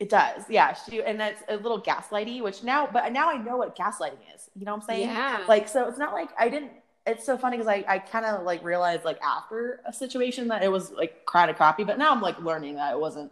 It 0.00 0.08
does, 0.08 0.42
yeah. 0.48 0.74
She 0.74 1.02
and 1.02 1.20
that's 1.20 1.42
a 1.48 1.56
little 1.56 1.80
gaslighty, 1.80 2.42
which 2.42 2.64
now, 2.64 2.88
but 2.92 3.12
now 3.12 3.30
I 3.30 3.36
know 3.36 3.56
what 3.56 3.76
gaslighting 3.76 4.18
is. 4.34 4.50
You 4.56 4.64
know 4.64 4.72
what 4.72 4.82
I'm 4.82 4.86
saying? 4.86 5.08
Yeah. 5.08 5.44
Like, 5.46 5.68
so 5.68 5.88
it's 5.88 5.98
not 5.98 6.12
like 6.12 6.30
I 6.38 6.48
didn't. 6.48 6.72
It's 7.06 7.24
so 7.24 7.36
funny 7.38 7.58
because 7.58 7.68
I 7.68 7.84
I 7.86 7.98
kind 8.00 8.24
of 8.26 8.44
like 8.44 8.64
realized 8.64 9.04
like 9.04 9.20
after 9.22 9.80
a 9.86 9.92
situation 9.92 10.48
that 10.48 10.64
it 10.64 10.72
was 10.72 10.90
like 10.90 11.24
kind 11.26 11.50
of 11.50 11.56
crappy, 11.56 11.84
but 11.84 11.96
now 11.96 12.10
I'm 12.10 12.20
like 12.20 12.40
learning 12.40 12.74
that 12.74 12.92
it 12.92 13.00
wasn't. 13.00 13.30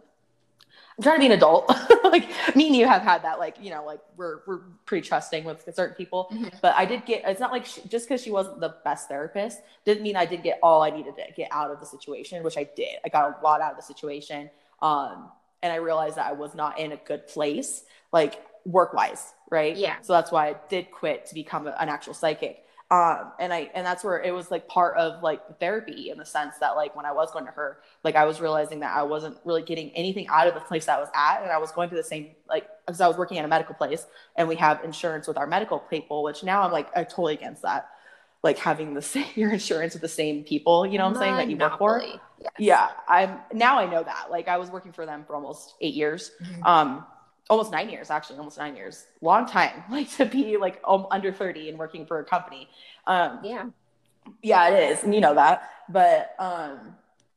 I'm 0.97 1.03
trying 1.03 1.15
to 1.15 1.19
be 1.19 1.25
an 1.25 1.31
adult. 1.33 1.67
like 2.03 2.29
me 2.55 2.67
and 2.67 2.75
you 2.75 2.87
have 2.87 3.01
had 3.01 3.23
that, 3.23 3.39
like 3.39 3.57
you 3.59 3.69
know, 3.69 3.83
like 3.83 3.99
we're 4.15 4.39
we're 4.45 4.59
pretty 4.85 5.05
trusting 5.05 5.43
with 5.43 5.67
certain 5.75 5.95
people. 5.95 6.29
Mhm. 6.31 6.53
But 6.61 6.75
I 6.75 6.85
did 6.85 7.05
get. 7.05 7.23
It's 7.25 7.41
not 7.41 7.51
like 7.51 7.65
she, 7.65 7.81
just 7.89 8.07
because 8.07 8.21
she 8.23 8.31
wasn't 8.31 8.61
the 8.61 8.75
best 8.85 9.09
therapist 9.09 9.59
didn't 9.83 10.03
mean 10.03 10.15
I 10.15 10.25
did 10.25 10.43
get 10.43 10.59
all 10.63 10.81
I 10.81 10.91
needed 10.91 11.15
to 11.17 11.33
get 11.35 11.49
out 11.51 11.71
of 11.71 11.81
the 11.81 11.85
situation, 11.85 12.41
which 12.41 12.57
I 12.57 12.63
did. 12.63 12.99
I 13.03 13.09
got 13.09 13.37
a 13.37 13.43
lot 13.43 13.59
out 13.59 13.71
of 13.71 13.77
the 13.77 13.83
situation, 13.83 14.49
um, 14.81 15.29
and 15.63 15.71
I 15.71 15.77
realized 15.77 16.17
that 16.17 16.27
I 16.27 16.33
was 16.33 16.53
not 16.53 16.77
in 16.77 16.91
a 16.91 16.97
good 16.97 17.25
place, 17.27 17.83
like 18.11 18.39
work 18.65 18.93
wise, 18.93 19.33
right? 19.49 19.75
Yeah. 19.75 19.95
So 20.01 20.13
that's 20.13 20.31
why 20.31 20.49
I 20.49 20.55
did 20.69 20.91
quit 20.91 21.25
to 21.27 21.33
become 21.33 21.65
an 21.65 21.89
actual 21.89 22.13
psychic. 22.13 22.59
Um, 22.91 23.31
and 23.39 23.51
I 23.51 23.71
and 23.73 23.83
that's 23.83 24.03
where 24.03 24.21
it 24.21 24.31
was 24.31 24.51
like 24.51 24.67
part 24.67 24.97
of 24.97 25.23
like 25.23 25.47
the 25.47 25.55
therapy 25.55 26.11
in 26.11 26.19
the 26.19 26.25
sense 26.25 26.57
that 26.59 26.75
like 26.75 26.95
when 26.95 27.07
I 27.07 27.11
was 27.11 27.31
going 27.31 27.45
to 27.45 27.51
her, 27.51 27.79
like 28.03 28.15
I 28.15 28.25
was 28.25 28.39
realizing 28.39 28.81
that 28.81 28.95
I 28.95 29.01
wasn't 29.01 29.37
really 29.45 29.63
getting 29.63 29.89
anything 29.91 30.27
out 30.27 30.47
of 30.47 30.53
the 30.53 30.59
place 30.59 30.85
that 30.85 30.97
I 30.97 30.99
was 30.99 31.09
at, 31.15 31.41
and 31.41 31.51
I 31.51 31.57
was 31.57 31.71
going 31.71 31.89
to 31.89 31.95
the 31.95 32.03
same 32.03 32.35
like 32.47 32.67
because 32.85 33.01
I 33.01 33.07
was 33.07 33.17
working 33.17 33.39
at 33.39 33.45
a 33.45 33.47
medical 33.47 33.73
place, 33.73 34.05
and 34.35 34.47
we 34.47 34.57
have 34.57 34.83
insurance 34.83 35.27
with 35.27 35.37
our 35.37 35.47
medical 35.47 35.79
people, 35.79 36.21
which 36.21 36.43
now 36.43 36.61
I'm 36.61 36.71
like 36.71 36.87
I'm 36.95 37.05
totally 37.05 37.33
against 37.33 37.63
that, 37.63 37.89
like 38.43 38.57
having 38.57 38.93
the 38.93 39.01
same 39.13 39.25
your 39.35 39.51
insurance 39.51 39.93
with 39.93 40.01
the 40.01 40.07
same 40.09 40.43
people, 40.43 40.85
you 40.85 40.97
know 40.97 41.05
what 41.05 41.15
I'm 41.17 41.21
saying 41.21 41.35
that 41.37 41.49
you 41.49 41.57
work 41.57 41.77
for. 41.77 42.01
Yes. 42.39 42.51
Yeah, 42.59 42.89
I'm 43.07 43.39
now 43.53 43.79
I 43.79 43.85
know 43.89 44.03
that. 44.03 44.27
Like 44.29 44.47
I 44.49 44.57
was 44.57 44.69
working 44.69 44.91
for 44.91 45.05
them 45.05 45.23
for 45.25 45.33
almost 45.35 45.75
eight 45.81 45.93
years, 45.93 46.31
Mhm. 46.41 46.65
um, 46.67 47.05
almost 47.49 47.71
nine 47.71 47.89
years 47.89 48.09
actually, 48.09 48.37
almost 48.37 48.57
nine 48.57 48.75
years, 48.75 49.05
long 49.21 49.45
time. 49.45 49.83
Like 49.89 50.09
to 50.17 50.25
be 50.25 50.57
like 50.57 50.81
um, 50.85 51.07
under 51.09 51.31
thirty 51.31 51.69
and 51.69 51.79
working 51.79 52.05
for 52.05 52.19
a 52.19 52.25
company. 52.25 52.67
Um, 53.07 53.39
Yeah. 53.43 53.65
yeah, 54.41 54.67
it 54.69 54.91
is, 54.91 55.03
and 55.03 55.15
you 55.15 55.21
know 55.21 55.35
that. 55.35 55.69
But 55.89 56.35
um, 56.37 56.95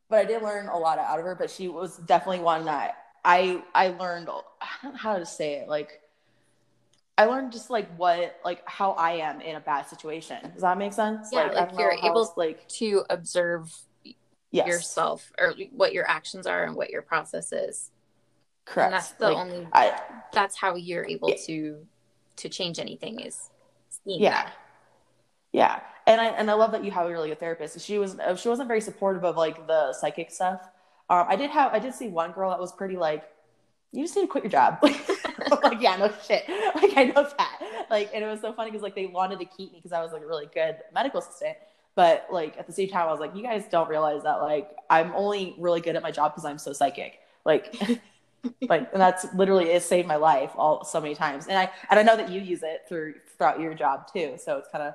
but 0.09 0.19
I 0.19 0.25
did 0.25 0.41
learn 0.41 0.67
a 0.67 0.77
lot 0.77 0.99
out 0.99 1.19
of 1.19 1.25
her. 1.25 1.35
But 1.35 1.49
she 1.49 1.69
was 1.69 1.97
definitely 1.99 2.39
one 2.39 2.65
that 2.65 2.97
I 3.23 3.63
I 3.73 3.89
learned. 3.89 4.27
I 4.29 4.67
don't 4.83 4.91
know 4.93 4.97
how 4.99 5.17
to 5.17 5.25
say 5.25 5.53
it. 5.55 5.69
Like 5.69 6.01
I 7.17 7.25
learned 7.25 7.51
just 7.51 7.69
like 7.69 7.89
what 7.97 8.39
like 8.45 8.61
how 8.67 8.91
I 8.91 9.13
am 9.13 9.41
in 9.41 9.55
a 9.55 9.59
bad 9.59 9.87
situation. 9.87 10.37
Does 10.53 10.61
that 10.61 10.77
make 10.77 10.93
sense? 10.93 11.29
Yeah, 11.31 11.49
I 11.51 11.53
like, 11.65 11.79
you're 11.79 11.91
able- 12.03 12.31
like 12.37 12.67
To 12.69 13.03
observe 13.09 13.73
yes, 14.51 14.67
yourself 14.67 15.31
or 15.39 15.53
what 15.71 15.93
your 15.93 16.07
actions 16.07 16.45
are 16.45 16.63
and 16.63 16.75
what 16.75 16.89
your 16.91 17.01
process 17.01 17.51
is. 17.51 17.91
correct. 18.65 18.85
And 18.85 18.93
that's 18.93 19.11
the 19.11 19.29
Like, 19.29 19.37
only 19.37 19.67
I 19.73 19.99
that's 20.31 20.55
how 20.55 20.75
you're 20.75 21.05
able 21.05 21.29
Yeah. 21.29 21.35
to 21.47 21.87
to 22.37 22.49
change 22.49 22.77
anything 22.79 23.19
is 23.19 23.49
seeing 23.89 24.21
Yeah. 24.21 24.43
that. 24.43 24.53
Yeah, 25.53 25.79
and 26.05 26.21
I 26.21 26.25
and 26.27 26.51
I 26.51 26.53
love 26.53 26.71
that 26.73 26.83
you 26.83 26.91
have 26.91 27.07
a 27.07 27.09
really 27.09 27.29
good 27.29 27.39
therapist. 27.39 27.79
She 27.79 27.97
was 27.97 28.19
uh, 28.19 28.35
she 28.35 28.47
wasn't 28.49 28.67
very 28.67 28.81
supportive 28.81 29.23
of 29.25 29.37
like 29.37 29.65
the 29.65 29.91
psychic 29.93 30.29
stuff. 30.29 30.61
Um, 31.09 31.25
I 31.27 31.35
did 31.35 31.49
have 31.49 31.73
I 31.73 31.79
did 31.79 31.95
see 31.95 32.09
one 32.09 32.31
girl 32.31 32.51
that 32.51 32.59
was 32.59 32.71
pretty 32.73 32.97
like, 32.97 33.23
you 33.91 34.03
just 34.03 34.15
need 34.15 34.23
to 34.23 34.27
quit 34.27 34.43
your 34.43 34.51
job. 34.51 34.77
like 35.63 35.81
yeah, 35.81 35.95
no 35.97 36.11
shit. 36.25 36.47
Like 36.75 36.95
I 36.95 37.05
know 37.05 37.27
that. 37.37 37.87
Like 37.89 38.11
and 38.13 38.23
it 38.23 38.27
was 38.27 38.41
so 38.41 38.53
funny 38.53 38.71
because 38.71 38.83
like 38.83 38.95
they 38.95 39.07
wanted 39.07 39.39
to 39.39 39.45
keep 39.45 39.71
me 39.71 39.79
because 39.79 39.91
I 39.91 40.01
was 40.01 40.11
like 40.11 40.21
a 40.21 40.27
really 40.27 40.47
good 40.53 40.77
medical 40.93 41.19
assistant. 41.19 41.57
But 41.95 42.27
like 42.31 42.57
at 42.57 42.67
the 42.67 42.73
same 42.73 42.89
time, 42.89 43.07
I 43.07 43.11
was 43.11 43.19
like, 43.19 43.35
you 43.35 43.43
guys 43.43 43.65
don't 43.71 43.89
realize 43.89 44.23
that 44.23 44.41
like 44.41 44.69
I'm 44.89 45.11
only 45.15 45.55
really 45.57 45.81
good 45.81 45.95
at 45.95 46.03
my 46.03 46.11
job 46.11 46.33
because 46.33 46.45
I'm 46.45 46.57
so 46.57 46.73
psychic. 46.73 47.19
Like. 47.45 47.75
like 48.69 48.87
and 48.93 49.01
that's 49.01 49.25
literally 49.33 49.65
it 49.65 49.81
saved 49.81 50.07
my 50.07 50.15
life 50.15 50.51
all 50.55 50.85
so 50.85 51.01
many 51.01 51.15
times 51.15 51.47
and 51.47 51.57
i 51.57 51.69
and 51.89 51.99
i 51.99 52.03
know 52.03 52.15
that 52.15 52.29
you 52.29 52.39
use 52.39 52.61
it 52.61 52.83
through 52.87 53.15
throughout 53.35 53.59
your 53.59 53.73
job 53.73 54.07
too 54.13 54.35
so 54.37 54.57
it's 54.57 54.69
kind 54.69 54.83
of 54.83 54.93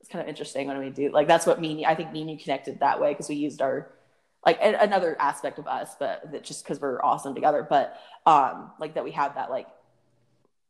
it's 0.00 0.08
kind 0.08 0.20
of 0.20 0.28
interesting 0.28 0.66
when 0.66 0.76
we 0.78 0.90
do 0.90 1.10
like 1.10 1.28
that's 1.28 1.46
what 1.46 1.60
me 1.60 1.86
I 1.86 1.94
think 1.94 2.12
me 2.12 2.22
and 2.22 2.30
you 2.30 2.38
connected 2.38 2.80
that 2.80 3.00
way 3.00 3.12
because 3.12 3.28
we 3.28 3.36
used 3.36 3.62
our 3.62 3.90
like 4.44 4.58
another 4.62 5.16
aspect 5.20 5.58
of 5.58 5.66
us, 5.66 5.94
but 5.98 6.32
that 6.32 6.44
just 6.44 6.64
because 6.64 6.80
we're 6.80 7.02
awesome 7.02 7.34
together. 7.34 7.66
But 7.68 7.98
um, 8.24 8.70
like 8.80 8.94
that 8.94 9.04
we 9.04 9.10
have 9.12 9.34
that 9.34 9.50
like 9.50 9.66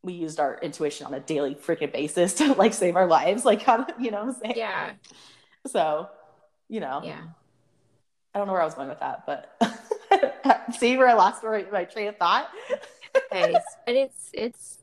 we 0.03 0.15
used 0.15 0.41
our 0.41 0.59
intuition 0.63 1.07
on 1.07 1.15
a 1.15 1.21
daily 1.21 1.55
freaking 1.55 1.93
basis 1.93 2.35
to 2.35 2.55
like 2.55 2.73
save 2.75 2.97
our 2.97 3.07
lives, 3.07 3.45
like 3.45 3.63
how 3.63 3.87
you 4.01 4.11
know 4.11 4.25
what 4.25 4.35
I'm 4.37 4.41
saying? 4.43 4.55
Yeah. 4.57 4.93
So 5.67 6.09
you 6.69 6.81
know, 6.81 7.01
Yeah. 7.05 7.21
I 8.33 8.39
don't 8.39 8.47
know 8.47 8.53
where 8.53 8.63
I 8.63 8.65
was 8.65 8.75
going 8.75 8.89
with 8.89 9.01
that, 9.01 9.27
but 9.27 10.73
see 10.79 10.97
where 10.97 11.09
I 11.09 11.15
lost 11.15 11.43
my, 11.43 11.65
my 11.73 11.85
train 11.85 12.09
of 12.09 12.17
thought. 12.17 12.49
Okay. 13.33 13.53
but 13.87 13.95
it's 13.95 14.31
it's 14.33 14.79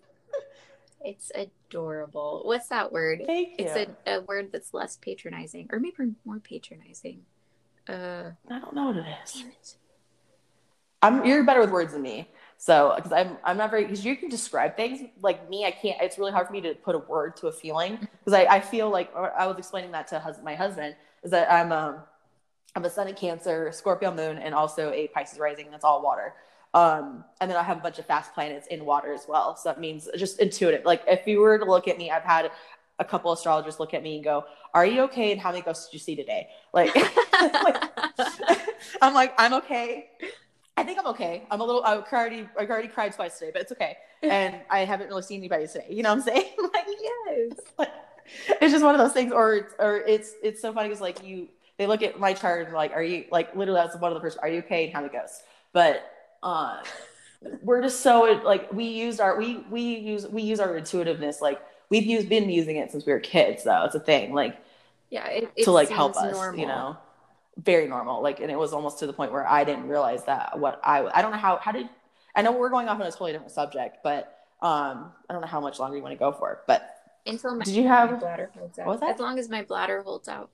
it's 1.03 1.31
adorable. 1.33 2.41
What's 2.43 2.67
that 2.67 2.91
word? 2.91 3.23
Thank 3.25 3.59
you. 3.59 3.65
It's 3.65 3.89
a, 4.05 4.15
a 4.17 4.21
word 4.21 4.51
that's 4.51 4.73
less 4.73 4.97
patronizing, 4.97 5.69
or 5.71 5.79
maybe 5.79 6.13
more 6.25 6.39
patronizing. 6.39 7.21
Uh, 7.87 8.31
I 8.49 8.59
don't 8.59 8.73
know 8.73 8.87
what 8.87 8.97
it 8.97 9.05
is. 9.23 9.45
it. 9.47 9.77
I'm 11.01 11.23
you're 11.25 11.43
better 11.43 11.61
with 11.61 11.71
words 11.71 11.93
than 11.93 12.01
me. 12.01 12.29
So, 12.57 12.93
because 12.95 13.11
I'm 13.11 13.37
I'm 13.43 13.57
not 13.57 13.69
very 13.69 13.83
because 13.83 14.03
you 14.03 14.15
can 14.15 14.29
describe 14.29 14.75
things 14.75 15.07
like 15.21 15.47
me. 15.49 15.65
I 15.65 15.71
can't. 15.71 16.01
It's 16.01 16.17
really 16.17 16.31
hard 16.31 16.47
for 16.47 16.53
me 16.53 16.61
to 16.61 16.73
put 16.73 16.95
a 16.95 16.99
word 16.99 17.37
to 17.37 17.47
a 17.47 17.51
feeling 17.51 17.99
because 17.99 18.33
I, 18.33 18.45
I 18.45 18.59
feel 18.59 18.89
like 18.89 19.15
I 19.15 19.45
was 19.45 19.57
explaining 19.57 19.91
that 19.91 20.07
to 20.09 20.19
hus- 20.19 20.39
my 20.43 20.55
husband 20.55 20.95
is 21.23 21.31
that 21.31 21.51
I'm 21.51 21.71
um 21.71 21.99
I'm 22.75 22.85
a 22.85 22.89
sun 22.89 23.07
in 23.07 23.15
Cancer, 23.15 23.71
Scorpio 23.71 24.13
moon, 24.13 24.37
and 24.37 24.53
also 24.55 24.91
a 24.91 25.07
Pisces 25.09 25.39
rising. 25.39 25.69
That's 25.71 25.83
all 25.83 26.01
water. 26.01 26.33
Um, 26.73 27.23
and 27.41 27.49
then 27.49 27.57
I 27.57 27.63
have 27.63 27.77
a 27.77 27.81
bunch 27.81 27.97
of 27.97 28.05
fast 28.05 28.33
planets 28.33 28.67
in 28.67 28.85
water 28.85 29.13
as 29.13 29.25
well. 29.27 29.55
So 29.55 29.69
that 29.69 29.79
means 29.79 30.07
just 30.15 30.39
intuitive. 30.39 30.85
Like 30.85 31.01
if 31.07 31.25
you 31.25 31.39
were 31.39 31.57
to 31.57 31.65
look 31.65 31.87
at 31.87 31.97
me, 31.97 32.11
I've 32.11 32.23
had 32.23 32.51
a 32.99 33.05
couple 33.05 33.31
astrologers 33.31 33.79
look 33.79 33.93
at 33.93 34.03
me 34.03 34.15
and 34.15 34.23
go, 34.23 34.45
"Are 34.73 34.85
you 34.85 35.01
okay? 35.03 35.31
And 35.31 35.39
how 35.39 35.51
many 35.51 35.63
ghosts 35.63 35.87
did 35.87 35.93
you 35.93 35.99
see 35.99 36.15
today?" 36.15 36.47
Like, 36.73 36.95
like 37.41 37.83
I'm 39.01 39.13
like, 39.13 39.33
I'm 39.37 39.53
okay. 39.55 40.09
I 40.77 40.83
think 40.83 40.99
I'm 40.99 41.07
okay. 41.07 41.43
I'm 41.49 41.59
a 41.59 41.65
little. 41.65 41.83
I 41.83 41.95
already, 41.95 42.47
I 42.57 42.65
already 42.65 42.87
cried 42.87 43.11
twice 43.11 43.39
today, 43.39 43.51
but 43.51 43.63
it's 43.63 43.71
okay. 43.73 43.97
And 44.23 44.55
I 44.71 44.79
haven't 44.79 45.09
really 45.09 45.21
seen 45.21 45.39
anybody 45.41 45.67
today. 45.67 45.85
You 45.91 46.01
know 46.01 46.09
what 46.09 46.19
I'm 46.19 46.23
saying? 46.23 46.51
like, 46.73 46.85
yes. 46.87 47.51
like, 47.77 47.91
it's 48.61 48.71
just 48.71 48.83
one 48.83 48.95
of 48.95 48.99
those 48.99 49.13
things. 49.13 49.31
Or, 49.31 49.69
or 49.77 49.97
it's, 49.97 50.33
it's 50.41 50.59
so 50.59 50.73
funny 50.73 50.89
because 50.89 51.01
like 51.01 51.23
you, 51.23 51.49
they 51.77 51.85
look 51.85 52.01
at 52.01 52.19
my 52.19 52.33
chart 52.33 52.65
and 52.65 52.75
like, 52.75 52.93
are 52.93 53.03
you 53.03 53.25
like 53.31 53.55
literally 53.55 53.79
that's 53.79 53.95
one 53.97 54.11
of 54.11 54.15
the 54.15 54.21
first. 54.21 54.39
Are 54.41 54.49
you 54.49 54.59
okay? 54.59 54.85
And 54.85 54.93
how 54.93 55.05
it 55.05 55.13
goes. 55.13 55.41
But 55.71 56.11
uh, 56.41 56.81
we're 57.61 57.83
just 57.83 58.01
so 58.01 58.41
like 58.43 58.73
we 58.73 58.85
used 58.85 59.21
our 59.21 59.37
we 59.37 59.57
we 59.69 59.81
use 59.81 60.27
we 60.27 60.41
use 60.41 60.59
our 60.59 60.75
intuitiveness. 60.75 61.39
Like 61.41 61.61
we've 61.89 62.05
used 62.05 62.27
been 62.27 62.49
using 62.49 62.77
it 62.77 62.91
since 62.91 63.05
we 63.05 63.13
were 63.13 63.19
kids. 63.19 63.63
Though 63.63 63.83
it's 63.85 63.93
a 63.93 63.99
thing. 63.99 64.33
Like 64.33 64.57
Yeah. 65.11 65.27
It, 65.27 65.51
it 65.55 65.63
to 65.65 65.71
like 65.71 65.89
help 65.89 66.17
us, 66.17 66.33
normal. 66.33 66.59
you 66.59 66.65
know, 66.65 66.97
very 67.63 67.87
normal. 67.87 68.21
Like, 68.21 68.39
and 68.39 68.51
it 68.51 68.57
was 68.57 68.73
almost 68.73 68.99
to 68.99 69.07
the 69.07 69.13
point 69.13 69.31
where 69.31 69.47
I 69.47 69.63
didn't 69.63 69.87
realize 69.87 70.25
that 70.25 70.57
what 70.59 70.79
I, 70.83 71.05
I 71.05 71.21
don't 71.21 71.31
know 71.31 71.37
how, 71.37 71.57
how 71.57 71.71
did, 71.71 71.89
I 72.35 72.41
know 72.41 72.51
we're 72.51 72.69
going 72.69 72.87
off 72.87 72.99
on 72.99 73.07
a 73.07 73.11
totally 73.11 73.31
different 73.31 73.51
subject, 73.51 73.97
but 74.03 74.37
um, 74.61 75.11
I 75.29 75.33
don't 75.33 75.41
know 75.41 75.47
how 75.47 75.59
much 75.59 75.79
longer 75.79 75.97
you 75.97 76.03
want 76.03 76.13
to 76.13 76.19
go 76.19 76.31
for 76.31 76.61
but 76.67 76.95
Until 77.25 77.55
my, 77.55 77.63
did 77.63 77.75
you 77.75 77.87
have, 77.87 78.19
bladder 78.19 78.49
holds 78.57 78.79
out. 78.79 78.85
What 78.87 78.93
was 78.93 78.99
that? 79.01 79.15
As 79.15 79.19
long 79.19 79.39
as 79.39 79.49
my 79.49 79.63
bladder 79.63 80.01
holds 80.01 80.27
out. 80.27 80.49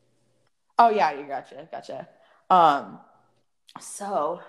oh 0.80 0.90
yeah, 0.90 1.12
you 1.12 1.26
gotcha. 1.26 1.68
Gotcha. 1.72 2.08
Um, 2.50 3.00
so 3.80 4.42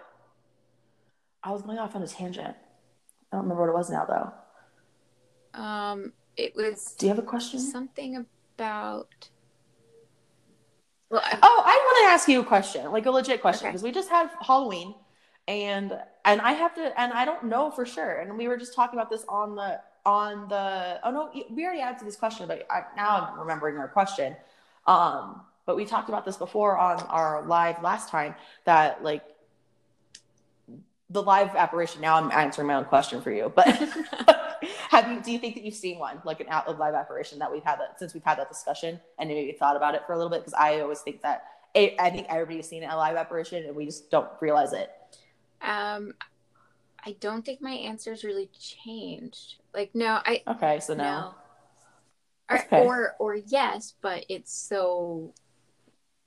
I 1.42 1.50
was 1.50 1.62
going 1.62 1.78
off 1.78 1.94
on 1.96 2.02
a 2.02 2.08
tangent. 2.08 2.56
I 3.32 3.36
don't 3.36 3.42
remember 3.42 3.62
what 3.62 3.70
it 3.70 3.74
was 3.74 3.90
now 3.90 4.04
though. 4.04 5.60
Um, 5.60 6.12
it 6.36 6.54
was 6.56 6.94
Do 6.98 7.06
you 7.06 7.10
have 7.10 7.18
a 7.18 7.26
question? 7.26 7.60
something 7.60 8.26
about. 8.56 9.28
Well, 11.14 11.22
I, 11.24 11.38
Oh, 11.40 11.62
I 11.64 11.76
want 11.76 12.08
to 12.08 12.12
ask 12.12 12.28
you 12.28 12.40
a 12.40 12.44
question, 12.44 12.90
like 12.90 13.06
a 13.06 13.10
legit 13.12 13.40
question, 13.40 13.66
Okay. 13.66 13.72
because 13.72 13.84
we 13.84 13.92
just 13.92 14.08
had 14.08 14.30
Halloween, 14.40 14.96
and 15.46 15.96
and 16.24 16.40
I 16.40 16.52
have 16.52 16.74
to 16.74 17.00
and 17.00 17.12
I 17.12 17.24
don't 17.24 17.44
know 17.44 17.70
for 17.70 17.86
sure. 17.86 18.16
And 18.20 18.36
we 18.36 18.48
were 18.48 18.56
just 18.56 18.74
talking 18.74 18.98
about 18.98 19.10
this 19.10 19.24
on 19.28 19.54
the 19.54 19.80
on 20.04 20.48
the 20.48 20.98
oh 21.04 21.10
no 21.12 21.30
we 21.50 21.64
already 21.64 21.82
answered 21.82 22.08
this 22.08 22.16
question, 22.16 22.48
but 22.48 22.66
I, 22.68 22.82
now 22.96 23.28
I'm 23.32 23.38
remembering 23.38 23.76
our 23.78 23.86
question. 23.86 24.34
Um, 24.88 25.42
but 25.66 25.76
we 25.76 25.84
talked 25.84 26.08
about 26.08 26.24
this 26.24 26.36
before 26.36 26.76
on 26.76 26.98
our 27.02 27.44
live 27.46 27.80
last 27.80 28.08
time 28.08 28.34
that 28.64 29.04
like 29.04 29.22
the 31.10 31.22
live 31.22 31.54
apparition. 31.54 32.00
Now 32.00 32.16
I'm 32.16 32.32
answering 32.32 32.66
my 32.66 32.74
own 32.74 32.86
question 32.86 33.22
for 33.22 33.30
you, 33.30 33.52
but 33.54 33.68
have 34.94 35.10
you? 35.10 35.20
Do 35.20 35.32
you 35.32 35.38
think 35.38 35.54
that 35.54 35.64
you've 35.64 35.74
seen 35.74 35.98
one 35.98 36.20
like 36.24 36.40
an 36.40 36.46
out 36.48 36.66
of 36.66 36.78
live 36.78 36.94
apparition 36.94 37.38
that 37.40 37.50
we've 37.50 37.64
had 37.64 37.78
that 37.80 37.98
since 37.98 38.14
we've 38.14 38.24
had 38.24 38.38
that 38.38 38.48
discussion 38.48 39.00
and 39.18 39.28
maybe 39.28 39.52
thought 39.52 39.76
about 39.76 39.94
it 39.94 40.02
for 40.06 40.12
a 40.12 40.16
little 40.16 40.30
bit? 40.30 40.40
Because 40.40 40.54
I 40.54 40.80
always 40.80 41.00
think 41.00 41.22
that 41.22 41.44
I 41.76 42.10
think 42.10 42.28
everybody's 42.30 42.68
seen 42.68 42.84
a 42.84 42.96
live 42.96 43.16
apparition 43.16 43.64
and 43.64 43.74
we 43.74 43.84
just 43.84 44.10
don't 44.10 44.28
realize 44.40 44.72
it. 44.72 44.90
Um, 45.60 46.14
I 47.04 47.16
don't 47.18 47.44
think 47.44 47.60
my 47.60 47.72
answers 47.72 48.24
really 48.24 48.48
changed. 48.58 49.56
Like, 49.74 49.94
no, 49.94 50.20
I 50.24 50.42
okay, 50.46 50.80
so 50.80 50.94
no, 50.94 51.04
no. 51.04 51.34
Or, 52.50 52.58
okay. 52.58 52.84
or 52.84 53.16
or 53.18 53.34
yes, 53.34 53.94
but 54.00 54.24
it's 54.28 54.52
so 54.52 55.34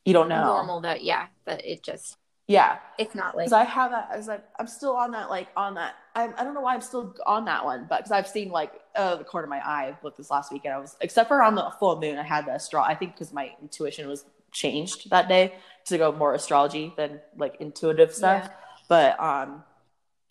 you 0.04 0.14
don't 0.14 0.30
know 0.30 0.44
normal 0.44 0.82
that 0.82 1.04
yeah, 1.04 1.28
that 1.46 1.66
it 1.66 1.84
just 1.84 2.18
yeah, 2.48 2.78
it's 2.98 3.14
not 3.14 3.36
like 3.36 3.48
because 3.48 3.54
I 3.54 3.66
have 3.66 3.92
that 3.92 4.10
as 4.12 4.28
like 4.28 4.44
I'm 4.58 4.68
still 4.68 4.96
on 4.96 5.12
that 5.12 5.30
like 5.30 5.50
on 5.58 5.76
that 5.76 5.96
I 6.16 6.30
I 6.38 6.44
don't 6.46 6.54
know 6.54 6.62
why 6.62 6.74
I'm 6.74 6.82
still 6.82 7.14
on 7.26 7.44
that 7.46 7.66
one, 7.66 7.88
but 7.90 7.98
because 7.98 8.12
I've 8.12 8.28
seen 8.28 8.50
like 8.50 8.72
uh, 8.96 9.18
the 9.18 9.26
corner 9.26 9.44
of 9.44 9.50
my 9.50 9.60
eye 9.60 9.98
look 10.02 10.16
this 10.16 10.32
last 10.32 10.52
weekend 10.52 10.74
I 10.74 10.78
was 10.78 10.96
except 11.02 11.28
for 11.28 11.42
on 11.44 11.56
the 11.56 11.70
full 11.78 12.00
moon 12.00 12.18
I 12.18 12.24
had 12.24 12.46
the 12.46 12.58
straw 12.58 12.84
I 12.84 12.96
think 12.96 13.14
because 13.14 13.34
my 13.34 13.52
intuition 13.62 14.08
was 14.08 14.24
changed 14.54 15.10
that 15.10 15.28
day 15.28 15.56
to 15.86 15.98
go 15.98 16.14
more 16.14 16.34
astrology 16.34 16.94
than 16.96 17.20
like 17.36 17.58
intuitive 17.60 18.14
stuff. 18.14 18.46
Yeah. 18.46 18.52
But 18.88 19.20
um 19.20 19.64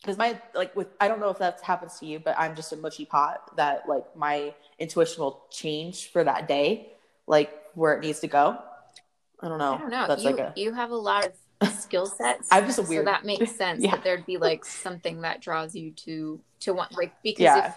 because 0.01 0.17
my 0.17 0.41
like 0.55 0.75
with 0.75 0.89
I 0.99 1.09
don't 1.09 1.21
know 1.21 1.29
if 1.29 1.39
that 1.39 1.61
happens 1.61 1.99
to 2.01 2.07
you, 2.07 2.19
but 2.19 2.35
I'm 2.39 2.57
just 2.57 2.73
a 2.73 2.77
mushy 2.77 3.05
pot 3.05 3.55
that 3.59 3.87
like 3.87 4.05
my 4.17 4.55
intuition 4.79 5.23
will 5.23 5.45
change 5.51 6.11
for 6.11 6.25
that 6.25 6.49
day, 6.49 6.93
like 7.27 7.53
where 7.75 7.95
it 7.95 8.01
needs 8.01 8.21
to 8.21 8.27
go. 8.29 8.59
I 9.41 9.49
don't 9.49 9.59
know. 9.59 9.75
I 9.75 9.79
don't 9.79 9.91
know. 9.91 10.07
That's 10.09 10.25
you, 10.25 10.31
like 10.31 10.39
a 10.39 10.53
you 10.57 10.73
have 10.73 10.91
a 10.91 10.97
lot 10.97 11.27
of 11.27 11.33
skill 11.65 12.07
sets. 12.07 12.49
Just 12.53 12.79
a 12.79 12.83
weird. 12.83 13.07
So 13.07 13.11
that 13.11 13.25
makes 13.25 13.53
sense 13.57 13.83
yeah. 13.83 13.93
that 13.93 14.05
there'd 14.05 14.27
be 14.27 14.37
like 14.37 14.65
something 14.65 15.23
that 15.23 15.41
draws 15.41 15.75
you 15.75 15.93
to 15.93 16.41
to 16.61 16.73
want 16.73 16.97
like 16.97 17.15
because 17.23 17.43
yeah. 17.43 17.67
if 17.69 17.75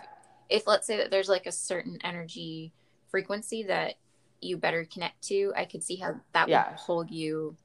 if 0.50 0.68
let's 0.68 0.88
say 0.88 0.98
that 0.98 1.12
there's 1.12 1.30
like 1.30 1.46
a 1.46 1.52
certain 1.52 2.00
energy 2.04 2.74
frequency 3.10 3.64
that 3.64 3.96
you 4.42 4.58
better 4.58 4.86
connect 4.86 5.22
to, 5.24 5.54
I 5.56 5.66
could 5.66 5.84
see 5.84 5.98
how 5.98 6.16
that 6.34 6.50
yeah. 6.50 6.70
would 6.70 6.78
hold 6.78 7.12
you. 7.12 7.56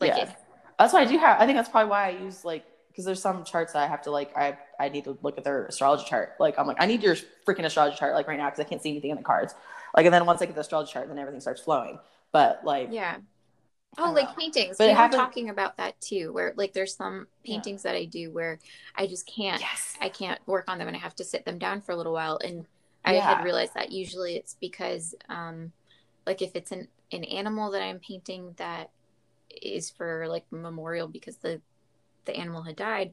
Like 0.00 0.10
yeah. 0.16 0.24
If, 0.24 0.36
that's 0.78 0.92
why 0.92 1.00
I 1.00 1.04
do 1.06 1.18
have. 1.18 1.40
I 1.40 1.46
think 1.46 1.56
that's 1.56 1.68
probably 1.68 1.90
why 1.90 2.08
I 2.08 2.10
use 2.10 2.44
like 2.44 2.64
because 2.88 3.04
there's 3.04 3.20
some 3.20 3.44
charts 3.44 3.72
that 3.72 3.82
I 3.82 3.86
have 3.86 4.02
to 4.02 4.10
like. 4.10 4.36
I 4.36 4.58
I 4.78 4.88
need 4.88 5.04
to 5.04 5.18
look 5.22 5.38
at 5.38 5.44
their 5.44 5.66
astrology 5.66 6.04
chart. 6.06 6.34
Like 6.38 6.58
I'm 6.58 6.66
like 6.66 6.76
I 6.80 6.86
need 6.86 7.02
your 7.02 7.16
freaking 7.46 7.64
astrology 7.64 7.96
chart 7.96 8.14
like 8.14 8.28
right 8.28 8.38
now 8.38 8.46
because 8.46 8.60
I 8.60 8.64
can't 8.64 8.82
see 8.82 8.90
anything 8.90 9.10
in 9.10 9.16
the 9.16 9.22
cards. 9.22 9.54
Like 9.96 10.04
and 10.06 10.14
then 10.14 10.26
once 10.26 10.42
I 10.42 10.46
get 10.46 10.54
the 10.54 10.60
astrology 10.60 10.92
chart, 10.92 11.08
then 11.08 11.18
everything 11.18 11.40
starts 11.40 11.60
flowing. 11.60 11.98
But 12.32 12.60
like 12.64 12.88
yeah. 12.92 13.16
Oh, 13.98 14.12
like 14.12 14.28
know. 14.28 14.34
paintings. 14.34 14.76
But 14.78 14.88
we 14.88 15.00
were 15.00 15.08
talking 15.08 15.48
about 15.48 15.76
that 15.78 16.00
too, 16.00 16.32
where 16.32 16.52
like 16.56 16.72
there's 16.72 16.94
some 16.94 17.26
paintings 17.44 17.84
yeah. 17.84 17.92
that 17.92 17.98
I 17.98 18.04
do 18.04 18.30
where 18.30 18.58
I 18.94 19.06
just 19.06 19.26
can't. 19.26 19.60
Yes. 19.60 19.96
I 20.00 20.08
can't 20.08 20.40
work 20.46 20.64
on 20.68 20.78
them, 20.78 20.88
and 20.88 20.96
I 20.96 21.00
have 21.00 21.16
to 21.16 21.24
sit 21.24 21.44
them 21.44 21.58
down 21.58 21.80
for 21.80 21.92
a 21.92 21.96
little 21.96 22.12
while. 22.12 22.38
And 22.44 22.66
I 23.04 23.14
yeah. 23.14 23.36
had 23.36 23.44
realized 23.44 23.74
that 23.74 23.92
usually 23.92 24.36
it's 24.36 24.56
because 24.60 25.14
um, 25.28 25.72
like 26.26 26.42
if 26.42 26.54
it's 26.54 26.72
an 26.72 26.88
an 27.12 27.24
animal 27.24 27.70
that 27.70 27.82
i'm 27.82 28.00
painting 28.00 28.52
that 28.56 28.90
is 29.62 29.88
for 29.88 30.26
like 30.28 30.44
memorial 30.50 31.06
because 31.06 31.36
the 31.36 31.60
the 32.24 32.36
animal 32.36 32.62
had 32.62 32.76
died 32.76 33.12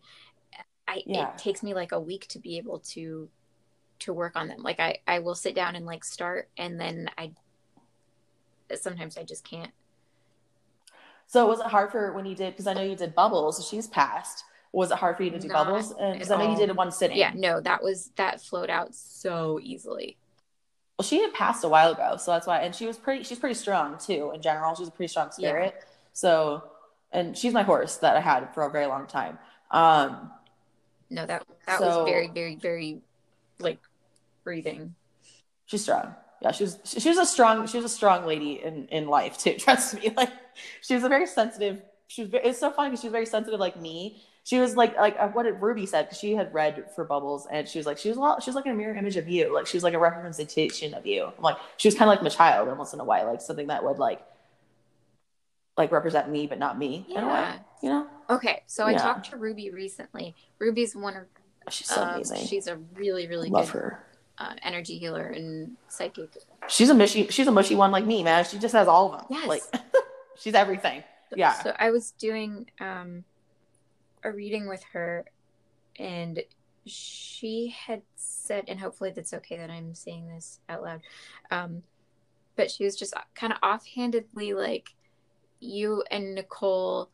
i 0.88 1.04
yeah. 1.06 1.30
it 1.30 1.38
takes 1.38 1.62
me 1.62 1.74
like 1.74 1.92
a 1.92 2.00
week 2.00 2.28
to 2.28 2.40
be 2.40 2.58
able 2.58 2.80
to 2.80 3.30
to 4.00 4.12
work 4.12 4.36
on 4.36 4.48
them 4.48 4.62
like 4.64 4.80
i 4.80 4.98
i 5.08 5.20
will 5.20 5.36
sit 5.36 5.54
down 5.56 5.76
and 5.76 5.86
like 5.86 6.04
start 6.04 6.50
and 6.58 6.80
then 6.80 7.10
i 7.18 7.32
sometimes 8.76 9.18
i 9.18 9.24
just 9.24 9.48
can't 9.48 9.72
so 11.34 11.48
was 11.48 11.60
it 11.60 11.66
hard 11.66 11.92
for 11.92 12.14
when 12.14 12.26
you 12.26 12.36
did 12.36 12.54
because 12.54 12.68
i 12.68 12.74
know 12.74 12.84
you 12.84 12.96
did 12.96 13.16
bubbles 13.16 13.68
she's 13.68 13.88
passed 13.88 14.44
was 14.72 14.92
it 14.92 14.98
hard 14.98 15.18
for 15.18 15.24
you 15.24 15.32
to 15.32 15.40
do 15.40 15.48
Not 15.48 15.66
bubbles 15.66 15.94
because 15.94 16.30
i 16.30 16.38
know 16.38 16.52
you 16.52 16.58
did 16.58 16.70
it 16.70 16.76
one 16.76 16.92
sitting 16.92 17.18
yeah 17.18 17.32
no 17.36 17.60
that 17.60 17.82
was 17.82 18.12
that 18.16 18.40
flowed 18.42 18.70
out 18.70 18.94
so 18.94 19.60
easily 19.62 20.18
well, 20.98 21.08
she 21.08 21.22
had 21.22 21.34
passed 21.34 21.64
a 21.64 21.68
while 21.70 21.92
ago, 21.92 22.18
so 22.18 22.32
that's 22.32 22.46
why. 22.46 22.60
And 22.60 22.76
she 22.76 22.86
was 22.86 22.98
pretty. 22.98 23.24
She's 23.24 23.40
pretty 23.40 23.56
strong 23.56 23.98
too. 23.98 24.32
In 24.34 24.44
general, 24.44 24.76
she's 24.76 24.90
a 24.90 24.92
pretty 24.92 25.10
strong 25.10 25.32
spirit. 25.32 25.74
Yeah. 25.76 25.86
So, 26.14 26.64
and 27.12 27.36
she's 27.36 27.52
my 27.52 27.64
horse 27.64 27.98
that 27.98 28.16
I 28.16 28.20
had 28.20 28.54
for 28.54 28.64
a 28.64 28.70
very 28.70 28.86
long 28.86 29.08
time. 29.08 29.40
Um, 29.72 30.32
no, 31.10 31.26
that 31.26 31.46
that 31.66 31.80
so, 31.80 31.86
was 31.86 32.10
very, 32.10 32.28
very, 32.28 32.56
very 32.56 33.02
like 33.60 33.80
breathing. 34.44 34.94
She's 35.66 35.82
strong. 35.82 36.14
Yeah, 36.44 36.52
she 36.52 36.64
was. 36.66 36.80
She 36.86 37.10
was 37.10 37.18
a 37.18 37.26
strong. 37.26 37.66
She 37.68 37.78
was 37.78 37.86
a 37.86 37.96
strong 37.96 38.26
lady 38.26 38.62
in 38.64 38.88
in 38.90 39.08
life 39.08 39.38
too. 39.38 39.54
Trust 39.58 39.96
me. 39.96 40.14
Like 40.16 40.32
she 40.82 40.94
was 40.94 41.04
a 41.04 41.10
very 41.10 41.26
sensitive. 41.26 41.82
She 42.08 42.24
was. 42.24 42.32
It's 42.34 42.60
so 42.60 42.70
funny 42.72 42.90
because 42.90 43.02
she 43.02 43.08
was 43.08 43.14
very 43.14 43.26
sensitive, 43.26 43.60
like 43.60 43.80
me 43.80 44.22
she 44.44 44.60
was 44.60 44.76
like 44.76 44.98
like 44.98 45.16
uh, 45.18 45.30
what 45.30 45.46
Ruby 45.62 45.86
said 45.86 46.04
because 46.04 46.20
she 46.20 46.36
had 46.36 46.54
read 46.54 46.86
for 46.96 47.06
Bubbles 47.06 47.48
and 47.50 47.68
she 47.68 47.80
was 47.80 47.86
like 47.86 47.98
she 47.98 48.10
was 48.10 48.18
a 48.18 48.20
lot 48.22 48.44
she 48.44 48.50
was 48.50 48.56
like 48.56 48.66
a 48.66 48.74
mirror 48.74 48.96
image 48.96 49.16
of 49.16 49.28
you 49.28 49.54
like 49.54 49.66
she 49.66 49.78
was 49.78 49.84
like 49.84 49.94
a 49.94 50.00
representation 50.00 50.94
of 50.94 51.06
you 51.06 51.26
I'm 51.26 51.44
like 51.44 51.58
she 51.78 51.88
was 51.88 51.96
kind 51.96 52.10
of 52.10 52.16
like 52.16 52.24
my 52.24 52.30
child 52.30 52.68
almost 52.70 52.94
in 52.94 53.00
a 53.00 53.06
way 53.06 53.24
like 53.24 53.42
something 53.42 53.68
that 53.68 53.84
would 53.84 53.98
like 53.98 54.22
like 55.78 55.92
represent 55.92 56.30
me 56.30 56.46
but 56.46 56.60
not 56.60 56.78
me 56.78 57.06
yeah. 57.08 57.18
in 57.18 57.24
a 57.24 57.28
way 57.28 57.54
you 57.82 57.90
know 57.90 58.08
okay 58.30 58.64
so 58.68 58.88
yeah. 58.88 58.98
I 58.98 59.00
talked 59.00 59.30
to 59.32 59.38
Ruby 59.38 59.72
recently 59.72 60.36
Ruby's 60.60 60.96
one 60.96 61.16
of 61.16 61.24
oh, 61.24 61.72
she's 61.72 61.88
so 61.88 62.02
um, 62.02 62.16
amazing 62.16 62.46
she's 62.46 62.68
a 62.68 62.78
really 62.96 63.28
really 63.28 63.50
love 63.50 63.72
good, 63.72 63.80
her 63.80 64.04
uh, 64.38 64.54
energy 64.64 64.98
healer 64.98 65.28
and 65.28 65.78
psychic. 65.88 66.30
She's 66.68 66.90
a 66.90 66.94
mushy 66.94 67.28
she's 67.28 67.48
a 67.48 67.52
mushy 67.52 67.76
one 67.76 67.92
like 67.92 68.06
me 68.06 68.24
man. 68.24 68.46
She 68.46 68.58
just 68.58 68.74
has 68.74 68.88
all 68.88 69.14
of 69.14 69.20
them. 69.20 69.28
Yes. 69.30 69.48
like 69.48 69.64
she's 70.38 70.56
everything. 70.56 71.04
Yeah. 71.36 71.54
So 71.54 71.74
I 71.78 71.92
was 71.92 72.12
doing 72.12 72.70
um 72.80 73.24
a 74.24 74.32
reading 74.32 74.68
with 74.68 74.84
her 74.94 75.26
and 75.98 76.42
she 76.86 77.74
had 77.86 78.02
said 78.16 78.66
and 78.68 78.80
hopefully 78.80 79.12
that's 79.12 79.34
okay 79.34 79.58
that 79.58 79.70
i'm 79.70 79.94
saying 79.96 80.28
this 80.28 80.60
out 80.68 80.84
loud 80.84 81.02
um, 81.52 81.84
but 82.56 82.70
she 82.70 82.84
was 82.84 82.96
just 82.96 83.14
kind 83.36 83.54
of 83.54 83.60
offhandedly 83.64 84.54
like 84.54 84.90
you 85.60 86.04
and 86.12 86.36
nicole 86.36 87.10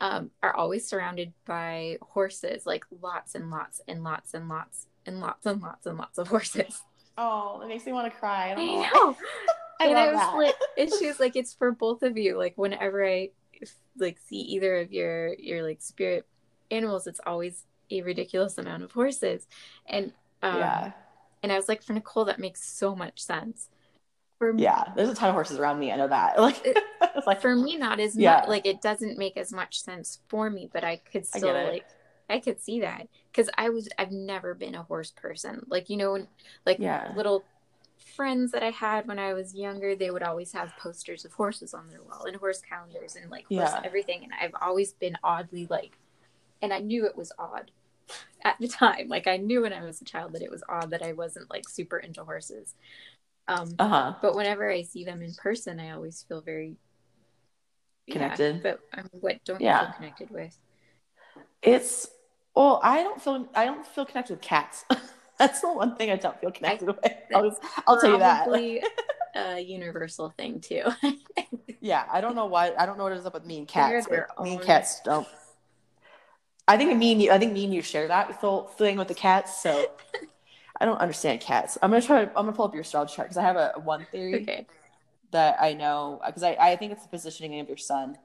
um, 0.00 0.30
are 0.42 0.54
always 0.54 0.86
surrounded 0.86 1.32
by 1.44 1.98
horses 2.00 2.66
like 2.66 2.84
lots 3.02 3.34
and 3.34 3.50
lots 3.50 3.80
and 3.86 4.02
lots 4.02 4.32
and 4.32 4.48
lots 4.48 4.86
and 5.06 5.20
lots 5.20 5.46
and 5.46 5.62
lots 5.62 5.86
and 5.86 5.98
lots 5.98 6.18
of 6.18 6.28
horses 6.34 6.82
oh 7.18 7.60
it 7.62 7.68
makes 7.68 7.86
me 7.86 7.92
want 7.92 8.12
to 8.12 8.18
cry 8.18 8.50
i, 8.50 8.52
I 8.52 8.64
know 8.92 9.16
I 9.80 9.86
and 9.86 9.98
I 9.98 10.06
was 10.08 10.16
that. 10.16 10.36
like 10.36 10.54
and 10.76 10.90
she 10.98 11.06
was 11.06 11.18
like 11.18 11.36
it's 11.36 11.54
for 11.54 11.72
both 11.72 12.02
of 12.02 12.18
you 12.18 12.36
like 12.36 12.56
whenever 12.56 13.06
i 13.06 13.30
like 13.98 14.18
see 14.26 14.40
either 14.40 14.76
of 14.76 14.92
your 14.92 15.34
your 15.34 15.62
like 15.62 15.80
spirit 15.80 16.26
animals, 16.70 17.06
it's 17.06 17.20
always 17.26 17.64
a 17.90 18.02
ridiculous 18.02 18.58
amount 18.58 18.82
of 18.82 18.92
horses. 18.92 19.46
And 19.86 20.12
um, 20.42 20.58
yeah. 20.58 20.92
And 21.42 21.50
I 21.50 21.56
was 21.56 21.68
like, 21.68 21.82
for 21.82 21.92
Nicole, 21.92 22.26
that 22.26 22.38
makes 22.38 22.62
so 22.62 22.94
much 22.94 23.20
sense. 23.20 23.68
For 24.38 24.52
me, 24.52 24.62
yeah, 24.62 24.84
there's 24.96 25.08
a 25.08 25.14
ton 25.14 25.28
of 25.28 25.34
horses 25.34 25.58
around 25.58 25.78
me. 25.78 25.92
I 25.92 25.96
know 25.96 26.08
that. 26.08 26.40
Like, 26.40 26.60
it, 26.64 26.78
like 27.26 27.42
for 27.42 27.54
me, 27.54 27.76
not 27.76 28.00
as 28.00 28.16
yeah. 28.16 28.40
much. 28.40 28.48
Like, 28.48 28.66
it 28.66 28.80
doesn't 28.80 29.18
make 29.18 29.36
as 29.36 29.52
much 29.52 29.82
sense 29.82 30.20
for 30.28 30.48
me, 30.48 30.68
but 30.72 30.84
I 30.84 30.96
could 30.96 31.26
still 31.26 31.56
I 31.56 31.64
like. 31.64 31.86
I 32.30 32.40
could 32.40 32.60
see 32.60 32.80
that 32.80 33.08
because 33.30 33.50
I 33.56 33.70
was. 33.70 33.88
I've 33.98 34.12
never 34.12 34.54
been 34.54 34.74
a 34.74 34.82
horse 34.82 35.10
person. 35.10 35.64
Like 35.68 35.90
you 35.90 35.96
know, 35.96 36.26
like 36.64 36.78
yeah. 36.78 37.12
little 37.16 37.44
friends 38.16 38.52
that 38.52 38.62
I 38.62 38.70
had 38.70 39.06
when 39.06 39.18
I 39.18 39.34
was 39.34 39.54
younger, 39.54 39.94
they 39.94 40.10
would 40.10 40.22
always 40.22 40.52
have 40.52 40.76
posters 40.78 41.24
of 41.24 41.32
horses 41.32 41.74
on 41.74 41.88
their 41.88 42.02
wall 42.02 42.24
and 42.24 42.36
horse 42.36 42.60
calendars 42.60 43.16
and 43.16 43.30
like 43.30 43.46
horse 43.46 43.70
yeah. 43.72 43.82
everything. 43.84 44.24
And 44.24 44.32
I've 44.40 44.54
always 44.60 44.92
been 44.92 45.16
oddly 45.22 45.66
like 45.68 45.98
and 46.62 46.72
I 46.72 46.78
knew 46.78 47.06
it 47.06 47.16
was 47.16 47.32
odd 47.38 47.70
at 48.44 48.56
the 48.60 48.68
time. 48.68 49.08
Like 49.08 49.26
I 49.26 49.36
knew 49.36 49.62
when 49.62 49.72
I 49.72 49.84
was 49.84 50.00
a 50.00 50.04
child 50.04 50.32
that 50.32 50.42
it 50.42 50.50
was 50.50 50.62
odd 50.68 50.90
that 50.90 51.02
I 51.02 51.12
wasn't 51.12 51.50
like 51.50 51.68
super 51.68 51.98
into 51.98 52.24
horses. 52.24 52.74
Um, 53.48 53.74
uh-huh. 53.78 54.14
But 54.22 54.36
whenever 54.36 54.70
I 54.70 54.82
see 54.82 55.04
them 55.04 55.22
in 55.22 55.34
person, 55.34 55.80
I 55.80 55.90
always 55.90 56.24
feel 56.28 56.40
very 56.40 56.76
connected. 58.08 58.56
Yeah, 58.56 58.60
but 58.62 58.80
um, 58.98 59.08
what 59.12 59.44
don't 59.44 59.60
yeah. 59.60 59.80
you 59.80 59.86
feel 59.86 59.94
connected 59.96 60.30
with? 60.30 60.56
It's 61.62 62.08
well, 62.54 62.80
I 62.82 63.02
don't 63.02 63.20
feel 63.20 63.48
I 63.54 63.64
don't 63.64 63.86
feel 63.86 64.04
connected 64.04 64.34
with 64.34 64.42
cats. 64.42 64.84
That's 65.38 65.60
the 65.60 65.72
one 65.72 65.96
thing 65.96 66.10
I 66.10 66.16
don't 66.16 66.38
feel 66.40 66.50
connected 66.50 66.88
I, 66.88 66.92
with. 66.92 67.12
I'll, 67.34 67.48
just, 67.48 67.62
I'll 67.86 68.00
tell 68.00 68.12
you 68.12 68.18
that. 68.18 68.48
a 69.34 69.60
universal 69.60 70.34
thing 70.36 70.60
too. 70.60 70.82
yeah, 71.80 72.04
I 72.12 72.20
don't 72.20 72.34
know 72.34 72.46
why. 72.46 72.72
I 72.78 72.84
don't 72.84 72.98
know 72.98 73.04
what 73.04 73.12
is 73.12 73.24
up 73.24 73.34
with 73.34 73.46
me 73.46 73.58
and 73.58 73.68
cats. 73.68 74.06
Me 74.42 74.54
and 74.54 74.62
cats 74.62 75.00
don't 75.04 75.26
I 76.70 76.76
think 76.76 76.96
me 76.96 77.10
and 77.10 77.20
you, 77.20 77.32
I 77.32 77.38
think 77.38 77.52
me 77.52 77.64
and 77.64 77.74
you 77.74 77.82
share 77.82 78.06
that 78.06 78.30
whole 78.34 78.68
thing 78.68 78.96
with 78.96 79.08
the 79.08 79.14
cats. 79.14 79.60
So 79.60 79.90
I 80.80 80.84
don't 80.84 81.00
understand 81.00 81.40
cats. 81.40 81.76
I'm 81.82 81.90
gonna 81.90 82.00
try. 82.00 82.22
I'm 82.22 82.32
gonna 82.32 82.52
pull 82.52 82.64
up 82.64 82.74
your 82.74 82.82
astrology 82.82 83.16
chart 83.16 83.26
because 83.26 83.38
I 83.38 83.42
have 83.42 83.56
a, 83.56 83.72
one 83.82 84.06
theory 84.12 84.42
okay. 84.42 84.66
that 85.32 85.56
I 85.60 85.72
know 85.74 86.20
because 86.24 86.44
I, 86.44 86.56
I 86.60 86.76
think 86.76 86.92
it's 86.92 87.02
the 87.02 87.08
positioning 87.08 87.58
of 87.58 87.66
your 87.66 87.76
sun 87.76 88.18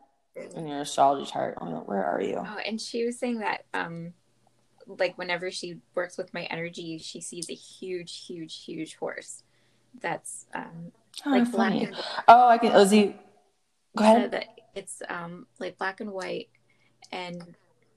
in 0.56 0.68
your 0.68 0.82
astrology 0.82 1.30
chart. 1.32 1.58
Oh, 1.62 1.66
where 1.86 2.04
are 2.06 2.22
you? 2.22 2.38
Oh, 2.46 2.58
and 2.66 2.80
she 2.80 3.06
was 3.06 3.18
saying 3.18 3.40
that 3.40 3.66
um 3.74 4.14
like 4.88 5.18
whenever 5.18 5.50
she 5.50 5.78
works 5.96 6.18
with 6.18 6.34
my 6.34 6.44
energy, 6.44 6.98
she 7.00 7.20
sees 7.22 7.50
a 7.50 7.54
huge, 7.56 8.26
huge, 8.28 8.64
huge 8.66 8.96
horse. 8.96 9.44
That's 10.02 10.46
um 10.54 10.92
Oh, 11.26 11.30
like 11.32 11.50
black 11.52 11.72
funny. 11.72 11.86
and 11.86 11.96
Oh, 12.28 12.48
I 12.50 12.58
can. 12.58 12.72
Oh. 12.74 12.86
Go 13.96 14.04
ahead. 14.04 14.48
it's 14.76 15.02
um 15.08 15.48
like 15.60 15.78
black 15.78 16.02
and 16.02 16.12
white 16.12 16.50
and 17.12 17.56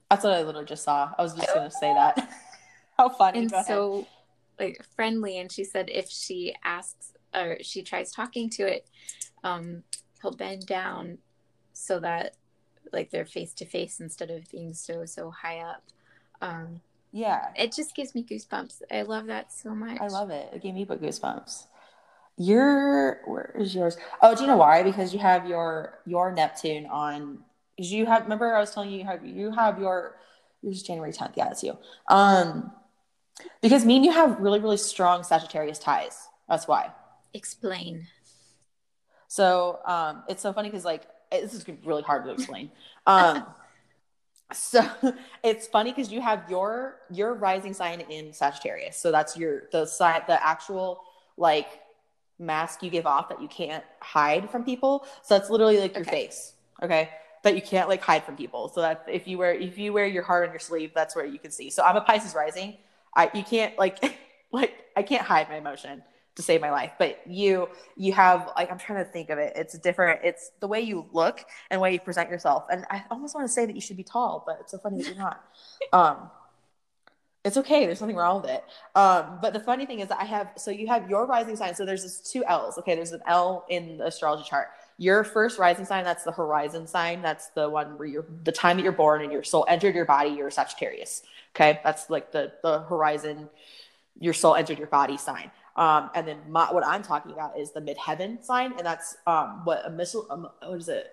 That's 0.09 0.23
what 0.23 0.33
I 0.33 0.43
literally 0.43 0.65
just 0.65 0.83
saw. 0.83 1.11
I 1.17 1.21
was 1.21 1.33
just 1.33 1.53
gonna 1.53 1.69
say 1.69 1.93
that. 1.93 2.29
How 2.97 3.09
funny. 3.09 3.39
and 3.39 3.51
so 3.65 4.07
like 4.59 4.83
friendly 4.95 5.37
and 5.37 5.51
she 5.51 5.63
said 5.65 5.89
if 5.91 6.09
she 6.09 6.53
asks 6.63 7.13
or 7.35 7.57
she 7.61 7.81
tries 7.81 8.11
talking 8.11 8.49
to 8.49 8.63
it 8.63 8.87
um 9.43 9.83
he'll 10.21 10.31
bend 10.35 10.65
down 10.65 11.17
so 11.79 11.99
that 11.99 12.35
like 12.91 13.09
they're 13.11 13.25
face 13.25 13.53
to 13.53 13.65
face 13.65 13.99
instead 13.99 14.29
of 14.29 14.49
being 14.51 14.73
so 14.73 15.05
so 15.05 15.31
high 15.31 15.59
up 15.59 15.83
um 16.41 16.81
yeah, 17.11 17.47
it 17.55 17.71
just 17.71 17.95
gives 17.95 18.13
me 18.13 18.23
goosebumps 18.23 18.81
i 18.91 19.01
love 19.01 19.25
that 19.25 19.51
so 19.51 19.73
much 19.73 19.97
I 19.99 20.07
love 20.07 20.29
it. 20.29 20.49
It 20.53 20.61
gave 20.61 20.75
me 20.75 20.85
goosebumps. 20.85 21.65
Your 22.37 23.21
where 23.25 23.53
is 23.59 23.75
yours? 23.75 23.97
Oh, 24.21 24.33
do 24.33 24.41
you 24.41 24.47
know 24.47 24.57
why? 24.57 24.83
Because 24.83 25.13
you 25.13 25.19
have 25.19 25.47
your 25.47 25.99
your 26.05 26.31
Neptune 26.31 26.85
on. 26.85 27.39
You 27.77 28.05
have 28.05 28.23
remember 28.23 28.55
I 28.55 28.59
was 28.59 28.71
telling 28.71 28.91
you 28.91 28.99
you 28.99 29.05
have 29.05 29.25
you 29.25 29.51
have 29.51 29.79
your 29.79 30.15
yours 30.61 30.83
January 30.83 31.11
tenth. 31.11 31.33
Yeah, 31.35 31.45
that's 31.45 31.63
you. 31.63 31.77
Um, 32.07 32.71
because 33.61 33.83
me 33.83 33.97
and 33.97 34.05
you 34.05 34.11
have 34.11 34.39
really 34.39 34.59
really 34.59 34.77
strong 34.77 35.23
Sagittarius 35.23 35.79
ties. 35.79 36.27
That's 36.47 36.67
why. 36.67 36.91
explain 37.33 38.07
So 39.27 39.79
um, 39.85 40.23
it's 40.27 40.41
so 40.41 40.53
funny 40.53 40.69
because 40.69 40.85
like 40.85 41.07
this 41.31 41.53
is 41.53 41.65
really 41.83 42.03
hard 42.03 42.25
to 42.25 42.31
explain. 42.31 42.71
Um, 43.07 43.45
so 44.53 44.81
it's 45.43 45.67
funny 45.67 45.91
because 45.91 46.11
you 46.11 46.21
have 46.21 46.49
your 46.49 46.97
your 47.11 47.33
rising 47.33 47.73
sign 47.73 48.01
in 48.01 48.33
Sagittarius. 48.33 48.97
So 48.97 49.11
that's 49.11 49.37
your 49.37 49.63
the 49.71 49.85
sign 49.85 50.21
the 50.27 50.43
actual 50.45 51.01
like 51.37 51.67
mask 52.39 52.81
you 52.83 52.89
give 52.89 53.05
off 53.05 53.29
that 53.29 53.41
you 53.41 53.47
can't 53.47 53.83
hide 54.01 54.49
from 54.49 54.63
people. 54.63 55.05
So 55.23 55.37
that's 55.37 55.49
literally 55.49 55.79
like 55.79 55.97
your 55.97 56.05
Okay. 56.05 56.11
face. 56.11 56.53
Okay. 56.81 57.09
That 57.43 57.55
you 57.55 57.61
can't 57.61 57.87
like 57.89 58.01
hide 58.01 58.23
from 58.23 58.35
people. 58.35 58.69
So 58.69 58.81
that 58.81 59.05
if 59.07 59.27
you 59.27 59.37
wear 59.37 59.53
if 59.53 59.77
you 59.77 59.93
wear 59.93 60.07
your 60.07 60.23
heart 60.23 60.47
on 60.47 60.51
your 60.53 60.59
sleeve, 60.59 60.91
that's 60.95 61.15
where 61.15 61.25
you 61.25 61.39
can 61.39 61.51
see. 61.51 61.69
So 61.69 61.83
I'm 61.83 61.95
a 61.95 62.01
Pisces 62.01 62.33
rising. 62.35 62.77
I 63.15 63.29
you 63.33 63.43
can't 63.43 63.77
like 63.77 63.99
like 64.51 64.73
I 64.95 65.03
can't 65.03 65.23
hide 65.23 65.49
my 65.49 65.57
emotion 65.57 66.03
to 66.35 66.41
save 66.41 66.61
my 66.61 66.71
life. 66.71 66.93
But 66.97 67.21
you 67.27 67.69
you 67.95 68.13
have 68.13 68.51
like 68.55 68.71
I'm 68.71 68.77
trying 68.77 69.03
to 69.03 69.11
think 69.11 69.29
of 69.29 69.37
it. 69.37 69.53
It's 69.55 69.77
different. 69.77 70.21
It's 70.23 70.51
the 70.59 70.67
way 70.67 70.81
you 70.81 71.05
look 71.11 71.43
and 71.69 71.79
the 71.79 71.81
way 71.81 71.93
you 71.93 71.99
present 71.99 72.29
yourself. 72.29 72.65
And 72.71 72.85
I 72.89 73.03
almost 73.11 73.35
want 73.35 73.47
to 73.47 73.53
say 73.53 73.65
that 73.65 73.75
you 73.75 73.81
should 73.81 73.97
be 73.97 74.03
tall, 74.03 74.43
but 74.45 74.57
it's 74.61 74.71
so 74.71 74.77
funny 74.77 75.01
that 75.01 75.07
you're 75.07 75.17
not. 75.17 75.43
Um 75.93 76.29
it's 77.45 77.55
okay. 77.55 77.85
There's 77.85 78.01
nothing 78.01 78.17
wrong 78.17 78.41
with 78.41 78.51
it. 78.51 78.63
Um, 78.95 79.39
but 79.41 79.53
the 79.53 79.61
funny 79.61 79.85
thing 79.85 80.01
is 80.01 80.09
that 80.09 80.19
I 80.19 80.25
have 80.25 80.51
so 80.57 80.71
you 80.71 80.87
have 80.87 81.09
your 81.09 81.25
rising 81.25 81.55
sign. 81.55 81.73
So 81.73 81.85
there's 81.85 82.03
this 82.03 82.19
two 82.19 82.43
L's. 82.45 82.77
Okay, 82.79 82.95
there's 82.95 83.13
an 83.13 83.21
L 83.27 83.65
in 83.69 83.97
the 83.97 84.07
astrology 84.07 84.47
chart. 84.47 84.67
Your 84.97 85.23
first 85.23 85.57
rising 85.57 85.85
sign, 85.85 86.03
that's 86.03 86.25
the 86.25 86.33
horizon 86.33 86.85
sign. 86.85 87.21
That's 87.21 87.47
the 87.49 87.69
one 87.69 87.97
where 87.97 88.07
you're 88.07 88.25
the 88.43 88.51
time 88.51 88.75
that 88.75 88.83
you're 88.83 88.91
born 88.91 89.21
and 89.21 89.31
your 89.31 89.43
soul 89.43 89.65
entered 89.69 89.95
your 89.95 90.05
body, 90.05 90.31
you're 90.31 90.51
Sagittarius. 90.51 91.23
Okay, 91.55 91.79
that's 91.83 92.09
like 92.09 92.33
the 92.33 92.51
the 92.61 92.81
horizon, 92.81 93.49
your 94.19 94.33
soul 94.33 94.55
entered 94.55 94.77
your 94.77 94.87
body 94.87 95.15
sign. 95.15 95.49
Um, 95.79 96.09
and 96.13 96.27
then 96.27 96.39
my, 96.49 96.71
what 96.73 96.85
I'm 96.85 97.01
talking 97.01 97.31
about 97.31 97.57
is 97.57 97.71
the 97.71 97.79
midheaven 97.79 98.43
sign, 98.43 98.73
and 98.73 98.85
that's 98.85 99.15
um, 99.25 99.61
what 99.63 99.85
a 99.85 99.89
missile. 99.89 100.27
Um, 100.29 100.49
what 100.61 100.77
is 100.77 100.89
it? 100.89 101.09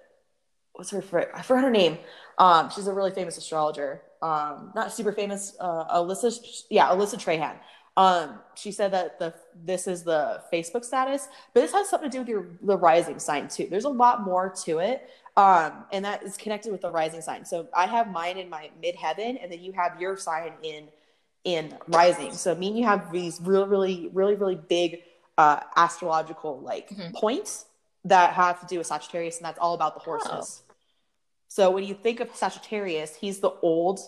What's 0.73 0.91
her? 0.91 1.01
fr- 1.01 1.31
I 1.33 1.43
forgot 1.43 1.63
her 1.63 1.71
name. 1.71 1.99
Um, 2.37 2.69
she's 2.71 2.89
a 2.89 2.93
really 2.93 3.13
famous 3.13 3.39
astrologer. 3.39 4.03
Um, 4.21 4.73
not 4.75 4.93
super 4.93 5.13
famous. 5.13 5.57
Uh, 5.61 5.85
Alyssa. 5.97 6.65
Yeah, 6.69 6.89
Alyssa 6.89 7.15
Trahan. 7.15 7.55
Um, 7.97 8.41
she 8.57 8.73
said 8.73 8.93
that 8.93 9.21
the 9.21 9.35
this 9.65 9.87
is 9.87 10.03
the 10.03 10.43
Facebook 10.53 10.85
status, 10.85 11.29
but 11.55 11.61
this 11.61 11.73
has 11.73 11.89
something 11.89 12.11
to 12.11 12.15
do 12.15 12.19
with 12.19 12.29
your 12.29 12.49
the 12.61 12.77
rising 12.77 13.21
sign 13.21 13.47
too. 13.47 13.69
There's 13.71 13.85
a 13.85 13.89
lot 13.89 14.23
more 14.23 14.53
to 14.65 14.81
it, 14.81 15.09
um, 15.37 15.85
and 15.93 16.05
that 16.05 16.25
is 16.25 16.37
connected 16.37 16.73
with 16.73 16.81
the 16.81 16.91
rising 16.91 17.23
sign. 17.23 17.45
So 17.45 17.69
I 17.73 17.87
have 17.87 18.11
mine 18.11 18.37
in 18.37 18.51
my 18.51 18.71
midheaven, 18.83 19.39
and 19.41 19.51
then 19.51 19.63
you 19.63 19.73
have 19.73 20.01
your 20.01 20.17
sign 20.17 20.55
in 20.65 20.89
in 21.47 21.73
rising. 21.87 22.33
So 22.33 22.55
me 22.57 22.69
and 22.69 22.79
you 22.79 22.85
have 22.85 23.13
these 23.13 23.41
really, 23.41 23.69
really, 23.69 24.11
really, 24.13 24.35
really 24.35 24.57
big 24.57 25.03
uh, 25.39 25.61
astrological 25.77 26.61
like 26.61 26.89
Mhm. 26.91 27.13
points 27.15 27.67
that 28.05 28.33
have 28.33 28.61
to 28.61 28.67
do 28.67 28.79
with 28.79 28.87
Sagittarius, 28.87 29.37
and 29.39 29.45
that's 29.47 29.59
all 29.59 29.75
about 29.75 29.95
the 29.95 30.01
horses. 30.01 30.63
So 31.49 31.71
when 31.71 31.85
you 31.85 31.95
think 31.95 32.21
of 32.21 32.35
Sagittarius, 32.35 33.15
he's 33.17 33.41
the 33.41 33.51
old. 33.63 34.01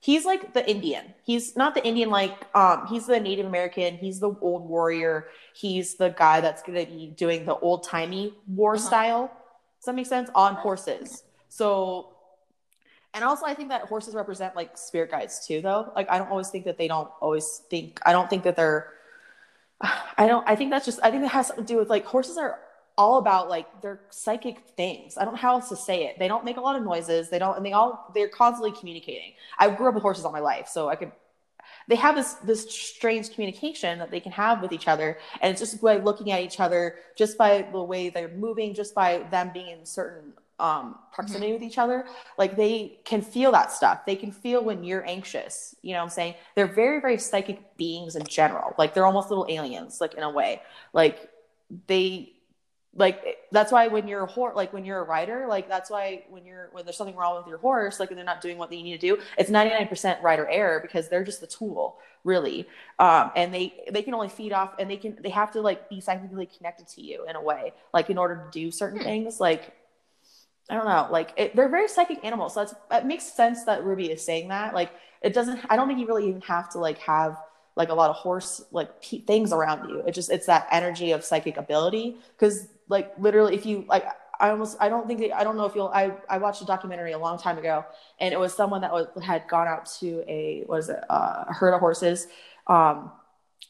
He's 0.00 0.24
like 0.24 0.54
the 0.54 0.68
Indian. 0.70 1.14
He's 1.24 1.56
not 1.56 1.74
the 1.74 1.84
Indian 1.84 2.08
like 2.10 2.46
um 2.54 2.86
he's 2.86 3.06
the 3.06 3.18
Native 3.20 3.46
American, 3.46 3.96
he's 3.96 4.20
the 4.20 4.30
old 4.40 4.68
warrior. 4.68 5.28
He's 5.54 5.96
the 5.96 6.10
guy 6.10 6.40
that's 6.40 6.62
going 6.62 6.78
to 6.86 6.90
be 6.90 7.08
doing 7.08 7.44
the 7.44 7.56
old-timey 7.58 8.34
war 8.46 8.74
Uh-huh. 8.76 8.86
style. 8.86 9.22
Does 9.80 9.86
that 9.86 9.94
make 9.94 10.06
sense? 10.06 10.30
On 10.34 10.54
horses. 10.54 11.24
So 11.48 12.15
and 13.16 13.24
also 13.24 13.46
I 13.46 13.54
think 13.54 13.70
that 13.70 13.82
horses 13.82 14.14
represent 14.14 14.54
like 14.54 14.76
spirit 14.76 15.10
guides 15.10 15.44
too 15.46 15.62
though. 15.62 15.90
Like 15.96 16.08
I 16.10 16.18
don't 16.18 16.30
always 16.30 16.50
think 16.50 16.66
that 16.66 16.76
they 16.76 16.86
don't 16.86 17.10
always 17.20 17.62
think 17.70 17.98
I 18.04 18.12
don't 18.12 18.28
think 18.30 18.44
that 18.44 18.54
they're 18.56 18.92
I 19.80 20.28
don't 20.28 20.46
I 20.46 20.54
think 20.54 20.70
that's 20.70 20.84
just 20.84 21.00
I 21.02 21.10
think 21.10 21.24
it 21.24 21.30
has 21.30 21.48
something 21.48 21.64
to 21.64 21.72
do 21.72 21.78
with 21.78 21.88
like 21.88 22.04
horses 22.04 22.36
are 22.36 22.60
all 22.98 23.18
about 23.18 23.48
like 23.48 23.82
they're 23.82 24.00
psychic 24.10 24.68
things. 24.76 25.16
I 25.16 25.24
don't 25.24 25.34
know 25.34 25.40
how 25.40 25.54
else 25.54 25.70
to 25.70 25.76
say 25.76 26.04
it. 26.04 26.18
They 26.18 26.28
don't 26.28 26.44
make 26.44 26.58
a 26.58 26.60
lot 26.60 26.76
of 26.76 26.82
noises. 26.82 27.30
They 27.30 27.38
don't 27.38 27.56
and 27.56 27.64
they 27.64 27.72
all 27.72 28.10
they're 28.14 28.28
constantly 28.28 28.72
communicating. 28.78 29.32
I 29.58 29.70
grew 29.70 29.88
up 29.88 29.94
with 29.94 30.02
horses 30.02 30.26
all 30.26 30.32
my 30.32 30.40
life, 30.40 30.68
so 30.68 30.88
I 30.90 30.96
could 30.96 31.10
they 31.88 31.96
have 31.96 32.16
this 32.16 32.34
this 32.34 32.70
strange 32.70 33.32
communication 33.32 33.98
that 33.98 34.10
they 34.10 34.20
can 34.20 34.32
have 34.32 34.60
with 34.60 34.72
each 34.72 34.88
other 34.88 35.18
and 35.40 35.50
it's 35.52 35.60
just 35.60 35.80
by 35.80 35.96
looking 35.96 36.30
at 36.30 36.42
each 36.42 36.60
other 36.60 36.96
just 37.16 37.38
by 37.38 37.66
the 37.72 37.82
way 37.82 38.08
they're 38.08 38.28
moving 38.28 38.74
just 38.74 38.94
by 38.94 39.18
them 39.30 39.50
being 39.52 39.78
in 39.78 39.86
certain 39.86 40.32
um 40.58 40.96
proximity 41.12 41.52
with 41.52 41.62
each 41.62 41.76
other 41.78 42.06
like 42.38 42.56
they 42.56 42.98
can 43.04 43.20
feel 43.20 43.52
that 43.52 43.70
stuff. 43.70 44.06
They 44.06 44.16
can 44.16 44.32
feel 44.32 44.64
when 44.64 44.84
you're 44.84 45.06
anxious 45.06 45.74
you 45.82 45.92
know 45.92 45.98
what 45.98 46.04
i'm 46.04 46.10
saying? 46.10 46.34
They're 46.54 46.66
very 46.66 47.00
very 47.00 47.18
psychic 47.18 47.76
beings 47.76 48.16
in 48.16 48.24
general. 48.26 48.74
Like 48.78 48.94
they're 48.94 49.06
almost 49.06 49.28
little 49.30 49.46
aliens 49.48 50.00
like 50.00 50.14
in 50.14 50.22
a 50.22 50.30
way. 50.30 50.62
Like 50.92 51.30
they 51.86 52.32
like 52.94 53.38
that's 53.52 53.70
why 53.70 53.88
when 53.88 54.08
you're 54.08 54.22
a 54.22 54.26
horse 54.26 54.56
like 54.56 54.72
when 54.72 54.84
you're 54.86 55.00
a 55.00 55.04
rider 55.04 55.46
like 55.48 55.68
that's 55.68 55.90
why 55.90 56.24
when 56.30 56.46
you're 56.46 56.70
when 56.72 56.84
there's 56.86 56.96
something 56.96 57.16
wrong 57.16 57.36
with 57.36 57.46
your 57.46 57.58
horse 57.58 58.00
like 58.00 58.08
and 58.10 58.16
they're 58.16 58.24
not 58.24 58.40
doing 58.40 58.56
what 58.56 58.70
they 58.70 58.82
need 58.82 58.98
to 58.98 59.06
do 59.16 59.18
it's 59.36 59.50
99% 59.50 60.22
rider 60.22 60.46
error 60.48 60.80
because 60.80 61.08
they're 61.10 61.24
just 61.24 61.40
the 61.42 61.46
tool 61.46 61.98
really. 62.24 62.66
Um 62.98 63.30
and 63.36 63.52
they 63.52 63.84
they 63.90 64.02
can 64.02 64.14
only 64.14 64.30
feed 64.30 64.52
off 64.52 64.74
and 64.78 64.90
they 64.90 64.96
can 64.96 65.18
they 65.20 65.28
have 65.28 65.52
to 65.52 65.60
like 65.60 65.90
be 65.90 66.00
psychically 66.00 66.46
connected 66.46 66.88
to 66.88 67.02
you 67.02 67.26
in 67.28 67.36
a 67.36 67.42
way 67.42 67.72
like 67.92 68.08
in 68.08 68.16
order 68.18 68.36
to 68.36 68.50
do 68.50 68.70
certain 68.70 68.98
Hmm. 68.98 69.04
things 69.04 69.40
like 69.40 69.74
I 70.68 70.74
don't 70.74 70.86
know, 70.86 71.08
like 71.10 71.32
it, 71.36 71.54
they're 71.54 71.68
very 71.68 71.88
psychic 71.88 72.24
animals. 72.24 72.54
So 72.54 72.60
that's, 72.60 72.74
it 72.92 73.06
makes 73.06 73.24
sense 73.24 73.64
that 73.64 73.84
Ruby 73.84 74.10
is 74.10 74.24
saying 74.24 74.48
that. 74.48 74.74
Like 74.74 74.90
it 75.22 75.32
doesn't. 75.32 75.60
I 75.70 75.76
don't 75.76 75.88
think 75.88 76.00
you 76.00 76.06
really 76.06 76.28
even 76.28 76.40
have 76.42 76.70
to 76.70 76.78
like 76.78 76.98
have 76.98 77.36
like 77.76 77.90
a 77.90 77.94
lot 77.94 78.10
of 78.10 78.16
horse 78.16 78.64
like 78.72 79.00
pe- 79.00 79.20
things 79.20 79.52
around 79.52 79.88
you. 79.88 80.00
It 80.06 80.12
just 80.12 80.30
it's 80.30 80.46
that 80.46 80.66
energy 80.70 81.12
of 81.12 81.24
psychic 81.24 81.56
ability. 81.56 82.16
Because 82.36 82.68
like 82.88 83.12
literally, 83.18 83.54
if 83.54 83.64
you 83.66 83.84
like, 83.88 84.06
I 84.40 84.50
almost 84.50 84.76
I 84.80 84.88
don't 84.88 85.06
think 85.06 85.20
that, 85.20 85.36
I 85.36 85.44
don't 85.44 85.56
know 85.56 85.66
if 85.66 85.74
you'll. 85.74 85.88
I 85.88 86.12
I 86.28 86.38
watched 86.38 86.62
a 86.62 86.66
documentary 86.66 87.12
a 87.12 87.18
long 87.18 87.38
time 87.38 87.58
ago, 87.58 87.84
and 88.18 88.32
it 88.34 88.38
was 88.38 88.54
someone 88.54 88.80
that 88.80 88.92
was 88.92 89.06
had 89.22 89.46
gone 89.48 89.68
out 89.68 89.86
to 90.00 90.24
a 90.28 90.64
what 90.66 90.80
is 90.80 90.88
it 90.88 91.00
uh, 91.08 91.44
a 91.48 91.52
herd 91.52 91.74
of 91.74 91.80
horses. 91.80 92.26
Um, 92.66 93.12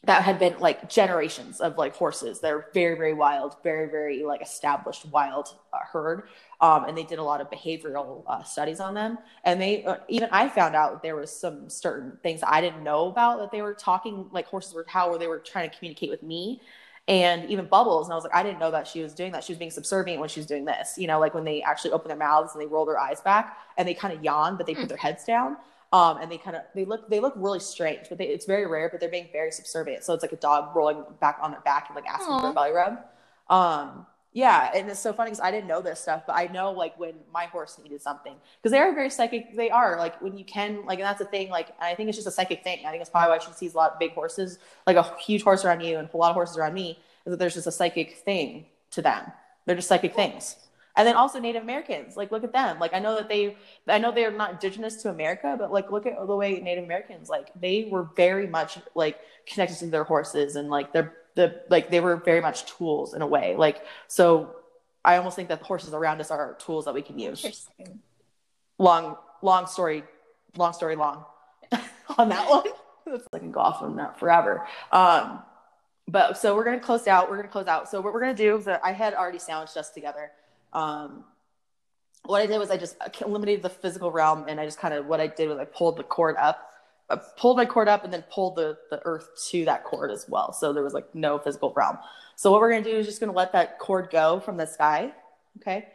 that 0.06 0.22
had 0.22 0.38
been 0.38 0.56
like 0.58 0.88
generations 0.88 1.60
of 1.60 1.76
like 1.76 1.94
horses. 1.94 2.40
They're 2.40 2.68
very, 2.72 2.96
very 2.96 3.12
wild, 3.12 3.56
very, 3.62 3.90
very 3.90 4.22
like 4.22 4.40
established 4.40 5.04
wild 5.06 5.48
uh, 5.72 5.78
herd. 5.92 6.28
Um, 6.60 6.84
and 6.84 6.96
they 6.96 7.02
did 7.02 7.18
a 7.18 7.22
lot 7.22 7.40
of 7.40 7.50
behavioral 7.50 8.22
uh, 8.26 8.42
studies 8.44 8.78
on 8.80 8.94
them. 8.94 9.18
And 9.44 9.60
they 9.60 9.84
uh, 9.84 9.96
even 10.08 10.28
I 10.30 10.48
found 10.48 10.76
out 10.76 11.02
there 11.02 11.16
was 11.16 11.30
some 11.30 11.68
certain 11.68 12.18
things 12.22 12.40
I 12.46 12.60
didn't 12.60 12.84
know 12.84 13.08
about 13.08 13.40
that 13.40 13.50
they 13.50 13.62
were 13.62 13.74
talking 13.74 14.26
like 14.30 14.46
horses 14.46 14.74
were 14.74 14.86
how 14.88 15.16
they 15.18 15.26
were 15.26 15.40
trying 15.40 15.68
to 15.68 15.76
communicate 15.76 16.10
with 16.10 16.22
me. 16.22 16.62
And 17.08 17.48
even 17.50 17.66
Bubbles, 17.66 18.06
and 18.06 18.12
I 18.12 18.16
was 18.16 18.24
like, 18.24 18.34
I 18.34 18.42
didn't 18.42 18.58
know 18.58 18.72
that 18.72 18.86
she 18.86 19.00
was 19.00 19.14
doing 19.14 19.30
that. 19.32 19.44
She 19.44 19.52
was 19.52 19.58
being 19.58 19.70
subservient 19.70 20.18
when 20.18 20.28
she 20.28 20.40
was 20.40 20.46
doing 20.46 20.64
this. 20.64 20.98
You 20.98 21.08
know, 21.08 21.20
like 21.20 21.34
when 21.34 21.44
they 21.44 21.62
actually 21.62 21.92
open 21.92 22.08
their 22.08 22.16
mouths 22.16 22.52
and 22.54 22.62
they 22.62 22.66
roll 22.66 22.84
their 22.84 22.98
eyes 22.98 23.20
back 23.20 23.58
and 23.76 23.86
they 23.86 23.94
kind 23.94 24.14
of 24.14 24.24
yawn, 24.24 24.56
but 24.56 24.66
they 24.66 24.74
put 24.74 24.88
their 24.88 24.98
heads 24.98 25.24
down 25.24 25.56
um, 25.92 26.18
and 26.18 26.30
they 26.30 26.38
kind 26.38 26.56
of 26.56 26.62
they 26.74 26.84
look 26.84 27.08
they 27.08 27.20
look 27.20 27.34
really 27.36 27.60
strange, 27.60 28.08
but 28.08 28.18
they, 28.18 28.26
it's 28.26 28.46
very 28.46 28.66
rare. 28.66 28.88
But 28.88 29.00
they're 29.00 29.08
being 29.08 29.28
very 29.32 29.50
subservient, 29.50 30.04
so 30.04 30.14
it's 30.14 30.22
like 30.22 30.32
a 30.32 30.36
dog 30.36 30.74
rolling 30.74 31.04
back 31.20 31.38
on 31.40 31.50
their 31.52 31.60
back 31.60 31.86
and 31.88 31.96
like 31.96 32.06
asking 32.06 32.40
for 32.40 32.50
a 32.50 32.52
belly 32.52 32.72
rub. 32.72 32.98
Um, 33.48 34.06
yeah, 34.36 34.70
and 34.74 34.90
it's 34.90 35.00
so 35.00 35.14
funny 35.14 35.30
because 35.30 35.40
I 35.40 35.50
didn't 35.50 35.66
know 35.66 35.80
this 35.80 35.98
stuff, 35.98 36.24
but 36.26 36.34
I 36.34 36.48
know 36.48 36.70
like 36.70 36.98
when 36.98 37.14
my 37.32 37.46
horse 37.46 37.78
needed 37.82 38.02
something 38.02 38.34
because 38.60 38.70
they 38.70 38.78
are 38.78 38.94
very 38.94 39.08
psychic. 39.08 39.56
They 39.56 39.70
are 39.70 39.96
like 39.96 40.20
when 40.20 40.36
you 40.36 40.44
can 40.44 40.84
like, 40.84 40.98
and 40.98 41.06
that's 41.06 41.20
the 41.20 41.24
thing. 41.24 41.48
Like, 41.48 41.68
I 41.80 41.94
think 41.94 42.10
it's 42.10 42.18
just 42.18 42.28
a 42.28 42.30
psychic 42.30 42.62
thing. 42.62 42.84
I 42.84 42.90
think 42.90 43.00
it's 43.00 43.08
probably 43.08 43.30
why 43.30 43.38
she 43.38 43.50
sees 43.52 43.72
a 43.72 43.78
lot 43.78 43.92
of 43.92 43.98
big 43.98 44.12
horses, 44.12 44.58
like 44.86 44.98
a 44.98 45.16
huge 45.18 45.42
horse 45.42 45.64
around 45.64 45.80
you 45.80 45.96
and 45.96 46.10
a 46.12 46.16
lot 46.18 46.28
of 46.28 46.34
horses 46.34 46.58
around 46.58 46.74
me. 46.74 46.98
Is 47.24 47.30
that 47.30 47.38
there's 47.38 47.54
just 47.54 47.66
a 47.66 47.72
psychic 47.72 48.18
thing 48.18 48.66
to 48.90 49.00
them. 49.00 49.32
They're 49.64 49.76
just 49.76 49.88
psychic 49.88 50.14
things. 50.14 50.56
And 50.96 51.06
then 51.06 51.14
also 51.14 51.38
Native 51.38 51.62
Americans. 51.62 52.16
Like, 52.16 52.32
look 52.32 52.44
at 52.44 52.52
them. 52.52 52.78
Like, 52.78 52.94
I 52.94 52.98
know 52.98 53.14
that 53.16 53.28
they, 53.28 53.56
I 53.86 53.98
know 53.98 54.12
they're 54.12 54.30
not 54.30 54.52
indigenous 54.52 55.02
to 55.02 55.10
America, 55.10 55.56
but 55.58 55.70
like, 55.70 55.90
look 55.90 56.06
at 56.06 56.14
the 56.18 56.36
way 56.36 56.58
Native 56.60 56.84
Americans, 56.84 57.28
like, 57.28 57.48
they 57.60 57.88
were 57.90 58.08
very 58.16 58.46
much 58.46 58.78
like 58.94 59.18
connected 59.46 59.78
to 59.78 59.86
their 59.86 60.04
horses 60.04 60.56
and 60.56 60.68
like 60.68 60.92
they're 60.92 61.14
the 61.36 61.60
like 61.68 61.90
they 61.90 62.00
were 62.00 62.16
very 62.16 62.40
much 62.40 62.66
tools 62.66 63.14
in 63.14 63.22
a 63.22 63.26
way. 63.26 63.54
Like, 63.56 63.84
so 64.08 64.56
I 65.04 65.18
almost 65.18 65.36
think 65.36 65.48
that 65.50 65.60
the 65.60 65.64
horses 65.64 65.94
around 65.94 66.20
us 66.20 66.30
are 66.32 66.56
tools 66.58 66.86
that 66.86 66.94
we 66.94 67.02
can 67.02 67.18
use. 67.18 67.68
Long, 68.78 69.16
long 69.42 69.66
story, 69.66 70.02
long 70.56 70.72
story 70.72 70.96
long 70.96 71.24
on 72.18 72.28
that 72.30 72.50
one. 72.50 72.64
I 73.32 73.38
can 73.38 73.52
go 73.52 73.60
off 73.60 73.82
on 73.82 73.96
that 73.96 74.18
forever. 74.18 74.66
Um, 74.90 75.42
but 76.08 76.38
so 76.38 76.56
we're 76.56 76.64
gonna 76.64 76.80
close 76.80 77.06
out. 77.06 77.30
We're 77.30 77.36
gonna 77.36 77.48
close 77.48 77.68
out. 77.68 77.88
So 77.88 78.00
what 78.00 78.12
we're 78.12 78.20
gonna 78.20 78.34
do 78.34 78.56
is 78.56 78.64
that 78.64 78.80
I 78.82 78.92
had 78.92 79.14
already 79.14 79.38
sandwiched 79.38 79.76
us 79.76 79.90
together. 79.90 80.32
Um, 80.76 81.24
what 82.24 82.42
I 82.42 82.46
did 82.46 82.58
was 82.58 82.70
I 82.70 82.76
just 82.76 82.96
eliminated 83.20 83.62
the 83.62 83.70
physical 83.70 84.12
realm, 84.12 84.44
and 84.48 84.60
I 84.60 84.64
just 84.64 84.78
kind 84.78 84.94
of 84.94 85.06
what 85.06 85.20
I 85.20 85.26
did 85.26 85.48
was 85.48 85.58
I 85.58 85.64
pulled 85.64 85.96
the 85.96 86.02
cord 86.02 86.36
up, 86.36 86.70
I 87.08 87.16
pulled 87.16 87.56
my 87.56 87.64
cord 87.64 87.88
up, 87.88 88.04
and 88.04 88.12
then 88.12 88.24
pulled 88.30 88.56
the 88.56 88.76
the 88.90 89.00
earth 89.04 89.28
to 89.50 89.64
that 89.64 89.84
cord 89.84 90.10
as 90.10 90.26
well. 90.28 90.52
So 90.52 90.72
there 90.72 90.82
was 90.82 90.92
like 90.92 91.12
no 91.14 91.38
physical 91.38 91.72
realm. 91.74 91.98
So 92.36 92.52
what 92.52 92.60
we're 92.60 92.70
gonna 92.70 92.84
do 92.84 92.96
is 92.96 93.06
just 93.06 93.20
gonna 93.20 93.32
let 93.32 93.52
that 93.52 93.78
cord 93.78 94.10
go 94.10 94.40
from 94.40 94.56
the 94.56 94.66
sky. 94.66 95.12
Okay 95.58 95.88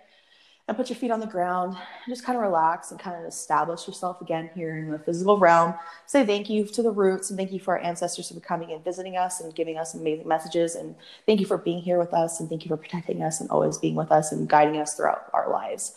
and 0.71 0.77
put 0.77 0.89
your 0.89 0.95
feet 0.95 1.11
on 1.11 1.19
the 1.19 1.27
ground 1.27 1.75
and 1.75 2.15
just 2.15 2.23
kind 2.23 2.37
of 2.37 2.41
relax 2.41 2.91
and 2.91 2.99
kind 2.99 3.19
of 3.19 3.27
establish 3.27 3.85
yourself 3.85 4.21
again 4.21 4.49
here 4.55 4.77
in 4.77 4.89
the 4.89 4.99
physical 4.99 5.37
realm. 5.37 5.73
Say 6.05 6.25
thank 6.25 6.49
you 6.49 6.65
to 6.65 6.81
the 6.81 6.89
roots 6.89 7.29
and 7.29 7.37
thank 7.37 7.51
you 7.51 7.59
for 7.59 7.77
our 7.77 7.83
ancestors 7.83 8.31
for 8.31 8.39
coming 8.39 8.71
and 8.71 8.81
visiting 8.81 9.17
us 9.17 9.41
and 9.41 9.53
giving 9.53 9.77
us 9.77 9.93
amazing 9.93 10.29
messages. 10.29 10.75
And 10.75 10.95
thank 11.25 11.41
you 11.41 11.45
for 11.45 11.57
being 11.57 11.81
here 11.81 11.99
with 11.99 12.13
us 12.13 12.39
and 12.39 12.47
thank 12.47 12.63
you 12.63 12.69
for 12.69 12.77
protecting 12.77 13.21
us 13.21 13.41
and 13.41 13.49
always 13.49 13.77
being 13.79 13.95
with 13.95 14.13
us 14.13 14.31
and 14.31 14.47
guiding 14.47 14.77
us 14.77 14.93
throughout 14.93 15.29
our 15.33 15.49
lives. 15.49 15.93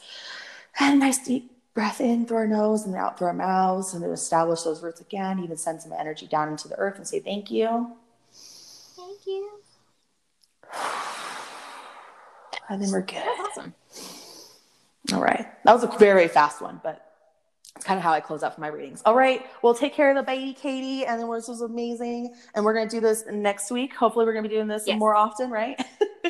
And 0.80 0.98
nice 0.98 1.24
deep 1.24 1.52
breath 1.72 2.00
in 2.00 2.26
through 2.26 2.38
our 2.38 2.48
nose 2.48 2.84
and 2.84 2.96
out 2.96 3.16
through 3.16 3.28
our 3.28 3.32
mouths 3.32 3.94
and 3.94 4.02
then 4.02 4.10
establish 4.10 4.62
those 4.62 4.82
roots 4.82 5.00
again. 5.00 5.38
Even 5.38 5.56
send 5.56 5.82
some 5.82 5.92
energy 5.92 6.26
down 6.26 6.48
into 6.48 6.66
the 6.66 6.76
earth 6.78 6.96
and 6.96 7.06
say 7.06 7.20
thank 7.20 7.48
you. 7.48 7.92
Thank 8.96 9.24
you. 9.24 9.50
And 12.68 12.82
then 12.82 12.90
we're 12.90 13.02
good. 13.02 13.22
Awesome. 13.38 13.72
All 15.12 15.20
right. 15.20 15.46
That 15.64 15.72
was 15.74 15.84
a 15.84 15.98
very 15.98 16.28
fast 16.28 16.60
one, 16.62 16.80
but 16.82 17.00
it's 17.76 17.84
kind 17.84 17.98
of 17.98 18.04
how 18.04 18.12
I 18.12 18.20
close 18.20 18.42
out 18.42 18.54
for 18.54 18.60
my 18.60 18.68
readings. 18.68 19.02
All 19.04 19.14
right. 19.14 19.44
Well, 19.62 19.74
take 19.74 19.92
care 19.94 20.10
of 20.10 20.16
the 20.16 20.22
baby, 20.22 20.54
Katie. 20.54 21.04
And 21.04 21.20
then 21.20 21.30
this 21.30 21.48
was 21.48 21.60
amazing. 21.60 22.34
And 22.54 22.64
we're 22.64 22.74
going 22.74 22.88
to 22.88 22.96
do 22.96 23.00
this 23.00 23.24
next 23.30 23.70
week. 23.70 23.94
Hopefully, 23.94 24.24
we're 24.24 24.32
going 24.32 24.44
to 24.44 24.48
be 24.48 24.54
doing 24.54 24.68
this 24.68 24.84
Yes. 24.86 24.98
more 24.98 25.14
often, 25.14 25.50
right? 25.50 25.78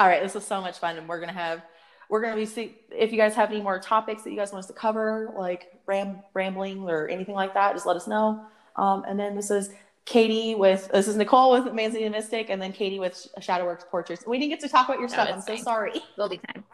All 0.00 0.06
right. 0.08 0.22
This 0.22 0.34
was 0.34 0.46
so 0.46 0.60
much 0.60 0.78
fun. 0.78 0.96
And 0.96 1.08
we're 1.08 1.18
going 1.18 1.28
to 1.28 1.34
have, 1.34 1.62
we're 2.08 2.20
going 2.20 2.32
to 2.34 2.38
be, 2.38 2.46
see, 2.46 2.76
if 2.90 3.10
you 3.12 3.16
guys 3.18 3.34
have 3.34 3.50
any 3.50 3.60
more 3.62 3.78
topics 3.78 4.22
that 4.24 4.30
you 4.30 4.36
guys 4.36 4.52
want 4.52 4.64
us 4.64 4.66
to 4.68 4.72
cover, 4.74 5.32
like 5.36 5.72
ram, 5.86 6.20
rambling 6.34 6.88
or 6.88 7.08
anything 7.08 7.34
like 7.34 7.54
that, 7.54 7.72
just 7.74 7.86
let 7.86 7.96
us 7.96 8.06
know. 8.06 8.44
Um, 8.76 9.04
and 9.08 9.18
then 9.18 9.34
this 9.36 9.50
is 9.50 9.70
Katie 10.04 10.54
with, 10.54 10.88
this 10.92 11.06
is 11.08 11.16
Nicole 11.16 11.52
with 11.52 11.72
Manzi 11.72 11.94
the 12.04 12.08
Mystic, 12.08 12.48
and 12.50 12.60
then 12.62 12.72
Katie 12.72 12.98
with 12.98 13.28
Shadowworks 13.40 13.86
Portraits. 13.90 14.24
We 14.26 14.38
didn't 14.38 14.50
get 14.50 14.60
to 14.60 14.68
talk 14.68 14.88
about 14.88 14.98
your 15.00 15.08
No, 15.08 15.14
stuff. 15.14 15.28
I'm 15.32 15.40
so 15.40 15.46
fine. 15.54 15.62
sorry. 15.62 15.92
Will 16.16 16.28
be 16.28 16.38
time. 16.38 16.64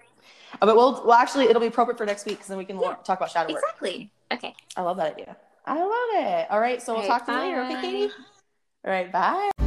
Uh, 0.60 0.66
But 0.66 0.76
we'll, 0.76 1.02
well, 1.05 1.14
actually, 1.14 1.44
it'll 1.44 1.60
be 1.60 1.66
appropriate 1.66 1.98
for 1.98 2.06
next 2.06 2.26
week 2.26 2.36
because 2.36 2.48
then 2.48 2.59
we 2.59 2.64
can 2.64 2.78
Yeah. 2.81 2.94
talk 3.05 3.18
about 3.18 3.31
shadow 3.31 3.52
work. 3.52 3.62
Exactly. 3.62 4.10
Okay. 4.32 4.55
I 4.76 4.82
love 4.82 4.97
that 4.98 5.12
idea. 5.14 5.36
I 5.66 5.81
love 5.81 6.24
it. 6.24 6.51
All 6.51 6.60
right, 6.60 6.82
so 6.82 6.94
we'll 6.94 7.02
All 7.02 7.09
talk 7.09 7.26
right, 7.28 7.35
to 7.35 7.43
you 7.44 7.48
later. 7.48 7.76
Okay. 7.76 7.81
Katie? 7.81 8.12
All 8.85 8.90
right, 8.90 9.10
bye. 9.10 9.64